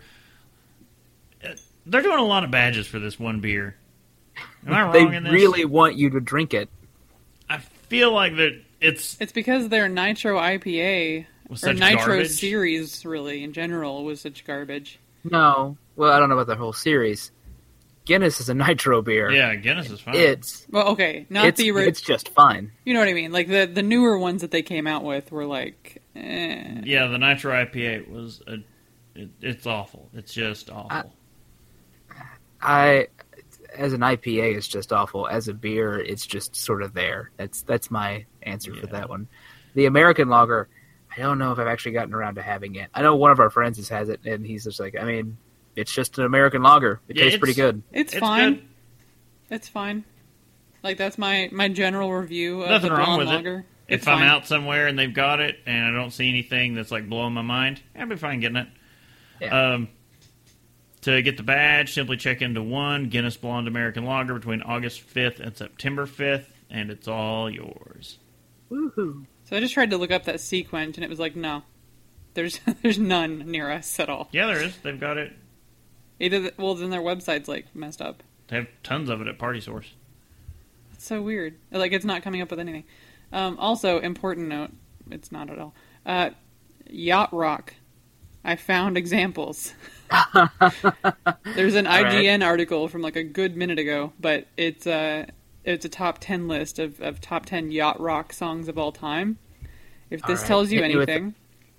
Uh, 1.44 1.50
They're 1.86 2.02
doing 2.02 2.20
a 2.20 2.26
lot 2.26 2.44
of 2.44 2.52
badges 2.52 2.88
for 2.88 3.00
this 3.00 3.18
one 3.18 3.40
beer. 3.40 3.76
Am 4.68 4.74
I 4.74 4.82
wrong 4.84 4.92
they 4.94 5.16
in 5.18 5.24
this? 5.24 5.34
really 5.34 5.66
want 5.66 5.96
you 5.96 6.10
to 6.12 6.20
drink 6.20 6.54
it. 6.54 6.70
I 7.50 7.58
feel 7.60 8.12
like 8.12 8.36
that 8.36 8.62
it's 8.82 9.18
It's 9.22 9.32
because 9.32 9.70
their 9.70 9.88
Nitro 9.90 10.38
IPA 10.38 11.26
was 11.50 11.64
or 11.64 11.68
such 11.68 11.78
Nitro 11.80 12.06
garbage. 12.06 12.30
series, 12.32 13.06
really 13.06 13.44
in 13.44 13.54
general, 13.54 14.04
was 14.04 14.22
such 14.22 14.46
garbage. 14.46 15.00
No, 15.24 15.78
well, 15.96 16.12
I 16.12 16.20
don't 16.20 16.30
know 16.30 16.36
about 16.36 16.48
the 16.48 16.56
whole 16.56 16.74
series. 16.74 17.32
Guinness 18.06 18.40
is 18.40 18.48
a 18.48 18.54
nitro 18.54 19.02
beer. 19.02 19.30
Yeah, 19.32 19.54
Guinness 19.56 19.90
is 19.90 20.00
fine. 20.00 20.16
It's 20.16 20.66
Well, 20.72 20.90
okay, 20.90 21.26
not 21.30 21.46
it's, 21.48 21.58
the 21.58 21.72
ori- 21.72 21.88
it's 21.90 22.00
just 22.00 22.30
fine. 22.30 22.72
you 22.86 22.94
know 22.94 23.02
what 23.02 23.10
I 23.10 23.14
mean. 23.14 23.34
Like 23.34 23.50
the 23.50 23.66
the 23.66 23.82
newer 23.84 24.18
ones 24.18 24.42
that 24.42 24.52
they 24.52 24.62
came 24.62 24.88
out 24.88 25.04
with 25.04 25.30
were 25.32 25.46
like, 25.46 26.02
eh. 26.16 26.82
yeah, 26.86 27.08
the 27.08 27.18
Nitro 27.18 27.52
IPA 27.54 28.10
was 28.10 28.42
a, 28.48 28.60
it, 29.16 29.30
it's 29.42 29.66
awful. 29.68 30.10
It's 30.14 30.34
just 30.34 30.70
awful. 30.70 31.14
I, 32.62 33.08
as 33.78 33.94
an 33.94 34.02
IPA, 34.02 34.58
it's 34.58 34.68
just 34.68 34.92
awful. 34.92 35.28
As 35.28 35.48
a 35.48 35.54
beer, 35.54 36.00
it's 36.00 36.26
just 36.26 36.56
sort 36.56 36.82
of 36.82 36.94
there. 36.94 37.32
That's 37.38 37.62
that's 37.64 37.90
my 37.92 38.26
answer 38.44 38.74
for 38.76 38.88
that 38.88 39.10
one. 39.10 39.28
The 39.76 39.86
American 39.86 40.28
lager, 40.30 40.68
I 41.16 41.22
don't 41.22 41.38
know 41.38 41.52
if 41.52 41.60
I've 41.60 41.68
actually 41.68 41.92
gotten 41.94 42.14
around 42.14 42.36
to 42.36 42.42
having 42.42 42.76
it. 42.76 42.90
I 42.94 43.02
know 43.02 43.16
one 43.16 43.32
of 43.32 43.40
our 43.40 43.50
friends 43.50 43.78
has, 43.78 43.90
has 43.90 44.10
it, 44.10 44.22
and 44.26 44.46
he's 44.46 44.64
just 44.64 44.80
like, 44.80 44.96
I 45.00 45.04
mean, 45.06 45.38
it's 45.76 45.94
just 45.94 46.18
an 46.18 46.26
American 46.26 46.64
lager. 46.64 47.00
It 47.08 47.16
Yeah, 47.18 47.24
tastes 47.26 47.38
pretty 47.40 47.54
good. 47.54 47.84
it's, 47.92 48.14
It's 48.14 48.20
fine. 48.20 48.54
good. 48.56 48.64
It's 49.50 49.68
fine. 49.70 50.04
Like 50.84 50.98
that's 50.98 51.18
my 51.18 51.50
my 51.52 51.68
general 51.70 52.12
review 52.14 52.62
of 52.64 52.70
Nothing 52.70 52.90
the 52.92 52.96
wrong 52.98 53.06
blonde 53.06 53.20
with 53.20 53.28
it. 53.30 53.32
lager. 53.36 53.66
if 53.88 54.00
It's 54.00 54.08
I'm 54.08 54.22
out 54.24 54.46
somewhere 54.48 54.88
and 54.88 54.98
they've 54.98 55.14
got 55.14 55.40
it 55.40 55.58
and 55.66 55.86
I 55.86 55.92
don't 55.92 56.12
see 56.12 56.28
anything 56.30 56.74
that's 56.76 56.92
like 56.92 57.08
blowing 57.10 57.34
my 57.34 57.42
mind, 57.42 57.82
I'll 57.98 58.08
be 58.08 58.16
fine 58.16 58.40
getting 58.40 58.58
it. 58.58 58.68
Yeah. 59.42 59.74
Um, 59.74 59.90
to 61.02 61.22
get 61.22 61.38
the 61.38 61.44
badge, 61.44 61.94
simply 61.94 62.18
check 62.18 62.42
into 62.42 62.62
one 62.62 63.10
Guinness 63.10 63.38
Blonde 63.38 63.68
American 63.68 64.06
Lager 64.06 64.34
between 64.34 64.62
August 64.62 65.08
5th 65.14 65.40
and 65.40 65.56
September 65.56 66.06
5th, 66.06 66.48
and 66.70 66.90
it's 66.90 67.08
all 67.08 67.50
yours. 67.50 68.18
Woohoo! 68.72 69.26
So 69.46 69.56
I 69.56 69.60
just 69.60 69.74
tried 69.74 69.92
to 69.92 69.98
look 69.98 70.12
up 70.12 70.26
that 70.26 70.42
sequence, 70.42 70.98
and 70.98 71.04
it 71.04 71.10
was 71.10 71.20
like, 71.20 71.36
no, 71.36 71.64
there's 72.34 72.60
there's 72.82 73.00
none 73.00 73.40
near 73.52 73.72
us 73.72 74.00
at 74.00 74.10
all. 74.10 74.30
Yeah, 74.32 74.48
there 74.48 74.62
is. 74.62 74.78
They've 74.78 75.00
got 75.00 75.18
it. 75.18 75.34
Either 76.20 76.40
the, 76.40 76.54
well, 76.58 76.76
then 76.76 76.90
their 76.90 77.02
website's 77.02 77.48
like 77.48 77.76
messed 77.76 78.02
up. 78.02 78.24
They 78.48 78.58
have 78.58 78.68
tons 78.84 79.10
of 79.10 79.22
it 79.22 79.28
at 79.28 79.38
Party 79.38 79.60
Source. 79.62 79.94
It's 80.94 81.06
so 81.06 81.22
weird. 81.22 81.56
Like 81.72 81.92
it's 81.92 82.06
not 82.06 82.24
coming 82.24 82.42
up 82.42 82.50
with 82.50 82.60
anything. 82.60 82.86
Um, 83.32 83.58
also, 83.60 84.00
important 84.00 84.48
note: 84.48 84.72
it's 85.12 85.32
not 85.32 85.50
at 85.50 85.60
all. 85.60 85.74
Uh, 86.06 86.32
Yacht 86.90 87.34
Rock. 87.34 87.74
I 88.48 88.56
found 88.56 88.98
examples. 88.98 89.74
There's 91.56 91.76
an 91.76 91.86
All 91.86 92.02
right. 92.02 92.14
IGN 92.26 92.44
article 92.46 92.88
from 92.88 93.02
like 93.02 93.16
a 93.18 93.24
good 93.24 93.58
minute 93.58 93.78
ago, 93.78 94.14
but 94.20 94.48
it's 94.56 94.88
uh, 94.88 95.26
it's 95.66 95.84
a 95.86 95.90
top 95.90 96.20
ten 96.20 96.48
list 96.48 96.80
of, 96.80 97.02
of 97.02 97.20
top 97.22 97.46
ten 97.46 97.72
yacht 97.72 98.00
rock 98.00 98.32
songs 98.34 98.68
of 98.70 98.78
all 98.78 98.92
time. 98.94 99.38
If 100.10 100.22
this 100.24 100.40
right. 100.40 100.48
tells 100.48 100.72
you 100.72 100.82
Hit 100.82 100.94
the- 100.94 100.98
anything, 101.02 101.36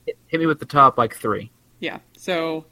Hit, 0.07 0.19
hit 0.27 0.41
me 0.41 0.47
with 0.47 0.59
the 0.61 0.66
top 0.66 0.99
like 0.99 1.14
three. 1.16 1.51
yeah. 1.81 2.01
So 2.19 2.66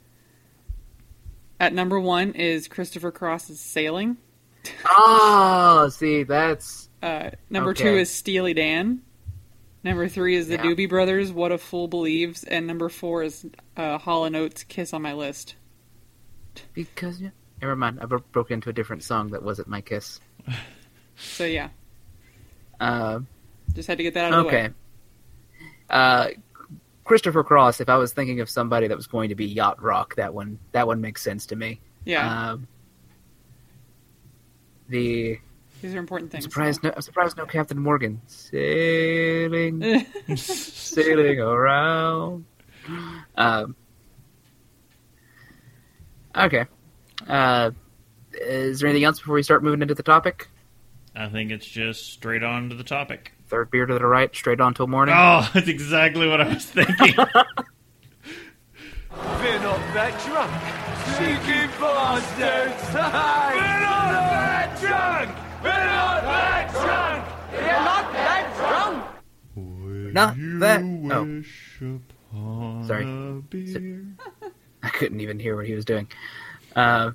at 1.59 1.73
number 1.73 1.99
one 1.99 2.33
is 2.33 2.69
Christopher 2.69 3.11
Cross's 3.11 3.59
"Sailing." 3.61 4.19
Oh, 4.91 5.89
see, 5.91 6.25
that's 6.25 6.91
Uh, 7.03 7.31
number 7.49 7.71
Okay. 7.71 7.85
two 7.85 7.97
is 7.97 8.11
Steely 8.11 8.53
Dan. 8.53 9.01
Number 9.87 10.09
three 10.09 10.35
is 10.35 10.49
the 10.49 10.55
Yeah. 10.57 10.63
Doobie 10.65 10.89
Brothers, 10.89 11.31
What 11.33 11.53
a 11.53 11.59
Fool 11.59 11.87
Believes, 11.87 12.43
and 12.43 12.67
number 12.67 12.89
four 12.89 13.23
is 13.23 13.47
uh, 13.77 13.99
Hall 13.99 14.25
and 14.25 14.35
Oates, 14.35 14.65
Kiss 14.65 14.93
on 14.93 15.01
My 15.03 15.13
List. 15.15 15.55
because 16.75 17.21
yeah. 17.21 17.31
Never 17.63 17.77
mind. 17.77 18.01
I 18.03 18.07
bro- 18.07 18.25
broke 18.33 18.51
into 18.51 18.69
a 18.69 18.73
different 18.73 19.03
song 19.05 19.29
that 19.31 19.43
wasn't 19.43 19.69
my 19.69 19.81
kiss. 19.81 20.21
So 21.17 21.45
yeah, 21.45 21.69
Uh, 22.81 23.21
just 23.75 23.87
had 23.89 23.97
to 23.99 24.03
get 24.05 24.15
that 24.15 24.33
out 24.33 24.39
of 24.39 24.45
the 24.45 24.49
okay. 24.49 24.69
way. 24.69 24.75
Uh, 25.89 26.29
Christopher 27.05 27.45
Cross. 27.45 27.81
If 27.81 27.89
I 27.89 27.97
was 27.97 28.13
thinking 28.13 28.41
of 28.41 28.51
somebody 28.51 28.89
that 28.89 28.97
was 28.97 29.07
going 29.07 29.29
to 29.31 29.35
be 29.37 29.47
yacht 29.47 29.81
rock, 29.83 30.17
that 30.17 30.35
one 30.35 30.59
that 30.73 30.87
one 30.89 31.01
makes 31.01 31.23
sense 31.23 31.47
to 31.47 31.57
me. 31.57 31.81
Yeah, 32.05 32.51
Um, 32.53 32.67
the 34.89 35.39
these 35.83 35.95
are 35.95 35.99
important 35.99 36.29
I'm 36.29 36.33
things. 36.33 36.45
surprised. 36.45 36.83
No, 36.83 36.93
I'm 36.95 37.03
surprised. 37.03 37.37
No 37.37 37.47
Captain 37.47 37.79
Morgan 37.79 38.21
sailing, 38.27 40.07
sailing 40.37 41.41
around. 41.41 42.45
Um. 43.37 43.77
Okay. 46.35 46.65
Uh, 47.27 47.71
is 48.33 48.81
there 48.81 48.89
anything 48.89 49.05
else 49.05 49.19
before 49.19 49.35
we 49.35 49.43
start 49.43 49.63
moving 49.63 49.83
into 49.83 49.95
the 49.95 50.03
topic? 50.03 50.49
I 51.15 51.29
think 51.29 51.51
it's 51.51 51.67
just 51.67 52.13
straight 52.13 52.43
on 52.43 52.69
to 52.69 52.75
the 52.75 52.85
topic. 52.85 53.33
Third 53.49 53.71
beer 53.71 53.87
to 53.87 53.95
the 53.95 54.05
right, 54.07 54.35
straight 54.35 54.61
on 54.61 54.75
till 54.75 54.87
morning. 54.87 55.15
Oh, 55.17 55.49
that's 55.55 55.69
exactly 55.69 56.29
what 56.29 56.41
I 56.41 56.49
was 56.49 56.65
thinking. 56.67 56.97
Been 59.47 59.63
not 59.63 59.81
that 59.95 60.13
drunk. 60.27 60.53
Cheeky 61.17 61.67
bastards! 61.81 62.87
Been 62.93 63.01
not 63.03 64.11
that 64.11 64.79
drunk! 64.81 65.46
Not 70.13 70.35
that. 70.61 70.81
Oh, 70.83 71.43
Oh. 72.35 72.83
Sorry. 72.87 73.05
I 74.83 74.89
couldn't 74.91 75.21
even 75.21 75.39
hear 75.39 75.57
what 75.57 75.67
he 75.67 75.75
was 75.75 75.85
doing. 75.85 76.09
Uh, 76.75 77.13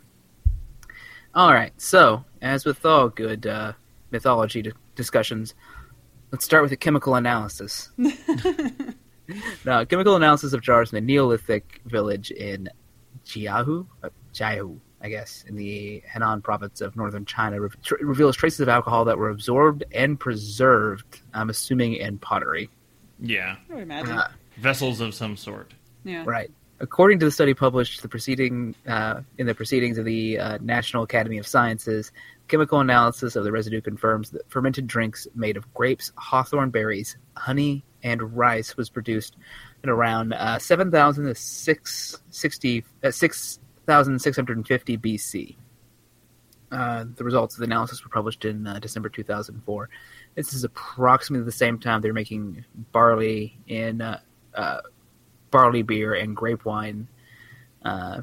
all 1.36 1.52
right. 1.54 1.74
So, 1.82 2.24
as 2.41 2.66
with 2.66 2.86
all 2.86 3.10
good 3.10 3.45
uh, 3.47 3.74
mythology 4.12 4.62
di- 4.62 4.72
discussions, 4.95 5.54
let's 6.32 6.45
start 6.45 6.64
with 6.64 6.72
a 6.72 6.78
chemical 6.78 7.16
analysis. 7.16 7.89
now, 9.66 9.84
chemical 9.86 10.16
analysis 10.16 10.54
of 10.54 10.62
jars 10.62 10.91
in 10.91 10.95
the 10.95 11.02
Neolithic 11.02 11.82
village 11.86 12.32
in 12.32 12.70
Jiahu, 13.26 13.86
uh, 14.04 14.10
Jiahu, 14.34 14.78
I 15.04 15.10
guess, 15.10 15.43
in 15.47 15.56
the 15.56 16.04
Henan 16.12 16.43
province 16.43 16.82
of 16.82 16.95
northern 16.95 17.26
China, 17.26 17.62
re- 17.62 17.70
tr- 17.84 17.95
reveals 18.02 18.36
traces 18.36 18.60
of 18.60 18.70
alcohol 18.70 19.06
that 19.06 19.18
were 19.18 19.30
absorbed 19.30 19.84
and 19.91 20.20
preserved. 20.20 21.22
I'm 21.34 21.49
assuming 21.49 21.95
in 21.95 22.18
pottery. 22.18 22.70
Yeah, 23.20 23.56
I 23.70 23.74
would 23.74 23.84
imagine. 23.84 24.18
Uh, 24.18 24.32
vessels 24.58 25.02
of 25.02 25.14
some 25.14 25.38
sort. 25.38 25.74
yeah. 26.04 26.24
Right. 26.26 26.52
According 26.80 27.20
to 27.20 27.26
the 27.26 27.32
study 27.32 27.54
published 27.54 28.02
the 28.02 28.08
proceeding 28.08 28.74
uh, 28.88 29.22
in 29.38 29.45
the 29.45 29.54
proceedings 29.54 29.99
of 29.99 30.06
the 30.06 30.39
uh, 30.39 30.58
National 30.62 31.04
Academy 31.04 31.38
of 31.38 31.45
Sciences, 31.45 32.12
chemical 32.47 32.80
analysis 32.80 33.36
of 33.36 33.43
the 33.43 33.52
residue 33.52 33.82
confirms 33.82 34.32
that 34.32 34.49
fermented 34.49 34.88
drinks 34.88 35.28
made 35.36 35.58
of 35.58 35.72
grapes, 35.76 36.12
hawthorn 36.18 36.72
berries, 36.72 37.18
honey, 37.38 37.84
and 38.02 38.36
rice 38.36 38.76
was 38.78 38.89
produced 38.89 39.38
at 39.84 39.89
around 39.89 40.34
uh, 40.34 40.58
7,000 40.58 41.26
to 41.26 41.36
660 41.36 42.86
uh, 43.04 43.12
6,650 43.92 44.98
BC. 44.98 45.56
Uh, 46.72 47.06
the 47.16 47.24
results 47.24 47.56
of 47.56 47.60
the 47.60 47.66
analysis 47.66 48.04
were 48.04 48.10
published 48.10 48.46
in 48.46 48.66
uh, 48.66 48.80
December 48.80 49.10
2004. 49.10 49.89
This 50.36 50.54
is 50.54 50.64
approximately 50.64 51.44
the 51.44 51.52
same 51.52 51.78
time 51.78 52.00
they're 52.00 52.14
making 52.14 52.64
barley 52.94 53.58
in 53.68 54.02
uh, 54.02 54.22
uh, 54.56 54.80
barley 55.52 55.82
beer 55.82 56.14
and 56.14 56.36
grape 56.36 56.64
wine 56.64 57.10
uh, 57.84 58.22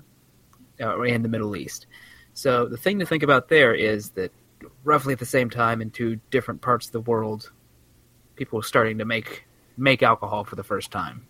uh, 0.81 1.01
in 1.03 1.23
the 1.23 1.29
Middle 1.29 1.57
East. 1.57 1.87
So 2.33 2.67
the 2.67 2.79
thing 2.79 2.99
to 3.01 3.07
think 3.07 3.23
about 3.23 3.49
there 3.49 3.75
is 3.75 4.11
that 4.11 4.33
roughly 4.85 5.13
at 5.13 5.19
the 5.19 5.27
same 5.27 5.51
time 5.51 5.83
in 5.83 5.91
two 5.91 6.19
different 6.31 6.63
parts 6.63 6.87
of 6.87 6.93
the 6.93 7.01
world, 7.01 7.53
people 8.37 8.57
were 8.57 8.63
starting 8.63 8.99
to 8.99 9.05
make 9.05 9.45
make 9.77 10.03
alcohol 10.03 10.45
for 10.45 10.57
the 10.57 10.65
first 10.65 10.91
time. 10.91 11.27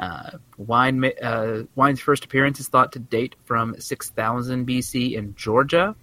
Uh, 0.00 0.38
wine 0.56 1.04
uh, 1.22 1.64
wine's 1.74 2.00
first 2.00 2.24
appearance 2.24 2.58
is 2.58 2.68
thought 2.68 2.92
to 2.92 2.98
date 2.98 3.36
from 3.44 3.78
6000 3.78 4.66
BC 4.66 5.12
in 5.12 5.34
Georgia. 5.34 5.94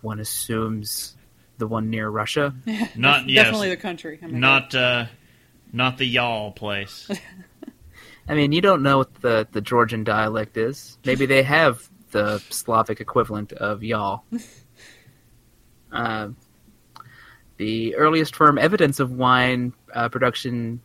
One 0.00 0.18
assumes 0.18 1.16
the 1.58 1.68
one 1.68 1.90
near 1.90 2.08
Russia. 2.08 2.52
Not 2.96 3.28
yes, 3.28 3.44
Definitely 3.44 3.68
the 3.68 3.76
country. 3.76 4.18
Oh 4.20 4.26
my 4.26 4.32
God. 4.32 4.40
not 4.40 4.74
uh, 4.74 5.06
not 5.72 5.96
the 5.98 6.06
y'all 6.06 6.50
place. 6.50 7.08
I 8.28 8.34
mean, 8.34 8.50
you 8.50 8.60
don't 8.60 8.82
know 8.82 8.98
what 8.98 9.14
the, 9.20 9.46
the 9.52 9.60
Georgian 9.60 10.02
dialect 10.02 10.56
is. 10.56 10.98
Maybe 11.04 11.26
they 11.26 11.44
have 11.44 11.88
the 12.10 12.38
Slavic 12.50 13.00
equivalent 13.00 13.52
of 13.52 13.82
y'all. 13.82 14.24
Uh, 15.92 16.30
the 17.58 17.94
earliest 17.96 18.34
firm 18.34 18.56
evidence 18.56 18.98
of 18.98 19.12
wine 19.12 19.74
uh, 19.92 20.08
production 20.08 20.80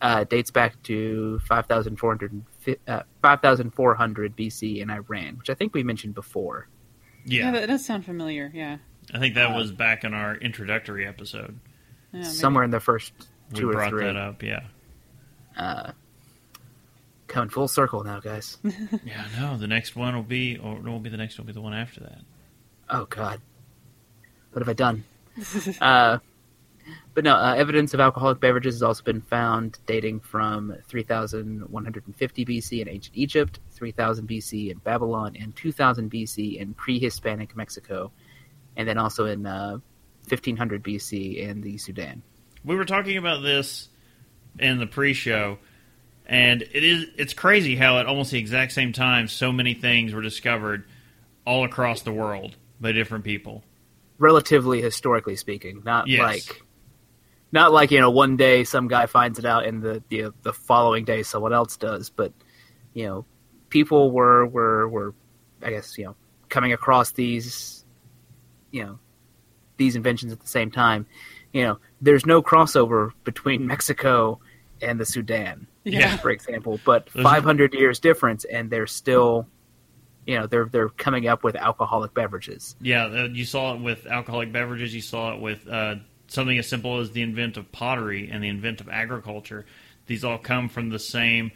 uh, 0.00 0.24
dates 0.24 0.50
back 0.50 0.82
to 0.84 1.38
5,400 1.46 2.42
uh, 2.88 3.02
5,400 3.22 4.36
BC 4.36 4.80
in 4.80 4.90
Iran, 4.90 5.36
which 5.38 5.50
I 5.50 5.54
think 5.54 5.74
we 5.74 5.82
mentioned 5.82 6.14
before. 6.14 6.68
Yeah, 7.24 7.46
Yeah, 7.46 7.60
that 7.60 7.66
does 7.66 7.84
sound 7.84 8.04
familiar. 8.04 8.50
Yeah. 8.54 8.78
I 9.12 9.18
think 9.18 9.34
that 9.34 9.54
was 9.54 9.70
back 9.72 10.04
in 10.04 10.14
our 10.14 10.34
introductory 10.36 11.06
episode. 11.06 11.58
yeah. 12.12 12.22
Somewhere 12.22 12.64
in 12.64 12.70
the 12.70 12.80
first 12.80 13.12
We 13.52 13.58
two 13.60 13.70
or 13.70 13.72
brought 13.74 13.90
three. 13.90 14.04
that 14.04 14.16
up. 14.16 14.42
Yeah, 14.42 14.64
Uh, 15.56 15.92
coming 17.26 17.50
full 17.50 17.68
circle 17.68 18.02
now, 18.04 18.20
guys. 18.20 18.58
yeah. 19.04 19.26
No, 19.38 19.56
the 19.56 19.66
next 19.66 19.94
one 19.96 20.14
will 20.14 20.22
be, 20.22 20.56
or 20.58 20.78
no, 20.80 20.92
will 20.92 21.00
be 21.00 21.10
the 21.10 21.16
next 21.16 21.38
one 21.38 21.46
will 21.46 21.52
be 21.52 21.54
the 21.54 21.60
one 21.62 21.74
after 21.74 22.00
that. 22.00 22.20
Oh 22.88 23.04
God, 23.06 23.40
what 24.52 24.60
have 24.60 24.68
I 24.68 24.72
done? 24.74 25.04
uh, 25.80 26.18
but 27.14 27.24
no, 27.24 27.34
uh, 27.34 27.54
evidence 27.56 27.94
of 27.94 28.00
alcoholic 28.00 28.40
beverages 28.40 28.74
has 28.76 28.82
also 28.82 29.02
been 29.02 29.20
found 29.20 29.78
dating 29.86 30.20
from 30.20 30.74
3150 30.88 32.44
BC 32.44 32.82
in 32.82 32.88
ancient 32.88 33.16
Egypt, 33.16 33.60
3000 33.72 34.28
BC 34.28 34.70
in 34.70 34.78
Babylon, 34.78 35.36
and 35.38 35.54
2000 35.54 36.10
BC 36.10 36.58
in 36.58 36.74
pre-Hispanic 36.74 37.56
Mexico, 37.56 38.10
and 38.76 38.88
then 38.88 38.98
also 38.98 39.26
in 39.26 39.46
uh, 39.46 39.78
1500 40.28 40.82
BC 40.82 41.36
in 41.36 41.60
the 41.60 41.78
Sudan. 41.78 42.22
We 42.64 42.76
were 42.76 42.84
talking 42.84 43.16
about 43.16 43.42
this 43.42 43.88
in 44.58 44.78
the 44.78 44.86
pre-show, 44.86 45.58
and 46.26 46.62
it 46.62 46.82
is 46.82 47.06
it's 47.16 47.34
crazy 47.34 47.76
how 47.76 47.98
at 47.98 48.06
almost 48.06 48.30
the 48.30 48.38
exact 48.38 48.72
same 48.72 48.92
time 48.92 49.28
so 49.28 49.52
many 49.52 49.74
things 49.74 50.14
were 50.14 50.22
discovered 50.22 50.84
all 51.46 51.64
across 51.64 52.02
the 52.02 52.12
world 52.12 52.56
by 52.80 52.92
different 52.92 53.24
people. 53.24 53.62
Relatively 54.18 54.80
historically 54.80 55.36
speaking, 55.36 55.82
not 55.84 56.06
Yes. 56.08 56.20
like. 56.20 56.62
Not 57.54 57.72
like 57.72 57.92
you 57.92 58.00
know, 58.00 58.10
one 58.10 58.36
day 58.36 58.64
some 58.64 58.88
guy 58.88 59.06
finds 59.06 59.38
it 59.38 59.44
out, 59.44 59.64
and 59.64 59.80
the, 59.80 60.02
the 60.08 60.34
the 60.42 60.52
following 60.52 61.04
day 61.04 61.22
someone 61.22 61.52
else 61.52 61.76
does. 61.76 62.10
But 62.10 62.32
you 62.94 63.06
know, 63.06 63.26
people 63.68 64.10
were 64.10 64.44
were 64.44 64.88
were, 64.88 65.14
I 65.62 65.70
guess 65.70 65.96
you 65.96 66.06
know, 66.06 66.16
coming 66.48 66.72
across 66.72 67.12
these, 67.12 67.84
you 68.72 68.82
know, 68.82 68.98
these 69.76 69.94
inventions 69.94 70.32
at 70.32 70.40
the 70.40 70.48
same 70.48 70.72
time. 70.72 71.06
You 71.52 71.62
know, 71.62 71.78
there's 72.00 72.26
no 72.26 72.42
crossover 72.42 73.12
between 73.22 73.66
Mexico 73.68 74.40
and 74.82 74.98
the 74.98 75.06
Sudan, 75.06 75.68
Yeah. 75.84 76.16
for 76.24 76.30
example, 76.30 76.80
but 76.84 77.08
500 77.08 77.72
years 77.72 78.00
difference, 78.00 78.44
and 78.44 78.68
they're 78.68 78.88
still, 78.88 79.46
you 80.26 80.40
know, 80.40 80.48
they're 80.48 80.66
they're 80.66 80.88
coming 80.88 81.28
up 81.28 81.44
with 81.44 81.54
alcoholic 81.54 82.14
beverages. 82.14 82.74
Yeah, 82.80 83.04
uh, 83.04 83.28
you 83.32 83.44
saw 83.44 83.74
it 83.74 83.80
with 83.80 84.06
alcoholic 84.06 84.50
beverages. 84.50 84.92
You 84.92 85.02
saw 85.02 85.34
it 85.34 85.40
with 85.40 85.68
uh, 85.68 85.94
something 86.34 86.58
as 86.58 86.68
simple 86.68 87.00
as 87.00 87.12
the 87.12 87.22
invent 87.22 87.56
of 87.56 87.70
pottery 87.72 88.28
and 88.30 88.42
the 88.42 88.48
invent 88.48 88.80
of 88.80 88.88
agriculture. 88.88 89.64
These 90.06 90.24
all 90.24 90.38
come 90.38 90.68
from 90.68 90.90
the 90.90 90.98
same. 90.98 91.52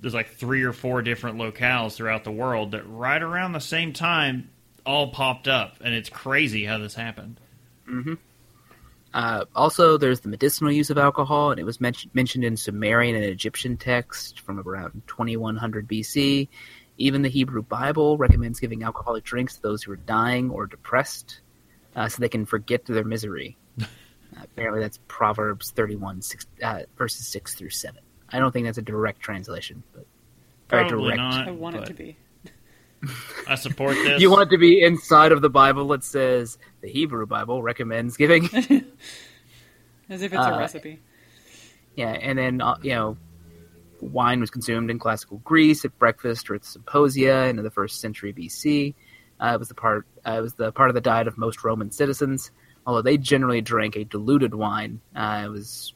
There's 0.00 0.14
like 0.14 0.30
three 0.30 0.62
or 0.62 0.72
four 0.72 1.02
different 1.02 1.38
locales 1.38 1.94
throughout 1.94 2.24
the 2.24 2.30
world 2.32 2.72
that 2.72 2.88
right 2.88 3.22
around 3.22 3.52
the 3.52 3.60
same 3.60 3.92
time 3.92 4.50
all 4.84 5.10
popped 5.10 5.48
up, 5.48 5.76
and 5.82 5.94
it's 5.94 6.08
crazy 6.08 6.64
how 6.64 6.78
this 6.78 6.94
happened. 6.94 7.40
Uh, 9.14 9.44
also, 9.54 9.96
there's 9.96 10.20
the 10.20 10.28
medicinal 10.28 10.70
use 10.70 10.90
of 10.90 10.98
alcohol, 10.98 11.50
and 11.50 11.58
it 11.58 11.64
was 11.64 11.80
men- 11.80 11.94
mentioned 12.12 12.44
in 12.44 12.56
Sumerian 12.56 13.16
and 13.16 13.24
Egyptian 13.24 13.76
texts 13.76 14.38
from 14.38 14.60
around 14.60 15.02
2100 15.06 15.88
BC. 15.88 16.48
Even 16.98 17.22
the 17.22 17.28
Hebrew 17.28 17.62
Bible 17.62 18.18
recommends 18.18 18.60
giving 18.60 18.82
alcoholic 18.82 19.24
drinks 19.24 19.56
to 19.56 19.62
those 19.62 19.82
who 19.82 19.92
are 19.92 19.96
dying 19.96 20.50
or 20.50 20.66
depressed, 20.66 21.40
uh, 21.96 22.08
so 22.08 22.20
they 22.20 22.28
can 22.28 22.44
forget 22.44 22.84
their 22.84 23.04
misery. 23.04 23.56
Apparently, 24.36 24.80
that's 24.80 24.98
Proverbs 25.08 25.70
31, 25.70 26.22
six, 26.22 26.46
uh, 26.62 26.80
verses 26.96 27.26
6 27.28 27.54
through 27.54 27.70
7. 27.70 28.00
I 28.30 28.38
don't 28.38 28.52
think 28.52 28.66
that's 28.66 28.78
a 28.78 28.82
direct 28.82 29.20
translation, 29.20 29.82
but 29.94 30.06
very 30.68 30.88
Probably 30.88 31.16
direct. 31.16 31.18
not. 31.18 31.48
I 31.48 31.50
want 31.52 31.76
it 31.76 31.86
to 31.86 31.94
be. 31.94 32.16
I 33.48 33.54
support 33.54 33.94
this. 34.04 34.20
You 34.20 34.30
want 34.30 34.48
it 34.48 34.54
to 34.54 34.58
be 34.58 34.82
inside 34.82 35.32
of 35.32 35.40
the 35.40 35.48
Bible 35.50 35.88
that 35.88 36.04
says 36.04 36.58
the 36.82 36.88
Hebrew 36.88 37.26
Bible 37.26 37.62
recommends 37.62 38.16
giving. 38.16 38.44
As 40.10 40.22
if 40.22 40.32
it's 40.32 40.40
a 40.42 40.54
Uh, 40.54 40.58
recipe. 40.58 41.00
Yeah, 41.96 42.10
and 42.12 42.38
then 42.38 42.60
uh, 42.60 42.76
you 42.82 42.94
know, 42.94 43.16
wine 44.00 44.40
was 44.40 44.50
consumed 44.50 44.90
in 44.90 44.98
classical 44.98 45.38
Greece 45.38 45.84
at 45.84 45.98
breakfast 45.98 46.50
or 46.50 46.54
at 46.54 46.64
symposia 46.64 47.46
in 47.48 47.56
the 47.56 47.70
first 47.70 48.00
century 48.00 48.32
BC. 48.32 48.94
Uh, 49.40 49.52
it 49.54 49.58
was 49.58 49.68
the 49.68 49.74
part. 49.74 50.06
Uh, 50.26 50.32
it 50.38 50.40
was 50.40 50.54
the 50.54 50.72
part 50.72 50.90
of 50.90 50.94
the 50.94 51.00
diet 51.00 51.28
of 51.28 51.38
most 51.38 51.62
Roman 51.64 51.90
citizens. 51.90 52.50
Although 52.88 53.02
they 53.02 53.18
generally 53.18 53.60
drank 53.60 53.96
a 53.96 54.04
diluted 54.04 54.54
wine, 54.54 55.02
uh, 55.14 55.42
it 55.44 55.48
was 55.50 55.92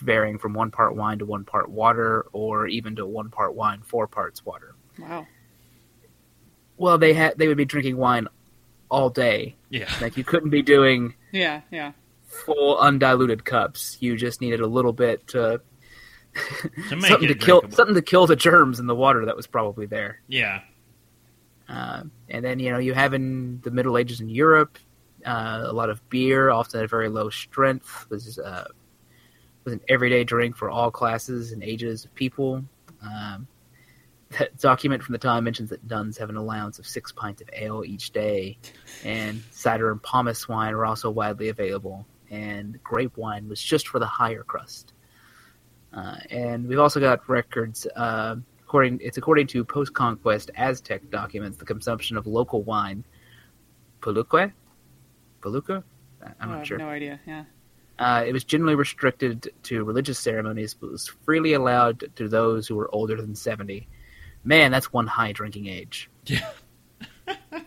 varying 0.00 0.38
from 0.38 0.54
one 0.54 0.70
part 0.70 0.94
wine 0.94 1.18
to 1.18 1.26
one 1.26 1.42
part 1.44 1.68
water, 1.68 2.26
or 2.32 2.68
even 2.68 2.94
to 2.96 3.04
one 3.04 3.30
part 3.30 3.56
wine, 3.56 3.82
four 3.82 4.06
parts 4.06 4.46
water. 4.46 4.76
Wow. 4.96 5.26
Well, 6.76 6.98
they 6.98 7.14
had 7.14 7.36
they 7.36 7.48
would 7.48 7.56
be 7.56 7.64
drinking 7.64 7.96
wine 7.96 8.28
all 8.88 9.10
day. 9.10 9.56
yeah, 9.70 9.92
Like 10.00 10.16
you 10.16 10.22
couldn't 10.22 10.50
be 10.50 10.62
doing 10.62 11.14
Yeah, 11.32 11.62
yeah. 11.72 11.90
full 12.26 12.78
undiluted 12.78 13.44
cups. 13.44 13.96
You 13.98 14.16
just 14.16 14.40
needed 14.40 14.60
a 14.60 14.68
little 14.68 14.92
bit 14.92 15.26
to 15.28 15.60
to 16.90 16.96
make 16.96 17.06
something 17.10 17.28
it 17.28 17.32
to 17.32 17.34
kill 17.34 17.60
drinkable. 17.62 17.76
something 17.76 17.94
to 17.96 18.02
kill 18.02 18.28
the 18.28 18.36
germs 18.36 18.78
in 18.78 18.86
the 18.86 18.94
water 18.94 19.24
that 19.26 19.34
was 19.36 19.48
probably 19.48 19.86
there. 19.86 20.20
Yeah, 20.28 20.60
Uh, 21.68 22.04
and 22.28 22.44
then 22.44 22.60
you 22.60 22.70
know 22.70 22.78
you 22.78 22.94
have 22.94 23.14
in 23.14 23.60
the 23.64 23.72
Middle 23.72 23.98
Ages 23.98 24.20
in 24.20 24.28
Europe 24.28 24.78
uh, 25.26 25.64
a 25.64 25.72
lot 25.72 25.90
of 25.90 26.08
beer, 26.08 26.50
often 26.50 26.80
at 26.82 26.88
very 26.88 27.08
low 27.08 27.28
strength, 27.28 28.06
was 28.08 28.38
uh, 28.38 28.68
was 29.64 29.74
an 29.74 29.80
everyday 29.88 30.24
drink 30.24 30.56
for 30.56 30.70
all 30.70 30.90
classes 30.90 31.52
and 31.52 31.62
ages 31.62 32.04
of 32.04 32.14
people. 32.14 32.64
Um, 33.02 33.46
that 34.38 34.58
document 34.58 35.02
from 35.02 35.12
the 35.12 35.18
time 35.18 35.44
mentions 35.44 35.70
that 35.70 35.88
nuns 35.88 36.18
have 36.18 36.30
an 36.30 36.36
allowance 36.36 36.78
of 36.78 36.86
six 36.86 37.12
pints 37.12 37.42
of 37.42 37.50
ale 37.52 37.84
each 37.84 38.10
day, 38.10 38.58
and 39.04 39.42
cider 39.50 39.90
and 39.90 40.02
pomace 40.02 40.48
wine 40.48 40.72
are 40.72 40.84
also 40.84 41.10
widely 41.10 41.48
available. 41.48 42.06
And 42.30 42.82
grape 42.82 43.16
wine 43.16 43.48
was 43.48 43.62
just 43.62 43.88
for 43.88 43.98
the 43.98 44.06
higher 44.06 44.42
crust. 44.42 44.92
Uh, 45.92 46.16
and 46.30 46.66
we've 46.66 46.80
also 46.80 46.98
got 47.00 47.28
records. 47.28 47.86
Uh, 47.94 48.36
according, 48.62 49.00
it's 49.00 49.16
according 49.16 49.46
to 49.48 49.64
post-conquest 49.64 50.50
Aztec 50.56 51.08
documents, 51.10 51.56
the 51.56 51.64
consumption 51.64 52.16
of 52.16 52.26
local 52.26 52.62
wine, 52.62 53.04
puluque, 54.00 54.52
puluca. 55.50 55.82
I'm 56.22 56.32
Oh, 56.32 56.34
I 56.40 56.46
not 56.46 56.58
have 56.58 56.66
sure. 56.66 56.78
no 56.78 56.88
idea. 56.88 57.20
Yeah. 57.26 57.44
Uh, 57.98 58.24
it 58.26 58.32
was 58.32 58.44
generally 58.44 58.74
restricted 58.74 59.50
to 59.64 59.84
religious 59.84 60.18
ceremonies, 60.18 60.74
but 60.74 60.90
was 60.90 61.08
freely 61.24 61.54
allowed 61.54 62.04
to 62.16 62.28
those 62.28 62.66
who 62.68 62.74
were 62.76 62.92
older 62.94 63.16
than 63.20 63.34
70. 63.34 63.88
Man, 64.44 64.70
that's 64.70 64.92
one 64.92 65.06
high 65.06 65.32
drinking 65.32 65.66
age. 65.66 66.10
Yeah. 66.26 66.50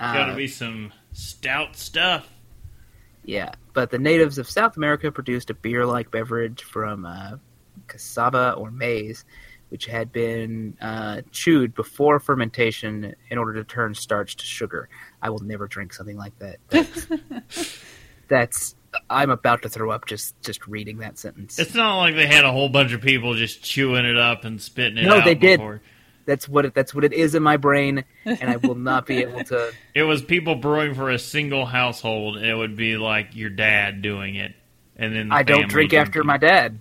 Uh, 0.00 0.14
Got 0.14 0.26
to 0.30 0.34
be 0.34 0.48
some 0.48 0.92
stout 1.12 1.76
stuff. 1.76 2.28
Yeah, 3.24 3.52
but 3.72 3.90
the 3.92 4.00
natives 4.00 4.36
of 4.36 4.50
South 4.50 4.76
America 4.76 5.12
produced 5.12 5.48
a 5.50 5.54
beer 5.54 5.86
like 5.86 6.10
beverage 6.10 6.64
from 6.64 7.04
uh, 7.06 7.36
cassava 7.86 8.54
or 8.58 8.72
maize, 8.72 9.24
which 9.72 9.86
had 9.86 10.12
been 10.12 10.76
uh, 10.82 11.22
chewed 11.30 11.74
before 11.74 12.20
fermentation 12.20 13.14
in 13.30 13.38
order 13.38 13.54
to 13.54 13.64
turn 13.64 13.94
starch 13.94 14.36
to 14.36 14.44
sugar. 14.44 14.86
I 15.22 15.30
will 15.30 15.38
never 15.38 15.66
drink 15.66 15.94
something 15.94 16.18
like 16.18 16.38
that. 16.40 16.58
That's, 16.68 17.06
that's 18.28 18.74
I'm 19.08 19.30
about 19.30 19.62
to 19.62 19.70
throw 19.70 19.90
up 19.90 20.04
just 20.06 20.38
just 20.42 20.66
reading 20.66 20.98
that 20.98 21.18
sentence. 21.18 21.58
It's 21.58 21.74
not 21.74 21.96
like 21.98 22.14
they 22.14 22.26
had 22.26 22.44
a 22.44 22.52
whole 22.52 22.68
bunch 22.68 22.92
of 22.92 23.00
people 23.00 23.32
just 23.34 23.62
chewing 23.62 24.04
it 24.04 24.18
up 24.18 24.44
and 24.44 24.60
spitting 24.60 24.98
it 24.98 25.04
No, 25.06 25.16
out. 25.16 25.24
they 25.24 25.34
did. 25.34 25.58
before. 25.58 25.80
That's 26.26 26.46
what 26.46 26.66
it, 26.66 26.74
that's 26.74 26.94
what 26.94 27.02
it 27.04 27.14
is 27.14 27.34
in 27.34 27.42
my 27.42 27.56
brain, 27.56 28.04
and 28.26 28.50
I 28.50 28.56
will 28.56 28.74
not 28.76 29.06
be 29.06 29.18
able 29.22 29.42
to. 29.44 29.72
It 29.94 30.02
was 30.02 30.22
people 30.22 30.54
brewing 30.54 30.94
for 30.94 31.08
a 31.10 31.18
single 31.18 31.64
household. 31.66 32.36
and 32.36 32.44
It 32.46 32.54
would 32.54 32.76
be 32.76 32.96
like 32.98 33.34
your 33.34 33.50
dad 33.50 34.02
doing 34.02 34.34
it, 34.36 34.54
and 34.96 35.16
then 35.16 35.30
the 35.30 35.34
I 35.34 35.42
don't 35.42 35.68
drink 35.68 35.94
after 35.94 36.22
drinking. 36.22 36.26
my 36.26 36.36
dad. 36.36 36.78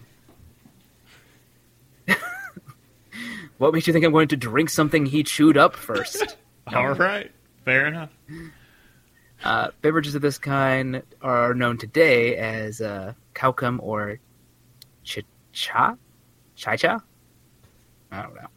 What 3.62 3.76
makes 3.76 3.86
you 3.86 3.94
think 3.94 4.04
I'm 4.04 4.12
going 4.12 4.30
to 4.30 4.38
drink 4.38 4.72
something 4.72 5.06
he 5.06 5.22
chewed 5.22 5.56
up 5.56 5.76
first? 5.76 6.36
All 6.74 6.94
right, 6.94 7.32
fair 7.64 7.86
enough. 7.86 8.10
Uh, 9.44 9.68
beverages 9.84 10.16
of 10.16 10.24
this 10.24 10.40
kind 10.40 11.04
are 11.22 11.54
known 11.54 11.78
today 11.78 12.38
as 12.38 12.82
uh, 12.82 13.14
cauim 13.36 13.78
or 13.80 14.18
chicha, 15.04 15.96
chicha. 16.56 17.04
I 18.12 18.22
don't 18.24 18.34
know. 18.34 18.48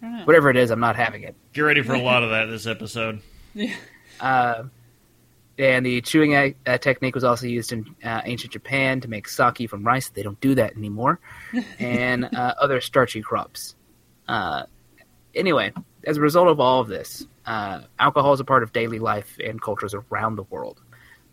I 0.00 0.06
don't 0.06 0.16
know. 0.16 0.24
Whatever 0.24 0.48
it 0.48 0.56
is, 0.56 0.70
I'm 0.70 0.80
not 0.80 0.96
having 0.96 1.24
it. 1.24 1.34
Get 1.52 1.60
ready 1.60 1.82
for 1.82 1.92
a 1.92 2.00
lot 2.00 2.22
of 2.22 2.30
that 2.30 2.46
this 2.46 2.66
episode. 2.66 3.20
Yeah. 3.52 3.76
Uh, 4.18 4.62
and 5.58 5.84
the 5.84 6.00
chewing 6.00 6.54
uh, 6.64 6.78
technique 6.78 7.14
was 7.14 7.24
also 7.24 7.46
used 7.46 7.70
in 7.70 7.94
uh, 8.02 8.22
ancient 8.24 8.54
Japan 8.54 9.02
to 9.02 9.08
make 9.08 9.28
sake 9.28 9.68
from 9.68 9.84
rice. 9.84 10.08
They 10.08 10.22
don't 10.22 10.40
do 10.40 10.54
that 10.54 10.74
anymore, 10.74 11.20
and 11.78 12.24
uh, 12.34 12.54
other 12.58 12.80
starchy 12.80 13.20
crops. 13.20 13.74
Uh, 14.28 14.64
anyway, 15.34 15.72
as 16.04 16.18
a 16.18 16.20
result 16.20 16.48
of 16.48 16.60
all 16.60 16.80
of 16.80 16.88
this, 16.88 17.26
uh, 17.46 17.80
alcohol 17.98 18.34
is 18.34 18.40
a 18.40 18.44
part 18.44 18.62
of 18.62 18.72
daily 18.72 18.98
life 18.98 19.38
and 19.42 19.60
cultures 19.60 19.94
around 19.94 20.36
the 20.36 20.42
world. 20.44 20.80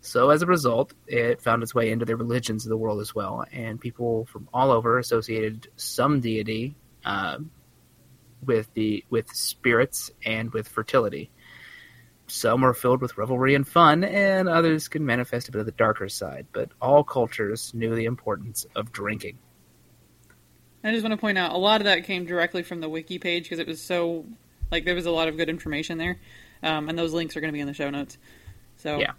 So, 0.00 0.30
as 0.30 0.42
a 0.42 0.46
result, 0.46 0.94
it 1.06 1.42
found 1.42 1.62
its 1.62 1.74
way 1.74 1.90
into 1.90 2.04
the 2.04 2.16
religions 2.16 2.64
of 2.64 2.70
the 2.70 2.76
world 2.76 3.00
as 3.00 3.14
well, 3.14 3.44
and 3.52 3.80
people 3.80 4.26
from 4.26 4.48
all 4.54 4.70
over 4.70 4.98
associated 4.98 5.68
some 5.76 6.20
deity 6.20 6.76
uh, 7.04 7.38
with 8.44 8.72
the 8.74 9.04
with 9.10 9.28
spirits 9.30 10.10
and 10.24 10.52
with 10.52 10.68
fertility. 10.68 11.30
Some 12.28 12.64
are 12.64 12.74
filled 12.74 13.02
with 13.02 13.18
revelry 13.18 13.54
and 13.54 13.66
fun, 13.66 14.04
and 14.04 14.48
others 14.48 14.88
can 14.88 15.04
manifest 15.04 15.48
a 15.48 15.52
bit 15.52 15.60
of 15.60 15.66
the 15.66 15.72
darker 15.72 16.08
side. 16.08 16.46
But 16.52 16.70
all 16.80 17.04
cultures 17.04 17.72
knew 17.74 17.94
the 17.94 18.04
importance 18.04 18.66
of 18.74 18.92
drinking. 18.92 19.38
I 20.88 20.92
just 20.92 21.02
want 21.02 21.12
to 21.12 21.16
point 21.20 21.38
out 21.38 21.52
a 21.52 21.58
lot 21.58 21.80
of 21.80 21.86
that 21.86 22.04
came 22.04 22.26
directly 22.26 22.62
from 22.62 22.80
the 22.80 22.88
wiki 22.88 23.18
page 23.18 23.44
because 23.44 23.58
it 23.58 23.66
was 23.66 23.80
so 23.80 24.24
like 24.70 24.84
there 24.84 24.94
was 24.94 25.06
a 25.06 25.10
lot 25.10 25.28
of 25.28 25.36
good 25.36 25.48
information 25.48 25.98
there, 25.98 26.18
um, 26.62 26.88
and 26.88 26.98
those 26.98 27.12
links 27.12 27.36
are 27.36 27.40
going 27.40 27.48
to 27.48 27.52
be 27.52 27.60
in 27.60 27.66
the 27.66 27.74
show 27.74 27.90
notes. 27.90 28.18
So 28.76 28.98
Yeah. 28.98 29.12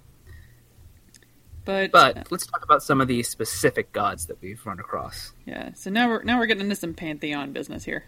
but 1.65 1.91
But 1.91 2.31
let's 2.31 2.45
talk 2.45 2.63
about 2.63 2.83
some 2.83 3.01
of 3.01 3.07
the 3.07 3.23
specific 3.23 3.91
gods 3.91 4.27
that 4.27 4.41
we've 4.41 4.63
run 4.65 4.79
across. 4.79 5.33
yeah, 5.45 5.73
so 5.73 5.89
now 5.89 6.07
we're 6.07 6.23
now 6.23 6.39
we're 6.39 6.45
getting 6.45 6.63
into 6.63 6.75
some 6.75 6.93
pantheon 6.93 7.53
business 7.53 7.83
here. 7.83 8.05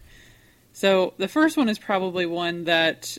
So 0.72 1.14
the 1.18 1.28
first 1.28 1.56
one 1.56 1.68
is 1.68 1.78
probably 1.78 2.26
one 2.26 2.64
that 2.64 3.18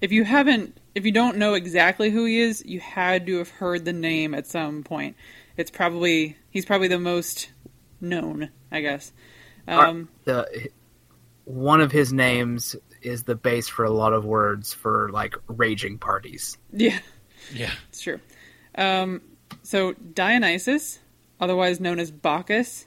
if 0.00 0.12
you 0.12 0.24
haven't 0.24 0.78
if 0.94 1.04
you 1.04 1.12
don't 1.12 1.36
know 1.36 1.54
exactly 1.54 2.10
who 2.10 2.24
he 2.24 2.40
is, 2.40 2.64
you 2.64 2.80
had 2.80 3.26
to 3.26 3.38
have 3.38 3.50
heard 3.50 3.84
the 3.84 3.92
name 3.92 4.34
at 4.34 4.46
some 4.46 4.82
point. 4.82 5.16
It's 5.56 5.70
probably 5.70 6.36
he's 6.50 6.64
probably 6.64 6.88
the 6.88 6.98
most 6.98 7.50
known, 8.00 8.50
I 8.76 8.80
guess. 8.82 9.12
Um, 9.66 10.08
The 10.24 10.68
one 11.44 11.80
of 11.80 11.90
his 11.92 12.12
names 12.12 12.76
is 13.02 13.24
the 13.24 13.34
base 13.34 13.68
for 13.68 13.84
a 13.84 13.90
lot 13.90 14.12
of 14.12 14.24
words 14.24 14.72
for 14.72 15.08
like 15.10 15.34
raging 15.48 15.98
parties. 15.98 16.56
yeah. 16.72 16.98
Yeah, 17.54 17.70
It's 17.90 18.00
true. 18.00 18.18
Um, 18.76 19.20
so 19.62 19.92
Dionysus, 19.92 20.98
otherwise 21.38 21.78
known 21.78 22.00
as 22.00 22.10
Bacchus, 22.10 22.86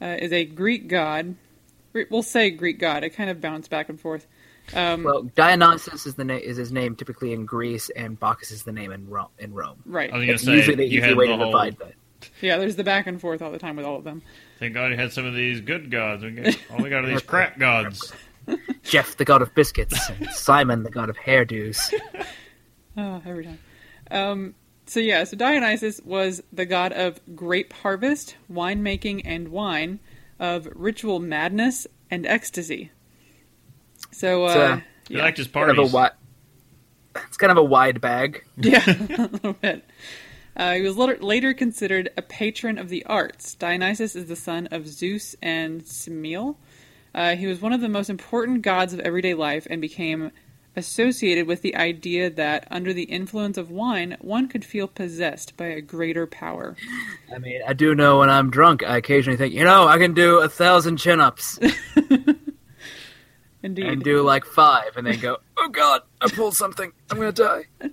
uh, 0.00 0.16
is 0.20 0.32
a 0.32 0.44
Greek 0.44 0.86
god. 0.86 1.34
We- 1.92 2.06
We'll 2.08 2.22
say 2.22 2.50
Greek 2.50 2.78
god. 2.78 3.02
It 3.02 3.10
kind 3.10 3.30
of 3.30 3.40
bounced 3.40 3.68
back 3.70 3.88
and 3.88 3.98
forth. 4.00 4.26
Um, 4.74 5.02
Well, 5.02 5.22
Dionysus 5.22 6.06
is 6.06 6.14
the 6.14 6.22
na- 6.24 6.34
is 6.34 6.56
his 6.56 6.70
name 6.70 6.94
typically 6.94 7.32
in 7.32 7.44
Greece, 7.46 7.90
and 7.96 8.20
Bacchus 8.20 8.52
is 8.52 8.62
the 8.62 8.70
name 8.72 8.92
in 8.92 9.08
Rome. 9.08 9.28
In 9.40 9.52
Rome, 9.52 9.82
right. 9.86 10.12
I 10.12 10.16
was 10.16 10.22
gonna 10.22 10.34
it's 10.34 10.44
say 10.44 10.52
usually 10.52 10.76
the 10.76 10.84
easy 10.84 11.14
way 11.14 11.26
the 11.26 11.32
to 11.32 11.38
whole. 11.38 11.46
divide 11.50 11.76
that. 11.78 11.94
Yeah, 12.40 12.58
there's 12.58 12.76
the 12.76 12.84
back 12.84 13.08
and 13.08 13.20
forth 13.20 13.42
all 13.42 13.50
the 13.50 13.58
time 13.58 13.74
with 13.74 13.84
all 13.86 13.96
of 13.96 14.04
them. 14.04 14.22
Thank 14.60 14.74
God 14.74 14.92
he 14.92 14.96
had 14.96 15.12
some 15.12 15.24
of 15.26 15.34
these 15.34 15.60
good 15.60 15.90
gods. 15.90 16.22
We 16.22 16.30
got, 16.32 16.56
all 16.70 16.82
we 16.84 16.90
got 16.90 17.04
are 17.04 17.08
these 17.08 17.22
crap 17.22 17.58
gods. 17.58 18.12
Jeff, 18.84 19.16
the 19.16 19.24
god 19.24 19.42
of 19.42 19.54
biscuits, 19.54 20.08
and 20.10 20.28
Simon, 20.30 20.82
the 20.84 20.90
god 20.90 21.08
of 21.10 21.16
hairdos. 21.16 21.92
Oh, 22.96 23.22
every 23.26 23.44
time. 23.46 23.58
Um, 24.10 24.54
so 24.86 25.00
yeah, 25.00 25.24
so 25.24 25.36
Dionysus 25.36 26.00
was 26.04 26.42
the 26.52 26.66
god 26.66 26.92
of 26.92 27.20
grape 27.34 27.72
harvest, 27.72 28.36
winemaking, 28.52 29.22
and 29.24 29.48
wine, 29.48 29.98
of 30.38 30.68
ritual 30.74 31.20
madness 31.20 31.86
and 32.10 32.26
ecstasy. 32.26 32.90
So, 34.12 34.44
uh, 34.44 34.52
So, 34.54 34.82
He 35.08 35.16
yeah. 35.16 35.22
liked 35.24 35.38
his 35.38 35.46
Kind 35.46 35.70
of 35.70 35.78
a 35.78 35.88
parties. 35.88 35.92
wi- 35.92 36.10
It's 37.28 37.36
kind 37.36 37.50
of 37.52 37.56
a 37.58 37.64
wide 37.64 38.00
bag. 38.00 38.44
Yeah, 38.56 38.82
a 38.86 39.28
little 39.30 39.52
bit. 39.54 39.84
Uh, 40.56 40.74
he 40.74 40.82
was 40.82 40.96
later, 40.96 41.16
later 41.22 41.54
considered 41.54 42.10
a 42.16 42.22
patron 42.22 42.76
of 42.78 42.88
the 42.88 43.04
arts. 43.06 43.54
Dionysus 43.54 44.14
is 44.16 44.26
the 44.26 44.36
son 44.36 44.66
of 44.70 44.86
Zeus 44.88 45.34
and 45.40 45.82
Semele. 45.82 46.56
Uh, 47.14 47.34
he 47.36 47.46
was 47.46 47.60
one 47.60 47.72
of 47.72 47.80
the 47.80 47.88
most 47.88 48.10
important 48.10 48.62
gods 48.62 48.92
of 48.92 49.00
everyday 49.00 49.34
life 49.34 49.66
and 49.70 49.80
became 49.80 50.30
associated 50.76 51.46
with 51.46 51.62
the 51.62 51.74
idea 51.74 52.30
that 52.30 52.66
under 52.70 52.92
the 52.92 53.02
influence 53.04 53.58
of 53.58 53.70
wine, 53.70 54.16
one 54.20 54.46
could 54.48 54.64
feel 54.64 54.86
possessed 54.86 55.56
by 55.56 55.66
a 55.66 55.80
greater 55.80 56.26
power. 56.26 56.76
I 57.34 57.38
mean, 57.38 57.60
I 57.66 57.72
do 57.72 57.94
know 57.94 58.18
when 58.18 58.30
I'm 58.30 58.50
drunk, 58.50 58.84
I 58.84 58.96
occasionally 58.98 59.36
think, 59.36 59.52
you 59.52 59.64
know, 59.64 59.88
I 59.88 59.98
can 59.98 60.14
do 60.14 60.38
a 60.38 60.48
thousand 60.48 60.98
chin 60.98 61.20
ups 61.20 61.58
Indeed. 63.62 63.86
and 63.86 64.02
do 64.02 64.22
like 64.22 64.44
five, 64.44 64.96
and 64.96 65.06
then 65.06 65.18
go, 65.18 65.38
oh 65.58 65.68
god, 65.68 66.02
I 66.20 66.28
pulled 66.28 66.56
something, 66.56 66.92
I'm 67.10 67.16
gonna 67.18 67.32
die. 67.32 67.64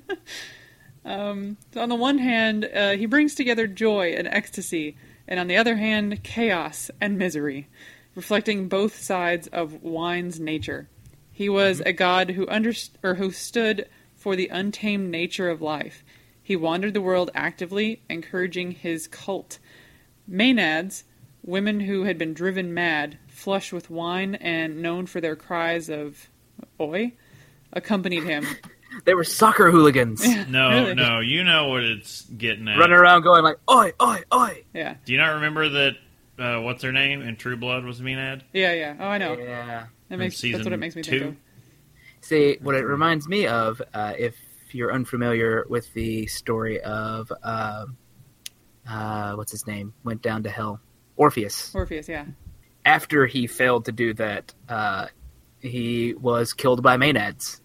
Um, 1.07 1.55
so 1.73 1.81
on 1.81 1.87
the 1.87 1.95
one 1.95 2.17
hand, 2.17 2.65
uh, 2.65 2.91
he 2.91 3.05
brings 3.05 3.33
together 3.33 3.65
joy 3.65 4.09
and 4.09 4.27
ecstasy, 4.27 4.97
and 5.25 5.39
on 5.39 5.47
the 5.47 5.55
other 5.55 5.77
hand, 5.77 6.21
chaos 6.21 6.91
and 6.99 7.17
misery, 7.17 7.69
reflecting 8.13 8.67
both 8.67 9.01
sides 9.01 9.47
of 9.47 9.81
wine's 9.81 10.37
nature. 10.37 10.89
He 11.31 11.47
was 11.47 11.81
a 11.85 11.93
god 11.93 12.31
who 12.31 12.45
underst- 12.47 12.97
or 13.01 13.15
who 13.15 13.31
stood 13.31 13.87
for 14.17 14.35
the 14.35 14.49
untamed 14.49 15.09
nature 15.09 15.49
of 15.49 15.61
life. 15.61 16.03
He 16.43 16.57
wandered 16.57 16.93
the 16.93 17.01
world 17.01 17.31
actively, 17.33 18.01
encouraging 18.09 18.71
his 18.71 19.07
cult. 19.07 19.59
Maenads, 20.29 21.03
women 21.41 21.81
who 21.81 22.03
had 22.03 22.17
been 22.17 22.33
driven 22.33 22.73
mad, 22.73 23.17
flushed 23.29 23.71
with 23.71 23.89
wine 23.89 24.35
and 24.35 24.81
known 24.81 25.05
for 25.05 25.21
their 25.21 25.37
cries 25.37 25.89
of 25.89 26.29
"oi," 26.81 27.13
accompanied 27.71 28.23
him. 28.23 28.45
They 29.05 29.13
were 29.13 29.23
soccer 29.23 29.71
hooligans, 29.71 30.25
No, 30.49 30.69
Really? 30.69 30.95
no, 30.95 31.19
you 31.19 31.43
know 31.43 31.69
what 31.69 31.83
it's 31.83 32.21
getting 32.23 32.67
at. 32.67 32.77
running 32.77 32.95
around 32.97 33.21
going 33.23 33.43
like, 33.43 33.57
oi, 33.69 33.91
oi, 34.01 34.21
oi. 34.33 34.63
Yeah, 34.73 34.95
Do 35.05 35.11
you 35.13 35.17
not 35.17 35.35
remember 35.35 35.69
that? 35.69 35.95
Uh, 36.39 36.61
what's 36.61 36.83
her 36.83 36.91
name? 36.91 37.21
In 37.21 37.35
True 37.35 37.57
Blood 37.57 37.83
was 37.83 37.99
a 37.99 38.03
Maenad. 38.03 38.41
yeah, 38.53 38.71
yeah. 38.73 38.95
Oh, 38.99 39.07
I 39.07 39.17
know. 39.17 39.35
Yeah. 39.37 39.85
That 40.09 40.17
makes 40.19 40.39
that's 40.39 40.63
what 40.63 40.71
it 40.73 40.77
makes 40.77 40.95
me 40.95 41.01
two. 41.01 41.19
think 41.19 41.31
of. 41.31 41.35
See, 42.21 42.57
what 42.61 42.75
it 42.75 42.85
reminds 42.85 43.27
me 43.27 43.47
of, 43.47 43.81
uh, 43.93 44.13
if 44.17 44.35
you're 44.71 44.91
unfamiliar 44.93 45.65
with 45.69 45.91
the 45.93 46.27
story 46.27 46.79
of, 46.81 47.31
uh, 47.43 47.85
uh, 48.89 49.33
what's 49.33 49.51
his 49.51 49.65
name, 49.67 49.93
went 50.03 50.21
down 50.21 50.43
to 50.43 50.49
hell, 50.49 50.79
Orpheus. 51.15 51.73
Orpheus, 51.73 52.07
yeah. 52.07 52.25
after 52.85 53.25
he 53.25 53.47
failed 53.47 53.85
to 53.85 53.91
do 53.91 54.13
that, 54.15 54.53
uh, 54.69 55.07
he 55.59 56.13
was 56.13 56.53
killed 56.53 56.83
by 56.83 56.97
Maenads. 56.97 57.61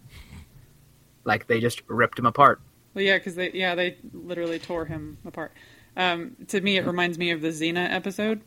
Like 1.24 1.46
they 1.46 1.60
just 1.60 1.82
ripped 1.88 2.18
him 2.18 2.26
apart. 2.26 2.60
Well, 2.94 3.04
yeah, 3.04 3.18
because 3.18 3.34
they 3.34 3.50
yeah 3.52 3.74
they 3.74 3.96
literally 4.12 4.58
tore 4.58 4.84
him 4.84 5.18
apart. 5.24 5.52
Um, 5.96 6.36
to 6.48 6.60
me, 6.60 6.76
it 6.76 6.86
reminds 6.86 7.18
me 7.18 7.30
of 7.30 7.40
the 7.40 7.48
Xena 7.48 7.90
episode, 7.90 8.40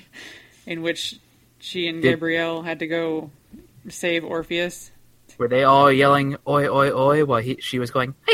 in 0.66 0.82
which 0.82 1.18
she 1.58 1.88
and 1.88 2.02
Gabrielle 2.02 2.62
had 2.62 2.80
to 2.80 2.86
go 2.86 3.30
save 3.88 4.24
Orpheus. 4.24 4.90
Were 5.38 5.48
they 5.48 5.64
all 5.64 5.90
yelling 5.90 6.36
"oi 6.46 6.66
oi 6.68 6.90
oi" 6.90 7.24
while 7.24 7.40
he 7.40 7.56
she 7.60 7.78
was 7.78 7.90
going? 7.90 8.14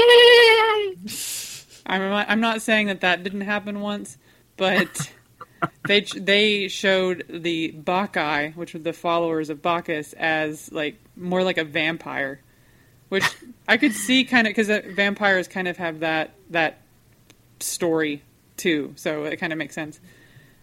I'm 1.86 2.02
I'm 2.12 2.40
not 2.40 2.62
saying 2.62 2.88
that 2.88 3.00
that 3.00 3.22
didn't 3.22 3.42
happen 3.42 3.80
once, 3.80 4.18
but 4.56 5.10
they 5.86 6.00
they 6.00 6.68
showed 6.68 7.24
the 7.28 7.72
Bacchae, 7.72 8.54
which 8.54 8.74
were 8.74 8.80
the 8.80 8.92
followers 8.92 9.50
of 9.50 9.62
Bacchus, 9.62 10.12
as 10.14 10.70
like 10.72 10.98
more 11.16 11.42
like 11.42 11.58
a 11.58 11.64
vampire, 11.64 12.40
which 13.08 13.24
I 13.66 13.76
could 13.76 13.92
see 13.92 14.24
kind 14.24 14.46
of 14.46 14.54
because 14.54 14.68
vampires 14.94 15.48
kind 15.48 15.68
of 15.68 15.76
have 15.76 16.00
that 16.00 16.34
that 16.50 16.78
story 17.60 18.22
too, 18.56 18.92
so 18.96 19.24
it 19.24 19.36
kind 19.36 19.52
of 19.52 19.58
makes 19.58 19.74
sense. 19.74 20.00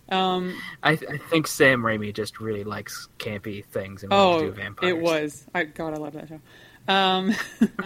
Um, 0.09 0.55
I, 0.83 0.91
I 0.91 1.17
think 1.29 1.47
Sam 1.47 1.81
Raimi 1.81 2.13
just 2.13 2.39
really 2.39 2.63
likes 2.63 3.07
campy 3.17 3.65
things 3.65 4.03
and 4.03 4.11
wanted 4.11 4.39
to 4.39 4.45
oh, 4.45 4.49
do 4.49 4.51
vampires. 4.51 4.93
it 4.93 5.01
was. 5.01 5.45
I 5.53 5.63
God, 5.63 5.93
I 5.93 5.97
love 5.97 6.13
that 6.13 6.27
show. 6.27 6.39
Um, 6.87 7.33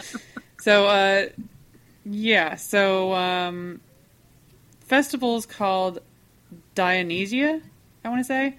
so 0.60 0.88
uh, 0.88 1.28
yeah, 2.06 2.56
so 2.56 3.14
um, 3.14 3.80
festivals 4.82 5.46
called 5.46 6.00
Dionysia, 6.76 7.62
I 8.04 8.10
want 8.10 8.20
to 8.20 8.26
say, 8.26 8.58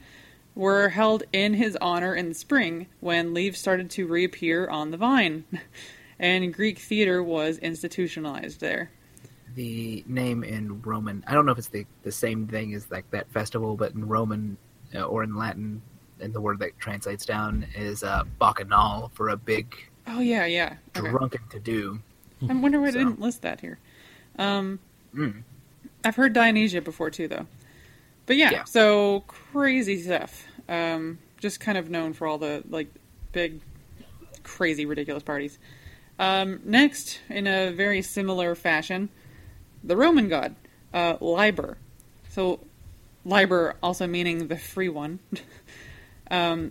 were 0.54 0.88
held 0.90 1.22
in 1.32 1.54
his 1.54 1.76
honor 1.80 2.14
in 2.14 2.28
the 2.28 2.34
spring 2.34 2.86
when 3.00 3.32
leaves 3.34 3.58
started 3.58 3.88
to 3.90 4.06
reappear 4.06 4.68
on 4.68 4.90
the 4.90 4.96
vine, 4.96 5.44
and 6.18 6.52
Greek 6.52 6.78
theater 6.78 7.22
was 7.22 7.58
institutionalized 7.58 8.60
there. 8.60 8.90
the 9.54 10.04
name 10.06 10.44
in 10.44 10.80
Roman. 10.82 11.24
I 11.26 11.34
don't 11.34 11.46
know 11.46 11.52
if 11.52 11.58
it's 11.58 11.68
the, 11.68 11.86
the 12.02 12.12
same 12.12 12.46
thing 12.46 12.74
as 12.74 12.90
like 12.90 13.10
that 13.10 13.30
festival, 13.32 13.76
but 13.76 13.94
in 13.94 14.06
Roman 14.06 14.56
uh, 14.94 15.02
or 15.02 15.22
in 15.24 15.36
Latin, 15.36 15.82
and 16.20 16.32
the 16.32 16.40
word 16.40 16.58
that 16.60 16.78
translates 16.78 17.24
down 17.24 17.66
is 17.74 18.02
uh, 18.02 18.24
bacchanal 18.38 19.10
for 19.14 19.30
a 19.30 19.36
big 19.36 19.74
Oh 20.06 20.20
yeah, 20.20 20.44
yeah. 20.46 20.74
Okay. 20.96 21.08
drunken 21.10 21.40
to 21.50 21.60
do. 21.60 22.00
I 22.48 22.52
wonder 22.54 22.80
why 22.80 22.88
I 22.88 22.90
didn't 22.92 23.20
list 23.20 23.42
that 23.42 23.60
here. 23.60 23.78
Um, 24.38 24.78
Mm. 25.14 25.42
I've 26.04 26.16
heard 26.16 26.32
Dionysia 26.32 26.80
before 26.82 27.10
too, 27.10 27.26
though. 27.28 27.46
But 28.30 28.36
yeah, 28.36 28.50
Yeah. 28.52 28.62
so 28.62 29.24
crazy 29.26 30.00
stuff. 30.00 30.44
Um, 30.68 31.18
just 31.40 31.58
kind 31.58 31.76
of 31.76 31.90
known 31.90 32.12
for 32.12 32.28
all 32.28 32.38
the 32.38 32.62
like 32.70 32.86
big, 33.32 33.60
crazy, 34.44 34.86
ridiculous 34.86 35.24
parties. 35.24 35.58
Um, 36.16 36.60
next, 36.64 37.18
in 37.28 37.48
a 37.48 37.72
very 37.72 38.02
similar 38.02 38.54
fashion, 38.54 39.08
the 39.82 39.96
Roman 39.96 40.28
god 40.28 40.54
uh, 40.94 41.16
Liber. 41.20 41.76
So, 42.28 42.60
Liber 43.24 43.74
also 43.82 44.06
meaning 44.06 44.46
the 44.46 44.56
free 44.56 44.88
one. 44.88 45.18
um, 46.30 46.70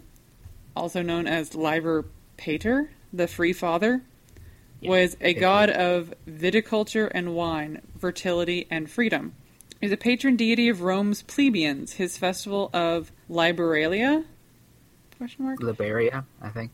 also 0.77 1.01
known 1.01 1.27
as 1.27 1.55
Liber 1.55 2.05
Pater, 2.37 2.89
the 3.11 3.27
free 3.27 3.51
father, 3.51 4.01
was 4.81 5.17
a 5.19 5.33
god 5.33 5.69
of 5.69 6.13
viticulture 6.25 7.11
and 7.13 7.35
wine, 7.35 7.81
fertility 7.99 8.65
and 8.71 8.89
freedom. 8.89 9.33
Is 9.81 9.91
a 9.91 9.97
patron 9.97 10.35
deity 10.35 10.67
of 10.67 10.81
Rome's 10.81 11.21
plebeians. 11.21 11.93
His 11.93 12.17
festival 12.17 12.69
of 12.73 13.11
Liberalia? 13.29 14.25
Question 15.17 15.45
mark? 15.45 15.61
Liberia, 15.61 16.25
I 16.41 16.49
think. 16.49 16.71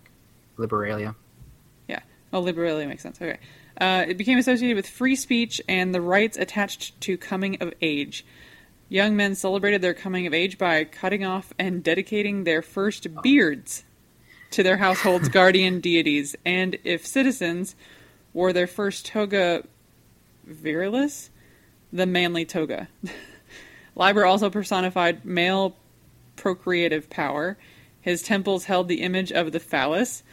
Liberalia. 0.58 1.16
Yeah. 1.88 2.00
Oh, 2.34 2.42
Liberalia 2.42 2.88
makes 2.88 3.04
sense. 3.04 3.22
Okay. 3.22 3.38
Uh, 3.80 4.06
it 4.08 4.18
became 4.18 4.38
associated 4.38 4.76
with 4.76 4.88
free 4.88 5.16
speech 5.16 5.62
and 5.68 5.94
the 5.94 6.02
rights 6.02 6.38
attached 6.38 7.00
to 7.02 7.18
coming 7.18 7.62
of 7.62 7.74
age. 7.82 8.26
Young 8.88 9.16
men 9.16 9.36
celebrated 9.36 9.82
their 9.82 9.94
coming 9.94 10.26
of 10.26 10.34
age 10.34 10.58
by 10.58 10.84
cutting 10.84 11.26
off 11.26 11.54
and 11.60 11.84
dedicating 11.84 12.44
their 12.44 12.62
first 12.62 13.08
beards 13.22 13.84
to 14.52 14.64
their 14.64 14.78
household's 14.78 15.30
guardian 15.40 15.82
deities, 15.82 16.36
and 16.46 16.78
if 16.84 17.06
citizens 17.06 17.76
wore 18.34 18.54
their 18.54 18.68
first 18.68 19.06
toga 19.06 19.64
virilis, 20.48 21.30
the 21.94 22.06
manly 22.06 22.46
toga. 22.46 22.88
Liber 23.96 24.26
also 24.26 24.50
personified 24.50 25.24
male 25.26 25.76
procreative 26.36 27.10
power. 27.10 27.58
His 28.02 28.22
temples 28.22 28.66
held 28.66 28.88
the 28.88 29.02
image 29.02 29.32
of 29.32 29.52
the 29.52 29.60
phallus. 29.60 30.24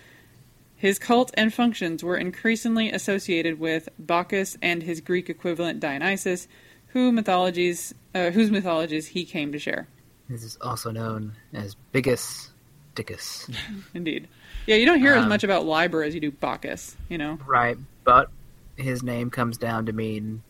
His 0.77 0.99
cult 0.99 1.31
and 1.35 1.55
functions 1.55 2.03
were 2.03 2.17
increasingly 2.17 2.91
associated 2.91 3.61
with 3.61 3.89
Bacchus 4.01 4.57
and 4.61 4.83
his 4.83 5.01
Greek 5.01 5.31
equivalent 5.31 5.79
Dionysus, 5.79 6.49
who 6.89 7.13
mythologies, 7.13 7.95
uh, 8.15 8.31
whose 8.31 8.51
mythologies 8.51 9.07
he 9.07 9.25
came 9.25 9.53
to 9.53 9.59
share. 9.61 9.87
This 10.29 10.43
is 10.43 10.59
also 10.61 10.91
known 10.91 11.35
as 11.55 11.77
Bigus 11.93 12.51
Dickus. 12.97 13.55
Indeed. 13.95 14.27
Yeah, 14.67 14.77
you 14.77 14.85
don't 14.87 14.99
hear 14.99 15.15
as 15.15 15.23
Um, 15.23 15.29
much 15.29 15.45
about 15.45 15.65
Liber 15.67 16.03
as 16.03 16.15
you 16.15 16.21
do 16.21 16.31
Bacchus, 16.33 16.97
you 17.09 17.17
know? 17.19 17.39
right, 17.47 17.77
but 18.05 18.31
his 18.77 19.03
name 19.03 19.31
comes 19.31 19.57
down 19.59 19.87
to 19.87 19.93
mean. 19.93 20.43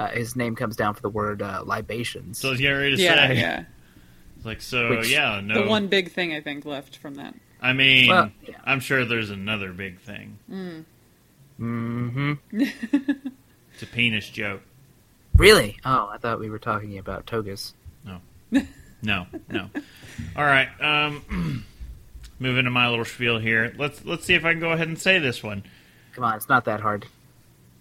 Uh, 0.00 0.08
his 0.08 0.34
name 0.34 0.56
comes 0.56 0.76
down 0.76 0.94
for 0.94 1.02
the 1.02 1.10
word 1.10 1.42
uh, 1.42 1.62
libations. 1.64 2.38
So 2.38 2.48
I 2.48 2.50
was 2.52 2.60
getting 2.60 2.78
ready 2.78 2.90
to 2.92 2.96
say. 2.96 3.04
Yeah, 3.04 3.28
say, 3.28 3.36
yeah. 3.36 3.64
like, 4.44 4.62
so 4.62 4.90
Which- 4.90 5.10
yeah, 5.10 5.40
no. 5.44 5.62
The 5.62 5.68
one 5.68 5.88
big 5.88 6.10
thing 6.12 6.32
I 6.32 6.40
think 6.40 6.64
left 6.64 6.96
from 6.96 7.16
that. 7.16 7.34
I 7.60 7.74
mean, 7.74 8.08
Well, 8.08 8.30
yeah. 8.46 8.54
I'm 8.64 8.80
sure 8.80 9.04
there's 9.04 9.28
another 9.28 9.72
big 9.72 10.00
thing. 10.00 10.38
Mm. 10.50 10.84
hmm 11.58 12.32
It's 13.74 13.82
a 13.82 13.86
penis 13.86 14.28
joke. 14.30 14.62
Really? 15.36 15.78
Oh, 15.84 16.08
I 16.10 16.16
thought 16.16 16.40
we 16.40 16.48
were 16.48 16.58
talking 16.58 16.96
about 16.98 17.26
togas. 17.26 17.74
No, 18.04 18.20
no. 19.02 19.26
No. 19.50 19.68
All 20.36 20.44
right. 20.44 20.68
Um, 20.80 21.64
moving 22.38 22.64
to 22.64 22.70
my 22.70 22.88
little 22.88 23.04
spiel 23.04 23.38
here. 23.38 23.74
Let's 23.76 24.04
let's 24.04 24.24
see 24.24 24.34
if 24.34 24.44
I 24.46 24.52
can 24.52 24.60
go 24.60 24.72
ahead 24.72 24.88
and 24.88 24.98
say 24.98 25.18
this 25.18 25.42
one. 25.42 25.62
Come 26.14 26.24
on, 26.24 26.36
it's 26.36 26.48
not 26.48 26.64
that 26.64 26.80
hard. 26.80 27.06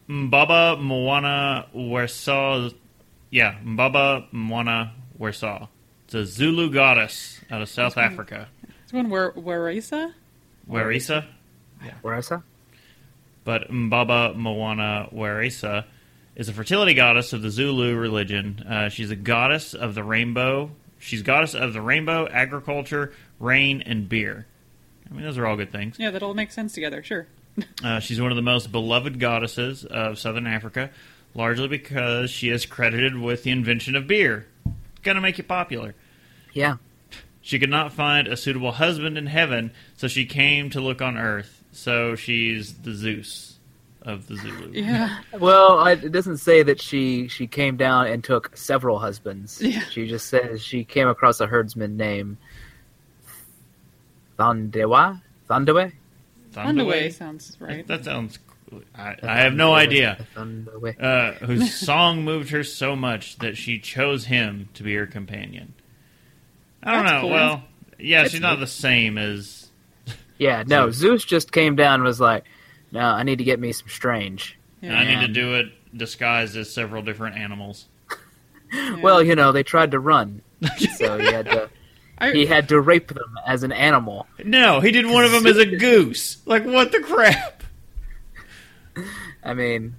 Mbaba 0.10 0.76
Mwana 0.82 1.68
Wersaw. 1.74 2.74
Yeah, 3.30 3.56
Mbaba 3.64 4.26
Mwana 4.34 4.92
Wersaw. 5.20 5.68
It's 6.06 6.16
a 6.16 6.26
Zulu 6.26 6.72
goddess 6.72 7.40
out 7.52 7.62
of 7.62 7.70
South 7.70 7.96
Africa. 7.96 8.48
It's 8.84 8.92
one 8.92 9.12
where 9.12 9.32
Warisa? 9.34 10.14
Werisa? 10.68 11.28
Warasa? 12.04 12.42
But 13.44 13.70
Mbaba 13.70 14.36
Mwana 14.36 15.14
Werisa 15.14 15.86
is 16.36 16.50
a 16.50 16.54
fertility 16.54 16.96
goddess 16.96 17.32
of 17.34 17.44
the 17.44 17.52
Zulu 17.52 17.96
religion. 17.96 18.66
Uh, 18.68 18.90
she's 18.90 19.12
a 19.12 19.16
goddess 19.16 19.76
of 19.76 19.94
the 19.94 20.04
rainbow. 20.04 20.72
She's 20.98 21.22
goddess 21.22 21.54
of 21.54 21.74
the 21.74 21.82
rainbow, 21.82 22.28
agriculture, 22.28 23.14
rain, 23.40 23.84
and 23.84 24.10
beer. 24.10 24.48
I 25.10 25.14
mean, 25.14 25.24
those 25.24 25.38
are 25.38 25.46
all 25.46 25.56
good 25.56 25.72
things. 25.72 25.98
Yeah, 26.00 26.10
that 26.12 26.24
all 26.24 26.34
makes 26.34 26.56
sense 26.56 26.74
together, 26.74 27.04
sure. 27.04 27.28
Uh, 27.84 28.00
she's 28.00 28.20
one 28.20 28.30
of 28.32 28.36
the 28.36 28.42
most 28.42 28.72
beloved 28.72 29.20
goddesses 29.20 29.86
of 29.86 30.20
southern 30.20 30.46
Africa, 30.46 30.90
largely 31.34 31.68
because 31.68 32.30
she 32.30 32.50
is 32.50 32.66
credited 32.66 33.18
with 33.18 33.44
the 33.44 33.52
invention 33.52 33.96
of 33.96 34.06
beer. 34.06 34.46
Gonna 35.02 35.22
make 35.22 35.38
you 35.38 35.46
popular. 35.46 35.96
Yeah. 36.54 36.76
She 37.42 37.58
could 37.58 37.70
not 37.70 37.94
find 37.94 38.28
a 38.28 38.36
suitable 38.36 38.74
husband 38.74 39.18
in 39.18 39.28
heaven, 39.28 39.72
so 39.96 40.08
she 40.08 40.26
came 40.26 40.70
to 40.72 40.82
look 40.82 41.02
on 41.02 41.18
earth. 41.18 41.64
So 41.72 42.16
she's 42.16 42.74
the 42.74 42.94
Zeus 42.94 43.58
of 44.02 44.28
the 44.28 44.36
Zulu. 44.36 44.72
Yeah. 44.74 45.20
Well, 45.40 45.80
I, 45.80 45.94
it 45.94 46.12
doesn't 46.12 46.38
say 46.38 46.64
that 46.64 46.82
she 46.82 47.28
she 47.28 47.48
came 47.48 47.78
down 47.78 48.08
and 48.08 48.24
took 48.24 48.56
several 48.58 49.00
husbands. 49.00 49.62
Yeah. 49.62 49.84
She 49.90 50.08
just 50.08 50.28
says 50.28 50.62
she 50.62 50.84
came 50.84 51.08
across 51.08 51.40
a 51.40 51.48
herdsman 51.48 51.96
named 51.96 52.38
Thandewa. 54.38 55.22
Thandewe. 55.50 55.94
Underway 56.58 57.10
sounds 57.12 57.56
right. 57.60 57.86
That 57.88 58.06
sounds. 58.06 58.40
I, 58.96 59.16
I 59.24 59.38
have 59.40 59.54
no 59.54 59.74
idea. 59.74 60.26
Thandewe. 60.36 61.02
Uh, 61.02 61.32
whose 61.46 61.74
song 61.80 62.24
moved 62.24 62.52
her 62.52 62.64
so 62.64 62.96
much 62.96 63.38
that 63.38 63.58
she 63.58 63.80
chose 63.80 64.26
him 64.26 64.70
to 64.76 64.84
be 64.84 64.94
her 64.96 65.08
companion. 65.08 65.74
I 66.84 66.94
don't 66.94 67.04
That's 67.06 67.14
know. 67.16 67.22
cool. 67.22 67.30
Well, 67.32 67.64
yeah, 67.98 68.22
That's 68.22 68.32
she's 68.32 68.42
not 68.42 68.54
neat. 68.54 68.60
the 68.62 68.68
same 68.68 69.18
as 69.18 69.70
Yeah, 70.38 70.64
no. 70.68 70.92
Zeus. 70.92 70.96
Zeus 70.98 71.26
just 71.26 71.52
came 71.52 71.76
down 71.76 71.96
and 71.96 72.04
was 72.04 72.22
like, 72.22 72.44
"No, 72.92 73.00
I 73.02 73.24
need 73.24 73.40
to 73.40 73.44
get 73.44 73.60
me 73.60 73.72
some 73.72 73.90
strange." 73.90 74.58
And 74.82 74.96
I 74.96 75.04
need 75.04 75.28
to 75.28 75.34
do 75.34 75.56
it 75.56 75.66
disguised 75.98 76.56
as 76.56 76.72
several 76.74 77.02
different 77.02 77.38
animals. 77.38 77.88
Yeah. 78.72 79.02
Well, 79.02 79.24
you 79.24 79.36
know, 79.36 79.52
they 79.52 79.64
tried 79.64 79.90
to 79.92 80.00
run, 80.00 80.44
so 80.96 81.18
he 81.18 81.26
had 81.26 81.46
to 81.46 81.72
I, 82.20 82.32
he 82.32 82.46
had 82.46 82.70
to 82.70 82.80
rape 82.82 83.08
them 83.08 83.38
as 83.46 83.64
an 83.64 83.72
animal. 83.72 84.28
No, 84.44 84.80
he 84.82 84.92
did 84.92 85.06
one 85.06 85.24
of 85.26 85.32
them 85.32 85.46
as 85.48 85.58
a 85.58 85.66
goose. 85.66 86.38
Like 86.46 86.66
what 86.66 86.92
the 86.92 87.00
crap? 87.00 87.64
I 89.44 89.54
mean, 89.54 89.96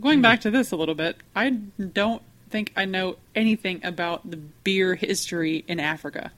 Going 0.00 0.20
back 0.20 0.40
to 0.42 0.50
this 0.50 0.72
a 0.72 0.76
little 0.76 0.94
bit, 0.94 1.16
I 1.34 1.50
don't 1.50 2.22
think 2.50 2.72
I 2.76 2.84
know 2.84 3.16
anything 3.34 3.80
about 3.84 4.28
the 4.30 4.36
beer 4.36 4.94
history 4.94 5.64
in 5.68 5.80
Africa. 5.80 6.32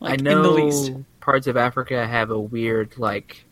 Like, 0.00 0.10
I 0.12 0.14
in 0.16 0.24
know 0.24 0.42
the 0.42 0.50
least. 0.50 0.92
parts 1.20 1.46
of 1.46 1.56
Africa 1.56 2.06
have 2.06 2.30
a 2.30 2.38
weird 2.38 2.98
like 2.98 3.44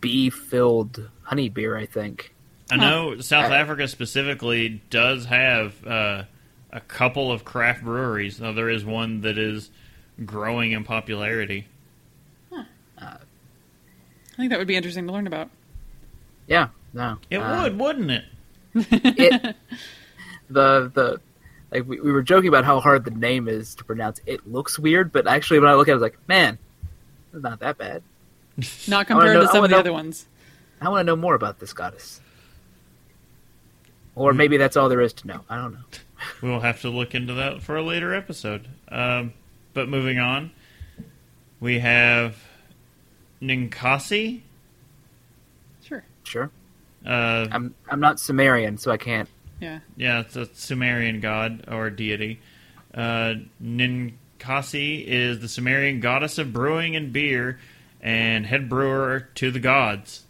bee-filled 0.00 1.08
honey 1.22 1.48
beer. 1.48 1.76
I 1.76 1.86
think. 1.86 2.34
I 2.70 2.76
know 2.76 3.20
South 3.20 3.50
Uh, 3.52 3.54
Africa 3.54 3.86
specifically 3.88 4.82
does 4.90 5.26
have 5.26 5.86
uh, 5.86 6.24
a 6.76 6.80
couple 6.80 7.32
of 7.32 7.42
craft 7.44 7.82
breweries. 7.82 8.38
Now 8.40 8.52
there 8.52 8.68
is 8.68 8.84
one 8.84 9.22
that 9.22 9.38
is 9.38 9.70
growing 10.24 10.72
in 10.72 10.84
popularity. 10.84 11.66
I 12.52 13.18
think 14.36 14.50
that 14.50 14.58
would 14.58 14.68
be 14.68 14.76
interesting 14.76 15.06
to 15.06 15.12
learn 15.14 15.26
about. 15.26 15.48
Yeah, 16.46 16.68
no, 16.92 17.16
It 17.30 17.38
uh, 17.38 17.62
would, 17.62 17.78
wouldn't 17.78 18.10
it? 18.10 18.24
It, 18.92 19.56
the 20.50 20.90
the 20.92 21.20
like 21.72 21.88
we, 21.88 21.98
we 22.00 22.12
were 22.12 22.22
joking 22.22 22.48
about 22.48 22.66
how 22.66 22.78
hard 22.80 23.06
the 23.06 23.10
name 23.12 23.48
is 23.48 23.74
to 23.76 23.84
pronounce. 23.84 24.20
It 24.26 24.46
looks 24.46 24.78
weird, 24.78 25.10
but 25.10 25.26
actually, 25.26 25.60
when 25.60 25.70
I 25.70 25.74
look 25.74 25.88
at 25.88 25.92
it, 25.92 25.94
I 25.94 25.96
was 25.96 26.02
like, 26.02 26.18
man, 26.28 26.58
it's 27.32 27.42
not 27.42 27.60
that 27.60 27.78
bad. 27.78 28.02
Not 28.88 29.06
compared 29.06 29.34
know- 29.34 29.40
to 29.40 29.48
some 29.48 29.64
of 29.64 29.70
the 29.70 29.76
know- 29.76 29.80
other 29.80 29.92
ones. 29.94 30.26
I 30.82 30.90
want 30.90 31.00
to 31.00 31.04
know 31.04 31.16
more 31.16 31.34
about 31.34 31.58
this 31.58 31.72
goddess. 31.72 32.20
Or 34.14 34.34
maybe 34.34 34.58
that's 34.58 34.76
all 34.76 34.90
there 34.90 35.00
is 35.00 35.14
to 35.14 35.26
know. 35.26 35.40
I 35.48 35.56
don't 35.56 35.72
know. 35.72 35.80
We'll 36.42 36.60
have 36.60 36.80
to 36.82 36.88
look 36.88 37.14
into 37.14 37.34
that 37.34 37.62
for 37.62 37.76
a 37.76 37.82
later 37.82 38.14
episode. 38.14 38.68
Um, 38.88 39.32
but 39.74 39.88
moving 39.88 40.18
on, 40.18 40.50
we 41.60 41.78
have 41.80 42.36
Ninkasi. 43.42 44.40
Sure. 45.84 46.04
Sure, 46.24 46.50
Uh, 47.04 47.46
I'm 47.52 47.74
I'm 47.88 48.00
not 48.00 48.18
Sumerian, 48.18 48.78
so 48.78 48.90
I 48.90 48.96
can't. 48.96 49.28
Yeah. 49.60 49.80
Yeah, 49.96 50.20
it's 50.20 50.36
a 50.36 50.46
Sumerian 50.54 51.20
god 51.20 51.64
or 51.68 51.88
deity. 51.90 52.40
Uh, 52.94 53.34
Ninkasi 53.62 55.04
is 55.06 55.40
the 55.40 55.48
Sumerian 55.48 56.00
goddess 56.00 56.38
of 56.38 56.52
brewing 56.52 56.96
and 56.96 57.12
beer 57.12 57.58
and 58.00 58.46
head 58.46 58.68
brewer 58.68 59.28
to 59.36 59.50
the 59.50 59.60
gods. 59.60 60.24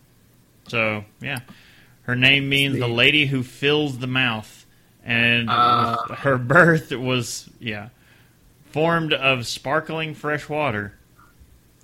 So, 0.69 1.05
yeah. 1.21 1.41
Her 2.03 2.15
name 2.17 2.49
means 2.49 2.75
the 2.75 2.83
Sweet. 2.87 2.95
lady 2.95 3.27
who 3.27 3.43
fills 3.43 3.99
the 3.99 4.07
mouth. 4.07 4.56
And 5.07 5.49
Ah. 5.49 6.17
her 6.19 6.37
birth 6.37 6.91
was, 6.91 7.49
yeah, 7.61 7.89
formed 8.73 9.13
of 9.13 9.47
sparkling 9.47 10.15
fresh 10.15 10.49
water. 10.49 10.95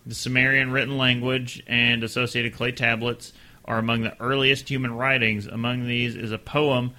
The 0.04 0.14
Sumerian 0.16 0.72
written 0.72 0.98
language 0.98 1.62
and 1.68 2.02
associated 2.02 2.52
clay 2.54 2.72
tablets 2.72 3.32
are 3.64 3.78
among 3.78 4.02
the 4.02 4.20
earliest 4.20 4.68
human 4.68 4.92
writings. 4.92 5.46
Among 5.46 5.86
these 5.86 6.16
is 6.16 6.32
a 6.32 6.38
poem 6.38 6.90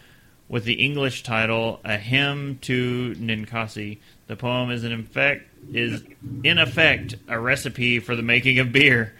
with 0.48 0.64
the 0.64 0.76
English 0.76 1.24
title 1.24 1.82
"A 1.84 1.98
Hymn 1.98 2.58
to 2.62 3.16
Ninkasi." 3.20 3.98
The 4.28 4.38
poem 4.38 4.72
is 4.72 4.86
in 4.86 4.94
effect 4.94 5.50
is 5.74 6.04
in 6.44 6.58
effect 6.58 7.16
a 7.28 7.38
recipe 7.38 8.00
for 8.00 8.16
the 8.16 8.22
making 8.22 8.60
of 8.60 8.72
beer. 8.72 9.14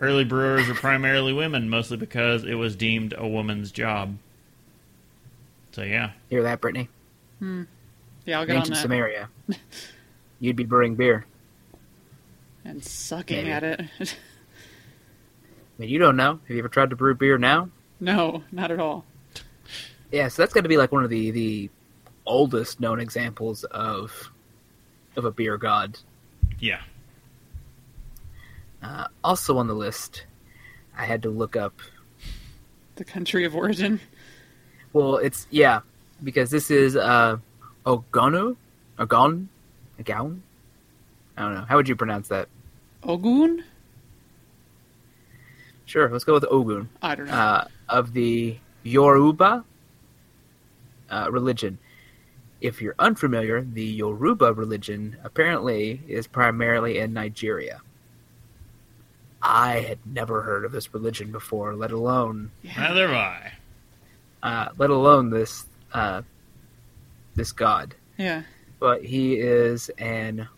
Early 0.00 0.24
brewers 0.24 0.68
were 0.68 0.74
primarily 0.74 1.34
women, 1.34 1.68
mostly 1.68 1.98
because 1.98 2.44
it 2.44 2.54
was 2.54 2.76
deemed 2.76 3.12
a 3.16 3.26
woman's 3.28 3.70
job. 3.72 4.16
So 5.76 5.82
yeah, 5.82 6.12
Hear 6.30 6.42
that, 6.44 6.62
Brittany? 6.62 6.88
Yeah, 7.42 8.38
I'll 8.40 8.46
get 8.46 8.56
on 8.56 8.62
Ancient 8.62 8.76
that. 8.76 8.88
Sumeria. 8.88 9.28
You'd 10.40 10.56
be 10.56 10.64
brewing 10.64 10.94
beer. 10.94 11.26
And 12.64 12.82
sucking 12.82 13.36
Maybe. 13.44 13.50
at 13.50 13.62
it. 13.62 13.80
I 14.00 14.06
mean, 15.76 15.90
you 15.90 15.98
don't 15.98 16.16
know. 16.16 16.40
Have 16.48 16.50
you 16.50 16.60
ever 16.60 16.70
tried 16.70 16.88
to 16.88 16.96
brew 16.96 17.14
beer 17.14 17.36
now? 17.36 17.68
no, 18.00 18.42
not 18.50 18.70
at 18.70 18.80
all. 18.80 19.04
Yeah, 20.10 20.28
so 20.28 20.40
that's 20.40 20.54
got 20.54 20.62
to 20.62 20.68
be 20.70 20.78
like 20.78 20.92
one 20.92 21.04
of 21.04 21.10
the 21.10 21.30
the 21.30 21.68
oldest 22.24 22.80
known 22.80 22.98
examples 22.98 23.64
of 23.64 24.30
of 25.14 25.26
a 25.26 25.30
beer 25.30 25.58
god. 25.58 25.98
yeah. 26.58 26.80
Uh, 28.82 29.08
also 29.22 29.58
on 29.58 29.66
the 29.66 29.74
list, 29.74 30.24
I 30.96 31.04
had 31.04 31.22
to 31.24 31.28
look 31.28 31.54
up. 31.54 31.80
The 32.94 33.04
country 33.04 33.44
of 33.44 33.54
origin. 33.54 34.00
Well, 34.96 35.18
it's 35.18 35.46
yeah, 35.50 35.80
because 36.24 36.50
this 36.50 36.70
is 36.70 36.96
uh, 36.96 37.36
Ogonu, 37.84 38.56
Ogon, 38.98 39.46
Ogon. 40.00 40.42
I 41.36 41.42
don't 41.42 41.54
know. 41.54 41.66
How 41.68 41.76
would 41.76 41.86
you 41.86 41.94
pronounce 41.94 42.28
that? 42.28 42.48
Ogun? 43.02 43.62
Sure, 45.84 46.08
let's 46.08 46.24
go 46.24 46.32
with 46.32 46.46
Ogun. 46.50 46.88
I 47.02 47.14
don't 47.14 47.26
know. 47.26 47.32
uh, 47.34 47.68
of 47.90 48.14
the 48.14 48.56
Yoruba 48.84 49.66
uh, 51.10 51.28
religion. 51.30 51.76
If 52.62 52.80
you're 52.80 52.94
unfamiliar, 52.98 53.60
the 53.60 53.84
Yoruba 53.84 54.54
religion 54.54 55.18
apparently 55.22 56.00
is 56.08 56.26
primarily 56.26 56.96
in 57.00 57.12
Nigeria. 57.12 57.82
I 59.42 59.80
had 59.80 59.98
never 60.06 60.40
heard 60.40 60.64
of 60.64 60.72
this 60.72 60.94
religion 60.94 61.32
before, 61.32 61.74
let 61.74 61.92
alone 61.92 62.50
Neither 62.64 63.08
have 63.08 63.14
I. 63.14 63.52
uh, 64.42 64.68
let 64.78 64.90
alone 64.90 65.30
this 65.30 65.66
uh, 65.92 66.22
this 67.34 67.52
god. 67.52 67.94
yeah. 68.16 68.42
But 68.78 69.02
he 69.04 69.34
is 69.34 69.88
an 69.98 70.48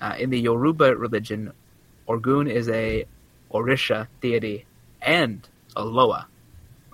uh, 0.00 0.16
in 0.18 0.30
the 0.30 0.40
Yoruba 0.40 0.96
religion, 0.96 1.52
Orgun 2.08 2.50
is 2.50 2.68
a 2.68 3.06
Orisha 3.52 4.08
deity 4.20 4.66
and 5.00 5.48
a 5.76 5.84
Loa, 5.84 6.26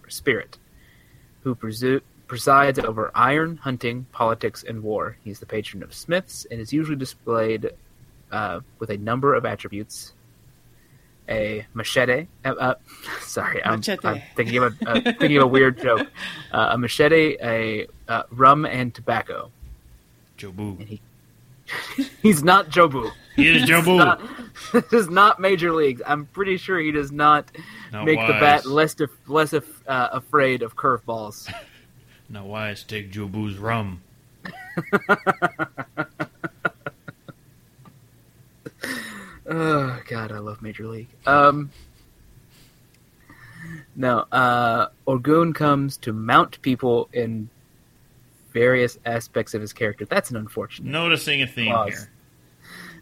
or 0.03 0.11
spirit, 0.11 0.59
who 1.43 1.55
presu- 1.55 2.03
presides 2.27 2.79
over 2.79 3.11
iron, 3.15 3.57
hunting, 3.57 4.07
politics, 4.13 4.63
and 4.63 4.83
war. 4.83 5.17
He's 5.25 5.41
the 5.41 5.47
patron 5.47 5.83
of 5.83 5.95
smiths 5.95 6.47
and 6.51 6.61
is 6.61 6.73
usually 6.73 6.97
displayed 6.97 7.71
uh, 8.31 8.61
with 8.79 8.91
a 8.91 8.97
number 8.99 9.35
of 9.35 9.45
attributes. 9.45 10.13
A 11.29 11.67
machete. 11.75 12.27
Uh, 12.45 12.49
uh, 12.49 12.75
sorry, 13.21 13.65
I'm, 13.65 13.79
Machete. 13.79 14.07
I'm 14.09 14.23
thinking 14.35 14.59
of 14.59 14.75
a 14.83 14.91
uh, 14.91 15.01
thinking 15.01 15.37
of 15.37 15.45
a 15.45 15.47
weird 15.47 15.81
joke. 15.81 16.09
Uh, 16.51 16.71
a 16.73 16.79
machete, 16.79 17.37
a 17.41 17.87
uh, 18.09 18.25
rum, 18.31 18.67
and 18.67 18.93
tobacco. 18.93 19.51
Jobu. 20.37 20.99
He's 22.23 22.43
not 22.43 22.69
Jobu. 22.71 23.13
He 23.37 23.47
is 23.49 23.63
Jobu. 23.69 23.99
Not, 23.99 24.21
this 24.73 24.93
is 24.93 25.09
not 25.09 25.39
major 25.39 25.73
leagues. 25.73 26.03
I'm 26.05 26.27
pretty 26.27 26.57
sure 26.57 26.81
he 26.81 26.91
does 26.91 27.13
not 27.13 27.51
Not 27.93 28.07
make 28.07 28.19
the 28.19 28.33
bat 28.33 28.67
less 28.67 28.99
af- 28.99 29.11
less 29.29 29.53
af- 29.53 29.83
uh, 29.87 30.09
afraid 30.13 30.63
of 30.63 30.77
curveballs. 30.77 31.53
Now 32.33 32.45
wise 32.47 32.85
take 32.85 33.11
Jobu's 33.11 33.59
rum. 33.59 34.03
Oh 39.51 40.01
God, 40.07 40.31
I 40.31 40.39
love 40.39 40.63
Major 40.63 40.87
League. 40.87 41.09
Um, 41.27 41.71
no, 43.97 44.25
uh, 44.31 44.87
Orgun 45.09 45.53
comes 45.53 45.97
to 45.99 46.13
mount 46.13 46.63
people 46.63 47.09
in 47.13 47.51
various 48.53 48.97
aspects 49.05 49.53
of 49.55 49.61
his 49.61 49.73
character. 49.73 50.05
That's 50.05 50.31
an 50.31 50.37
unfortunate. 50.37 50.89
Noticing 50.91 51.43
a 51.43 51.49
theme 51.49 51.73
Pause. 51.73 51.89
here. 51.89 52.11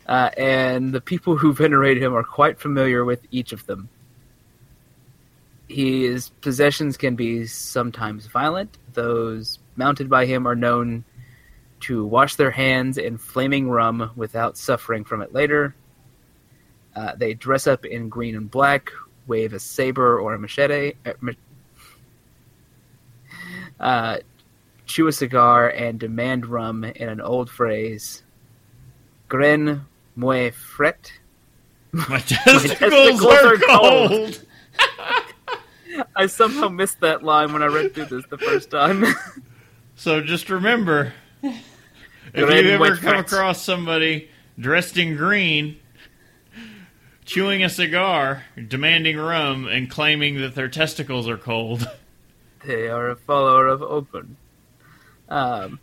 Uh, 0.06 0.30
and 0.38 0.94
the 0.94 1.02
people 1.02 1.36
who 1.36 1.52
venerate 1.52 2.02
him 2.02 2.14
are 2.14 2.24
quite 2.24 2.58
familiar 2.58 3.04
with 3.04 3.20
each 3.30 3.52
of 3.52 3.66
them. 3.66 3.90
His 5.68 6.30
possessions 6.40 6.96
can 6.96 7.14
be 7.14 7.46
sometimes 7.46 8.26
violent. 8.26 8.78
Those 8.94 9.58
mounted 9.76 10.08
by 10.08 10.24
him 10.24 10.48
are 10.48 10.56
known 10.56 11.04
to 11.80 12.06
wash 12.06 12.36
their 12.36 12.50
hands 12.50 12.96
in 12.96 13.18
flaming 13.18 13.68
rum 13.68 14.12
without 14.16 14.56
suffering 14.56 15.04
from 15.04 15.20
it 15.20 15.34
later. 15.34 15.74
Uh, 16.98 17.14
they 17.14 17.32
dress 17.32 17.68
up 17.68 17.84
in 17.84 18.08
green 18.08 18.34
and 18.34 18.50
black, 18.50 18.90
wave 19.28 19.52
a 19.52 19.60
saber 19.60 20.18
or 20.18 20.34
a 20.34 20.38
machete, 20.38 20.94
uh, 21.06 21.12
uh, 23.78 24.18
chew 24.84 25.06
a 25.06 25.12
cigar, 25.12 25.68
and 25.68 26.00
demand 26.00 26.44
rum 26.44 26.82
in 26.82 27.08
an 27.08 27.20
old 27.20 27.48
phrase 27.48 28.24
Gren 29.28 29.86
Mue 30.16 30.50
Fret. 30.50 31.12
My 31.92 32.18
testicles, 32.26 32.64
testicles 32.64 33.24
are, 33.24 33.54
are 33.54 33.58
cold. 33.58 34.10
cold. 34.10 34.46
I 36.16 36.26
somehow 36.26 36.68
missed 36.68 36.98
that 37.00 37.22
line 37.22 37.52
when 37.52 37.62
I 37.62 37.66
read 37.66 37.94
through 37.94 38.06
this 38.06 38.26
the 38.26 38.38
first 38.38 38.70
time. 38.70 39.04
So 40.00 40.20
just 40.20 40.48
remember, 40.48 41.12
if 41.42 41.56
you 42.32 42.46
ever 42.46 42.94
come 42.98 43.16
across 43.16 43.60
somebody 43.60 44.30
dressed 44.56 44.96
in 44.96 45.16
green, 45.16 45.80
chewing 47.28 47.62
a 47.62 47.68
cigar, 47.68 48.42
demanding 48.68 49.18
rum, 49.18 49.68
and 49.68 49.90
claiming 49.90 50.40
that 50.40 50.54
their 50.54 50.68
testicles 50.68 51.28
are 51.28 51.36
cold, 51.36 51.86
they 52.64 52.88
are 52.88 53.10
a 53.10 53.16
follower 53.16 53.66
of 53.66 53.82
Ogun. 53.82 54.36
Um, 55.28 55.78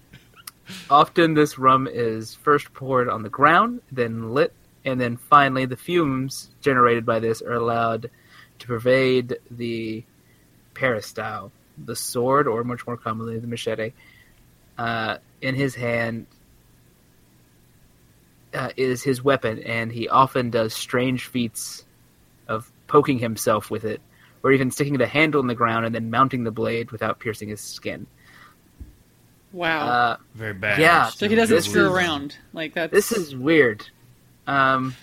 often 0.90 1.36
this 1.36 1.60
rum 1.60 1.88
is 1.88 2.34
first 2.34 2.74
poured 2.74 3.08
on 3.08 3.22
the 3.22 3.30
ground, 3.30 3.82
then 3.92 4.34
lit, 4.34 4.54
and 4.84 5.00
then 5.00 5.18
finally 5.18 5.66
the 5.66 5.78
fumes 5.78 6.50
generated 6.62 7.06
by 7.06 7.20
this 7.20 7.44
are 7.44 7.54
allowed 7.54 8.10
to 8.58 8.68
pervade 8.68 9.38
the 9.52 10.04
peristyle, 10.74 11.52
the 11.78 11.96
sword, 11.96 12.48
or 12.48 12.64
much 12.64 12.88
more 12.88 12.98
commonly 12.98 13.38
the 13.38 13.46
machete, 13.46 13.94
uh, 14.80 15.18
in 15.42 15.54
his 15.54 15.76
hand. 15.76 16.26
Uh, 18.56 18.70
is 18.78 19.04
his 19.04 19.24
weapon, 19.24 19.60
and 19.64 19.92
he 19.92 20.08
often 20.08 20.50
does 20.50 20.74
strange 20.74 21.26
feats 21.26 21.86
of 22.48 22.72
poking 22.88 23.20
himself 23.20 23.70
with 23.70 23.84
it, 23.84 24.02
or 24.44 24.52
even 24.52 24.72
sticking 24.72 24.98
the 24.98 25.08
handle 25.08 25.42
in 25.42 25.48
the 25.48 25.56
ground 25.56 25.86
and 25.86 25.94
then 25.94 26.10
mounting 26.10 26.44
the 26.44 26.52
blade 26.52 26.92
without 26.92 27.20
piercing 27.20 27.50
his 27.50 27.62
skin. 27.62 28.08
Wow. 29.52 29.88
Uh, 29.88 30.18
Very 30.34 30.54
bad. 30.54 30.80
Yeah, 30.80 31.10
so 31.10 31.30
he 31.30 31.36
doesn't 31.36 31.62
screw 31.62 31.92
around 31.92 32.38
like 32.54 32.74
that. 32.74 32.92
this 32.92 33.12
is 33.12 33.36
weird. 33.36 33.88
Um, 34.48 34.96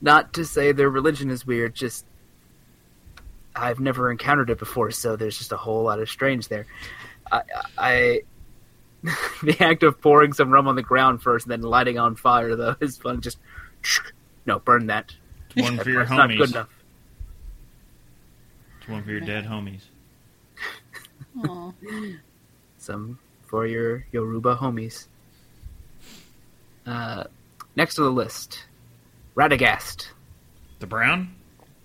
not 0.00 0.32
to 0.34 0.44
say 0.44 0.72
their 0.72 0.90
religion 0.90 1.30
is 1.30 1.46
weird, 1.46 1.74
just 1.74 2.04
I've 3.54 3.80
never 3.80 4.10
encountered 4.10 4.50
it 4.50 4.58
before, 4.58 4.90
so 4.90 5.16
there's 5.16 5.38
just 5.38 5.52
a 5.52 5.56
whole 5.56 5.84
lot 5.84 6.00
of 6.00 6.10
strange 6.10 6.48
there. 6.48 6.66
I, 7.30 7.42
I 7.78 8.22
the 9.42 9.56
act 9.60 9.82
of 9.82 10.00
pouring 10.00 10.32
some 10.32 10.50
rum 10.50 10.66
on 10.66 10.76
the 10.76 10.82
ground 10.82 11.22
first 11.22 11.44
and 11.46 11.52
then 11.52 11.60
lighting 11.62 11.98
on 11.98 12.16
fire 12.16 12.56
though 12.56 12.76
is 12.80 12.96
fun. 12.96 13.20
Just 13.20 13.38
no, 14.46 14.58
burn 14.60 14.86
that. 14.86 15.14
It's 15.54 15.62
One 15.62 15.78
for 15.78 15.90
your 15.90 16.04
That's 16.04 16.10
not 16.16 16.28
good 16.30 16.50
enough. 16.50 16.68
It's 18.80 18.88
one 18.88 19.04
for 19.04 19.10
your 19.10 19.20
dead 19.20 19.44
homies. 19.46 19.82
Some 22.78 23.18
for 23.46 23.66
your 23.66 24.04
Yoruba 24.12 24.56
homies. 24.56 25.06
Uh, 26.86 27.24
next 27.76 27.98
on 27.98 28.04
the 28.04 28.10
list, 28.10 28.64
Radagast. 29.36 30.08
The 30.80 30.86
brown? 30.86 31.34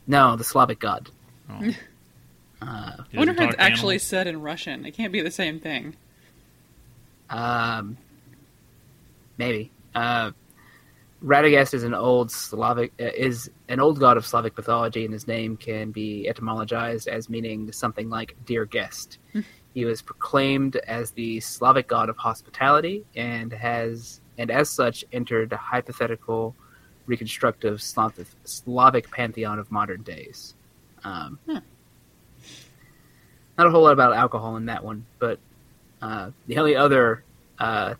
No, 0.08 0.36
the 0.36 0.44
Slavic 0.44 0.80
god. 0.80 1.10
Oh. 1.50 1.54
Uh, 2.62 2.66
I 2.66 2.96
wonder 3.14 3.34
doesn't 3.34 3.44
if 3.44 3.50
it's 3.50 3.56
talk 3.56 3.60
actually 3.60 3.96
animals? 3.96 4.04
said 4.04 4.28
in 4.28 4.42
Russian. 4.42 4.86
It 4.86 4.92
can't 4.92 5.14
be 5.14 5.22
the 5.22 5.32
same 5.32 5.60
thing. 5.60 5.96
Um, 7.30 7.98
maybe. 9.38 9.72
Uh, 9.96 10.32
Radagast 11.24 11.74
is 11.74 11.84
an 11.84 11.94
old 11.94 12.32
Slavic 12.32 12.94
uh, 13.00 13.04
is 13.06 13.52
an 13.68 13.80
old 13.80 14.00
god 14.00 14.16
of 14.18 14.26
Slavic 14.26 14.56
mythology, 14.56 15.04
and 15.04 15.14
his 15.14 15.28
name 15.28 15.58
can 15.58 15.92
be 15.92 16.32
etymologized 16.34 17.08
as 17.08 17.30
meaning 17.30 17.72
something 17.72 18.10
like 18.10 18.36
"dear 18.46 18.66
guest." 18.66 19.18
he 19.74 19.86
was 19.86 20.02
proclaimed 20.02 20.78
as 20.88 21.12
the 21.12 21.40
Slavic 21.42 21.88
god 21.88 22.10
of 22.10 22.18
hospitality, 22.18 23.04
and 23.16 23.52
has 23.52 24.22
and 24.38 24.50
as 24.50 24.70
such 24.70 25.04
entered 25.12 25.50
the 25.50 25.58
hypothetical 25.58 26.56
reconstructive 27.06 27.82
Slavic, 27.82 28.28
Slavic 28.46 29.12
pantheon 29.12 29.60
of 29.60 29.72
modern 29.72 30.04
days. 30.04 30.54
Um, 31.04 31.38
Hmm. 31.46 31.58
Not 33.58 33.68
a 33.68 33.72
whole 33.72 33.84
lot 33.84 33.92
about 33.92 34.14
alcohol 34.14 34.56
in 34.56 34.68
that 34.68 34.86
one, 34.86 35.06
but 35.18 35.38
uh, 36.02 36.32
the 36.48 36.58
only 36.58 36.76
other 36.76 37.24
uh, 37.60 37.96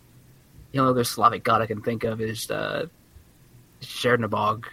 the 0.72 0.78
only 0.78 0.90
other 0.90 1.04
Slavic 1.04 1.42
god 1.44 1.62
I 1.62 1.66
can 1.66 1.82
think 1.82 2.04
of 2.04 2.20
is 2.20 2.50
uh, 2.50 2.86
Chernobog, 3.82 4.64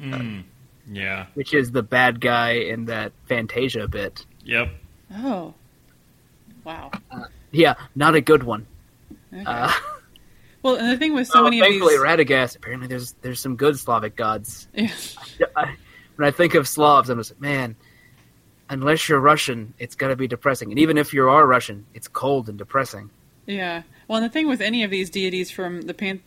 Mm. 0.00 0.44
Yeah. 0.90 1.26
which 1.34 1.52
is 1.52 1.70
the 1.72 1.82
bad 1.82 2.20
guy 2.20 2.52
in 2.52 2.86
that 2.86 3.12
Fantasia 3.28 3.86
bit. 3.86 4.24
Yep. 4.44 4.68
Oh. 5.16 5.54
Wow. 6.64 6.90
Yeah, 7.50 7.74
not 7.94 8.14
a 8.14 8.20
good 8.20 8.42
one. 8.42 8.66
Okay. 9.32 9.42
Uh, 9.44 9.70
well, 10.62 10.76
and 10.76 10.90
the 10.90 10.96
thing 10.96 11.14
with 11.14 11.26
so 11.26 11.40
well, 11.42 11.44
many 11.44 11.60
of 11.60 11.66
thankfully, 11.66 11.94
these. 11.94 12.02
Radagast. 12.02 12.56
Apparently, 12.56 12.86
there's 12.88 13.12
there's 13.22 13.40
some 13.40 13.56
good 13.56 13.78
Slavic 13.78 14.16
gods. 14.16 14.68
Yeah. 14.74 14.88
I, 15.56 15.74
when 16.16 16.28
I 16.28 16.30
think 16.30 16.54
of 16.54 16.66
Slavs, 16.68 17.10
I'm 17.10 17.18
just 17.18 17.32
like, 17.32 17.40
man. 17.40 17.76
Unless 18.70 19.08
you're 19.08 19.18
Russian, 19.18 19.74
it's 19.80 19.96
going 19.96 20.10
to 20.10 20.16
be 20.16 20.28
depressing. 20.28 20.70
And 20.70 20.78
even 20.78 20.96
if 20.96 21.12
you 21.12 21.28
are 21.28 21.44
Russian, 21.44 21.86
it's 21.92 22.06
cold 22.06 22.48
and 22.48 22.56
depressing. 22.56 23.10
Yeah. 23.44 23.82
Well, 24.06 24.20
the 24.20 24.28
thing 24.28 24.46
with 24.46 24.60
any 24.60 24.84
of 24.84 24.92
these 24.92 25.10
deities 25.10 25.50
from 25.50 25.82
the 25.82 25.92
pan- 25.92 26.22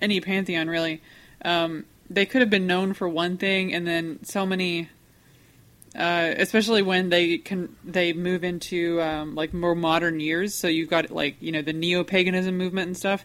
any 0.00 0.20
pantheon, 0.20 0.68
really, 0.68 1.02
um, 1.44 1.84
they 2.08 2.26
could 2.26 2.42
have 2.42 2.50
been 2.50 2.68
known 2.68 2.94
for 2.94 3.08
one 3.08 3.36
thing, 3.38 3.74
and 3.74 3.86
then 3.88 4.20
so 4.22 4.46
many, 4.46 4.88
uh, 5.96 6.34
especially 6.36 6.80
when 6.80 7.08
they 7.08 7.38
can 7.38 7.74
they 7.84 8.12
move 8.12 8.44
into 8.44 9.02
um, 9.02 9.34
like 9.34 9.52
more 9.52 9.74
modern 9.74 10.20
years. 10.20 10.54
So 10.54 10.68
you've 10.68 10.90
got 10.90 11.10
like 11.10 11.36
you 11.40 11.50
know 11.50 11.62
the 11.62 11.72
neo 11.72 12.04
paganism 12.04 12.56
movement 12.56 12.86
and 12.86 12.96
stuff. 12.96 13.24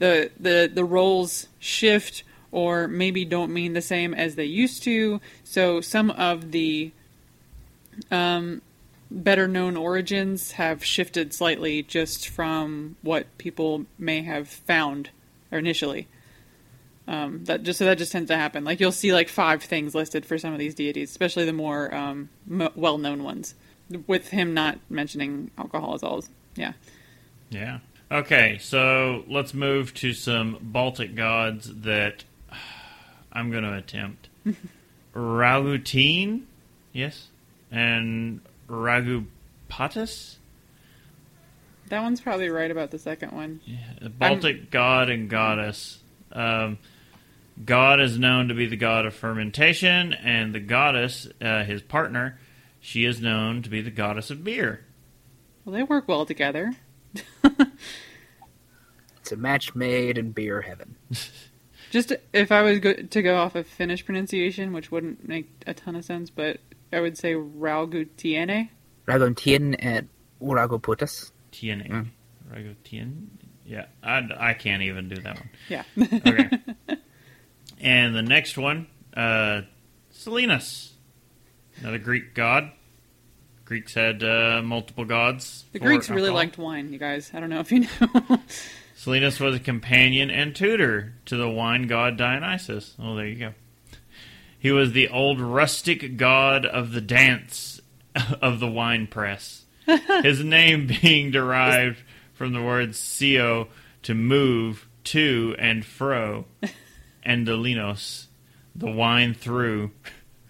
The 0.00 0.32
the 0.40 0.68
the 0.72 0.84
roles 0.84 1.46
shift 1.60 2.24
or 2.50 2.88
maybe 2.88 3.24
don't 3.24 3.52
mean 3.52 3.72
the 3.72 3.82
same 3.82 4.14
as 4.14 4.34
they 4.34 4.44
used 4.44 4.82
to. 4.84 5.20
So 5.44 5.80
some 5.80 6.10
of 6.12 6.50
the 6.50 6.92
um, 8.10 8.62
better 9.10 9.46
known 9.46 9.76
origins 9.76 10.52
have 10.52 10.84
shifted 10.84 11.32
slightly 11.32 11.82
just 11.82 12.28
from 12.28 12.96
what 13.02 13.38
people 13.38 13.86
may 13.98 14.22
have 14.22 14.48
found 14.48 15.10
initially. 15.52 16.08
Um, 17.06 17.44
that 17.44 17.62
just 17.62 17.78
so 17.78 17.84
that 17.84 17.98
just 17.98 18.12
tends 18.12 18.28
to 18.28 18.36
happen. 18.36 18.64
Like 18.64 18.80
you'll 18.80 18.92
see 18.92 19.12
like 19.12 19.28
five 19.28 19.62
things 19.62 19.94
listed 19.94 20.24
for 20.24 20.38
some 20.38 20.52
of 20.52 20.58
these 20.58 20.74
deities, 20.74 21.10
especially 21.10 21.44
the 21.44 21.52
more 21.52 21.94
um, 21.94 22.30
m- 22.50 22.70
well 22.74 22.98
known 22.98 23.22
ones. 23.22 23.54
With 24.06 24.28
him 24.28 24.54
not 24.54 24.78
mentioning 24.88 25.50
alcohol 25.58 25.94
as 25.94 26.02
all, 26.02 26.24
yeah. 26.56 26.72
Yeah. 27.50 27.80
Okay, 28.10 28.58
so 28.58 29.24
let's 29.28 29.52
move 29.52 29.92
to 29.94 30.14
some 30.14 30.58
Baltic 30.60 31.14
gods 31.14 31.70
that 31.82 32.24
I'm 33.32 33.50
going 33.50 33.64
to 33.64 33.76
attempt. 33.76 34.28
Ragutin, 35.14 36.42
yes, 36.92 37.28
and 37.74 38.40
Ragupatus, 38.68 40.36
That 41.88 42.02
one's 42.02 42.20
probably 42.20 42.48
right 42.48 42.70
about 42.70 42.90
the 42.90 42.98
second 42.98 43.32
one. 43.32 43.60
a 44.00 44.08
Baltic 44.08 44.70
god 44.70 45.10
and 45.10 45.28
goddess. 45.28 45.98
Um, 46.32 46.78
god 47.64 48.00
is 48.00 48.18
known 48.18 48.48
to 48.48 48.54
be 48.54 48.66
the 48.66 48.76
god 48.76 49.06
of 49.06 49.14
fermentation, 49.14 50.12
and 50.12 50.54
the 50.54 50.60
goddess, 50.60 51.28
uh, 51.42 51.64
his 51.64 51.82
partner, 51.82 52.38
she 52.80 53.04
is 53.04 53.20
known 53.20 53.62
to 53.62 53.70
be 53.70 53.80
the 53.80 53.90
goddess 53.90 54.30
of 54.30 54.42
beer. 54.44 54.84
Well, 55.64 55.74
they 55.74 55.82
work 55.82 56.08
well 56.08 56.24
together. 56.26 56.72
It's 59.20 59.32
a 59.32 59.36
match 59.36 59.74
made 59.74 60.18
in 60.18 60.32
beer 60.32 60.60
heaven. 60.60 60.96
Just 61.90 62.12
if 62.34 62.52
I 62.52 62.60
was 62.60 62.78
go- 62.78 62.92
to 62.92 63.22
go 63.22 63.36
off 63.36 63.54
of 63.54 63.66
Finnish 63.66 64.04
pronunciation, 64.04 64.74
which 64.74 64.90
wouldn't 64.92 65.26
make 65.26 65.48
a 65.66 65.72
ton 65.72 65.96
of 65.96 66.04
sense, 66.04 66.28
but 66.28 66.58
I 66.92 67.00
would 67.00 67.18
say 67.18 67.34
Raugutiene. 67.34 68.68
Ragontien 69.06 69.76
and 69.78 70.08
Uragoputus. 70.40 71.32
TNA. 71.52 71.88
Mm. 71.90 72.08
Ragotien? 72.52 73.26
Yeah, 73.66 73.86
I, 74.02 74.22
I 74.36 74.54
can't 74.54 74.82
even 74.82 75.08
do 75.08 75.16
that 75.22 75.36
one. 75.36 75.50
Yeah. 75.68 75.84
Okay. 75.98 76.50
and 77.80 78.14
the 78.14 78.22
next 78.22 78.58
one, 78.58 78.86
uh, 79.16 79.62
Silenus, 80.12 80.90
another 81.80 81.98
Greek 81.98 82.34
god. 82.34 82.70
Greeks 83.64 83.94
had 83.94 84.22
uh, 84.22 84.60
multiple 84.62 85.06
gods. 85.06 85.64
The 85.72 85.78
for 85.78 85.86
Greeks 85.86 86.10
really 86.10 86.28
alcohol. 86.28 86.36
liked 86.36 86.58
wine, 86.58 86.92
you 86.92 86.98
guys. 86.98 87.30
I 87.32 87.40
don't 87.40 87.48
know 87.48 87.60
if 87.60 87.72
you 87.72 87.80
know. 87.80 87.88
Silenus 88.96 89.40
was 89.40 89.56
a 89.56 89.58
companion 89.58 90.30
and 90.30 90.54
tutor 90.54 91.14
to 91.26 91.36
the 91.36 91.48
wine 91.48 91.86
god 91.86 92.18
Dionysus. 92.18 92.94
Oh, 92.98 93.14
there 93.16 93.26
you 93.26 93.36
go. 93.36 93.54
He 94.64 94.70
was 94.72 94.92
the 94.92 95.08
old 95.10 95.42
rustic 95.42 96.16
god 96.16 96.64
of 96.64 96.92
the 96.92 97.02
dance 97.02 97.82
of 98.40 98.60
the 98.60 98.66
wine 98.66 99.06
press. 99.06 99.66
His 100.22 100.42
name 100.42 100.86
being 101.02 101.30
derived 101.30 101.98
from 102.32 102.54
the 102.54 102.62
words 102.62 102.98
"sio" 102.98 103.68
to 104.04 104.14
move 104.14 104.88
to 105.04 105.54
and 105.58 105.84
fro, 105.84 106.46
and 107.22 107.46
dolinos, 107.46 108.28
the 108.74 108.90
wine 108.90 109.34
through. 109.34 109.90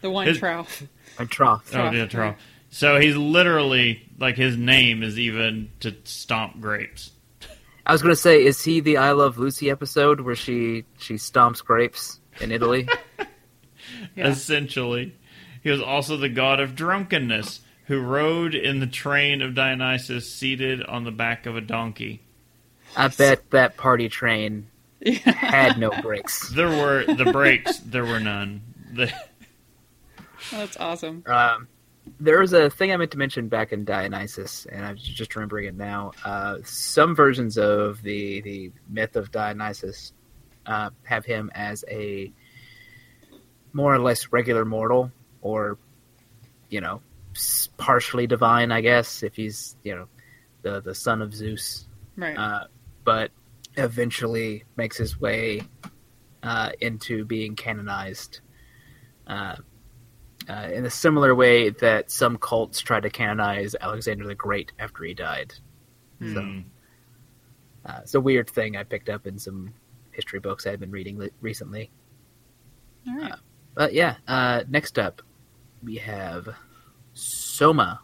the 0.01 0.11
wine 0.11 0.29
His- 0.29 0.39
trough. 0.39 0.85
And 1.19 1.29
trough. 1.29 1.65
Oh, 1.71 1.73
Trough, 1.73 1.93
yeah, 1.95 2.01
yeah. 2.03 2.07
trough. 2.07 2.37
So 2.71 3.01
he's 3.01 3.17
literally 3.17 4.09
like 4.17 4.37
his 4.37 4.57
name 4.57 5.03
is 5.03 5.19
even 5.19 5.71
to 5.81 5.93
stomp 6.05 6.61
grapes. 6.61 7.11
I 7.85 7.91
was 7.91 8.01
gonna 8.01 8.15
say, 8.15 8.45
is 8.45 8.63
he 8.63 8.79
the 8.79 8.97
I 8.99 9.11
Love 9.11 9.39
Lucy 9.39 9.71
episode 9.71 10.21
where 10.21 10.37
she 10.37 10.85
she 10.99 11.15
stomps 11.15 11.65
grapes 11.65 12.21
in 12.41 12.53
Italy? 12.53 12.89
Yeah. 14.17 14.29
essentially. 14.29 15.15
He 15.63 15.71
was 15.71 15.81
also 15.81 16.17
the 16.17 16.29
god 16.29 16.61
of 16.61 16.75
drunkenness, 16.75 17.61
who 17.87 18.01
rode 18.01 18.55
in 18.55 18.81
the 18.81 18.87
train 18.87 19.43
of 19.43 19.55
Dionysus 19.55 20.31
seated 20.33 20.83
on 20.83 21.05
the 21.05 21.11
back 21.11 21.47
of 21.47 21.57
a 21.57 21.61
donkey. 21.61 22.23
I 22.97 23.09
bet 23.09 23.51
that 23.51 23.77
party 23.77 24.09
train 24.09 24.69
Yeah. 25.01 25.13
had 25.33 25.79
no 25.79 25.91
brakes. 26.03 26.49
There 26.51 26.69
were 26.69 27.05
the 27.05 27.31
brakes, 27.33 27.79
there 27.79 28.05
were 28.05 28.21
none. 28.21 28.63
The, 28.93 29.13
That's 30.51 30.77
awesome. 30.77 31.23
Um, 31.27 31.69
there 32.21 32.39
was 32.39 32.53
a 32.53 32.69
thing 32.69 32.93
I 32.93 32.97
meant 32.99 33.11
to 33.13 33.19
mention 33.19 33.49
back 33.49 33.73
in 33.73 33.85
Dionysus, 33.85 34.67
and 34.71 34.85
I'm 34.85 34.97
just 34.97 35.35
remembering 35.35 35.67
it 35.67 35.75
now. 35.75 36.13
Uh, 36.25 36.59
some 36.65 37.15
versions 37.17 37.57
of 37.57 38.03
the 38.03 38.43
the 38.43 38.73
myth 38.89 39.17
of 39.17 39.31
Dionysus 39.33 40.13
uh, 40.67 40.91
have 41.05 41.25
him 41.25 41.51
as 41.55 41.83
a 41.91 42.31
more 43.75 43.95
or 43.95 43.99
less 43.99 44.33
regular 44.33 44.65
mortal, 44.65 45.13
or 45.43 45.77
you 46.71 46.81
know, 46.81 47.03
partially 47.77 48.27
divine, 48.27 48.73
I 48.73 48.81
guess, 48.81 49.23
if 49.23 49.35
he's 49.37 49.77
you 49.83 49.95
know 49.95 50.07
the 50.63 50.81
the 50.81 50.95
son 50.95 51.21
of 51.21 51.35
Zeus. 51.35 51.87
Right. 52.17 52.37
Uh, 52.39 52.65
but 53.05 53.31
eventually 53.77 54.65
makes 54.77 54.97
his 54.97 55.21
way 55.21 55.61
uh, 56.43 56.71
into 56.81 57.25
being 57.27 57.57
canonized. 57.57 58.41
Uh, 59.27 59.57
uh, 60.49 60.69
in 60.73 60.85
a 60.85 60.91
similar 60.91 61.35
way 61.35 61.71
that 61.71 62.11
some 62.11 62.37
cults 62.37 62.81
tried 62.81 63.03
to 63.05 63.11
canonize 63.11 63.75
Alexander 63.81 64.27
the 64.27 64.35
Great 64.35 64.73
after 64.79 65.03
he 65.05 65.15
died. 65.15 65.55
So, 66.21 66.41
Hmm. 66.43 66.61
uh, 67.87 68.01
it's 68.03 68.15
a 68.15 68.21
weird 68.21 68.49
thing 68.51 68.77
I 68.77 68.83
picked 68.85 69.09
up 69.09 69.27
in 69.27 69.39
some 69.39 69.73
history 70.13 70.41
books 70.41 70.67
I've 70.67 70.81
been 70.81 70.91
reading 70.91 71.19
li- 71.19 71.31
recently. 71.41 71.91
All 73.09 73.17
right. 73.17 73.33
But 73.75 73.93
yeah, 73.93 74.17
uh, 74.27 74.65
next 74.69 74.99
up 74.99 75.23
we 75.83 75.97
have 75.97 76.49
Soma 77.13 78.01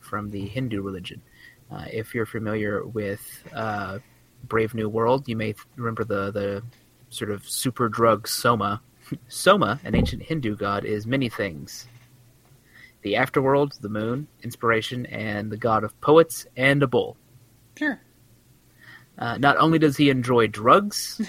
from 0.00 0.30
the 0.30 0.46
Hindu 0.46 0.80
religion. 0.82 1.22
Uh, 1.70 1.84
if 1.92 2.14
you're 2.14 2.26
familiar 2.26 2.84
with 2.86 3.20
uh, 3.54 3.98
Brave 4.44 4.74
New 4.74 4.88
World, 4.88 5.28
you 5.28 5.36
may 5.36 5.54
remember 5.76 6.04
the 6.04 6.30
the 6.30 6.62
sort 7.10 7.30
of 7.30 7.48
super 7.48 7.88
drug 7.88 8.28
Soma. 8.28 8.80
Soma, 9.28 9.80
an 9.84 9.94
ancient 9.94 10.22
Hindu 10.22 10.56
god, 10.56 10.84
is 10.84 11.06
many 11.06 11.28
things. 11.28 11.86
The 13.02 13.14
afterworld, 13.14 13.80
the 13.80 13.88
moon, 13.88 14.28
inspiration, 14.42 15.06
and 15.06 15.50
the 15.50 15.56
god 15.56 15.84
of 15.84 15.98
poets 16.00 16.46
and 16.56 16.82
a 16.82 16.86
bull. 16.86 17.16
Sure. 17.78 18.00
Uh, 19.18 19.38
not 19.38 19.56
only 19.56 19.78
does 19.78 19.96
he 19.96 20.10
enjoy 20.10 20.46
drugs, 20.46 21.20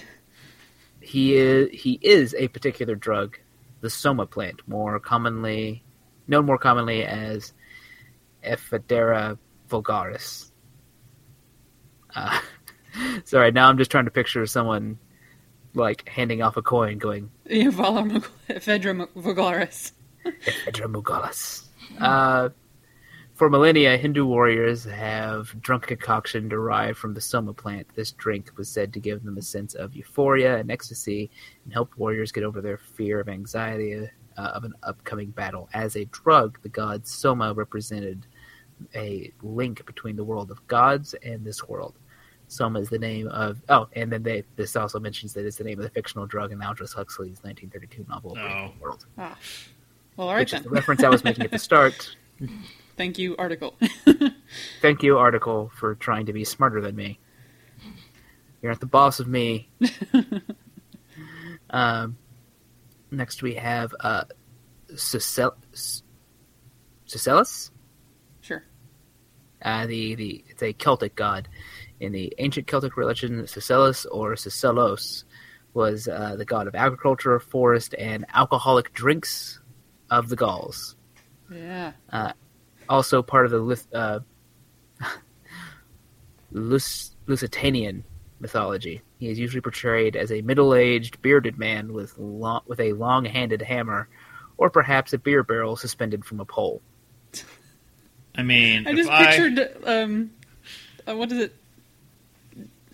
he 1.01 1.35
is 1.35 1.69
he 1.71 1.99
is 2.01 2.35
a 2.37 2.47
particular 2.49 2.95
drug, 2.95 3.37
the 3.81 3.89
soma 3.89 4.25
plant, 4.25 4.61
more 4.67 4.99
commonly 4.99 5.83
known 6.27 6.45
more 6.45 6.57
commonly 6.57 7.03
as 7.03 7.53
Ephedra 8.45 9.37
vulgaris. 9.69 10.51
Uh, 12.15 12.39
sorry, 13.25 13.51
now 13.51 13.67
I'm 13.69 13.77
just 13.77 13.91
trying 13.91 14.05
to 14.05 14.11
picture 14.11 14.45
someone 14.45 14.99
like 15.73 16.07
handing 16.09 16.41
off 16.41 16.57
a 16.57 16.61
coin, 16.61 16.97
going 16.97 17.31
Yeah, 17.45 17.65
Valar 17.69 18.11
Mug- 18.11 18.29
Fedra 18.49 19.07
Vulgaris. 19.15 19.91
Ephedra 20.25 20.91
vulgaris. 20.91 21.67
Uh, 21.99 22.49
for 23.39 23.49
millennia, 23.49 23.95
Hindu 23.95 24.25
warriors 24.25 24.83
have 24.83 25.59
drunk 25.61 25.87
concoction 25.87 26.49
derived 26.49 26.97
from 26.97 27.13
the 27.13 27.21
soma 27.21 27.53
plant. 27.53 27.87
This 27.95 28.11
drink 28.11 28.51
was 28.57 28.67
said 28.67 28.91
to 28.91 28.99
give 28.99 29.23
them 29.23 29.37
a 29.37 29.41
sense 29.41 29.75
of 29.75 29.95
euphoria 29.95 30.57
and 30.57 30.69
ecstasy 30.69 31.31
and 31.63 31.71
help 31.71 31.97
warriors 31.97 32.33
get 32.33 32.43
over 32.43 32.59
their 32.59 32.77
fear 32.77 33.21
of 33.21 33.29
anxiety 33.29 34.09
uh, 34.37 34.41
of 34.41 34.65
an 34.65 34.73
upcoming 34.83 35.29
battle. 35.29 35.69
As 35.73 35.95
a 35.95 36.03
drug, 36.05 36.59
the 36.63 36.67
god 36.69 37.07
soma 37.07 37.53
represented 37.53 38.27
a 38.93 39.31
link 39.41 39.85
between 39.85 40.17
the 40.17 40.23
world 40.23 40.51
of 40.51 40.67
gods 40.67 41.15
and 41.23 41.45
this 41.45 41.65
world. 41.65 41.95
Soma 42.49 42.81
is 42.81 42.89
the 42.89 42.99
name 42.99 43.29
of 43.29 43.61
oh, 43.69 43.87
and 43.93 44.11
then 44.11 44.21
they 44.21 44.43
this 44.57 44.75
also 44.75 44.99
mentions 44.99 45.31
that 45.35 45.45
it's 45.45 45.55
the 45.55 45.63
name 45.63 45.79
of 45.79 45.83
the 45.83 45.91
fictional 45.91 46.25
drug 46.25 46.51
in 46.51 46.61
Aldous 46.61 46.91
Huxley's 46.91 47.37
1932 47.43 48.05
novel 48.09 48.33
Brave 48.33 48.51
Oh. 48.51 48.65
New 48.65 48.81
World, 48.81 49.05
Ah. 49.17 49.37
Well, 50.17 50.27
all 50.27 50.33
right 50.33 50.41
which 50.41 50.53
is 50.53 50.63
the 50.63 50.69
reference 50.69 51.05
I 51.05 51.09
was 51.09 51.23
making 51.23 51.45
at 51.45 51.51
the 51.51 51.57
start. 51.59 52.17
Thank 52.99 53.17
you, 53.17 53.37
article. 53.37 53.77
Thank 54.81 55.03
you, 55.03 55.19
article, 55.19 55.71
for 55.73 55.95
trying 55.95 56.25
to 56.25 56.33
be 56.33 56.43
smarter 56.43 56.81
than 56.81 56.97
me. 56.97 57.17
You're 58.61 58.73
not 58.73 58.81
the 58.81 58.87
boss 58.87 59.21
of 59.21 59.27
me. 59.29 59.69
um, 61.69 62.17
next, 63.09 63.41
we 63.41 63.53
have 63.53 63.95
uh, 64.01 64.25
Cecil- 64.97 65.55
Cecilus. 67.07 67.71
sure. 68.41 68.65
Uh, 69.61 69.85
the, 69.85 70.15
the 70.15 70.43
it's 70.49 70.61
a 70.61 70.73
Celtic 70.73 71.15
god. 71.15 71.47
In 72.01 72.11
the 72.11 72.33
ancient 72.37 72.67
Celtic 72.67 72.97
religion, 72.97 73.43
Cecilus 73.43 74.05
or 74.11 74.33
Cecilos 74.33 75.23
was 75.73 76.09
uh, 76.09 76.35
the 76.35 76.43
god 76.43 76.67
of 76.67 76.75
agriculture, 76.75 77.39
forest, 77.39 77.95
and 77.97 78.25
alcoholic 78.33 78.91
drinks 78.91 79.61
of 80.09 80.27
the 80.27 80.35
Gauls. 80.35 80.97
Yeah. 81.49 81.93
Also 82.89 83.21
part 83.21 83.45
of 83.45 83.51
the 83.51 83.59
Lith- 83.59 83.93
uh, 83.93 84.19
Lus- 86.51 87.15
Lusitanian 87.27 88.03
mythology. 88.39 89.01
He 89.19 89.29
is 89.29 89.37
usually 89.37 89.61
portrayed 89.61 90.15
as 90.15 90.31
a 90.31 90.41
middle-aged, 90.41 91.21
bearded 91.21 91.57
man 91.57 91.93
with 91.93 92.17
long- 92.17 92.63
with 92.65 92.79
a 92.79 92.93
long-handed 92.93 93.61
hammer, 93.61 94.09
or 94.57 94.69
perhaps 94.69 95.13
a 95.13 95.17
beer 95.17 95.43
barrel 95.43 95.75
suspended 95.75 96.25
from 96.25 96.39
a 96.39 96.45
pole. 96.45 96.81
I 98.35 98.43
mean, 98.43 98.87
I 98.87 98.91
if 98.91 98.97
just 98.97 99.09
I, 99.09 99.25
pictured 99.25 99.77
um, 99.85 100.31
uh, 101.07 101.15
what 101.15 101.31
is 101.31 101.39
it? 101.39 101.55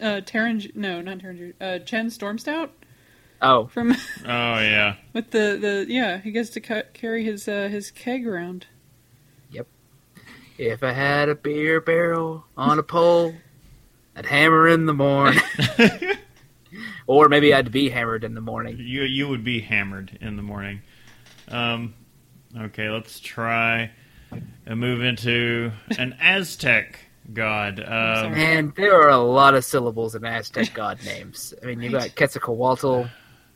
Uh, 0.02 0.22
Terran? 0.26 0.62
No, 0.74 1.02
not 1.02 1.20
Terran. 1.20 1.54
Uh, 1.62 1.80
Chen 1.80 2.08
Stormstout 2.08 2.70
Oh, 3.42 3.68
from 3.68 3.92
Oh 3.92 4.60
yeah. 4.60 4.96
with 5.14 5.32
the 5.32 5.58
the 5.62 5.86
yeah. 5.88 6.20
He 6.20 6.32
gets 6.32 6.50
to 6.52 6.62
ca- 6.62 6.84
carry 6.94 7.24
his 7.24 7.48
uh, 7.48 7.68
his 7.70 7.92
keg 7.92 8.26
around. 8.28 8.66
If 10.57 10.84
I 10.84 10.91
had 10.91 11.30
a 11.30 11.36
beer 11.36 11.82
barrel 11.82 12.45
on 12.57 12.80
a 12.80 12.84
pole, 12.84 13.34
I'd 14.15 14.26
hammer 14.26 14.68
in 14.68 14.86
the 14.86 14.94
morning, 14.94 15.41
or 17.07 17.27
maybe 17.30 17.53
I'd 17.53 17.72
be 17.72 17.90
hammered 17.90 18.23
in 18.23 18.34
the 18.34 18.41
morning. 18.41 18.77
You 18.80 19.03
you 19.03 19.27
would 19.27 19.44
be 19.44 19.60
hammered 19.60 20.18
in 20.22 20.36
the 20.38 20.44
morning. 20.44 20.82
Um, 21.49 21.94
okay, 22.57 22.90
let's 22.90 23.19
try 23.19 23.91
and 24.65 24.80
move 24.80 25.02
into 25.02 25.72
an 25.98 26.15
Aztec 26.19 26.99
god. 27.34 27.80
Um, 27.86 28.34
sorry. 28.34 28.44
And 28.44 28.76
there 28.76 29.02
are 29.02 29.10
a 29.10 29.18
lot 29.18 29.53
of 29.56 29.65
syllables 29.65 30.15
in 30.15 30.23
Aztec 30.26 30.73
god 30.73 30.99
names. 31.06 31.53
I 31.61 31.65
mean, 31.68 31.82
you 31.82 31.90
got 31.90 32.15
Quetzalcoatl. 32.15 33.10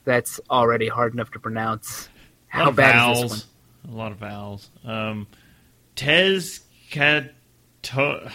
That's 0.05 0.39
already 0.49 0.87
hard 0.87 1.13
enough 1.13 1.31
to 1.31 1.39
pronounce. 1.39 2.09
a 2.53 2.57
lot 2.57 2.63
How 2.63 2.69
of 2.69 2.75
bad 2.75 2.95
vowels. 2.95 3.23
is 3.23 3.31
this 3.31 3.47
one? 3.85 3.93
A 3.93 3.97
lot 3.97 4.11
of 4.11 4.17
vowels. 4.17 4.69
Um, 4.83 5.27
Tezcato. 6.89 8.31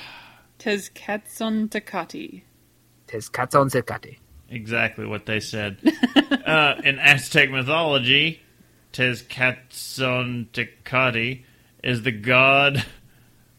Tezcatson 0.59 1.69
Tecati. 1.69 2.43
Tezcatzoncatli. 3.09 4.19
Exactly 4.49 5.07
what 5.07 5.27
they 5.27 5.41
said. 5.41 5.79
uh, 6.47 6.75
in 6.85 6.99
Aztec 6.99 7.51
mythology, 7.51 8.41
Tezcatzontecatli 8.93 11.45
is 11.83 12.03
the 12.03 12.13
god 12.13 12.85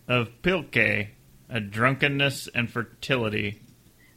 of 0.07 0.29
pulque, 0.41 1.09
a 1.49 1.59
drunkenness 1.59 2.47
and 2.53 2.69
fertility. 2.69 3.59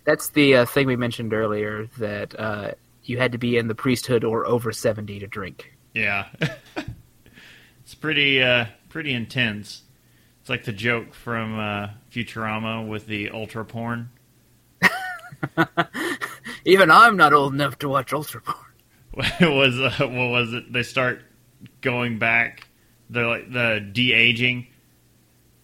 That's 0.05 0.29
the 0.31 0.57
uh, 0.57 0.67
thing 0.67 0.87
we 0.87 0.97
mentioned 0.97 1.35
earlier 1.35 1.87
that 1.99 2.39
uh, 2.39 2.73
you 3.03 3.19
had 3.19 3.33
to 3.33 3.39
be 3.39 3.57
in 3.57 3.67
the 3.69 3.75
priesthood 3.75 4.25
or 4.25 4.47
over 4.47 4.73
70 4.73 5.19
to 5.19 5.27
drink. 5.27 5.75
Yeah. 5.93 6.29
it's 7.81 7.95
pretty 7.95 8.43
uh, 8.43 8.67
pretty 8.89 9.13
intense. 9.13 9.83
It's 10.49 10.51
like 10.51 10.65
the 10.65 10.73
joke 10.73 11.13
from 11.13 11.59
uh, 11.59 11.89
Futurama 12.11 12.89
with 12.89 13.07
the 13.07 13.29
ultra 13.29 13.67
porn. 13.67 14.09
Even 16.65 16.91
I'm 16.91 17.19
not 17.19 17.35
old 17.35 17.53
enough 17.53 17.79
to 17.81 17.89
watch 17.91 18.15
ultra 18.15 18.41
porn. 18.41 18.57
it 19.41 19.55
was 19.55 19.79
uh, 19.79 20.07
what 20.07 20.31
was 20.31 20.55
it? 20.55 20.73
They 20.73 20.85
start 20.85 21.21
going 21.83 22.19
back. 22.19 22.67
They're 23.11 23.27
like 23.27 23.53
the 23.53 23.87
de 23.93 24.15
aging, 24.15 24.69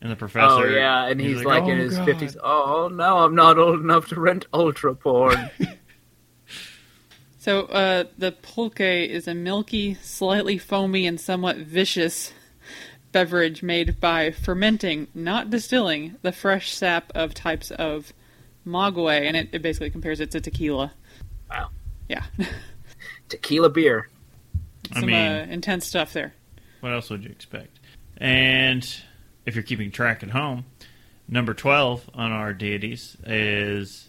and 0.02 0.12
the 0.12 0.16
professor. 0.16 0.66
Oh 0.66 0.68
yeah, 0.68 1.06
and 1.06 1.18
he's, 1.18 1.42
like, 1.42 1.62
in 1.62 1.80
"Oh, 1.80 1.84
his 1.84 1.98
fifties. 2.00 2.36
Oh 2.44 2.90
no, 2.92 3.20
I'm 3.20 3.34
not 3.34 3.56
old 3.56 3.80
enough 3.80 4.08
to 4.08 4.20
rent 4.20 4.44
ultra 4.52 4.94
porn. 4.94 5.48
So 7.38 7.64
uh, 7.66 8.04
the 8.16 8.32
pulque 8.32 8.80
is 8.80 9.28
a 9.28 9.34
milky, 9.34 9.92
slightly 10.00 10.56
foamy, 10.56 11.06
and 11.06 11.20
somewhat 11.20 11.58
vicious 11.58 12.32
beverage 13.14 13.62
made 13.62 14.00
by 14.00 14.32
fermenting, 14.32 15.06
not 15.14 15.48
distilling, 15.48 16.16
the 16.22 16.32
fresh 16.32 16.74
sap 16.74 17.12
of 17.14 17.32
types 17.32 17.70
of 17.70 18.12
maguey, 18.66 19.26
and 19.26 19.36
it, 19.36 19.48
it 19.52 19.62
basically 19.62 19.88
compares 19.88 20.18
it 20.20 20.32
to 20.32 20.40
tequila. 20.40 20.92
Wow. 21.48 21.70
Yeah, 22.08 22.24
Tequila 23.28 23.70
beer. 23.70 24.08
I 24.92 25.00
some 25.00 25.06
mean- 25.06 25.14
uh, 25.14 25.46
intense 25.48 25.86
stuff 25.86 26.12
there. 26.12 26.34
What 26.80 26.92
else 26.92 27.08
would 27.08 27.24
you 27.24 27.30
expect? 27.30 27.78
And 28.18 28.86
if 29.46 29.54
you're 29.54 29.64
keeping 29.64 29.90
track 29.90 30.22
at 30.22 30.30
home, 30.30 30.66
number 31.28 31.54
12 31.54 32.10
on 32.14 32.32
our 32.32 32.52
deities 32.52 33.16
is 33.24 34.08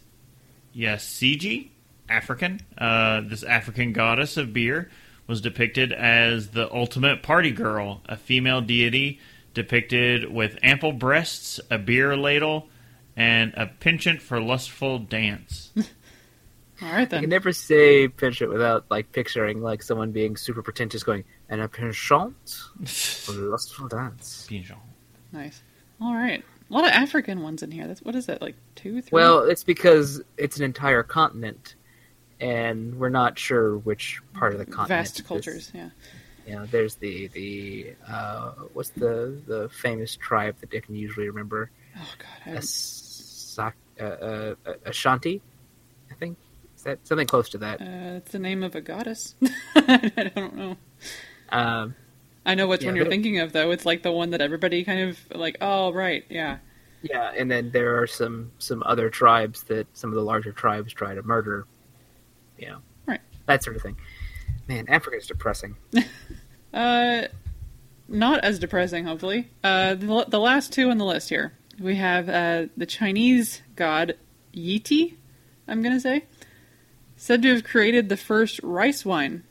Yasiji, 0.76 1.68
African. 2.08 2.60
Uh, 2.76 3.22
this 3.22 3.44
African 3.44 3.92
goddess 3.92 4.36
of 4.36 4.52
beer 4.52 4.90
was 5.26 5.40
depicted 5.40 5.92
as 5.92 6.50
the 6.50 6.72
ultimate 6.72 7.22
party 7.22 7.50
girl, 7.50 8.02
a 8.06 8.16
female 8.16 8.60
deity 8.60 9.18
depicted 9.54 10.30
with 10.32 10.58
ample 10.62 10.92
breasts, 10.92 11.58
a 11.70 11.78
beer 11.78 12.16
ladle, 12.16 12.68
and 13.16 13.54
a 13.56 13.66
penchant 13.66 14.20
for 14.20 14.40
lustful 14.40 14.98
dance. 14.98 15.72
All 16.82 16.88
right 16.88 17.00
I 17.02 17.04
then. 17.06 17.20
can 17.22 17.30
never 17.30 17.52
say 17.52 18.06
penchant 18.06 18.50
without 18.52 18.84
like 18.90 19.10
picturing 19.12 19.62
like 19.62 19.82
someone 19.82 20.12
being 20.12 20.36
super 20.36 20.62
pretentious, 20.62 21.02
going 21.02 21.24
and 21.48 21.60
a 21.62 21.68
penchant 21.68 22.34
for 22.84 23.32
lustful 23.32 23.88
dance. 23.88 24.46
Penchant. 24.48 24.78
Nice. 25.32 25.62
All 26.02 26.14
right. 26.14 26.44
A 26.68 26.72
lot 26.74 26.84
of 26.84 26.90
African 26.90 27.42
ones 27.42 27.62
in 27.62 27.70
here. 27.70 27.86
That's 27.86 28.02
what 28.02 28.14
is 28.14 28.26
that 28.26 28.42
like 28.42 28.56
two, 28.74 29.00
three? 29.00 29.10
Well, 29.16 29.44
it's 29.44 29.64
because 29.64 30.20
it's 30.36 30.58
an 30.58 30.64
entire 30.64 31.02
continent, 31.02 31.75
and 32.40 32.98
we're 32.98 33.08
not 33.08 33.38
sure 33.38 33.78
which 33.78 34.20
part 34.34 34.52
of 34.52 34.58
the 34.58 34.66
continent. 34.66 34.88
vast 35.06 35.24
cultures. 35.26 35.70
Yeah. 35.74 35.90
You 36.46 36.54
know, 36.56 36.66
there's 36.66 36.94
the 36.96 37.28
the 37.28 37.94
uh, 38.08 38.50
what's 38.72 38.90
the 38.90 39.40
the 39.46 39.68
famous 39.70 40.14
tribe 40.16 40.56
that 40.60 40.72
I 40.74 40.80
can 40.80 40.94
usually 40.94 41.28
remember? 41.28 41.70
Oh 41.98 42.12
God. 42.18 42.54
I, 42.54 42.58
Asak, 42.58 43.72
uh, 44.00 44.04
uh, 44.04 44.54
uh, 44.66 44.72
Ashanti, 44.84 45.40
I 46.10 46.14
think. 46.14 46.36
Is 46.76 46.82
that 46.84 47.04
something 47.06 47.26
close 47.26 47.48
to 47.50 47.58
that? 47.58 47.80
uh, 47.80 48.18
it's 48.18 48.30
the 48.32 48.38
name 48.38 48.62
of 48.62 48.74
a 48.76 48.80
goddess. 48.80 49.34
I 49.74 50.30
don't 50.34 50.54
know. 50.54 50.76
Um, 51.50 51.96
I 52.44 52.54
know 52.54 52.68
which 52.68 52.82
Yeah, 52.82 52.88
one 52.90 52.96
you're 52.96 53.06
thinking 53.06 53.40
of 53.40 53.52
though. 53.52 53.72
It's 53.72 53.84
like 53.86 54.02
the 54.04 54.12
one 54.12 54.30
that 54.30 54.40
everybody 54.40 54.84
kind 54.84 55.10
of 55.10 55.18
like. 55.34 55.56
Oh 55.60 55.92
right, 55.92 56.24
yeah. 56.28 56.58
yeah, 57.02 57.32
and 57.36 57.50
then 57.50 57.72
there 57.72 58.00
are 58.00 58.06
some 58.06 58.52
some 58.58 58.84
other 58.86 59.10
tribes 59.10 59.64
that 59.64 59.88
some 59.94 60.10
of 60.10 60.14
the 60.14 60.22
larger 60.22 60.52
tribes 60.52 60.92
try 60.92 61.14
to 61.14 61.22
murder. 61.24 61.66
You 62.58 62.68
know, 62.68 62.78
Right. 63.06 63.20
That 63.46 63.62
sort 63.62 63.76
of 63.76 63.82
thing. 63.82 63.96
Man, 64.68 64.86
Africa 64.88 65.16
is 65.16 65.26
depressing. 65.26 65.76
Uh, 66.74 67.26
not 68.06 68.44
as 68.44 68.58
depressing, 68.58 69.06
hopefully. 69.06 69.48
Uh, 69.64 69.94
the, 69.94 70.26
the 70.28 70.38
last 70.38 70.74
two 70.74 70.90
on 70.90 70.98
the 70.98 71.06
list 71.06 71.30
here. 71.30 71.54
We 71.80 71.96
have 71.96 72.28
uh, 72.28 72.66
the 72.76 72.84
Chinese 72.84 73.62
god 73.76 74.16
Yiti, 74.54 75.16
I'm 75.66 75.82
going 75.82 75.94
to 75.94 76.00
say, 76.00 76.24
said 77.16 77.40
to 77.42 77.54
have 77.54 77.64
created 77.64 78.08
the 78.08 78.16
first 78.16 78.60
rice 78.62 79.06
wine. 79.06 79.44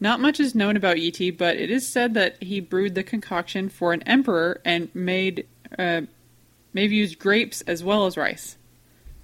Not 0.00 0.20
much 0.20 0.40
is 0.40 0.54
known 0.54 0.76
about 0.76 0.96
Yiti, 0.96 1.36
but 1.36 1.56
it 1.56 1.70
is 1.70 1.88
said 1.88 2.14
that 2.14 2.42
he 2.42 2.60
brewed 2.60 2.94
the 2.94 3.04
concoction 3.04 3.68
for 3.68 3.92
an 3.92 4.02
emperor 4.02 4.60
and 4.64 4.92
made 4.94 5.46
uh, 5.78 6.02
maybe 6.72 6.96
used 6.96 7.18
grapes 7.18 7.62
as 7.62 7.82
well 7.84 8.06
as 8.06 8.16
rice. 8.16 8.56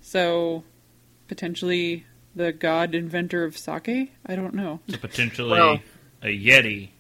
So, 0.01 0.65
potentially 1.29 2.07
the 2.35 2.53
god 2.53 2.95
inventor 2.95 3.45
of 3.45 3.57
sake? 3.59 4.13
I 4.27 4.37
don't 4.37 4.55
know. 4.55 4.81
So 4.89 4.97
potentially 4.99 5.51
Well- 5.51 5.81
a 6.23 6.27
Yeti 6.27 6.91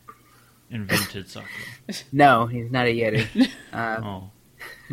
invented 0.70 1.28
sake. 1.28 1.44
No, 2.12 2.46
he's 2.46 2.70
not 2.70 2.86
a 2.86 2.90
Yeti. 2.94 3.48
Uh, 3.72 4.00
Oh, 4.04 4.30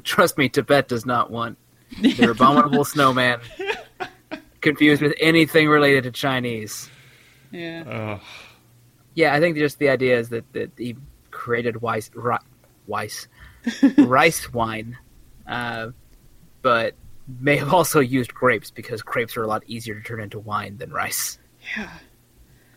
trust 0.04 0.38
me, 0.38 0.50
Tibet 0.50 0.88
does 0.88 1.06
not 1.06 1.32
want 1.32 1.58
their 2.02 2.32
abominable 2.32 2.84
snowman 2.86 3.40
confused 4.62 5.02
with 5.02 5.14
anything 5.20 5.68
related 5.70 6.04
to 6.04 6.12
Chinese. 6.12 6.90
Yeah. 7.52 7.84
Ugh. 7.88 8.22
Yeah, 9.16 9.34
I 9.34 9.40
think 9.40 9.58
just 9.58 9.80
the 9.80 9.90
idea 9.90 10.18
is 10.20 10.30
that, 10.30 10.52
that 10.54 10.72
he 10.78 10.96
created 11.32 11.82
Weiss, 11.82 12.10
ri, 12.14 12.38
Weiss 12.88 13.28
rice 13.98 14.52
wine, 14.54 14.98
uh, 15.48 15.90
but 16.62 16.96
may 17.40 17.58
have 17.58 17.74
also 17.74 18.00
used 18.00 18.34
grapes 18.34 18.72
because 18.72 19.02
grapes 19.02 19.38
are 19.38 19.44
a 19.44 19.48
lot 19.48 19.64
easier 19.68 19.96
to 19.96 20.02
turn 20.02 20.20
into 20.20 20.40
wine 20.40 20.78
than 20.78 20.92
rice. 20.92 21.38
Yeah. 21.76 21.92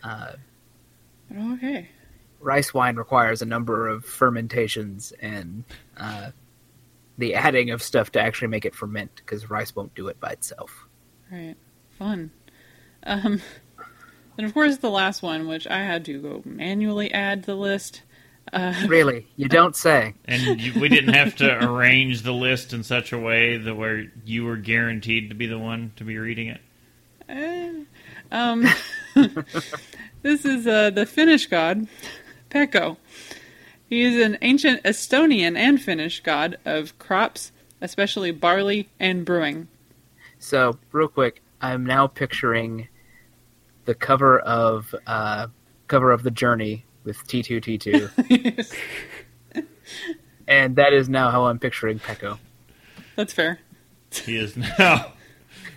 Uh, 0.03 0.33
okay. 1.55 1.89
rice 2.41 2.75
wine 2.75 2.97
requires 2.97 3.41
a 3.41 3.47
number 3.47 3.89
of 3.89 4.05
fermentations 4.05 5.13
and 5.21 5.65
uh, 5.97 6.31
the 7.19 7.35
adding 7.35 7.71
of 7.71 7.83
stuff 7.83 8.11
to 8.13 8.21
actually 8.21 8.49
make 8.49 8.65
it 8.65 8.75
ferment 8.75 9.13
because 9.17 9.49
rice 9.49 9.75
won't 9.75 9.95
do 9.95 10.09
it 10.09 10.19
by 10.21 10.31
itself. 10.31 10.87
Right. 11.31 11.57
Fun. 11.99 12.31
Um, 13.05 13.41
and 14.37 14.47
of 14.47 14.55
course, 14.55 14.79
the 14.79 14.91
last 14.91 15.23
one, 15.23 15.47
which 15.47 15.67
I 15.67 15.79
had 15.79 16.05
to 16.07 16.21
go 16.21 16.43
manually 16.45 17.13
add 17.13 17.43
to 17.43 17.47
the 17.47 17.55
list. 17.55 18.03
Uh, 18.53 18.75
Really, 18.87 19.27
you 19.37 19.49
don't 19.49 19.77
say. 19.77 20.15
And 20.25 20.61
you, 20.61 20.79
we 20.81 20.89
didn't 20.89 21.15
have 21.15 21.37
to 21.37 21.65
arrange 21.71 22.23
the 22.23 22.33
list 22.33 22.73
in 22.73 22.83
such 22.83 23.13
a 23.13 23.19
way 23.19 23.57
that 23.57 23.75
where 23.75 24.07
you 24.25 24.45
were 24.45 24.57
guaranteed 24.57 25.29
to 25.31 25.35
be 25.35 25.47
the 25.47 25.59
one 25.59 25.93
to 25.97 26.05
be 26.05 26.19
reading 26.19 26.49
it. 26.49 26.61
eh, 27.29 27.73
um, 28.31 28.67
this 30.23 30.45
is 30.45 30.67
uh, 30.67 30.91
the 30.91 31.07
Finnish 31.07 31.47
god, 31.47 31.87
Pekko. 32.51 32.97
He 33.89 34.03
is 34.03 34.25
an 34.25 34.39
ancient 34.43 34.83
Estonian 34.85 35.57
and 35.57 35.81
Finnish 35.81 36.21
god 36.23 36.57
of 36.65 36.99
crops, 36.99 37.53
especially 37.81 38.31
barley 38.33 38.89
and 38.99 39.25
brewing. 39.25 39.69
So, 40.39 40.79
real 40.93 41.09
quick, 41.09 41.43
I'm 41.61 41.85
now 41.85 42.07
picturing 42.07 42.89
the 43.85 43.95
cover 43.95 44.39
of 44.41 44.95
uh, 45.07 45.49
cover 45.89 46.11
of 46.11 46.23
the 46.23 46.31
Journey 46.31 46.85
with 47.05 47.19
T2T2, 47.27 48.67
and 50.49 50.77
that 50.77 50.93
is 50.93 51.09
now 51.09 51.31
how 51.31 51.47
I'm 51.47 51.59
picturing 51.59 51.99
Pekko. 51.99 52.39
That's 53.17 53.33
fair. 53.33 53.59
He 54.11 54.37
is 54.37 54.57
now 54.57 55.13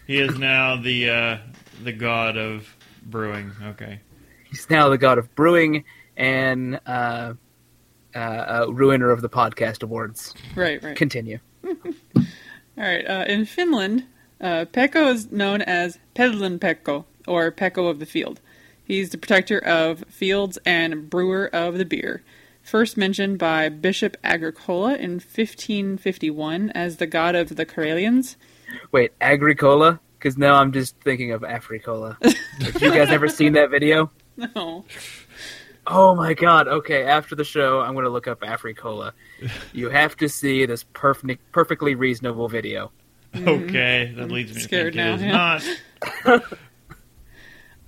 he 0.07 0.19
is 0.19 0.37
now 0.37 0.75
the 0.81 1.09
uh, 1.09 1.37
the 1.83 1.91
god 1.91 2.37
of 2.37 2.75
brewing. 3.05 3.51
Okay. 3.63 3.99
He's 4.43 4.69
now 4.69 4.89
the 4.89 4.97
god 4.97 5.17
of 5.17 5.33
brewing 5.35 5.83
and 6.17 6.79
uh, 6.85 7.33
uh, 8.15 8.17
uh, 8.17 8.65
ruiner 8.69 9.09
of 9.11 9.21
the 9.21 9.29
podcast 9.29 9.83
awards. 9.83 10.33
Right, 10.55 10.81
right. 10.81 10.95
Continue. 10.95 11.39
All 11.65 12.23
right. 12.77 13.05
Uh, 13.07 13.25
in 13.27 13.45
Finland, 13.45 14.05
uh, 14.39 14.65
Pekko 14.71 15.13
is 15.13 15.31
known 15.31 15.61
as 15.61 15.99
Pedlin 16.13 16.59
Pekko, 16.59 17.05
or 17.27 17.51
Pekko 17.51 17.89
of 17.89 17.99
the 17.99 18.05
Field. 18.05 18.39
He's 18.85 19.09
the 19.09 19.17
protector 19.17 19.59
of 19.59 20.05
fields 20.07 20.59
and 20.65 21.09
brewer 21.09 21.49
of 21.51 21.77
the 21.77 21.85
beer. 21.85 22.23
First 22.61 22.97
mentioned 22.97 23.37
by 23.37 23.69
Bishop 23.69 24.15
Agricola 24.23 24.95
in 24.95 25.13
1551 25.13 26.69
as 26.71 26.97
the 26.97 27.07
god 27.07 27.35
of 27.35 27.55
the 27.55 27.65
Karelians. 27.65 28.35
Wait, 28.91 29.11
Agricola? 29.21 29.99
Because 30.17 30.37
now 30.37 30.55
I'm 30.55 30.71
just 30.71 30.95
thinking 31.01 31.31
of 31.31 31.41
Africola. 31.41 32.17
Have 32.23 32.81
you 32.81 32.91
guys 32.91 33.09
ever 33.09 33.27
seen 33.27 33.53
that 33.53 33.69
video? 33.69 34.11
No. 34.53 34.83
Oh 35.87 36.13
my 36.13 36.33
god. 36.33 36.67
Okay, 36.67 37.05
after 37.05 37.35
the 37.35 37.45
show, 37.45 37.79
I'm 37.79 37.93
going 37.93 38.03
to 38.03 38.09
look 38.09 38.27
up 38.27 38.41
Africola. 38.41 39.13
You 39.71 39.89
have 39.89 40.17
to 40.17 40.27
see 40.27 40.65
this 40.65 40.83
perfect, 40.91 41.53
perfectly 41.53 41.95
reasonable 41.95 42.49
video. 42.49 42.91
Okay, 43.33 44.13
that 44.17 44.29
leads 44.29 44.49
me 44.49 44.55
to 44.55 44.59
scared 44.61 44.93
think 44.95 45.07
it 45.07 45.15
is 45.15 45.21
now, 45.21 45.59
not. 46.25 46.43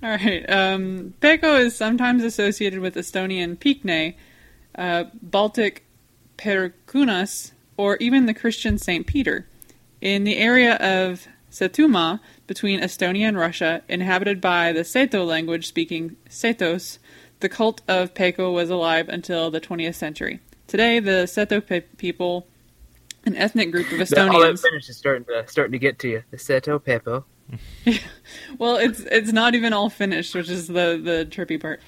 All 0.02 0.10
right. 0.10 0.48
Um, 0.48 1.14
Pekko 1.20 1.58
is 1.60 1.74
sometimes 1.76 2.22
associated 2.22 2.78
with 2.80 2.94
Estonian 2.94 3.56
Pikne, 3.56 4.14
uh, 4.76 5.04
Baltic 5.20 5.84
Perkunas, 6.36 7.52
or 7.76 7.96
even 7.96 8.26
the 8.26 8.34
Christian 8.34 8.78
St. 8.78 9.06
Peter. 9.06 9.46
In 10.00 10.22
the 10.24 10.36
area 10.36 10.74
of 10.76 11.26
Setomaa, 11.50 12.20
between 12.46 12.80
Estonia 12.80 13.26
and 13.28 13.36
Russia, 13.36 13.82
inhabited 13.88 14.40
by 14.40 14.72
the 14.72 14.80
Seto 14.82 15.26
language 15.26 15.66
speaking 15.66 16.16
Setos, 16.30 16.98
the 17.40 17.48
cult 17.48 17.80
of 17.88 18.14
Pekko 18.14 18.52
was 18.52 18.70
alive 18.70 19.08
until 19.08 19.50
the 19.50 19.60
20th 19.60 19.94
century. 19.96 20.40
Today, 20.68 21.00
the 21.00 21.24
Seto 21.26 21.64
pe- 21.64 21.80
people, 21.96 22.46
an 23.24 23.34
ethnic 23.36 23.72
group 23.72 23.90
of 23.90 23.98
That- 24.08 24.28
All 24.28 24.40
that 24.40 24.52
Estonians. 24.54 24.62
finish 24.62 24.88
is 24.88 24.96
starting 24.96 25.24
to 25.24 25.44
starting 25.48 25.72
to 25.72 25.78
get 25.78 25.98
to 26.00 26.08
you. 26.08 26.22
The 26.30 26.36
Seto 26.36 26.78
Pepo. 26.80 27.24
Well, 28.58 28.76
it's 28.76 29.00
it's 29.00 29.32
not 29.32 29.54
even 29.54 29.72
all 29.72 29.88
finished, 29.90 30.34
which 30.34 30.48
is 30.50 30.66
the 30.68 31.00
the 31.02 31.26
trippy 31.30 31.60
part. 31.60 31.80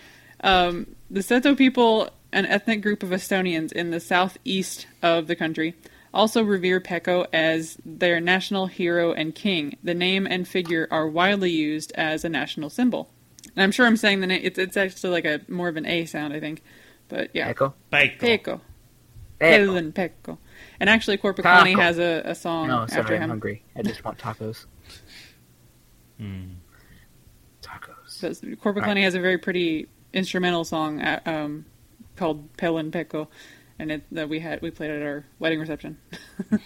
Um, 0.42 0.94
the 1.10 1.20
Seto 1.20 1.56
people, 1.56 2.08
an 2.32 2.46
ethnic 2.46 2.80
group 2.82 3.02
of 3.02 3.10
Estonians 3.10 3.72
in 3.72 3.90
the 3.90 4.00
southeast 4.00 4.86
of 5.02 5.26
the 5.26 5.36
country, 5.36 5.74
also 6.14 6.42
revere 6.42 6.80
Pekko 6.80 7.26
as 7.32 7.76
their 7.84 8.20
national 8.20 8.66
hero 8.66 9.12
and 9.12 9.34
king. 9.34 9.76
The 9.82 9.94
name 9.94 10.26
and 10.26 10.46
figure 10.48 10.86
are 10.90 11.06
widely 11.08 11.50
used 11.50 11.92
as 11.94 12.24
a 12.24 12.28
national 12.28 12.70
symbol. 12.70 13.10
And 13.56 13.62
I'm 13.62 13.72
sure 13.72 13.86
I'm 13.86 13.96
saying 13.96 14.20
the 14.20 14.26
name. 14.26 14.40
It's 14.44 14.58
it's 14.58 14.76
actually 14.76 15.10
like 15.10 15.24
a 15.24 15.40
more 15.50 15.68
of 15.68 15.76
an 15.76 15.86
A 15.86 16.04
sound, 16.06 16.32
I 16.32 16.40
think. 16.40 16.62
But 17.08 17.30
yeah, 17.34 17.52
Peko. 17.52 17.72
Bacon. 17.90 18.28
Pekko, 18.28 18.60
Peko. 19.40 19.50
Helen 19.66 19.92
Pekko. 19.92 20.38
And 20.78 20.88
actually, 20.88 21.18
Korpiklaani 21.18 21.72
Taco. 21.72 21.80
has 21.80 21.98
a, 21.98 22.22
a 22.24 22.34
song 22.34 22.68
No, 22.68 22.82
after 22.82 22.94
sorry, 23.02 23.16
I'm 23.16 23.22
him. 23.24 23.28
hungry. 23.30 23.62
I 23.76 23.82
just 23.82 24.04
want 24.04 24.18
tacos. 24.18 24.66
Hmm. 26.20 26.52
Tacos. 27.62 28.20
But 28.20 28.60
Korpiklaani 28.60 29.02
has 29.02 29.14
a 29.14 29.20
very 29.20 29.38
pretty 29.38 29.88
instrumental 30.12 30.64
song 30.64 31.00
uh, 31.00 31.20
um, 31.24 31.64
called 32.16 32.54
Pelin 32.56 32.90
Pekko, 32.90 33.26
and 33.78 33.90
it 33.90 34.02
that 34.12 34.28
we 34.28 34.38
had 34.38 34.60
we 34.60 34.70
played 34.70 34.90
at 34.90 35.02
our 35.02 35.24
wedding 35.38 35.58
reception. 35.60 35.98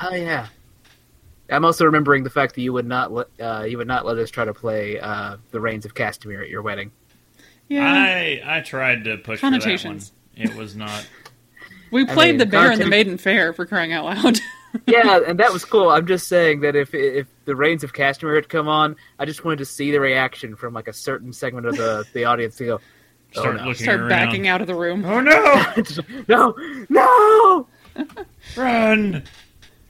Oh 0.00 0.14
yeah. 0.14 0.46
I'm 1.50 1.64
also 1.64 1.84
remembering 1.84 2.24
the 2.24 2.30
fact 2.30 2.54
that 2.54 2.60
you 2.60 2.72
would 2.72 2.86
not 2.86 3.12
let 3.12 3.26
uh, 3.40 3.64
you 3.64 3.78
would 3.78 3.86
not 3.86 4.04
let 4.04 4.18
us 4.18 4.30
try 4.30 4.44
to 4.44 4.52
play 4.52 5.00
uh, 5.00 5.38
the 5.50 5.60
Rains 5.60 5.84
of 5.86 5.94
Castamere 5.94 6.42
at 6.42 6.50
your 6.50 6.62
wedding. 6.62 6.92
Yeah, 7.68 7.90
I 7.90 8.42
I 8.44 8.60
tried 8.60 9.04
to 9.04 9.16
push 9.16 9.40
for 9.40 9.46
that 9.46 9.52
one. 9.52 9.60
Connotations. 9.60 10.12
It 10.36 10.54
was 10.54 10.76
not. 10.76 11.06
we 11.90 12.02
I 12.02 12.14
played 12.14 12.32
mean, 12.32 12.38
the 12.38 12.46
bear 12.46 12.70
and 12.70 12.80
the 12.80 12.86
maiden 12.86 13.16
fair 13.16 13.52
for 13.52 13.66
crying 13.66 13.92
out 13.92 14.04
loud. 14.04 14.38
yeah, 14.86 15.20
and 15.26 15.38
that 15.40 15.52
was 15.52 15.64
cool. 15.64 15.88
I'm 15.88 16.06
just 16.06 16.28
saying 16.28 16.60
that 16.60 16.76
if 16.76 16.94
if 16.94 17.26
the 17.48 17.56
Rains 17.56 17.82
of 17.82 17.94
Castamere 17.94 18.34
had 18.34 18.50
come 18.50 18.68
on, 18.68 18.94
I 19.18 19.24
just 19.24 19.42
wanted 19.42 19.60
to 19.60 19.64
see 19.64 19.90
the 19.90 20.00
reaction 20.00 20.54
from 20.54 20.74
like 20.74 20.86
a 20.86 20.92
certain 20.92 21.32
segment 21.32 21.66
of 21.66 21.78
the 21.78 22.04
the 22.12 22.26
audience 22.26 22.56
to 22.56 22.64
go, 22.66 22.74
oh, 22.74 23.40
Start 23.40 23.56
no. 23.56 23.64
looking 23.64 23.84
Start 23.84 24.08
backing 24.08 24.46
out 24.48 24.60
of 24.60 24.66
the 24.66 24.74
room. 24.74 25.02
Oh 25.06 25.20
no! 25.20 25.74
no, 26.28 26.54
no. 26.90 27.66
Run! 28.56 29.22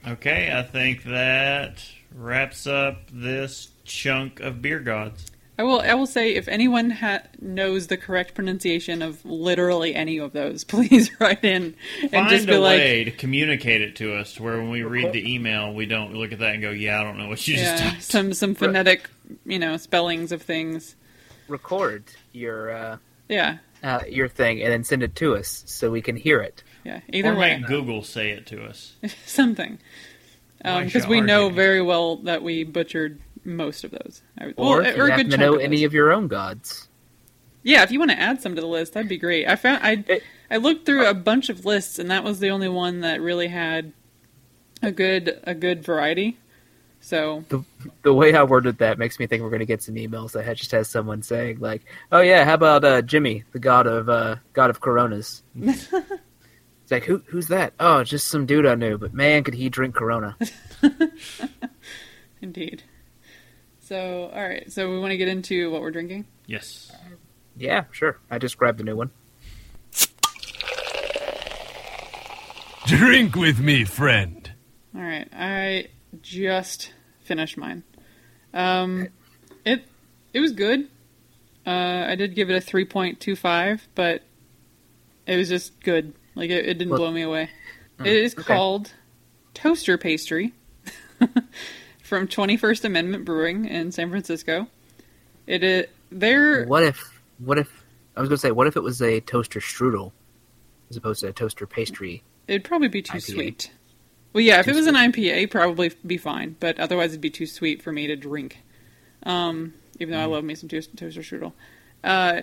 Okay, 0.07 0.57
I 0.57 0.63
think 0.63 1.03
that 1.03 1.83
wraps 2.15 2.65
up 2.65 3.09
this 3.11 3.67
chunk 3.83 4.39
of 4.39 4.61
beer 4.61 4.79
gods. 4.79 5.28
I 5.59 5.63
will. 5.63 5.81
I 5.81 5.93
will 5.93 6.07
say, 6.07 6.35
if 6.35 6.47
anyone 6.47 6.89
ha- 6.89 7.23
knows 7.41 7.87
the 7.87 7.97
correct 7.97 8.33
pronunciation 8.33 9.01
of 9.01 9.25
literally 9.25 9.93
any 9.93 10.17
of 10.17 10.31
those, 10.31 10.63
please 10.65 11.11
write 11.19 11.43
in 11.43 11.75
and 12.01 12.11
Find 12.11 12.29
just 12.29 12.47
be 12.47 12.53
a 12.53 12.61
like, 12.61 12.79
way 12.79 13.03
to 13.03 13.11
communicate 13.11 13.81
it 13.81 13.97
to 13.97 14.15
us, 14.15 14.35
to 14.35 14.43
where 14.43 14.55
when 14.55 14.69
we 14.69 14.83
read 14.83 15.11
the 15.11 15.33
email, 15.33 15.73
we 15.73 15.85
don't 15.85 16.13
look 16.13 16.31
at 16.31 16.39
that 16.39 16.53
and 16.53 16.61
go, 16.61 16.71
"Yeah, 16.71 17.01
I 17.01 17.03
don't 17.03 17.17
know 17.17 17.27
what 17.27 17.45
you 17.45 17.57
just 17.57 17.83
yeah, 17.83 17.89
typed." 17.89 18.03
some 18.03 18.33
some 18.33 18.55
phonetic, 18.55 19.09
you 19.45 19.59
know, 19.59 19.75
spellings 19.75 20.31
of 20.31 20.41
things. 20.41 20.95
Record 21.49 22.05
your 22.31 22.71
uh, 22.71 22.97
Yeah, 23.27 23.57
uh, 23.83 23.99
your 24.07 24.29
thing 24.29 24.61
and 24.61 24.71
then 24.71 24.85
send 24.85 25.03
it 25.03 25.13
to 25.17 25.35
us 25.35 25.65
so 25.67 25.91
we 25.91 26.01
can 26.01 26.15
hear 26.15 26.39
it. 26.39 26.63
yeah. 26.85 27.01
Either 27.11 27.33
or 27.33 27.35
way, 27.35 27.57
make 27.57 27.67
Google 27.67 28.01
say 28.03 28.29
it 28.29 28.45
to 28.47 28.63
us. 28.63 28.93
something. 29.25 29.77
Because 30.59 30.91
should 30.91 31.07
we 31.07 31.21
know 31.21 31.45
argue? 31.45 31.55
very 31.55 31.81
well 31.81 32.17
that 32.17 32.43
we 32.43 32.65
butchered 32.65 33.19
most 33.43 33.83
of 33.83 33.91
those. 33.91 34.21
I 34.37 34.47
would- 34.47 34.55
Or 34.57 34.77
well, 34.79 34.85
if 34.85 34.95
you 34.97 35.03
or 35.03 35.07
a 35.07 35.11
happen 35.11 35.29
to 35.31 35.37
know 35.37 35.55
of 35.55 35.61
any 35.61 35.83
of 35.83 35.93
your 35.93 36.11
own 36.11 36.27
gods. 36.27 36.87
Yeah, 37.63 37.83
if 37.83 37.91
you 37.91 37.99
want 37.99 38.11
to 38.11 38.19
add 38.19 38.41
some 38.41 38.55
to 38.55 38.61
the 38.61 38.67
list, 38.67 38.93
that'd 38.93 39.09
be 39.09 39.17
great. 39.17 39.47
I 39.47 39.55
found 39.55 39.83
I 39.83 40.03
It- 40.07 40.23
I 40.51 40.57
looked 40.57 40.85
through 40.85 41.05
a 41.05 41.13
bunch 41.13 41.49
of 41.49 41.65
lists, 41.65 41.99
and 41.99 42.09
that 42.09 42.23
was 42.23 42.39
the 42.39 42.49
only 42.49 42.69
one 42.69 43.01
that 43.01 43.21
really 43.21 43.47
had 43.49 43.93
a 44.81 44.91
good 44.91 45.39
a 45.43 45.53
good 45.53 45.83
variety. 45.83 46.37
So 47.01 47.45
The, 47.49 47.63
the 48.01 48.13
way 48.13 48.33
I 48.33 48.43
worded 48.43 48.79
that 48.79 48.97
makes 48.97 49.19
me 49.19 49.27
think 49.27 49.41
we're 49.41 49.49
going 49.49 49.59
to 49.59 49.65
get 49.65 49.81
some 49.83 49.95
emails 49.95 50.33
that 50.33 50.57
just 50.57 50.71
has 50.71 50.89
someone 50.89 51.21
saying 51.21 51.59
like, 51.59 51.83
"Oh 52.11 52.19
yeah, 52.21 52.43
how 52.45 52.55
about 52.55 52.83
uh, 52.83 53.01
Jimmy, 53.01 53.43
the 53.53 53.59
god 53.59 53.87
of 53.87 54.09
uh, 54.09 54.35
god 54.53 54.69
of 54.69 54.81
Coronas?" 54.81 55.41
it's 55.61 55.89
like, 56.89 57.05
who 57.05 57.21
who's 57.27 57.47
that? 57.47 57.73
Oh, 57.79 58.03
just 58.03 58.27
some 58.27 58.45
dude 58.45 58.65
I 58.65 58.75
knew, 58.75 58.97
but 58.97 59.13
man, 59.13 59.43
could 59.45 59.53
he 59.53 59.69
drink 59.69 59.95
Corona? 59.95 60.35
indeed. 62.41 62.83
So 63.89 64.29
all 64.31 64.39
right, 64.47 64.71
so 64.71 64.87
we 64.87 64.99
want 64.99 65.09
to 65.13 65.17
get 65.17 65.27
into 65.27 65.71
what 65.71 65.81
we're 65.81 65.89
drinking. 65.89 66.25
Yes. 66.45 66.91
yeah, 67.57 67.85
sure. 67.89 68.19
I 68.29 68.37
just 68.37 68.55
grabbed 68.55 68.79
a 68.79 68.83
new 68.83 68.95
one. 68.95 69.09
Drink 72.85 73.35
with 73.35 73.59
me, 73.59 73.85
friend. 73.85 74.51
All 74.95 75.01
right, 75.01 75.27
I 75.33 75.87
just 76.21 76.93
finished 77.23 77.57
mine. 77.57 77.81
Um, 78.53 79.07
it 79.65 79.85
it 80.35 80.39
was 80.39 80.51
good. 80.51 80.87
Uh, 81.65 82.05
I 82.09 82.13
did 82.13 82.35
give 82.35 82.51
it 82.51 82.55
a 82.55 82.61
three 82.61 82.85
point 82.85 83.19
two 83.19 83.35
five, 83.35 83.87
but 83.95 84.21
it 85.25 85.35
was 85.35 85.49
just 85.49 85.79
good. 85.81 86.13
Like 86.35 86.51
it, 86.51 86.63
it 86.67 86.73
didn't 86.75 86.89
Well- 86.91 86.99
blow 86.99 87.11
me 87.11 87.23
away. 87.23 87.49
It 88.01 88.05
is 88.05 88.35
okay. 88.35 88.43
called 88.43 88.93
Toaster 89.55 89.97
Pastry 89.97 90.53
from 92.09 92.27
Twenty 92.27 92.57
First 92.57 92.83
Amendment 92.83 93.23
Brewing 93.23 93.65
in 93.65 93.91
San 93.91 94.09
Francisco. 94.09 94.67
It 95.47 95.63
is 95.63 95.85
they're 96.11 96.65
What 96.65 96.83
if? 96.83 97.21
What 97.37 97.57
if? 97.57 97.69
I 98.17 98.19
was 98.19 98.27
going 98.27 98.37
to 98.37 98.41
say, 98.41 98.51
what 98.51 98.67
if 98.67 98.75
it 98.75 98.83
was 98.83 99.01
a 99.01 99.21
toaster 99.21 99.61
strudel 99.61 100.11
as 100.89 100.97
opposed 100.97 101.21
to 101.21 101.27
a 101.27 101.31
toaster 101.31 101.65
pastry? 101.65 102.23
It'd 102.47 102.65
probably 102.65 102.89
be 102.89 103.01
too 103.01 103.17
IPA. 103.17 103.33
sweet. 103.33 103.71
Well, 104.33 104.41
yeah, 104.41 104.59
if 104.59 104.65
Too 104.65 104.71
it 104.71 104.75
was 104.75 104.87
an 104.87 104.95
IPA, 104.95 105.49
probably 105.49 105.91
be 106.05 106.17
fine, 106.17 106.55
but 106.59 106.79
otherwise 106.79 107.11
it'd 107.11 107.21
be 107.21 107.29
too 107.29 107.45
sweet 107.45 107.81
for 107.81 107.91
me 107.91 108.07
to 108.07 108.15
drink. 108.15 108.59
Um, 109.23 109.73
even 109.99 110.13
though 110.13 110.21
I 110.21 110.25
love 110.25 110.43
me 110.43 110.55
some 110.55 110.69
toast- 110.69 110.95
toaster 110.97 111.21
strudel. 111.21 111.53
Uh, 112.03 112.41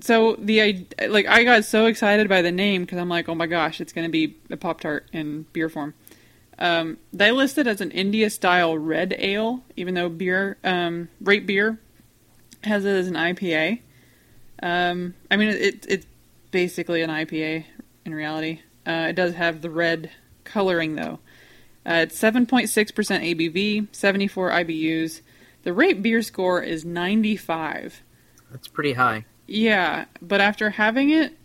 so 0.00 0.36
the 0.38 0.86
like 1.08 1.26
I 1.26 1.44
got 1.44 1.64
so 1.64 1.86
excited 1.86 2.28
by 2.28 2.42
the 2.42 2.52
name 2.52 2.82
because 2.82 2.98
I'm 2.98 3.08
like, 3.08 3.28
oh 3.28 3.34
my 3.34 3.46
gosh, 3.46 3.80
it's 3.80 3.92
going 3.92 4.06
to 4.06 4.10
be 4.10 4.36
a 4.50 4.56
pop 4.56 4.80
tart 4.80 5.08
in 5.12 5.46
beer 5.52 5.68
form. 5.68 5.94
Um, 6.60 6.98
they 7.12 7.30
list 7.32 7.56
it 7.56 7.66
as 7.66 7.80
an 7.80 7.90
India 7.90 8.28
style 8.28 8.76
red 8.76 9.14
ale, 9.18 9.62
even 9.76 9.94
though 9.94 10.10
beer, 10.10 10.58
um, 10.62 11.08
Rate 11.20 11.46
Beer, 11.46 11.78
has 12.64 12.84
it 12.84 12.90
as 12.90 13.08
an 13.08 13.14
IPA. 13.14 13.80
Um, 14.62 15.14
I 15.30 15.36
mean, 15.36 15.48
it, 15.48 15.86
it's 15.88 16.06
basically 16.50 17.00
an 17.00 17.08
IPA 17.08 17.64
in 18.04 18.14
reality. 18.14 18.60
Uh, 18.86 19.06
it 19.08 19.14
does 19.14 19.34
have 19.34 19.62
the 19.62 19.70
red 19.70 20.10
coloring 20.44 20.96
though. 20.96 21.18
Uh, 21.86 22.04
it's 22.04 22.18
7.6% 22.20 22.68
ABV, 22.68 23.88
74 23.92 24.50
IBUs. 24.50 25.22
The 25.62 25.72
rate 25.72 26.02
beer 26.02 26.20
score 26.20 26.62
is 26.62 26.84
95. 26.84 28.02
That's 28.50 28.68
pretty 28.68 28.92
high. 28.92 29.24
Yeah, 29.46 30.04
but 30.20 30.40
after 30.40 30.70
having 30.70 31.10
it, 31.10 31.36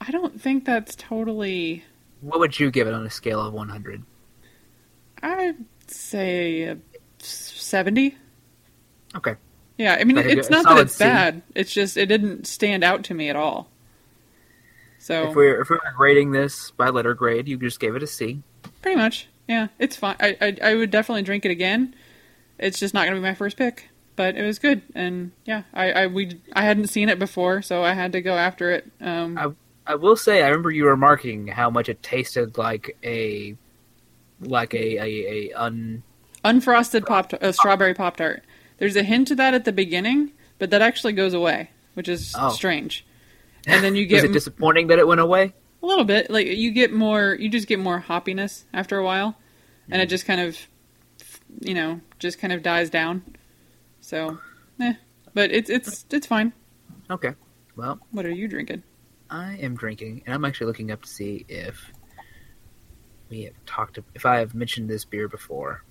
I 0.00 0.10
don't 0.10 0.40
think 0.40 0.64
that's 0.64 0.94
totally. 0.94 1.84
What 2.20 2.38
would 2.40 2.58
you 2.58 2.70
give 2.70 2.86
it 2.86 2.94
on 2.94 3.04
a 3.04 3.10
scale 3.10 3.40
of 3.40 3.52
100? 3.52 4.04
I'd 5.22 5.56
say 5.86 6.76
70. 7.18 8.16
Okay. 9.14 9.36
Yeah, 9.78 9.96
I 9.98 10.04
mean, 10.04 10.18
it's 10.18 10.50
not 10.50 10.64
that 10.64 10.78
it's 10.78 10.94
C. 10.94 11.04
bad. 11.04 11.42
It's 11.54 11.72
just 11.72 11.96
it 11.96 12.06
didn't 12.06 12.46
stand 12.46 12.84
out 12.84 13.04
to 13.04 13.14
me 13.14 13.28
at 13.28 13.36
all. 13.36 13.68
So 14.98 15.30
If 15.30 15.34
we're 15.34 15.60
if 15.62 15.70
we're 15.70 15.78
grading 15.96 16.30
this 16.30 16.70
by 16.70 16.90
letter 16.90 17.14
grade, 17.14 17.48
you 17.48 17.56
just 17.56 17.80
gave 17.80 17.96
it 17.96 18.02
a 18.02 18.06
C. 18.06 18.42
Pretty 18.82 18.96
much, 18.96 19.28
yeah. 19.48 19.68
It's 19.78 19.96
fine. 19.96 20.16
I, 20.20 20.36
I 20.40 20.56
I 20.62 20.74
would 20.76 20.90
definitely 20.90 21.22
drink 21.22 21.44
it 21.44 21.50
again. 21.50 21.94
It's 22.58 22.78
just 22.78 22.94
not 22.94 23.06
going 23.06 23.14
to 23.14 23.20
be 23.20 23.26
my 23.26 23.34
first 23.34 23.56
pick, 23.56 23.88
but 24.14 24.36
it 24.36 24.44
was 24.44 24.60
good, 24.60 24.82
and 24.94 25.32
yeah, 25.44 25.64
I 25.74 25.90
I 25.92 26.06
we 26.06 26.40
I 26.52 26.62
hadn't 26.62 26.86
seen 26.86 27.08
it 27.08 27.18
before, 27.18 27.62
so 27.62 27.82
I 27.82 27.94
had 27.94 28.12
to 28.12 28.20
go 28.20 28.34
after 28.36 28.70
it. 28.70 28.88
Um, 29.00 29.36
I 29.36 29.92
I 29.92 29.94
will 29.96 30.14
say 30.16 30.42
I 30.44 30.48
remember 30.48 30.70
you 30.70 30.86
remarking 30.86 31.48
how 31.48 31.70
much 31.70 31.88
it 31.88 32.00
tasted 32.02 32.56
like 32.56 32.96
a 33.02 33.56
like 34.42 34.74
a 34.74 34.98
a, 34.98 35.50
a 35.50 35.52
un 35.54 36.02
unfrosted 36.44 37.06
pop 37.06 37.32
uh, 37.40 37.52
strawberry 37.52 37.94
pop 37.94 38.16
tart. 38.16 38.42
There's 38.78 38.96
a 38.96 39.02
hint 39.02 39.30
of 39.30 39.36
that 39.36 39.54
at 39.54 39.64
the 39.64 39.72
beginning, 39.72 40.32
but 40.58 40.70
that 40.70 40.82
actually 40.82 41.12
goes 41.12 41.34
away, 41.34 41.70
which 41.94 42.08
is 42.08 42.34
Oh. 42.36 42.50
strange. 42.50 43.06
And 43.66 43.84
then 43.84 43.94
you 43.94 44.02
was 44.10 44.10
get 44.22 44.24
it 44.24 44.32
disappointing 44.32 44.88
that 44.88 44.98
it 44.98 45.06
went 45.06 45.20
away? 45.20 45.54
a 45.82 45.86
little 45.86 46.04
bit 46.04 46.30
like 46.30 46.46
you 46.46 46.70
get 46.70 46.92
more. 46.92 47.34
You 47.38 47.48
just 47.48 47.66
get 47.68 47.78
more 47.80 48.00
hoppiness 48.06 48.64
after 48.72 48.98
a 48.98 49.04
while, 49.04 49.36
and 49.90 50.00
it 50.00 50.08
just 50.08 50.26
kind 50.26 50.40
of, 50.40 50.56
you 51.60 51.74
know, 51.74 52.00
just 52.20 52.38
kind 52.38 52.52
of 52.52 52.62
dies 52.62 52.88
down. 52.90 53.22
So, 54.00 54.38
eh. 54.80 54.94
But 55.34 55.50
it's 55.52 55.68
it's 55.70 56.04
it's 56.10 56.26
fine. 56.26 56.52
Okay. 57.10 57.34
Well, 57.76 57.98
What 58.10 58.26
are 58.26 58.30
you 58.30 58.48
drinking? 58.48 58.82
I 59.30 59.54
am 59.56 59.74
drinking, 59.76 60.22
and 60.26 60.34
I'm 60.34 60.44
actually 60.44 60.66
looking 60.66 60.90
up 60.90 61.02
to 61.02 61.08
see 61.08 61.44
if 61.48 61.91
we 63.32 63.44
have 63.44 63.54
talked 63.64 63.98
if 64.14 64.26
I 64.26 64.40
have 64.40 64.54
mentioned 64.54 64.90
this 64.90 65.06
beer 65.06 65.26
before. 65.26 65.82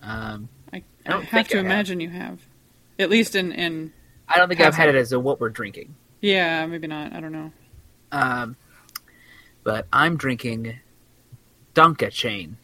Um, 0.00 0.48
I, 0.72 0.78
I 0.78 0.82
I, 1.04 1.10
don't 1.10 1.24
have 1.26 1.46
to 1.48 1.56
I 1.56 1.58
have. 1.58 1.66
imagine 1.66 2.00
you 2.00 2.08
have, 2.08 2.40
at 2.98 3.10
least 3.10 3.34
in 3.34 3.52
in 3.52 3.92
I 4.26 4.38
don't 4.38 4.48
think 4.48 4.62
I've 4.62 4.74
had 4.74 4.88
it 4.88 4.94
as 4.94 5.12
a 5.12 5.20
what 5.20 5.38
we're 5.38 5.50
drinking. 5.50 5.94
yeah 6.22 6.64
maybe 6.66 6.86
not 6.86 7.12
I 7.12 7.20
don't 7.20 7.32
know. 7.32 7.52
Um, 8.12 8.56
but 9.62 9.86
I'm 9.92 10.16
drinking 10.16 10.78
Donka 11.74 12.10
Chain 12.10 12.56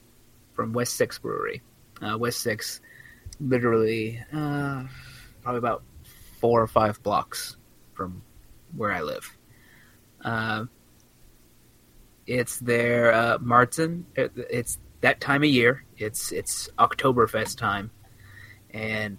from 0.54 0.72
West 0.72 0.94
Six 0.94 1.18
Brewery. 1.18 1.60
Uh, 2.00 2.16
West 2.16 2.40
Six, 2.40 2.80
literally, 3.38 4.18
uh, 4.32 4.84
probably 5.42 5.59
about 5.59 5.82
four 6.40 6.62
or 6.62 6.66
five 6.66 7.02
blocks 7.02 7.56
from 7.92 8.22
where 8.74 8.92
I 8.92 9.02
live. 9.02 9.36
Uh, 10.24 10.64
it's 12.27 12.59
their 12.59 13.12
uh, 13.12 13.39
Martin. 13.40 14.07
It's 14.15 14.78
that 15.01 15.20
time 15.20 15.43
of 15.43 15.51
year. 15.51 15.85
It's 15.97 16.32
it's 16.32 16.69
Oktoberfest 16.78 17.59
time, 17.59 17.90
and 18.70 19.19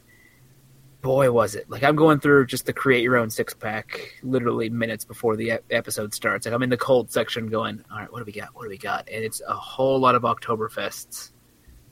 boy 1.03 1.29
was 1.31 1.53
it. 1.53 1.69
Like 1.69 1.83
i'm 1.83 1.95
going 1.95 2.19
through 2.19 2.47
just 2.47 2.65
the 2.65 2.73
create 2.73 3.03
your 3.03 3.17
own 3.17 3.29
six 3.29 3.53
pack 3.53 4.15
literally 4.23 4.69
minutes 4.69 5.05
before 5.05 5.35
the 5.35 5.59
episode 5.69 6.15
starts. 6.15 6.47
Like 6.47 6.55
i'm 6.55 6.63
in 6.63 6.69
the 6.69 6.77
cold 6.77 7.11
section 7.11 7.49
going 7.49 7.83
all 7.91 7.99
right 7.99 8.11
what 8.11 8.19
do 8.19 8.25
we 8.25 8.31
got? 8.31 8.55
What 8.55 8.63
do 8.63 8.69
we 8.69 8.77
got? 8.79 9.07
And 9.11 9.23
it's 9.23 9.41
a 9.45 9.53
whole 9.53 9.99
lot 9.99 10.15
of 10.15 10.23
oktoberfests. 10.23 11.31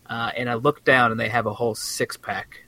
Uh, 0.08 0.32
and 0.36 0.50
i 0.50 0.56
look 0.56 0.84
down 0.84 1.12
and 1.12 1.20
they 1.20 1.30
have 1.30 1.46
a 1.46 1.54
whole 1.54 1.76
six 1.76 2.18
pack 2.18 2.64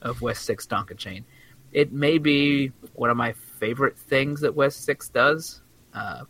of 0.00 0.20
west 0.20 0.44
six 0.44 0.66
donka 0.66 0.96
chain. 0.96 1.24
It 1.70 1.92
may 1.92 2.18
be 2.18 2.72
one 2.94 3.10
of 3.10 3.16
my 3.16 3.32
favorite 3.60 3.98
things 3.98 4.40
that 4.40 4.54
west 4.54 4.84
six 4.84 5.08
does. 5.10 5.62
Uh, 5.94 6.24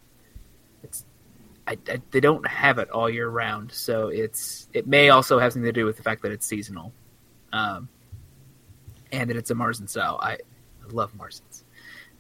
I, 1.67 1.79
I, 1.89 2.03
they 2.11 2.21
don't 2.21 2.47
have 2.47 2.79
it 2.79 2.91
all 2.91 3.09
year 3.09 3.29
round 3.29 3.71
so 3.71 4.09
it's 4.09 4.69
it 4.73 4.87
may 4.87 5.11
also 5.11 5.39
have 5.39 5.53
something 5.53 5.67
to 5.67 5.73
do 5.73 5.85
with 5.85 5.97
the 5.97 6.03
fact 6.03 6.23
that 6.23 6.33
it's 6.33 6.47
seasonal 6.47 6.93
um, 7.53 7.89
and 9.13 9.31
that 9.31 9.37
it's 9.37 9.51
a 9.51 9.55
Marzen 9.55 9.89
style. 9.89 10.19
I, 10.21 10.33
I 10.33 10.39
love 10.91 11.13
Marzens. 11.15 11.63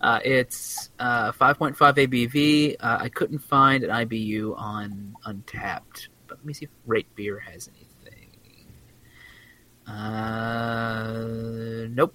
Uh, 0.00 0.20
it's 0.24 0.90
uh, 0.98 1.32
5.5 1.32 1.76
ABV. 1.76 2.76
Uh, 2.78 2.98
I 3.00 3.08
couldn't 3.08 3.38
find 3.38 3.84
an 3.84 3.90
IBU 3.90 4.58
on 4.58 5.16
Untappd, 5.26 6.08
but 6.26 6.38
let 6.38 6.44
me 6.44 6.52
see 6.52 6.66
if 6.66 6.70
Rate 6.86 7.12
Beer 7.14 7.38
has 7.38 7.68
anything. 7.68 8.28
Uh, 9.86 11.86
nope. 11.90 12.14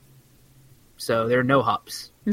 So 0.98 1.28
there 1.28 1.40
are 1.40 1.45
no 1.45 1.62
hops. 1.62 2.12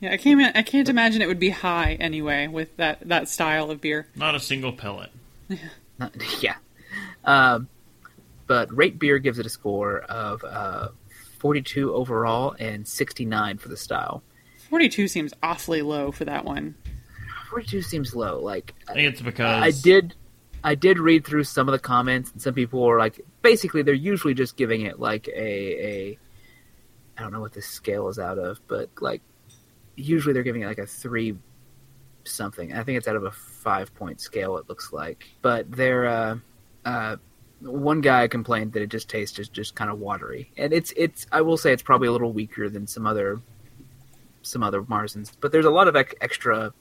Yeah, 0.00 0.12
I 0.12 0.16
can't 0.18 0.56
I 0.56 0.62
can't 0.62 0.88
imagine 0.88 1.22
it 1.22 1.28
would 1.28 1.38
be 1.38 1.50
high 1.50 1.94
anyway 1.94 2.46
with 2.48 2.76
that 2.76 3.08
that 3.08 3.28
style 3.28 3.70
of 3.70 3.80
beer. 3.80 4.08
Not 4.14 4.34
a 4.34 4.40
single 4.40 4.72
pellet. 4.72 5.10
Not, 5.98 6.14
yeah. 6.42 6.56
um, 7.24 7.68
but 8.46 8.74
Rate 8.76 8.98
Beer 8.98 9.18
gives 9.18 9.38
it 9.38 9.46
a 9.46 9.50
score 9.50 10.00
of 10.00 10.44
uh, 10.44 10.88
42 11.38 11.94
overall 11.94 12.54
and 12.58 12.86
69 12.86 13.58
for 13.58 13.68
the 13.68 13.76
style. 13.76 14.22
42 14.68 15.08
seems 15.08 15.32
awfully 15.42 15.82
low 15.82 16.10
for 16.12 16.24
that 16.24 16.44
one. 16.44 16.74
42 17.50 17.82
seems 17.82 18.14
low. 18.14 18.40
Like 18.40 18.74
I 18.88 18.94
think 18.94 19.08
it's 19.08 19.22
because 19.22 19.62
I 19.62 19.70
did, 19.70 20.14
I 20.64 20.74
did 20.74 20.98
read 20.98 21.24
through 21.24 21.44
some 21.44 21.68
of 21.68 21.72
the 21.72 21.78
comments, 21.78 22.32
and 22.32 22.42
some 22.42 22.54
people 22.54 22.82
were 22.82 22.98
like, 22.98 23.20
basically, 23.42 23.82
they're 23.82 23.94
usually 23.94 24.34
just 24.34 24.56
giving 24.56 24.82
it 24.82 24.98
like 24.98 25.28
a, 25.28 25.38
a 25.38 26.18
I 27.16 27.22
don't 27.22 27.32
know 27.32 27.40
what 27.40 27.52
this 27.52 27.66
scale 27.66 28.08
is 28.08 28.18
out 28.18 28.38
of, 28.38 28.60
but 28.66 28.90
like 29.00 29.22
usually 29.96 30.32
they're 30.32 30.42
giving 30.42 30.62
it 30.62 30.66
like 30.66 30.78
a 30.78 30.86
three 30.86 31.36
something. 32.24 32.72
I 32.72 32.82
think 32.82 32.98
it's 32.98 33.08
out 33.08 33.16
of 33.16 33.24
a 33.24 33.30
five 33.30 33.94
point 33.94 34.20
scale. 34.20 34.56
It 34.58 34.68
looks 34.68 34.92
like, 34.92 35.26
but 35.42 35.70
they're 35.70 36.06
uh, 36.06 36.38
uh, 36.84 37.16
one 37.60 38.00
guy 38.00 38.28
complained 38.28 38.72
that 38.74 38.82
it 38.82 38.88
just 38.88 39.08
tastes 39.08 39.36
just, 39.36 39.52
just 39.52 39.74
kind 39.74 39.90
of 39.90 39.98
watery, 39.98 40.50
and 40.56 40.72
it's 40.72 40.92
it's 40.96 41.26
I 41.32 41.40
will 41.40 41.56
say 41.56 41.72
it's 41.72 41.82
probably 41.82 42.08
a 42.08 42.12
little 42.12 42.32
weaker 42.32 42.68
than 42.68 42.86
some 42.86 43.06
other 43.06 43.40
some 44.42 44.62
other 44.62 44.82
Marzens, 44.82 45.32
but 45.40 45.52
there's 45.52 45.64
a 45.64 45.70
lot 45.70 45.88
of 45.88 45.96
ec- 45.96 46.16
extra 46.20 46.72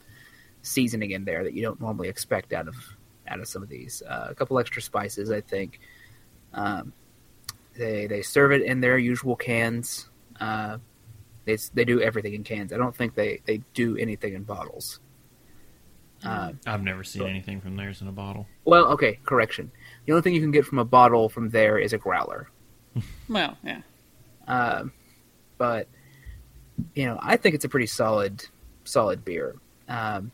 seasoning 0.61 1.11
in 1.11 1.25
there 1.25 1.43
that 1.43 1.53
you 1.53 1.61
don't 1.61 1.79
normally 1.81 2.09
expect 2.09 2.53
out 2.53 2.67
of 2.67 2.75
out 3.27 3.39
of 3.39 3.47
some 3.47 3.63
of 3.63 3.69
these. 3.69 4.03
Uh, 4.07 4.27
a 4.29 4.35
couple 4.35 4.59
extra 4.59 4.81
spices, 4.81 5.31
I 5.31 5.41
think. 5.41 5.79
Um, 6.53 6.93
they 7.77 8.07
they 8.07 8.21
serve 8.21 8.51
it 8.51 8.61
in 8.61 8.81
their 8.81 8.97
usual 8.97 9.35
cans. 9.35 10.09
Uh, 10.39 10.77
they 11.45 11.57
they 11.73 11.85
do 11.85 12.01
everything 12.01 12.33
in 12.33 12.43
cans. 12.43 12.73
I 12.73 12.77
don't 12.77 12.95
think 12.95 13.15
they 13.15 13.41
they 13.45 13.61
do 13.73 13.97
anything 13.97 14.33
in 14.33 14.43
bottles. 14.43 14.99
Uh, 16.23 16.53
I've 16.65 16.81
never 16.81 17.03
seen 17.03 17.23
anything 17.23 17.61
from 17.61 17.75
theirs 17.75 18.01
in 18.01 18.07
a 18.07 18.11
bottle. 18.11 18.47
well, 18.63 18.85
okay, 18.93 19.19
correction. 19.25 19.71
The 20.05 20.13
only 20.13 20.21
thing 20.23 20.33
you 20.33 20.41
can 20.41 20.51
get 20.51 20.65
from 20.65 20.79
a 20.79 20.85
bottle 20.85 21.29
from 21.29 21.49
there 21.49 21.77
is 21.77 21.93
a 21.93 21.97
growler. 21.97 22.49
Well, 23.27 23.57
yeah. 23.63 23.81
Um, 24.47 24.93
but 25.57 25.87
you 26.93 27.05
know, 27.05 27.19
I 27.21 27.37
think 27.37 27.55
it's 27.55 27.65
a 27.65 27.69
pretty 27.69 27.87
solid, 27.87 28.45
solid 28.85 29.25
beer. 29.25 29.55
Um, 29.87 30.31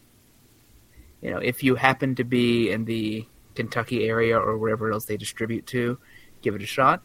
you 1.21 1.31
know, 1.31 1.38
if 1.38 1.63
you 1.63 1.75
happen 1.75 2.15
to 2.15 2.23
be 2.23 2.71
in 2.71 2.85
the 2.85 3.25
Kentucky 3.55 4.07
area 4.07 4.39
or 4.39 4.57
wherever 4.57 4.91
else 4.91 5.05
they 5.05 5.17
distribute 5.17 5.65
to, 5.67 5.97
give 6.41 6.55
it 6.55 6.61
a 6.61 6.65
shot. 6.65 7.01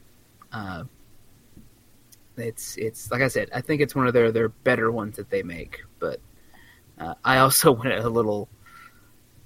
Uh, 0.52 0.84
it's 2.36 2.76
it's 2.76 3.10
like 3.10 3.22
I 3.22 3.28
said, 3.28 3.48
I 3.54 3.60
think 3.60 3.80
it's 3.80 3.94
one 3.94 4.06
of 4.06 4.12
their 4.14 4.30
their 4.32 4.48
better 4.48 4.90
ones 4.90 5.16
that 5.16 5.30
they 5.30 5.42
make. 5.42 5.82
But 5.98 6.20
uh, 6.98 7.14
I 7.24 7.38
also 7.38 7.72
went 7.82 7.94
a 7.94 8.08
little 8.08 8.48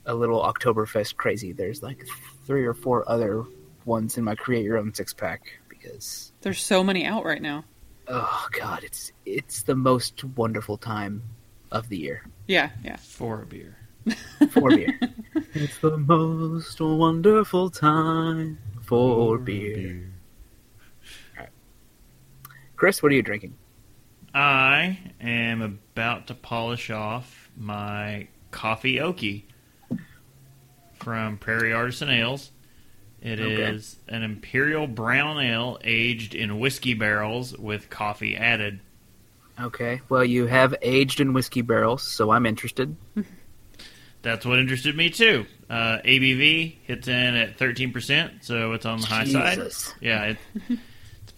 a 0.06 0.14
little 0.14 0.42
Oktoberfest 0.42 1.16
crazy. 1.16 1.52
There's 1.52 1.82
like 1.82 2.06
three 2.46 2.64
or 2.64 2.74
four 2.74 3.08
other 3.08 3.44
ones 3.84 4.18
in 4.18 4.24
my 4.24 4.34
create 4.34 4.64
your 4.64 4.76
own 4.78 4.92
six 4.94 5.12
pack 5.14 5.40
because 5.68 6.32
There's 6.42 6.62
so 6.62 6.82
many 6.84 7.04
out 7.06 7.24
right 7.24 7.40
now. 7.42 7.64
oh 8.08 8.48
god, 8.52 8.82
it's 8.84 9.12
it's 9.24 9.62
the 9.62 9.74
most 9.76 10.24
wonderful 10.36 10.76
time 10.76 11.22
of 11.70 11.88
the 11.88 11.96
year 11.96 12.24
Yeah, 12.48 12.70
yeah. 12.84 12.96
For 12.96 13.42
a 13.42 13.46
beer. 13.46 13.76
for 14.50 14.70
beer. 14.70 14.98
it's 15.54 15.78
the 15.78 15.96
most 15.96 16.80
wonderful 16.80 17.70
time 17.70 18.58
for 18.82 19.38
beer. 19.38 20.09
Chris, 22.81 23.02
what 23.02 23.12
are 23.12 23.15
you 23.15 23.23
drinking? 23.23 23.52
I 24.32 24.98
am 25.20 25.61
about 25.61 26.28
to 26.28 26.35
polish 26.35 26.89
off 26.89 27.51
my 27.55 28.28
coffee 28.52 28.97
okie 28.97 29.43
from 30.94 31.36
Prairie 31.36 31.74
Artisan 31.74 32.09
Ales. 32.09 32.51
It 33.20 33.39
is 33.39 33.98
Okay. 34.09 34.16
an 34.16 34.23
imperial 34.23 34.86
brown 34.86 35.39
ale 35.40 35.78
aged 35.85 36.35
in 36.35 36.59
whiskey 36.59 36.94
barrels 36.94 37.55
with 37.59 37.90
coffee 37.90 38.35
added. 38.35 38.81
Okay, 39.61 40.01
well 40.09 40.24
you 40.24 40.47
have 40.47 40.74
aged 40.81 41.20
in 41.20 41.35
whiskey 41.35 41.61
barrels, 41.61 42.02
so 42.02 42.31
I'm 42.31 42.47
interested. 42.47 42.97
That's 44.23 44.47
what 44.47 44.59
interested 44.59 44.97
me 44.97 45.11
too. 45.11 45.44
Uh, 45.69 45.98
ABV 46.02 46.77
hits 46.85 47.09
in 47.09 47.36
at 47.36 47.59
13%, 47.59 48.43
so 48.43 48.73
it's 48.73 48.86
on 48.86 49.02
the 49.02 49.07
high 49.07 49.24
side. 49.24 49.57
Jesus. 49.59 49.93
Yeah, 50.01 50.24
it, 50.24 50.39
it's 50.70 50.81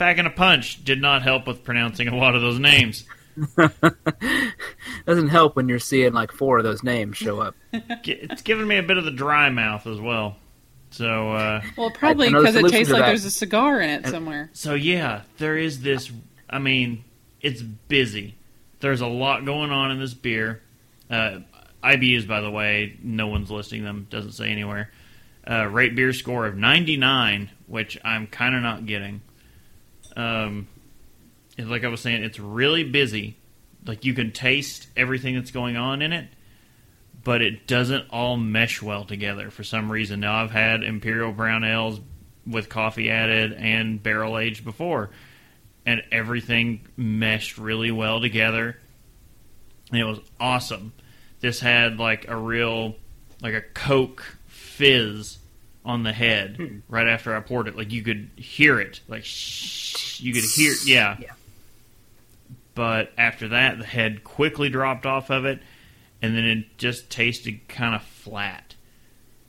packing 0.03 0.27
a 0.27 0.31
punch. 0.31 0.85
Did 0.85 1.01
not 1.01 1.23
help 1.23 1.47
with 1.47 1.63
pronouncing 1.63 2.09
a 2.09 2.17
lot 2.17 2.35
of 2.35 2.43
those 2.43 2.59
names. 2.59 3.05
Doesn't 5.07 5.29
help 5.29 5.55
when 5.55 5.69
you're 5.69 5.79
seeing 5.79 6.13
like 6.13 6.33
four 6.33 6.59
of 6.59 6.65
those 6.65 6.83
names 6.83 7.17
show 7.17 7.41
up. 7.41 7.55
It's 7.73 8.43
giving 8.43 8.67
me 8.67 8.79
a 8.79 8.83
bit 8.83 8.99
of 8.99 9.05
the 9.05 9.13
dry 9.13 9.49
mouth 9.49 9.87
as 9.87 10.01
well. 10.01 10.37
So, 10.91 11.33
uh, 11.33 11.63
Well, 11.79 11.91
probably 11.91 12.29
because 12.29 12.57
it 12.57 12.69
tastes 12.69 12.93
like 12.93 13.07
there's 13.07 13.25
a 13.25 13.31
cigar 13.31 13.81
in 13.81 13.91
it 13.91 14.07
somewhere. 14.09 14.51
so 14.53 14.75
yeah, 14.75 15.23
there 15.39 15.57
is 15.57 15.83
this. 15.83 16.11
I 16.51 16.59
mean, 16.59 17.05
it's 17.41 17.63
busy. 17.63 18.35
There's 18.81 19.01
a 19.01 19.07
lot 19.07 19.45
going 19.45 19.71
on 19.71 19.93
in 19.93 20.01
this 20.01 20.15
beer. 20.15 20.61
Uh, 21.09 21.39
IBUs, 21.85 22.27
by 22.27 22.41
the 22.41 22.51
way, 22.51 22.99
no 23.03 23.29
one's 23.29 23.51
listing 23.51 23.85
them. 23.85 24.09
Doesn't 24.11 24.33
say 24.33 24.49
anywhere. 24.51 24.91
Uh, 25.49 25.67
rate 25.67 25.95
beer 25.95 26.13
score 26.13 26.47
of 26.47 26.57
99, 26.57 27.51
which 27.69 27.99
I'm 28.05 28.27
kind 28.27 28.55
of 28.57 28.63
not 28.63 28.85
getting. 28.85 29.23
Um, 30.17 30.69
it's 31.57 31.69
like 31.69 31.85
I 31.85 31.89
was 31.89 32.01
saying, 32.01 32.23
it's 32.23 32.39
really 32.39 32.85
busy. 32.85 33.37
Like 33.87 34.05
you 34.05 34.15
can 34.15 34.33
taste 34.33 34.89
everything 34.97 35.35
that's 35.35 35.51
going 35.51 35.77
on 35.77 36.03
in 36.03 36.13
it, 36.13 36.29
but 37.25 37.43
it 37.43 37.67
doesn't 37.67 38.07
all 38.11 38.37
mesh 38.37 38.81
well 38.81 39.05
together 39.05 39.51
for 39.51 39.65
some 39.65 39.91
reason. 39.91 40.21
Now 40.21 40.43
I've 40.43 40.51
had 40.51 40.83
imperial 40.83 41.33
brown 41.33 41.65
ales 41.65 42.01
with 42.47 42.69
coffee 42.69 43.11
added 43.11 43.53
and 43.53 44.03
barrel 44.03 44.39
aged 44.39 44.65
before, 44.65 45.11
and 45.85 46.03
everything 46.11 46.87
meshed 46.97 47.59
really 47.59 47.91
well 47.91 48.21
together. 48.21 48.79
And 49.91 50.01
it 50.01 50.05
was 50.05 50.21
awesome. 50.41 50.93
This 51.41 51.61
had 51.61 51.99
like 51.99 52.29
a 52.29 52.37
real, 52.37 52.95
like 53.41 53.55
a 53.55 53.61
Coke 53.61 54.39
fizz 54.47 55.39
on 55.85 56.03
the 56.03 56.13
head 56.13 56.83
right 56.89 57.09
after 57.09 57.35
I 57.35 57.41
poured 57.41 57.69
it. 57.69 57.77
Like 57.77 57.93
you 57.93 58.03
could 58.03 58.31
hear 58.37 58.81
it, 58.81 59.01
like 59.09 59.25
shh, 59.25 60.21
you 60.21 60.33
could 60.33 60.45
hear, 60.45 60.75
yeah. 60.85 61.17
Yeah. 61.21 61.33
But 62.75 63.13
after 63.19 63.49
that, 63.49 63.79
the 63.79 63.85
head 63.85 64.25
quickly 64.25 64.71
dropped 64.71 65.05
off 65.05 65.31
of 65.31 65.45
it, 65.45 65.61
and 66.23 66.37
then 66.37 66.45
it 66.45 66.79
just 66.79 67.11
tasted 67.11 67.69
kind 67.69 67.95
of 67.95 68.03
flat. 68.03 68.75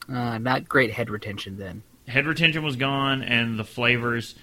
Uh, 0.10 0.38
not 0.38 0.68
great 0.68 0.91
head 0.91 1.10
retention 1.10 1.57
then. 1.57 1.84
Head 2.07 2.26
retention 2.26 2.64
was 2.64 2.76
gone, 2.76 3.22
and 3.23 3.57
the 3.57 3.64
flavors, 3.64 4.35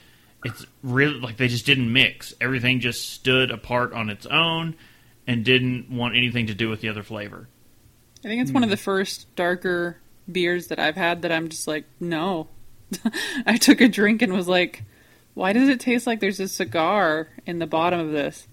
it's 0.44 0.64
really 0.82 1.20
like 1.20 1.36
they 1.36 1.48
just 1.48 1.66
didn't 1.66 1.92
mix. 1.92 2.32
Everything 2.40 2.80
just 2.80 3.10
stood 3.10 3.50
apart 3.50 3.92
on 3.92 4.08
its 4.08 4.24
own 4.24 4.76
and 5.26 5.44
didn't 5.44 5.90
want 5.90 6.16
anything 6.16 6.46
to 6.46 6.54
do 6.54 6.70
with 6.70 6.80
the 6.80 6.88
other 6.88 7.02
flavor. 7.02 7.48
I 8.24 8.28
think 8.28 8.40
it's 8.40 8.50
one 8.50 8.64
of 8.64 8.70
the 8.70 8.78
first 8.78 9.34
darker 9.36 9.99
beers 10.30 10.68
that 10.68 10.78
I've 10.78 10.96
had 10.96 11.22
that 11.22 11.32
I'm 11.32 11.48
just 11.48 11.66
like, 11.68 11.84
no. 11.98 12.48
I 13.46 13.56
took 13.56 13.80
a 13.80 13.88
drink 13.88 14.22
and 14.22 14.32
was 14.32 14.48
like, 14.48 14.84
why 15.34 15.52
does 15.52 15.68
it 15.68 15.80
taste 15.80 16.06
like 16.06 16.20
there's 16.20 16.40
a 16.40 16.48
cigar 16.48 17.28
in 17.46 17.58
the 17.58 17.66
bottom 17.66 18.00
of 18.00 18.12
this? 18.12 18.46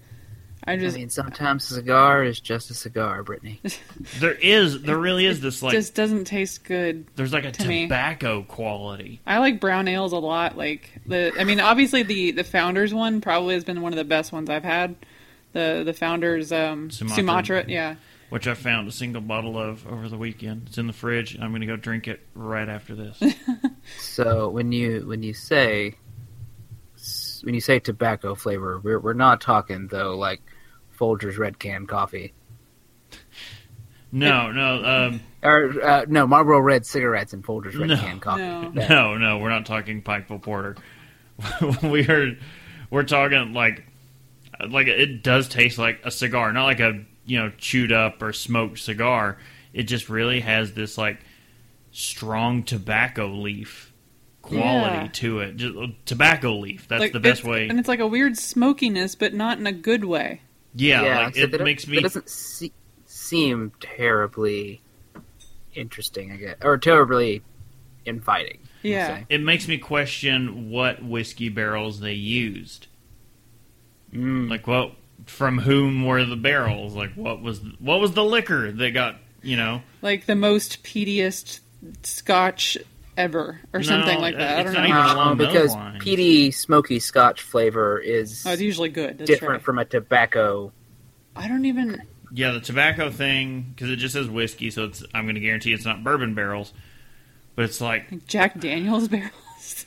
I 0.64 0.72
I 0.72 0.76
just 0.76 0.96
mean, 0.96 1.08
sometimes 1.08 1.70
a 1.70 1.74
cigar 1.74 2.22
is 2.24 2.40
just 2.40 2.70
a 2.70 2.74
cigar, 2.74 3.22
Brittany. 3.22 3.60
There 4.20 4.34
is, 4.34 4.82
there 4.82 4.98
really 4.98 5.24
is 5.24 5.40
this 5.40 5.62
like, 5.62 5.72
just 5.72 5.94
doesn't 5.94 6.24
taste 6.24 6.64
good. 6.64 7.06
there's 7.16 7.32
like 7.32 7.44
a 7.44 7.52
to 7.52 7.66
me. 7.68 7.84
tobacco 7.84 8.42
quality. 8.42 9.20
I 9.26 9.38
like 9.38 9.60
brown 9.60 9.88
ales 9.88 10.12
a 10.12 10.18
lot. 10.18 10.56
Like 10.58 10.90
the, 11.06 11.32
I 11.38 11.44
mean, 11.44 11.60
obviously 11.60 12.02
the 12.02 12.32
the 12.32 12.44
founders 12.44 12.92
one 12.92 13.20
probably 13.20 13.54
has 13.54 13.64
been 13.64 13.80
one 13.80 13.92
of 13.92 13.96
the 13.96 14.04
best 14.04 14.32
ones 14.32 14.50
I've 14.50 14.64
had. 14.64 14.96
The 15.52 15.82
the 15.86 15.94
founders 15.94 16.52
um, 16.52 16.90
Sumatra. 16.90 17.16
Sumatra, 17.16 17.64
yeah. 17.68 17.94
Which 18.30 18.46
I 18.46 18.52
found 18.54 18.86
a 18.88 18.92
single 18.92 19.22
bottle 19.22 19.58
of 19.58 19.86
over 19.86 20.08
the 20.08 20.18
weekend. 20.18 20.64
It's 20.66 20.76
in 20.76 20.86
the 20.86 20.92
fridge. 20.92 21.38
I'm 21.40 21.50
going 21.50 21.62
to 21.62 21.66
go 21.66 21.76
drink 21.76 22.08
it 22.08 22.20
right 22.34 22.68
after 22.68 22.94
this. 22.94 23.20
So 23.98 24.50
when 24.50 24.70
you 24.70 25.06
when 25.06 25.22
you 25.22 25.32
say 25.32 25.94
when 27.42 27.54
you 27.54 27.60
say 27.62 27.78
tobacco 27.78 28.34
flavor, 28.34 28.78
we're 28.84 28.98
we're 28.98 29.14
not 29.14 29.40
talking 29.40 29.86
though 29.86 30.14
like 30.14 30.42
Folgers 30.98 31.38
Red 31.38 31.58
Can 31.58 31.86
coffee 31.86 32.34
No, 34.12 34.52
no, 34.52 34.84
um, 34.84 35.20
or 35.42 35.82
uh, 35.82 36.04
no 36.06 36.26
Marlboro 36.26 36.60
Red 36.60 36.84
cigarettes 36.84 37.32
and 37.32 37.42
Folgers 37.42 37.78
Red 37.78 37.88
No. 37.88 37.96
Can 37.96 38.20
coffee. 38.20 38.42
No. 38.42 38.70
That- 38.72 38.90
No, 38.90 39.16
no, 39.16 39.38
we're 39.38 39.48
not 39.48 39.64
talking 39.64 40.02
Pikeville 40.02 40.42
Porter. 40.42 40.76
we 41.82 42.06
are 42.08 42.36
we're 42.90 43.04
talking 43.04 43.54
like 43.54 43.84
like 44.68 44.86
it 44.88 45.22
does 45.22 45.48
taste 45.48 45.78
like 45.78 46.00
a 46.04 46.10
cigar, 46.10 46.52
not 46.52 46.64
like 46.64 46.80
a 46.80 47.04
you 47.28 47.38
know 47.38 47.52
chewed 47.58 47.92
up 47.92 48.20
or 48.22 48.32
smoked 48.32 48.80
cigar. 48.80 49.38
It 49.72 49.84
just 49.84 50.08
really 50.08 50.40
has 50.40 50.72
this 50.72 50.98
like 50.98 51.20
strong 51.92 52.64
tobacco 52.64 53.28
leaf 53.28 53.92
quality 54.42 54.96
Yeah. 54.96 55.08
to 55.12 55.40
it. 55.40 55.56
Just, 55.56 55.74
tobacco 56.06 56.56
leaf. 56.56 56.88
That's 56.88 57.00
like, 57.00 57.12
the 57.12 57.20
best 57.20 57.44
way. 57.44 57.68
And 57.68 57.78
it's 57.78 57.88
like 57.88 58.00
a 58.00 58.06
weird 58.06 58.36
smokiness, 58.36 59.14
but 59.14 59.34
not 59.34 59.58
in 59.58 59.66
a 59.66 59.72
good 59.72 60.04
way. 60.04 60.40
Yeah, 60.74 61.24
like 61.26 61.36
it 61.36 61.60
makes 61.62 61.84
It 61.84 61.90
me. 61.90 62.00
doesn't 62.00 62.28
se- 62.28 62.72
seem 63.06 63.72
terribly 63.80 64.80
interesting, 65.74 66.32
I 66.32 66.36
guess, 66.36 66.56
or 66.62 66.78
terribly 66.78 67.42
inviting. 68.04 68.60
Yeah. 68.82 69.18
say. 69.18 69.26
It 69.28 69.42
makes 69.42 69.66
me 69.68 69.76
question 69.78 70.70
what 70.70 71.02
whiskey 71.02 71.48
barrels 71.48 72.00
they 72.00 72.12
used. 72.14 72.86
Mm. 74.14 74.48
Like, 74.48 74.66
what 74.66 74.92
from 75.26 75.58
whom 75.58 76.04
were 76.06 76.24
the 76.24 76.36
barrels? 76.36 76.94
Like, 76.94 77.12
what 77.14 77.40
was 77.42 77.60
what 77.78 78.00
was 78.00 78.12
the 78.12 78.24
liquor 78.24 78.70
that 78.72 78.90
got 78.92 79.16
you 79.42 79.56
know? 79.56 79.82
Like 80.02 80.26
the 80.26 80.34
most 80.36 80.82
peatiest 80.84 81.60
scotch 82.02 82.76
ever, 83.16 83.60
or 83.72 83.80
No, 83.80 83.86
something 83.86 84.20
like 84.20 84.36
that. 84.36 84.58
I 84.58 84.62
don't 84.62 84.74
not 84.74 84.82
know. 84.82 84.88
even 84.88 84.96
along 85.16 85.32
um, 85.32 85.38
those 85.38 85.46
because 85.48 85.74
lines. 85.74 86.04
peaty, 86.04 86.50
smoky 86.50 86.98
Scotch 87.00 87.42
flavor 87.42 87.98
is 87.98 88.44
Oh, 88.46 88.52
it's 88.52 88.62
usually 88.62 88.88
good. 88.90 89.18
That's 89.18 89.28
different 89.28 89.52
right. 89.54 89.62
from 89.62 89.78
a 89.78 89.84
tobacco. 89.84 90.72
I 91.36 91.48
don't 91.48 91.64
even. 91.64 92.02
Yeah, 92.32 92.52
the 92.52 92.60
tobacco 92.60 93.10
thing 93.10 93.72
because 93.74 93.90
it 93.90 93.96
just 93.96 94.12
says 94.14 94.28
whiskey, 94.28 94.70
so 94.70 94.84
it's 94.84 95.02
I'm 95.14 95.24
going 95.24 95.34
to 95.36 95.40
guarantee 95.40 95.72
it's 95.72 95.84
not 95.84 96.04
bourbon 96.04 96.34
barrels. 96.34 96.72
But 97.56 97.64
it's 97.64 97.80
like 97.80 98.10
Like 98.12 98.26
Jack 98.26 98.60
Daniels 98.60 99.08
barrels. 99.08 99.86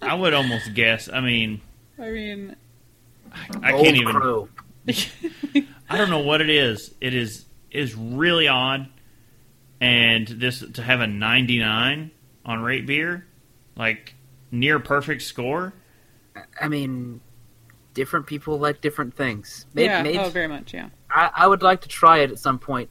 I 0.00 0.14
would 0.14 0.32
almost 0.34 0.72
guess. 0.74 1.08
I 1.12 1.20
mean, 1.20 1.60
I 1.98 2.10
mean, 2.10 2.56
I 3.62 3.72
Old 3.72 3.84
can't 3.84 3.96
even. 3.96 4.14
Crew. 4.14 4.48
I 5.88 5.96
don't 5.98 6.10
know 6.10 6.20
what 6.20 6.40
it 6.40 6.50
is. 6.50 6.94
It 7.00 7.14
is 7.14 7.44
is 7.70 7.94
really 7.94 8.48
odd, 8.48 8.88
and 9.80 10.26
this 10.26 10.60
to 10.74 10.82
have 10.82 11.00
a 11.00 11.06
99 11.06 12.10
on 12.44 12.58
RateBeer, 12.58 13.22
like 13.76 14.14
near 14.50 14.78
perfect 14.78 15.22
score. 15.22 15.72
I 16.60 16.68
mean, 16.68 17.20
different 17.94 18.26
people 18.26 18.58
like 18.58 18.80
different 18.80 19.14
things. 19.14 19.66
Maybe, 19.74 19.86
yeah. 19.86 20.02
maybe 20.02 20.18
Oh, 20.18 20.28
very 20.30 20.48
much. 20.48 20.74
Yeah. 20.74 20.88
I, 21.10 21.30
I 21.34 21.46
would 21.46 21.62
like 21.62 21.82
to 21.82 21.88
try 21.88 22.18
it 22.20 22.30
at 22.30 22.38
some 22.38 22.58
point, 22.58 22.88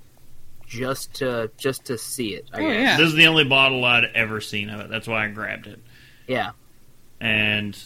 just 0.68 1.16
to 1.16 1.52
just 1.58 1.86
to 1.86 1.98
see 1.98 2.34
it. 2.36 2.50
I 2.54 2.58
Oh, 2.60 2.68
guess. 2.68 2.76
yeah. 2.82 2.98
This 2.98 3.08
is 3.08 3.16
the 3.16 3.28
only 3.28 3.44
bottle 3.44 3.84
I'd 3.84 4.06
ever 4.16 4.40
seen 4.42 4.70
of 4.70 4.80
it. 4.80 4.90
That's 4.90 5.08
why 5.08 5.26
I 5.26 5.30
grabbed 5.30 5.68
it, 5.68 5.80
yeah. 6.28 6.52
and 7.20 7.78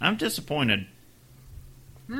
I'm 0.00 0.16
disappointed. 0.16 0.86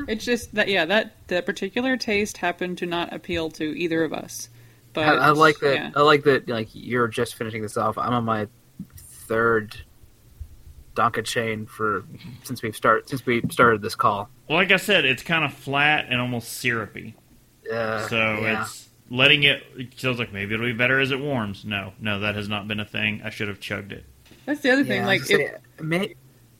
It's 0.07 0.25
just 0.25 0.55
that 0.55 0.67
yeah 0.69 0.85
that 0.85 1.15
that 1.27 1.45
particular 1.45 1.97
taste 1.97 2.37
happened 2.37 2.77
to 2.79 2.85
not 2.85 3.13
appeal 3.13 3.49
to 3.51 3.63
either 3.77 4.03
of 4.03 4.13
us. 4.13 4.49
But 4.93 5.07
I, 5.07 5.13
I 5.15 5.29
like 5.31 5.59
that. 5.59 5.75
yeah. 5.75 5.91
I 5.95 6.01
like 6.01 6.23
that. 6.23 6.47
Like 6.47 6.69
you're 6.73 7.07
just 7.07 7.35
finishing 7.35 7.61
this 7.61 7.77
off. 7.77 7.97
I'm 7.97 8.13
on 8.13 8.23
my 8.25 8.47
third 8.97 9.75
Donka 10.95 11.23
chain 11.25 11.65
for 11.65 12.05
since 12.43 12.61
we've 12.61 12.75
started 12.75 13.09
since 13.09 13.25
we 13.25 13.41
started 13.49 13.81
this 13.81 13.95
call. 13.95 14.29
Well, 14.47 14.57
like 14.57 14.71
I 14.71 14.77
said, 14.77 15.05
it's 15.05 15.23
kind 15.23 15.43
of 15.43 15.53
flat 15.53 16.05
and 16.09 16.21
almost 16.21 16.53
syrupy. 16.53 17.15
Uh, 17.71 18.07
So 18.07 18.17
yeah. 18.17 18.61
it's 18.63 18.89
letting 19.09 19.43
it. 19.43 19.63
It 19.75 19.93
feels 19.95 20.19
like 20.19 20.31
maybe 20.31 20.53
it'll 20.53 20.65
be 20.67 20.73
better 20.73 20.99
as 20.99 21.11
it 21.11 21.19
warms. 21.19 21.65
No, 21.65 21.93
no, 21.99 22.19
that 22.19 22.35
has 22.35 22.47
not 22.47 22.67
been 22.67 22.79
a 22.79 22.85
thing. 22.85 23.21
I 23.23 23.29
should 23.31 23.47
have 23.47 23.59
chugged 23.59 23.91
it. 23.91 24.05
That's 24.45 24.61
the 24.61 24.71
other 24.71 24.81
Yeah, 24.81 24.87
thing. 24.87 25.05
Like 25.05 25.21
was 25.21 25.29
gonna 25.29 25.43
it, 25.43 25.61
say, 25.79 25.83
may, 25.83 26.15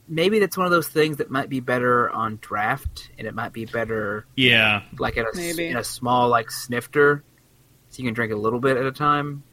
maybe 0.08 0.40
that's 0.40 0.58
one 0.58 0.66
of 0.66 0.72
those 0.72 0.88
things 0.88 1.18
that 1.18 1.30
might 1.32 1.50
be 1.50 1.60
better 1.60 2.10
on 2.10 2.38
draft, 2.42 3.10
and 3.18 3.28
it 3.28 3.34
might 3.34 3.54
be 3.54 3.66
better 3.66 4.26
Yeah, 4.36 4.82
like 5.00 5.18
in 5.18 5.26
a 5.26 5.30
s- 5.30 5.36
Maybe. 5.36 5.68
in 5.68 5.78
a 5.78 5.84
small 5.84 6.30
like 6.30 6.50
snifter, 6.52 7.24
so 7.90 8.02
you 8.02 8.08
can 8.08 8.14
drink 8.14 8.32
a 8.34 8.36
little 8.36 8.60
bit 8.60 8.78
at 8.78 8.86
a 8.86 8.92
time. 8.92 9.44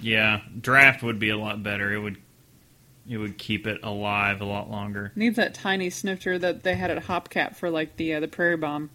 yeah. 0.00 0.40
Draft 0.60 1.02
would 1.02 1.18
be 1.18 1.30
a 1.30 1.36
lot 1.36 1.62
better. 1.62 1.92
It 1.92 1.98
would. 1.98 2.16
It 3.10 3.16
would 3.16 3.38
keep 3.38 3.66
it 3.66 3.80
alive 3.82 4.42
a 4.42 4.44
lot 4.44 4.70
longer. 4.70 5.12
needs 5.16 5.36
that 5.36 5.54
tiny 5.54 5.88
snifter 5.88 6.38
that 6.40 6.62
they 6.62 6.74
had 6.74 6.90
at 6.90 7.02
Hopcap 7.04 7.56
for 7.56 7.70
like 7.70 7.96
the 7.96 8.12
uh, 8.14 8.20
the 8.20 8.28
Prairie 8.28 8.58
Bomb. 8.58 8.90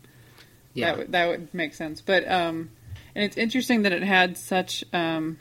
Yeah, 0.75 0.85
That 0.91 0.97
would 0.99 1.11
that 1.13 1.27
would 1.29 1.53
make 1.53 1.73
sense. 1.73 1.99
But 1.99 2.29
um, 2.29 2.69
and 3.15 3.23
it's 3.25 3.37
interesting 3.37 3.81
that 3.83 3.91
it 3.91 4.03
had 4.03 4.37
such 4.37 4.83
um, 4.93 5.39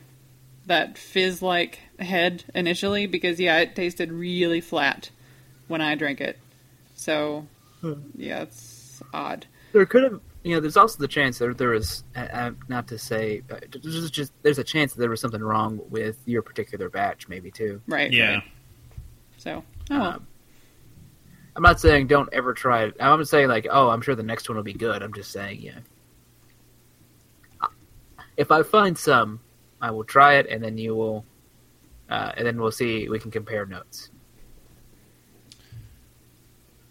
that 0.66 0.96
fizz 0.96 1.42
like 1.42 1.80
head 1.98 2.44
initially 2.54 3.06
because 3.06 3.40
yeah, 3.40 3.58
it 3.58 3.74
tasted 3.74 4.12
really 4.12 4.60
flat 4.60 5.10
when 5.68 5.80
I 5.80 5.94
drank 5.94 6.20
it. 6.20 6.38
So 6.94 7.46
yeah, 8.16 8.42
it's 8.42 9.02
odd. 9.12 9.46
there 9.72 9.86
could 9.86 10.04
have. 10.04 10.20
You 10.44 10.56
know, 10.56 10.60
there's 10.60 10.76
also 10.76 10.98
the 10.98 11.06
chance 11.06 11.38
that 11.38 11.56
there 11.56 11.70
was, 11.70 12.02
uh, 12.16 12.18
uh, 12.18 12.50
not 12.66 12.88
to 12.88 12.98
say, 12.98 13.42
uh, 13.48 13.58
there's 13.80 14.10
just 14.10 14.32
there's 14.42 14.58
a 14.58 14.64
chance 14.64 14.92
that 14.92 14.98
there 14.98 15.08
was 15.08 15.20
something 15.20 15.40
wrong 15.40 15.80
with 15.88 16.18
your 16.26 16.42
particular 16.42 16.88
batch, 16.88 17.28
maybe 17.28 17.52
too. 17.52 17.80
Right. 17.86 18.12
Yeah, 18.12 18.34
right. 18.34 18.42
So 19.36 19.64
oh. 19.90 20.00
Um, 20.00 20.26
I'm 21.54 21.62
not 21.62 21.80
saying 21.80 22.06
don't 22.06 22.28
ever 22.32 22.54
try 22.54 22.84
it. 22.84 22.96
I'm 22.98 23.24
saying 23.24 23.48
like, 23.48 23.66
oh, 23.70 23.90
I'm 23.90 24.00
sure 24.00 24.14
the 24.14 24.22
next 24.22 24.48
one 24.48 24.56
will 24.56 24.64
be 24.64 24.72
good. 24.72 25.02
I'm 25.02 25.12
just 25.12 25.30
saying, 25.30 25.60
yeah. 25.60 25.78
If 28.36 28.50
I 28.50 28.62
find 28.62 28.96
some, 28.96 29.40
I 29.82 29.90
will 29.90 30.04
try 30.04 30.34
it, 30.34 30.46
and 30.48 30.62
then 30.62 30.78
you 30.78 30.94
will, 30.94 31.24
uh, 32.08 32.32
and 32.36 32.46
then 32.46 32.60
we'll 32.60 32.70
see. 32.70 33.08
We 33.08 33.18
can 33.18 33.32
compare 33.32 33.66
notes. 33.66 34.10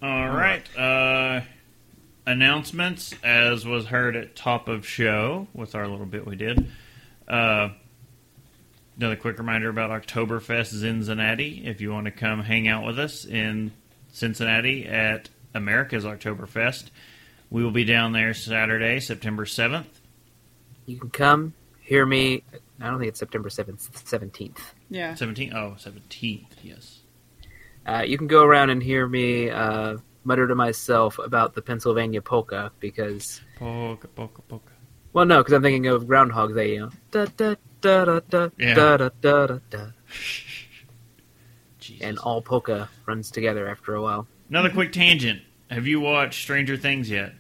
All 0.04 0.30
right. 0.30 0.64
Uh, 0.78 1.42
announcements, 2.26 3.16
as 3.24 3.66
was 3.66 3.86
heard 3.86 4.16
at 4.18 4.36
top 4.36 4.68
of 4.68 4.86
show 4.86 5.48
with 5.54 5.74
our 5.74 5.88
little 5.88 6.06
bit 6.06 6.28
we 6.28 6.36
did. 6.36 6.70
Uh, 7.28 7.70
another 8.98 9.16
quick 9.16 9.38
reminder 9.38 9.70
about 9.70 9.90
Oktoberfest 9.90 10.80
Cincinnati. 10.82 11.64
If 11.66 11.80
you 11.80 11.92
want 11.92 12.06
to 12.06 12.12
come 12.12 12.44
hang 12.44 12.68
out 12.68 12.86
with 12.86 13.00
us 13.00 13.24
in 13.24 13.72
Cincinnati 14.12 14.86
at 14.86 15.30
America's 15.54 16.04
Oktoberfest, 16.04 16.90
we 17.50 17.64
will 17.64 17.72
be 17.72 17.86
down 17.86 18.12
there 18.12 18.34
Saturday, 18.34 19.00
September 19.00 19.46
7th. 19.46 19.86
You 20.86 20.98
can 20.98 21.10
come 21.10 21.54
hear 21.80 22.06
me. 22.06 22.44
I 22.82 22.90
don't 22.90 23.00
think 23.00 23.10
it's 23.10 23.20
September 23.20 23.50
seventh, 23.50 24.08
seventeenth. 24.08 24.74
Yeah. 24.90 25.14
17th? 25.14 25.54
Oh, 25.54 25.76
17th, 25.78 26.46
yes. 26.64 27.00
Uh, 27.86 28.04
you 28.06 28.18
can 28.18 28.28
go 28.28 28.44
around 28.44 28.70
and 28.72 28.82
hear 28.82 29.08
me 29.08 29.50
uh, 29.50 29.98
mutter 30.24 30.48
to 30.48 30.56
myself 30.56 31.18
about 31.20 31.54
the 31.56 31.62
Pennsylvania 31.62 32.22
polka 32.22 32.72
because, 32.80 33.42
Polka, 33.58 34.08
polka, 34.08 34.42
polka. 34.44 34.72
well, 35.14 35.26
no, 35.26 35.40
because 35.40 35.54
I'm 35.54 35.62
thinking 35.62 35.88
of 35.88 36.08
Groundhog 36.08 36.54
Day. 36.56 36.74
You 36.74 36.80
know, 36.82 36.90
da 37.12 37.26
da 37.38 37.56
da 37.82 38.06
da 38.06 38.20
da 38.30 38.50
Yeah. 38.58 38.74
da 38.76 38.98
da 38.98 39.10
da 39.22 39.48
da 39.48 39.58
da. 39.70 39.86
Jesus. 41.80 42.02
and 42.06 42.20
all 42.20 42.42
polka 42.42 42.90
runs 43.08 43.32
together 43.32 43.68
after 43.68 43.96
a 43.96 44.02
while. 44.02 44.28
Another 44.50 44.70
quick 44.70 44.92
tangent. 44.92 45.42
Have 45.72 45.88
you 45.88 46.00
watched 46.00 46.42
Stranger 46.42 46.78
Things 46.78 47.10
yet? 47.10 47.34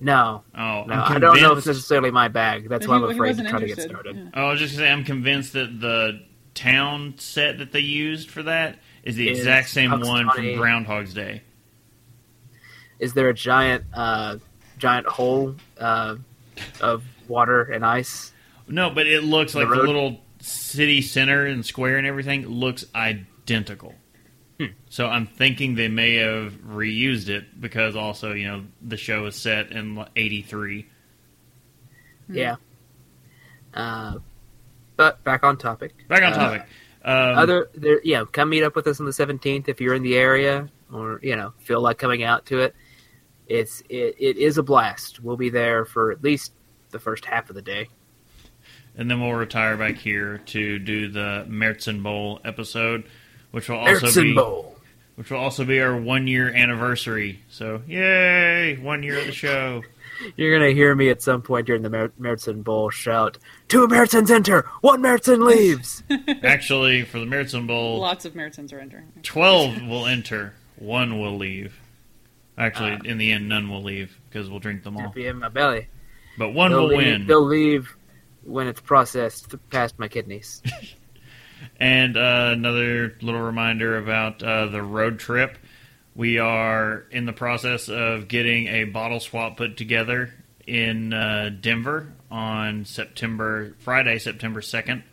No, 0.00 0.44
Oh, 0.54 0.84
no, 0.86 0.94
I'm 0.94 1.16
I 1.16 1.18
don't 1.18 1.40
know 1.40 1.52
if 1.52 1.58
it's 1.58 1.66
necessarily 1.66 2.12
my 2.12 2.28
bag. 2.28 2.68
That's 2.68 2.84
He- 2.84 2.88
why 2.90 2.96
I'm 2.98 3.04
he 3.08 3.14
afraid 3.14 3.36
to 3.36 3.42
wasn't 3.42 3.48
try 3.48 3.60
to 3.60 3.66
get 3.66 3.80
started. 3.80 4.16
Yeah. 4.16 4.30
Oh, 4.34 4.46
I 4.46 4.50
was 4.52 4.60
just 4.60 4.74
gonna 4.76 4.86
say 4.86 4.92
I'm 4.92 5.04
convinced 5.04 5.54
that 5.54 5.80
the 5.80 6.20
town 6.54 7.14
set 7.18 7.58
that 7.58 7.72
they 7.72 7.80
used 7.80 8.30
for 8.30 8.42
that 8.44 8.78
is 9.02 9.16
the 9.16 9.28
Is 9.28 9.38
exact 9.38 9.70
same 9.70 9.90
Pugs 9.90 10.06
one 10.06 10.30
from 10.30 10.54
Groundhog's 10.54 11.14
Day. 11.14 11.42
Is 13.00 13.14
there 13.14 13.28
a 13.28 13.34
giant, 13.34 13.84
uh, 13.94 14.38
giant 14.78 15.06
hole 15.06 15.54
uh, 15.78 16.16
of 16.80 17.02
water 17.26 17.62
and 17.62 17.84
ice? 17.84 18.32
No, 18.68 18.90
but 18.90 19.06
it 19.06 19.22
looks 19.24 19.52
The 19.52 19.60
like 19.60 19.68
the 19.68 19.76
road? 19.76 19.86
little 19.86 20.20
city 20.40 21.00
center 21.02 21.44
and 21.46 21.64
square 21.66 21.96
and 21.96 22.06
everything 22.06 22.46
looks 22.46 22.84
identical. 22.94 23.94
Hmm. 24.58 24.66
So 24.88 25.06
I'm 25.06 25.26
thinking 25.26 25.74
they 25.76 25.88
may 25.88 26.16
have 26.16 26.52
reused 26.66 27.28
it 27.28 27.60
because 27.60 27.94
also 27.94 28.32
you 28.32 28.46
know 28.48 28.64
the 28.82 28.96
show 28.96 29.26
is 29.26 29.36
set 29.36 29.70
in 29.72 30.04
'83. 30.16 30.86
Yeah. 32.28 32.56
Uh, 33.74 34.18
but 34.96 35.22
back 35.24 35.44
on 35.44 35.56
topic. 35.58 35.94
Back 36.08 36.22
on 36.22 36.32
Uh, 36.32 36.36
topic. 36.36 36.62
Um, 37.04 37.38
Other, 37.38 37.70
there, 37.74 38.00
yeah, 38.02 38.24
come 38.32 38.50
meet 38.50 38.64
up 38.64 38.74
with 38.74 38.86
us 38.88 38.98
on 39.00 39.06
the 39.06 39.12
17th 39.12 39.68
if 39.68 39.80
you're 39.80 39.94
in 39.94 40.02
the 40.02 40.16
area 40.16 40.68
or 40.92 41.20
you 41.22 41.36
know 41.36 41.52
feel 41.60 41.80
like 41.80 41.98
coming 41.98 42.22
out 42.24 42.44
to 42.46 42.58
it. 42.60 42.74
It's 43.46 43.82
it, 43.88 44.16
it 44.18 44.36
is 44.36 44.58
a 44.58 44.62
blast. 44.62 45.20
We'll 45.20 45.36
be 45.36 45.48
there 45.50 45.84
for 45.84 46.10
at 46.10 46.22
least 46.22 46.52
the 46.90 46.98
first 46.98 47.24
half 47.24 47.48
of 47.48 47.54
the 47.54 47.62
day. 47.62 47.88
and 48.96 49.08
then 49.10 49.20
we'll 49.20 49.32
retire 49.34 49.76
back 49.76 49.94
here 49.96 50.38
to 50.46 50.78
do 50.80 51.08
the 51.08 51.46
Marzen 51.48 52.02
Bowl 52.02 52.40
episode, 52.44 53.04
which 53.58 53.68
will 53.68 53.76
also 53.78 54.06
Ertzen 54.06 54.22
be 54.22 54.34
Bowl. 54.34 54.76
which 55.16 55.30
will 55.30 55.38
also 55.38 55.64
be 55.64 55.80
our 55.80 55.96
one 55.96 56.26
year 56.28 56.48
anniversary. 56.54 57.40
So 57.50 57.82
yay, 57.88 58.76
one 58.76 59.02
year 59.02 59.18
of 59.18 59.26
the 59.26 59.32
show. 59.32 59.82
You're 60.36 60.56
gonna 60.58 60.70
hear 60.72 60.94
me 60.94 61.10
at 61.10 61.22
some 61.22 61.42
point 61.42 61.66
during 61.66 61.82
the 61.82 61.90
Mer- 61.90 62.12
Marzen 62.20 62.62
Bowl 62.64 62.90
shout, 62.90 63.38
Two 63.68 63.86
Marzens 63.88 64.30
enter, 64.30 64.62
one 64.80 65.00
Marzen 65.02 65.44
leaves. 65.46 66.02
Actually, 66.44 67.02
for 67.04 67.18
the 67.18 67.24
Marzen 67.26 67.66
Bowl, 67.66 67.98
Lots 68.00 68.24
of 68.24 68.34
Marzens 68.34 68.72
are 68.72 68.78
entering. 68.80 69.12
twelve 69.22 69.80
will 69.82 70.06
enter, 70.06 70.54
one 70.76 71.20
will 71.20 71.36
leave. 71.36 71.78
Actually, 72.56 72.92
Ah. 73.00 73.04
in 73.04 73.18
the 73.18 73.30
end, 73.32 73.48
none 73.48 73.68
will 73.68 73.82
leave 73.82 74.16
because 74.30 74.48
we'll 74.50 74.58
drink 74.60 74.82
them 74.84 74.96
all. 74.96 75.10
be 75.10 75.26
in 75.26 75.38
my 75.38 75.48
belly. 75.48 75.86
But 76.36 76.50
one 76.50 76.70
they'll 76.72 76.82
will 76.82 76.88
leave, 76.88 76.98
win. 76.98 77.26
They'll 77.26 77.44
leave 77.46 77.94
when 78.42 78.66
it's 78.68 78.80
processed 78.80 79.54
past 79.70 79.98
my 79.98 80.08
kidneys. 80.08 80.62
And 81.78 82.16
uh, 82.16 82.50
another 82.52 83.16
little 83.20 83.40
reminder 83.40 83.96
about 83.96 84.42
uh, 84.42 84.66
the 84.66 84.82
road 84.82 85.18
trip. 85.18 85.56
We 86.14 86.38
are 86.38 87.04
in 87.10 87.26
the 87.26 87.32
process 87.32 87.88
of 87.88 88.28
getting 88.28 88.66
a 88.66 88.84
bottle 88.84 89.20
swap 89.20 89.56
put 89.56 89.76
together 89.76 90.34
in 90.66 91.12
uh, 91.12 91.50
Denver 91.60 92.12
on 92.30 92.84
September 92.84 93.74
Friday, 93.78 94.18
September 94.18 94.60
second. 94.60 95.04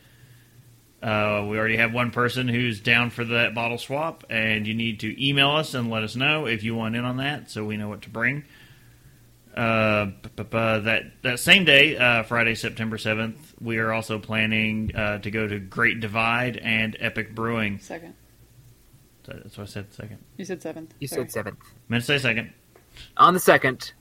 Uh, 1.03 1.45
we 1.47 1.59
already 1.59 1.77
have 1.77 1.93
one 1.93 2.09
person 2.09 2.47
who's 2.47 2.79
down 2.79 3.11
for 3.11 3.23
that 3.23 3.53
bottle 3.53 3.77
swap, 3.77 4.23
and 4.29 4.65
you 4.65 4.73
need 4.73 5.01
to 5.01 5.23
email 5.23 5.51
us 5.51 5.75
and 5.75 5.91
let 5.91 6.01
us 6.01 6.15
know 6.15 6.47
if 6.47 6.63
you 6.63 6.73
want 6.73 6.95
in 6.95 7.05
on 7.05 7.17
that, 7.17 7.51
so 7.51 7.63
we 7.63 7.77
know 7.77 7.87
what 7.87 8.01
to 8.01 8.09
bring. 8.09 8.43
Uh, 9.55 10.05
b- 10.05 10.29
b- 10.35 10.43
that 10.49 11.03
that 11.21 11.39
same 11.39 11.63
day, 11.63 11.95
uh, 11.95 12.23
Friday, 12.23 12.55
September 12.55 12.97
seventh, 12.97 13.44
we 13.61 13.77
are 13.77 13.91
also 13.93 14.19
planning 14.19 14.91
uh, 14.95 15.19
to 15.19 15.31
go 15.31 15.47
to 15.47 15.59
Great 15.59 15.99
Divide 15.99 16.57
and 16.57 16.95
Epic 16.99 17.33
Brewing. 17.35 17.79
Second. 17.79 18.13
That's 19.25 19.57
what 19.57 19.63
I 19.63 19.67
said. 19.67 19.93
Second, 19.93 20.19
You 20.37 20.45
said 20.45 20.61
seventh. 20.61 20.93
You 20.99 21.07
Sorry. 21.07 21.23
said 21.23 21.31
seventh. 21.31 21.59
meant 21.89 22.03
to 22.03 22.05
say 22.07 22.17
second. 22.19 22.53
On 23.17 23.33
the 23.33 23.39
second, 23.39 23.91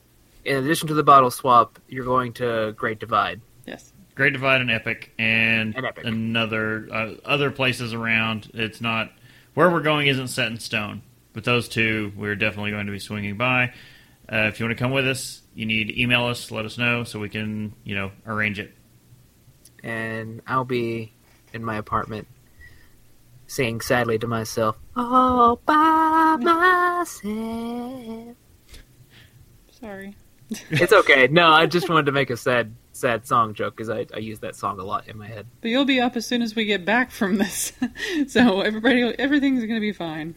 in 0.45 0.63
addition 0.63 0.89
to 0.89 0.95
the 0.95 1.03
bottle 1.03 1.31
swap, 1.31 1.79
you're 1.89 2.05
going 2.05 2.33
to 2.35 2.73
Great 2.77 3.01
Divide. 3.01 3.41
Yes. 3.67 3.93
Great 4.15 4.35
Divide 4.35 4.61
and 4.61 4.71
Epic, 4.71 5.13
and, 5.19 5.75
And 5.75 5.87
Epic. 5.87 6.05
another 6.05 6.89
uh, 6.93 7.15
other 7.25 7.51
places 7.51 7.95
around. 7.95 8.51
It's 8.55 8.81
not 8.81 9.11
where 9.55 9.71
we're 9.71 9.81
going 9.81 10.07
isn't 10.09 10.29
set 10.29 10.49
in 10.49 10.59
stone, 10.61 11.03
but 11.33 11.45
those 11.45 11.69
two 11.69 12.13
we're 12.17 12.37
definitely 12.37 12.71
going 12.73 12.87
to 12.87 12.93
be 12.93 12.99
swinging 13.01 13.37
by. 13.37 13.73
Uh, 14.31 14.49
if 14.53 14.61
you 14.61 14.67
want 14.67 14.77
to 14.77 14.83
come 14.83 14.93
with 14.93 15.09
us, 15.09 15.43
you 15.55 15.67
need 15.67 15.89
to 15.89 16.01
email 16.01 16.27
us, 16.27 16.51
let 16.51 16.65
us 16.65 16.77
know, 16.79 17.03
so 17.05 17.19
we 17.19 17.29
can 17.29 17.73
you 17.83 17.95
know 17.97 18.13
arrange 18.27 18.59
it. 18.61 18.73
And 19.85 20.41
I'll 20.47 20.65
be 20.65 21.13
in 21.53 21.63
my 21.63 21.77
apartment 21.77 22.27
singing 23.47 23.83
sadly 23.83 24.19
to 24.19 24.27
myself, 24.27 24.77
all 24.97 25.57
by 25.57 26.37
myself. 26.41 28.37
Sorry. 29.71 30.17
It's 30.71 30.93
okay. 30.93 31.29
No, 31.29 31.49
I 31.49 31.67
just 31.67 31.89
wanted 31.89 32.07
to 32.07 32.13
make 32.13 32.31
a 32.31 32.37
sad, 32.37 32.75
sad 32.93 33.27
song 33.27 33.55
joke 33.55 33.77
because 33.77 33.91
I, 33.91 34.07
I 34.15 34.19
use 34.19 34.41
that 34.41 34.57
song 34.57 34.81
a 34.81 34.85
lot 34.85 35.07
in 35.09 35.19
my 35.19 35.27
head. 35.27 35.47
But 35.61 35.71
you'll 35.71 35.85
be 35.85 36.01
up 36.01 36.17
as 36.17 36.27
soon 36.27 36.41
as 36.43 36.55
we 36.55 36.65
get 36.65 36.85
back 36.85 37.11
from 37.11 37.37
this, 37.37 37.73
so 38.29 38.63
everybody, 38.63 39.03
everything's 39.19 39.65
gonna 39.65 39.81
be 39.81 39.93
fine. 39.93 40.35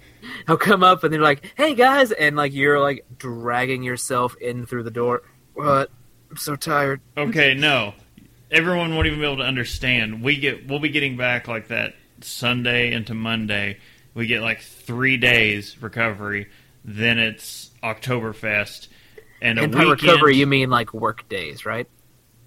I'll 0.47 0.57
come 0.57 0.83
up 0.83 1.03
and 1.03 1.13
they're 1.13 1.21
like, 1.21 1.53
"Hey 1.55 1.73
guys," 1.73 2.11
and 2.11 2.35
like 2.35 2.53
you're 2.53 2.79
like 2.81 3.05
dragging 3.17 3.83
yourself 3.83 4.35
in 4.41 4.65
through 4.65 4.83
the 4.83 4.91
door. 4.91 5.21
What? 5.53 5.89
I'm 6.29 6.37
so 6.37 6.57
tired. 6.57 6.99
Okay, 7.17 7.53
no, 7.53 7.93
everyone 8.51 8.95
won't 8.95 9.07
even 9.07 9.19
be 9.19 9.25
able 9.25 9.37
to 9.37 9.43
understand. 9.43 10.23
We 10.23 10.37
get 10.37 10.67
we'll 10.67 10.79
be 10.79 10.89
getting 10.89 11.17
back 11.17 11.47
like 11.47 11.67
that 11.69 11.95
Sunday 12.21 12.91
into 12.93 13.13
Monday. 13.13 13.77
We 14.13 14.27
get 14.27 14.41
like 14.41 14.61
three 14.61 15.17
days 15.17 15.81
recovery. 15.81 16.47
Then 16.83 17.19
it's 17.19 17.69
Oktoberfest 17.83 18.87
and 19.41 19.59
a 19.59 19.63
And 19.63 19.71
by 19.71 19.85
weekend. 19.85 20.01
recovery, 20.03 20.35
you 20.37 20.47
mean 20.47 20.69
like 20.69 20.93
work 20.93 21.27
days, 21.29 21.65
right? 21.65 21.87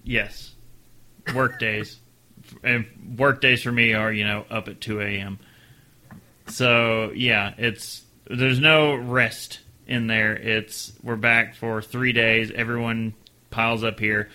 Yes, 0.03 0.55
work 1.35 1.59
days, 1.59 1.99
and 2.63 2.85
work 3.17 3.39
days 3.39 3.61
for 3.63 3.71
me 3.71 3.93
are 3.93 4.11
you 4.11 4.25
know 4.25 4.45
up 4.49 4.67
at 4.67 4.81
two 4.81 4.99
a.m. 4.99 5.39
So 6.47 7.11
yeah, 7.15 7.53
it's 7.57 8.03
there's 8.29 8.59
no 8.59 8.95
rest 8.95 9.59
in 9.87 10.07
there. 10.07 10.35
It's 10.35 10.91
we're 11.03 11.15
back 11.15 11.55
for 11.55 11.81
three 11.81 12.13
days. 12.13 12.51
Everyone 12.51 13.13
piles 13.51 13.83
up 13.83 13.99
here, 13.99 14.29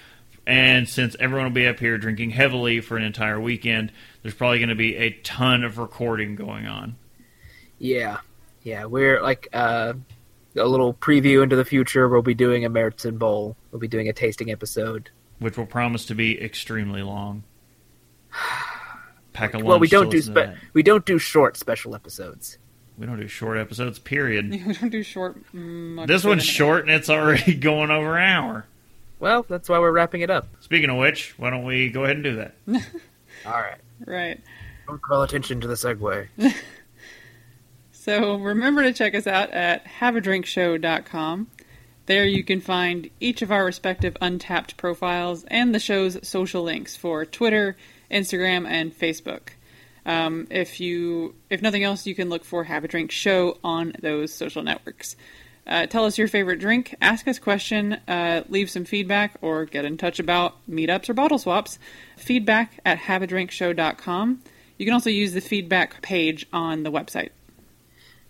and 0.46 0.88
since 0.88 1.16
everyone 1.18 1.46
will 1.46 1.52
be 1.54 1.66
up 1.66 1.78
here 1.80 1.98
drinking 1.98 2.30
heavily 2.30 2.80
for 2.80 2.96
an 2.96 3.02
entire 3.02 3.40
weekend, 3.40 3.92
there's 4.22 4.34
probably 4.34 4.58
going 4.58 4.68
to 4.68 4.74
be 4.74 4.96
a 4.96 5.10
ton 5.22 5.64
of 5.64 5.78
recording 5.78 6.36
going 6.36 6.66
on. 6.66 6.96
Yeah, 7.78 8.18
yeah. 8.62 8.84
We're 8.86 9.20
like 9.22 9.48
uh, 9.52 9.94
a 10.56 10.64
little 10.64 10.94
preview 10.94 11.42
into 11.42 11.56
the 11.56 11.64
future. 11.64 12.08
We'll 12.08 12.22
be 12.22 12.34
doing 12.34 12.64
a 12.64 12.70
Marzen 12.70 13.18
Bowl. 13.18 13.56
We'll 13.70 13.80
be 13.80 13.88
doing 13.88 14.08
a 14.08 14.12
tasting 14.12 14.50
episode. 14.50 15.10
Which 15.38 15.56
will 15.58 15.66
promise 15.66 16.06
to 16.06 16.14
be 16.14 16.40
extremely 16.42 17.02
long. 17.02 17.42
Pack 19.32 19.52
a 19.54 19.58
lunch. 19.58 19.66
well, 19.66 19.78
we 19.78 19.88
don't 19.88 20.10
do 20.10 20.16
listen 20.16 20.34
to 20.34 20.54
spe- 20.54 20.58
we 20.72 20.82
don't 20.82 21.04
do 21.04 21.18
short 21.18 21.56
special 21.58 21.94
episodes. 21.94 22.56
we 22.96 23.04
don't 23.06 23.20
do 23.20 23.28
short 23.28 23.58
episodes. 23.58 23.98
Period. 23.98 24.50
We 24.66 24.72
don't 24.72 24.88
do 24.90 25.02
short. 25.02 25.36
Mm, 25.52 26.06
This 26.06 26.24
one's 26.24 26.42
in 26.42 26.46
short 26.48 26.82
and 26.82 26.90
it's 26.90 27.10
already 27.10 27.54
going 27.56 27.90
over 27.90 28.16
an 28.16 28.24
hour. 28.24 28.66
Well, 29.18 29.46
that's 29.48 29.68
why 29.68 29.78
we're 29.78 29.92
wrapping 29.92 30.20
it 30.20 30.30
up. 30.30 30.48
Speaking 30.60 30.90
of 30.90 30.98
which, 30.98 31.38
why 31.38 31.50
don't 31.50 31.64
we 31.64 31.88
go 31.88 32.04
ahead 32.04 32.16
and 32.16 32.24
do 32.24 32.36
that? 32.36 32.54
All 33.46 33.52
right. 33.52 33.78
Right. 34.06 34.40
Don't 34.86 35.00
call 35.00 35.22
attention 35.22 35.60
to 35.62 35.66
the 35.66 35.74
segue. 35.74 36.28
So 38.06 38.36
remember 38.36 38.84
to 38.84 38.92
check 38.92 39.16
us 39.16 39.26
out 39.26 39.50
at 39.50 39.84
haveadrinkshow.com. 39.84 41.48
There 42.06 42.24
you 42.24 42.44
can 42.44 42.60
find 42.60 43.10
each 43.18 43.42
of 43.42 43.50
our 43.50 43.64
respective 43.64 44.14
Untappd 44.22 44.76
profiles 44.76 45.42
and 45.48 45.74
the 45.74 45.80
show's 45.80 46.16
social 46.24 46.62
links 46.62 46.94
for 46.94 47.24
Twitter, 47.24 47.76
Instagram, 48.08 48.64
and 48.64 48.96
Facebook. 48.96 49.48
Um, 50.04 50.46
if 50.50 50.78
you, 50.78 51.34
if 51.50 51.62
nothing 51.62 51.82
else, 51.82 52.06
you 52.06 52.14
can 52.14 52.28
look 52.28 52.44
for 52.44 52.62
Have 52.62 52.84
a 52.84 52.88
Drink 52.88 53.10
Show 53.10 53.58
on 53.64 53.92
those 54.00 54.32
social 54.32 54.62
networks. 54.62 55.16
Uh, 55.66 55.86
tell 55.86 56.04
us 56.04 56.16
your 56.16 56.28
favorite 56.28 56.60
drink, 56.60 56.94
ask 57.00 57.26
us 57.26 57.38
question, 57.38 57.94
uh, 58.06 58.44
leave 58.48 58.70
some 58.70 58.84
feedback, 58.84 59.36
or 59.40 59.64
get 59.64 59.84
in 59.84 59.96
touch 59.96 60.20
about 60.20 60.54
meetups 60.70 61.08
or 61.08 61.14
bottle 61.14 61.38
swaps. 61.38 61.78
Feedback 62.16 62.78
at 62.84 62.98
haveadrinkshow.com. 62.98 64.42
You 64.78 64.86
can 64.86 64.94
also 64.94 65.10
use 65.10 65.32
the 65.32 65.40
feedback 65.40 66.02
page 66.02 66.46
on 66.52 66.82
the 66.82 66.92
website. 66.92 67.30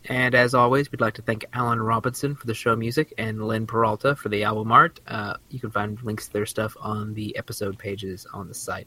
And 0.08 0.34
as 0.34 0.54
always, 0.54 0.90
we'd 0.90 1.00
like 1.00 1.14
to 1.14 1.22
thank 1.22 1.44
Alan 1.52 1.82
Robinson 1.82 2.36
for 2.36 2.46
the 2.46 2.54
show 2.54 2.76
music 2.76 3.12
and 3.18 3.46
Lynn 3.46 3.66
Peralta 3.66 4.14
for 4.14 4.28
the 4.28 4.44
album 4.44 4.70
art. 4.70 5.00
Uh, 5.06 5.34
you 5.50 5.58
can 5.58 5.70
find 5.70 6.00
links 6.02 6.28
to 6.28 6.32
their 6.32 6.46
stuff 6.46 6.76
on 6.80 7.14
the 7.14 7.36
episode 7.36 7.76
pages 7.76 8.26
on 8.32 8.46
the 8.46 8.54
site. 8.54 8.86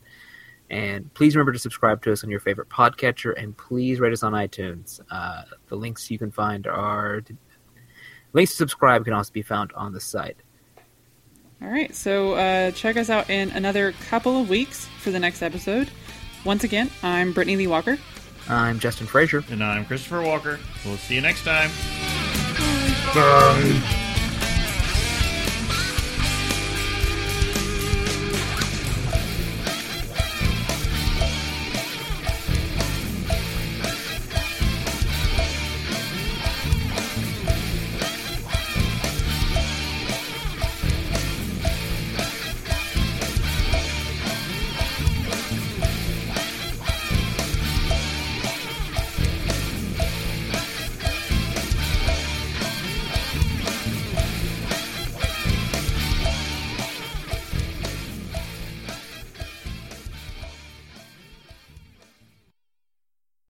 And 0.69 1.13
please 1.13 1.35
remember 1.35 1.51
to 1.51 1.59
subscribe 1.59 2.03
to 2.03 2.11
us 2.11 2.23
on 2.23 2.30
your 2.30 2.39
favorite 2.39 2.69
podcatcher, 2.69 3.34
and 3.35 3.57
please 3.57 3.99
rate 3.99 4.13
us 4.13 4.23
on 4.23 4.34
iTunes. 4.34 5.01
Uh, 5.09 5.43
the 5.67 5.76
links 5.76 6.09
you 6.09 6.19
can 6.19 6.31
find 6.31 6.67
are 6.67 7.21
links 8.34 8.51
to 8.51 8.57
subscribe 8.57 9.06
can 9.06 9.14
also 9.14 9.31
be 9.31 9.41
found 9.41 9.72
on 9.73 9.93
the 9.93 9.99
site. 9.99 10.38
All 11.61 11.68
right, 11.69 11.93
so 11.93 12.34
uh, 12.34 12.72
check 12.72 12.95
us 12.95 13.10
out 13.10 13.30
in 13.30 13.49
another 13.51 13.91
couple 14.10 14.41
of 14.41 14.49
weeks 14.49 14.85
for 14.99 15.11
the 15.11 15.19
next 15.19 15.41
episode. 15.41 15.89
Once 16.45 16.64
again, 16.64 16.89
I'm 17.03 17.34
Brittany 17.34 17.57
Lee 17.57 17.68
Walker. 17.68 17.97
I'm 18.47 18.80
Justin 18.80 19.07
Frazier. 19.07 19.43
And 19.51 19.64
I'm 19.64 19.85
Christopher 19.85 20.22
Walker. 20.22 20.60
We'll 20.85 20.97
see 20.97 21.15
you 21.15 21.22
next 21.22 21.43
time. 21.43 21.69
Bye. 23.14 24.06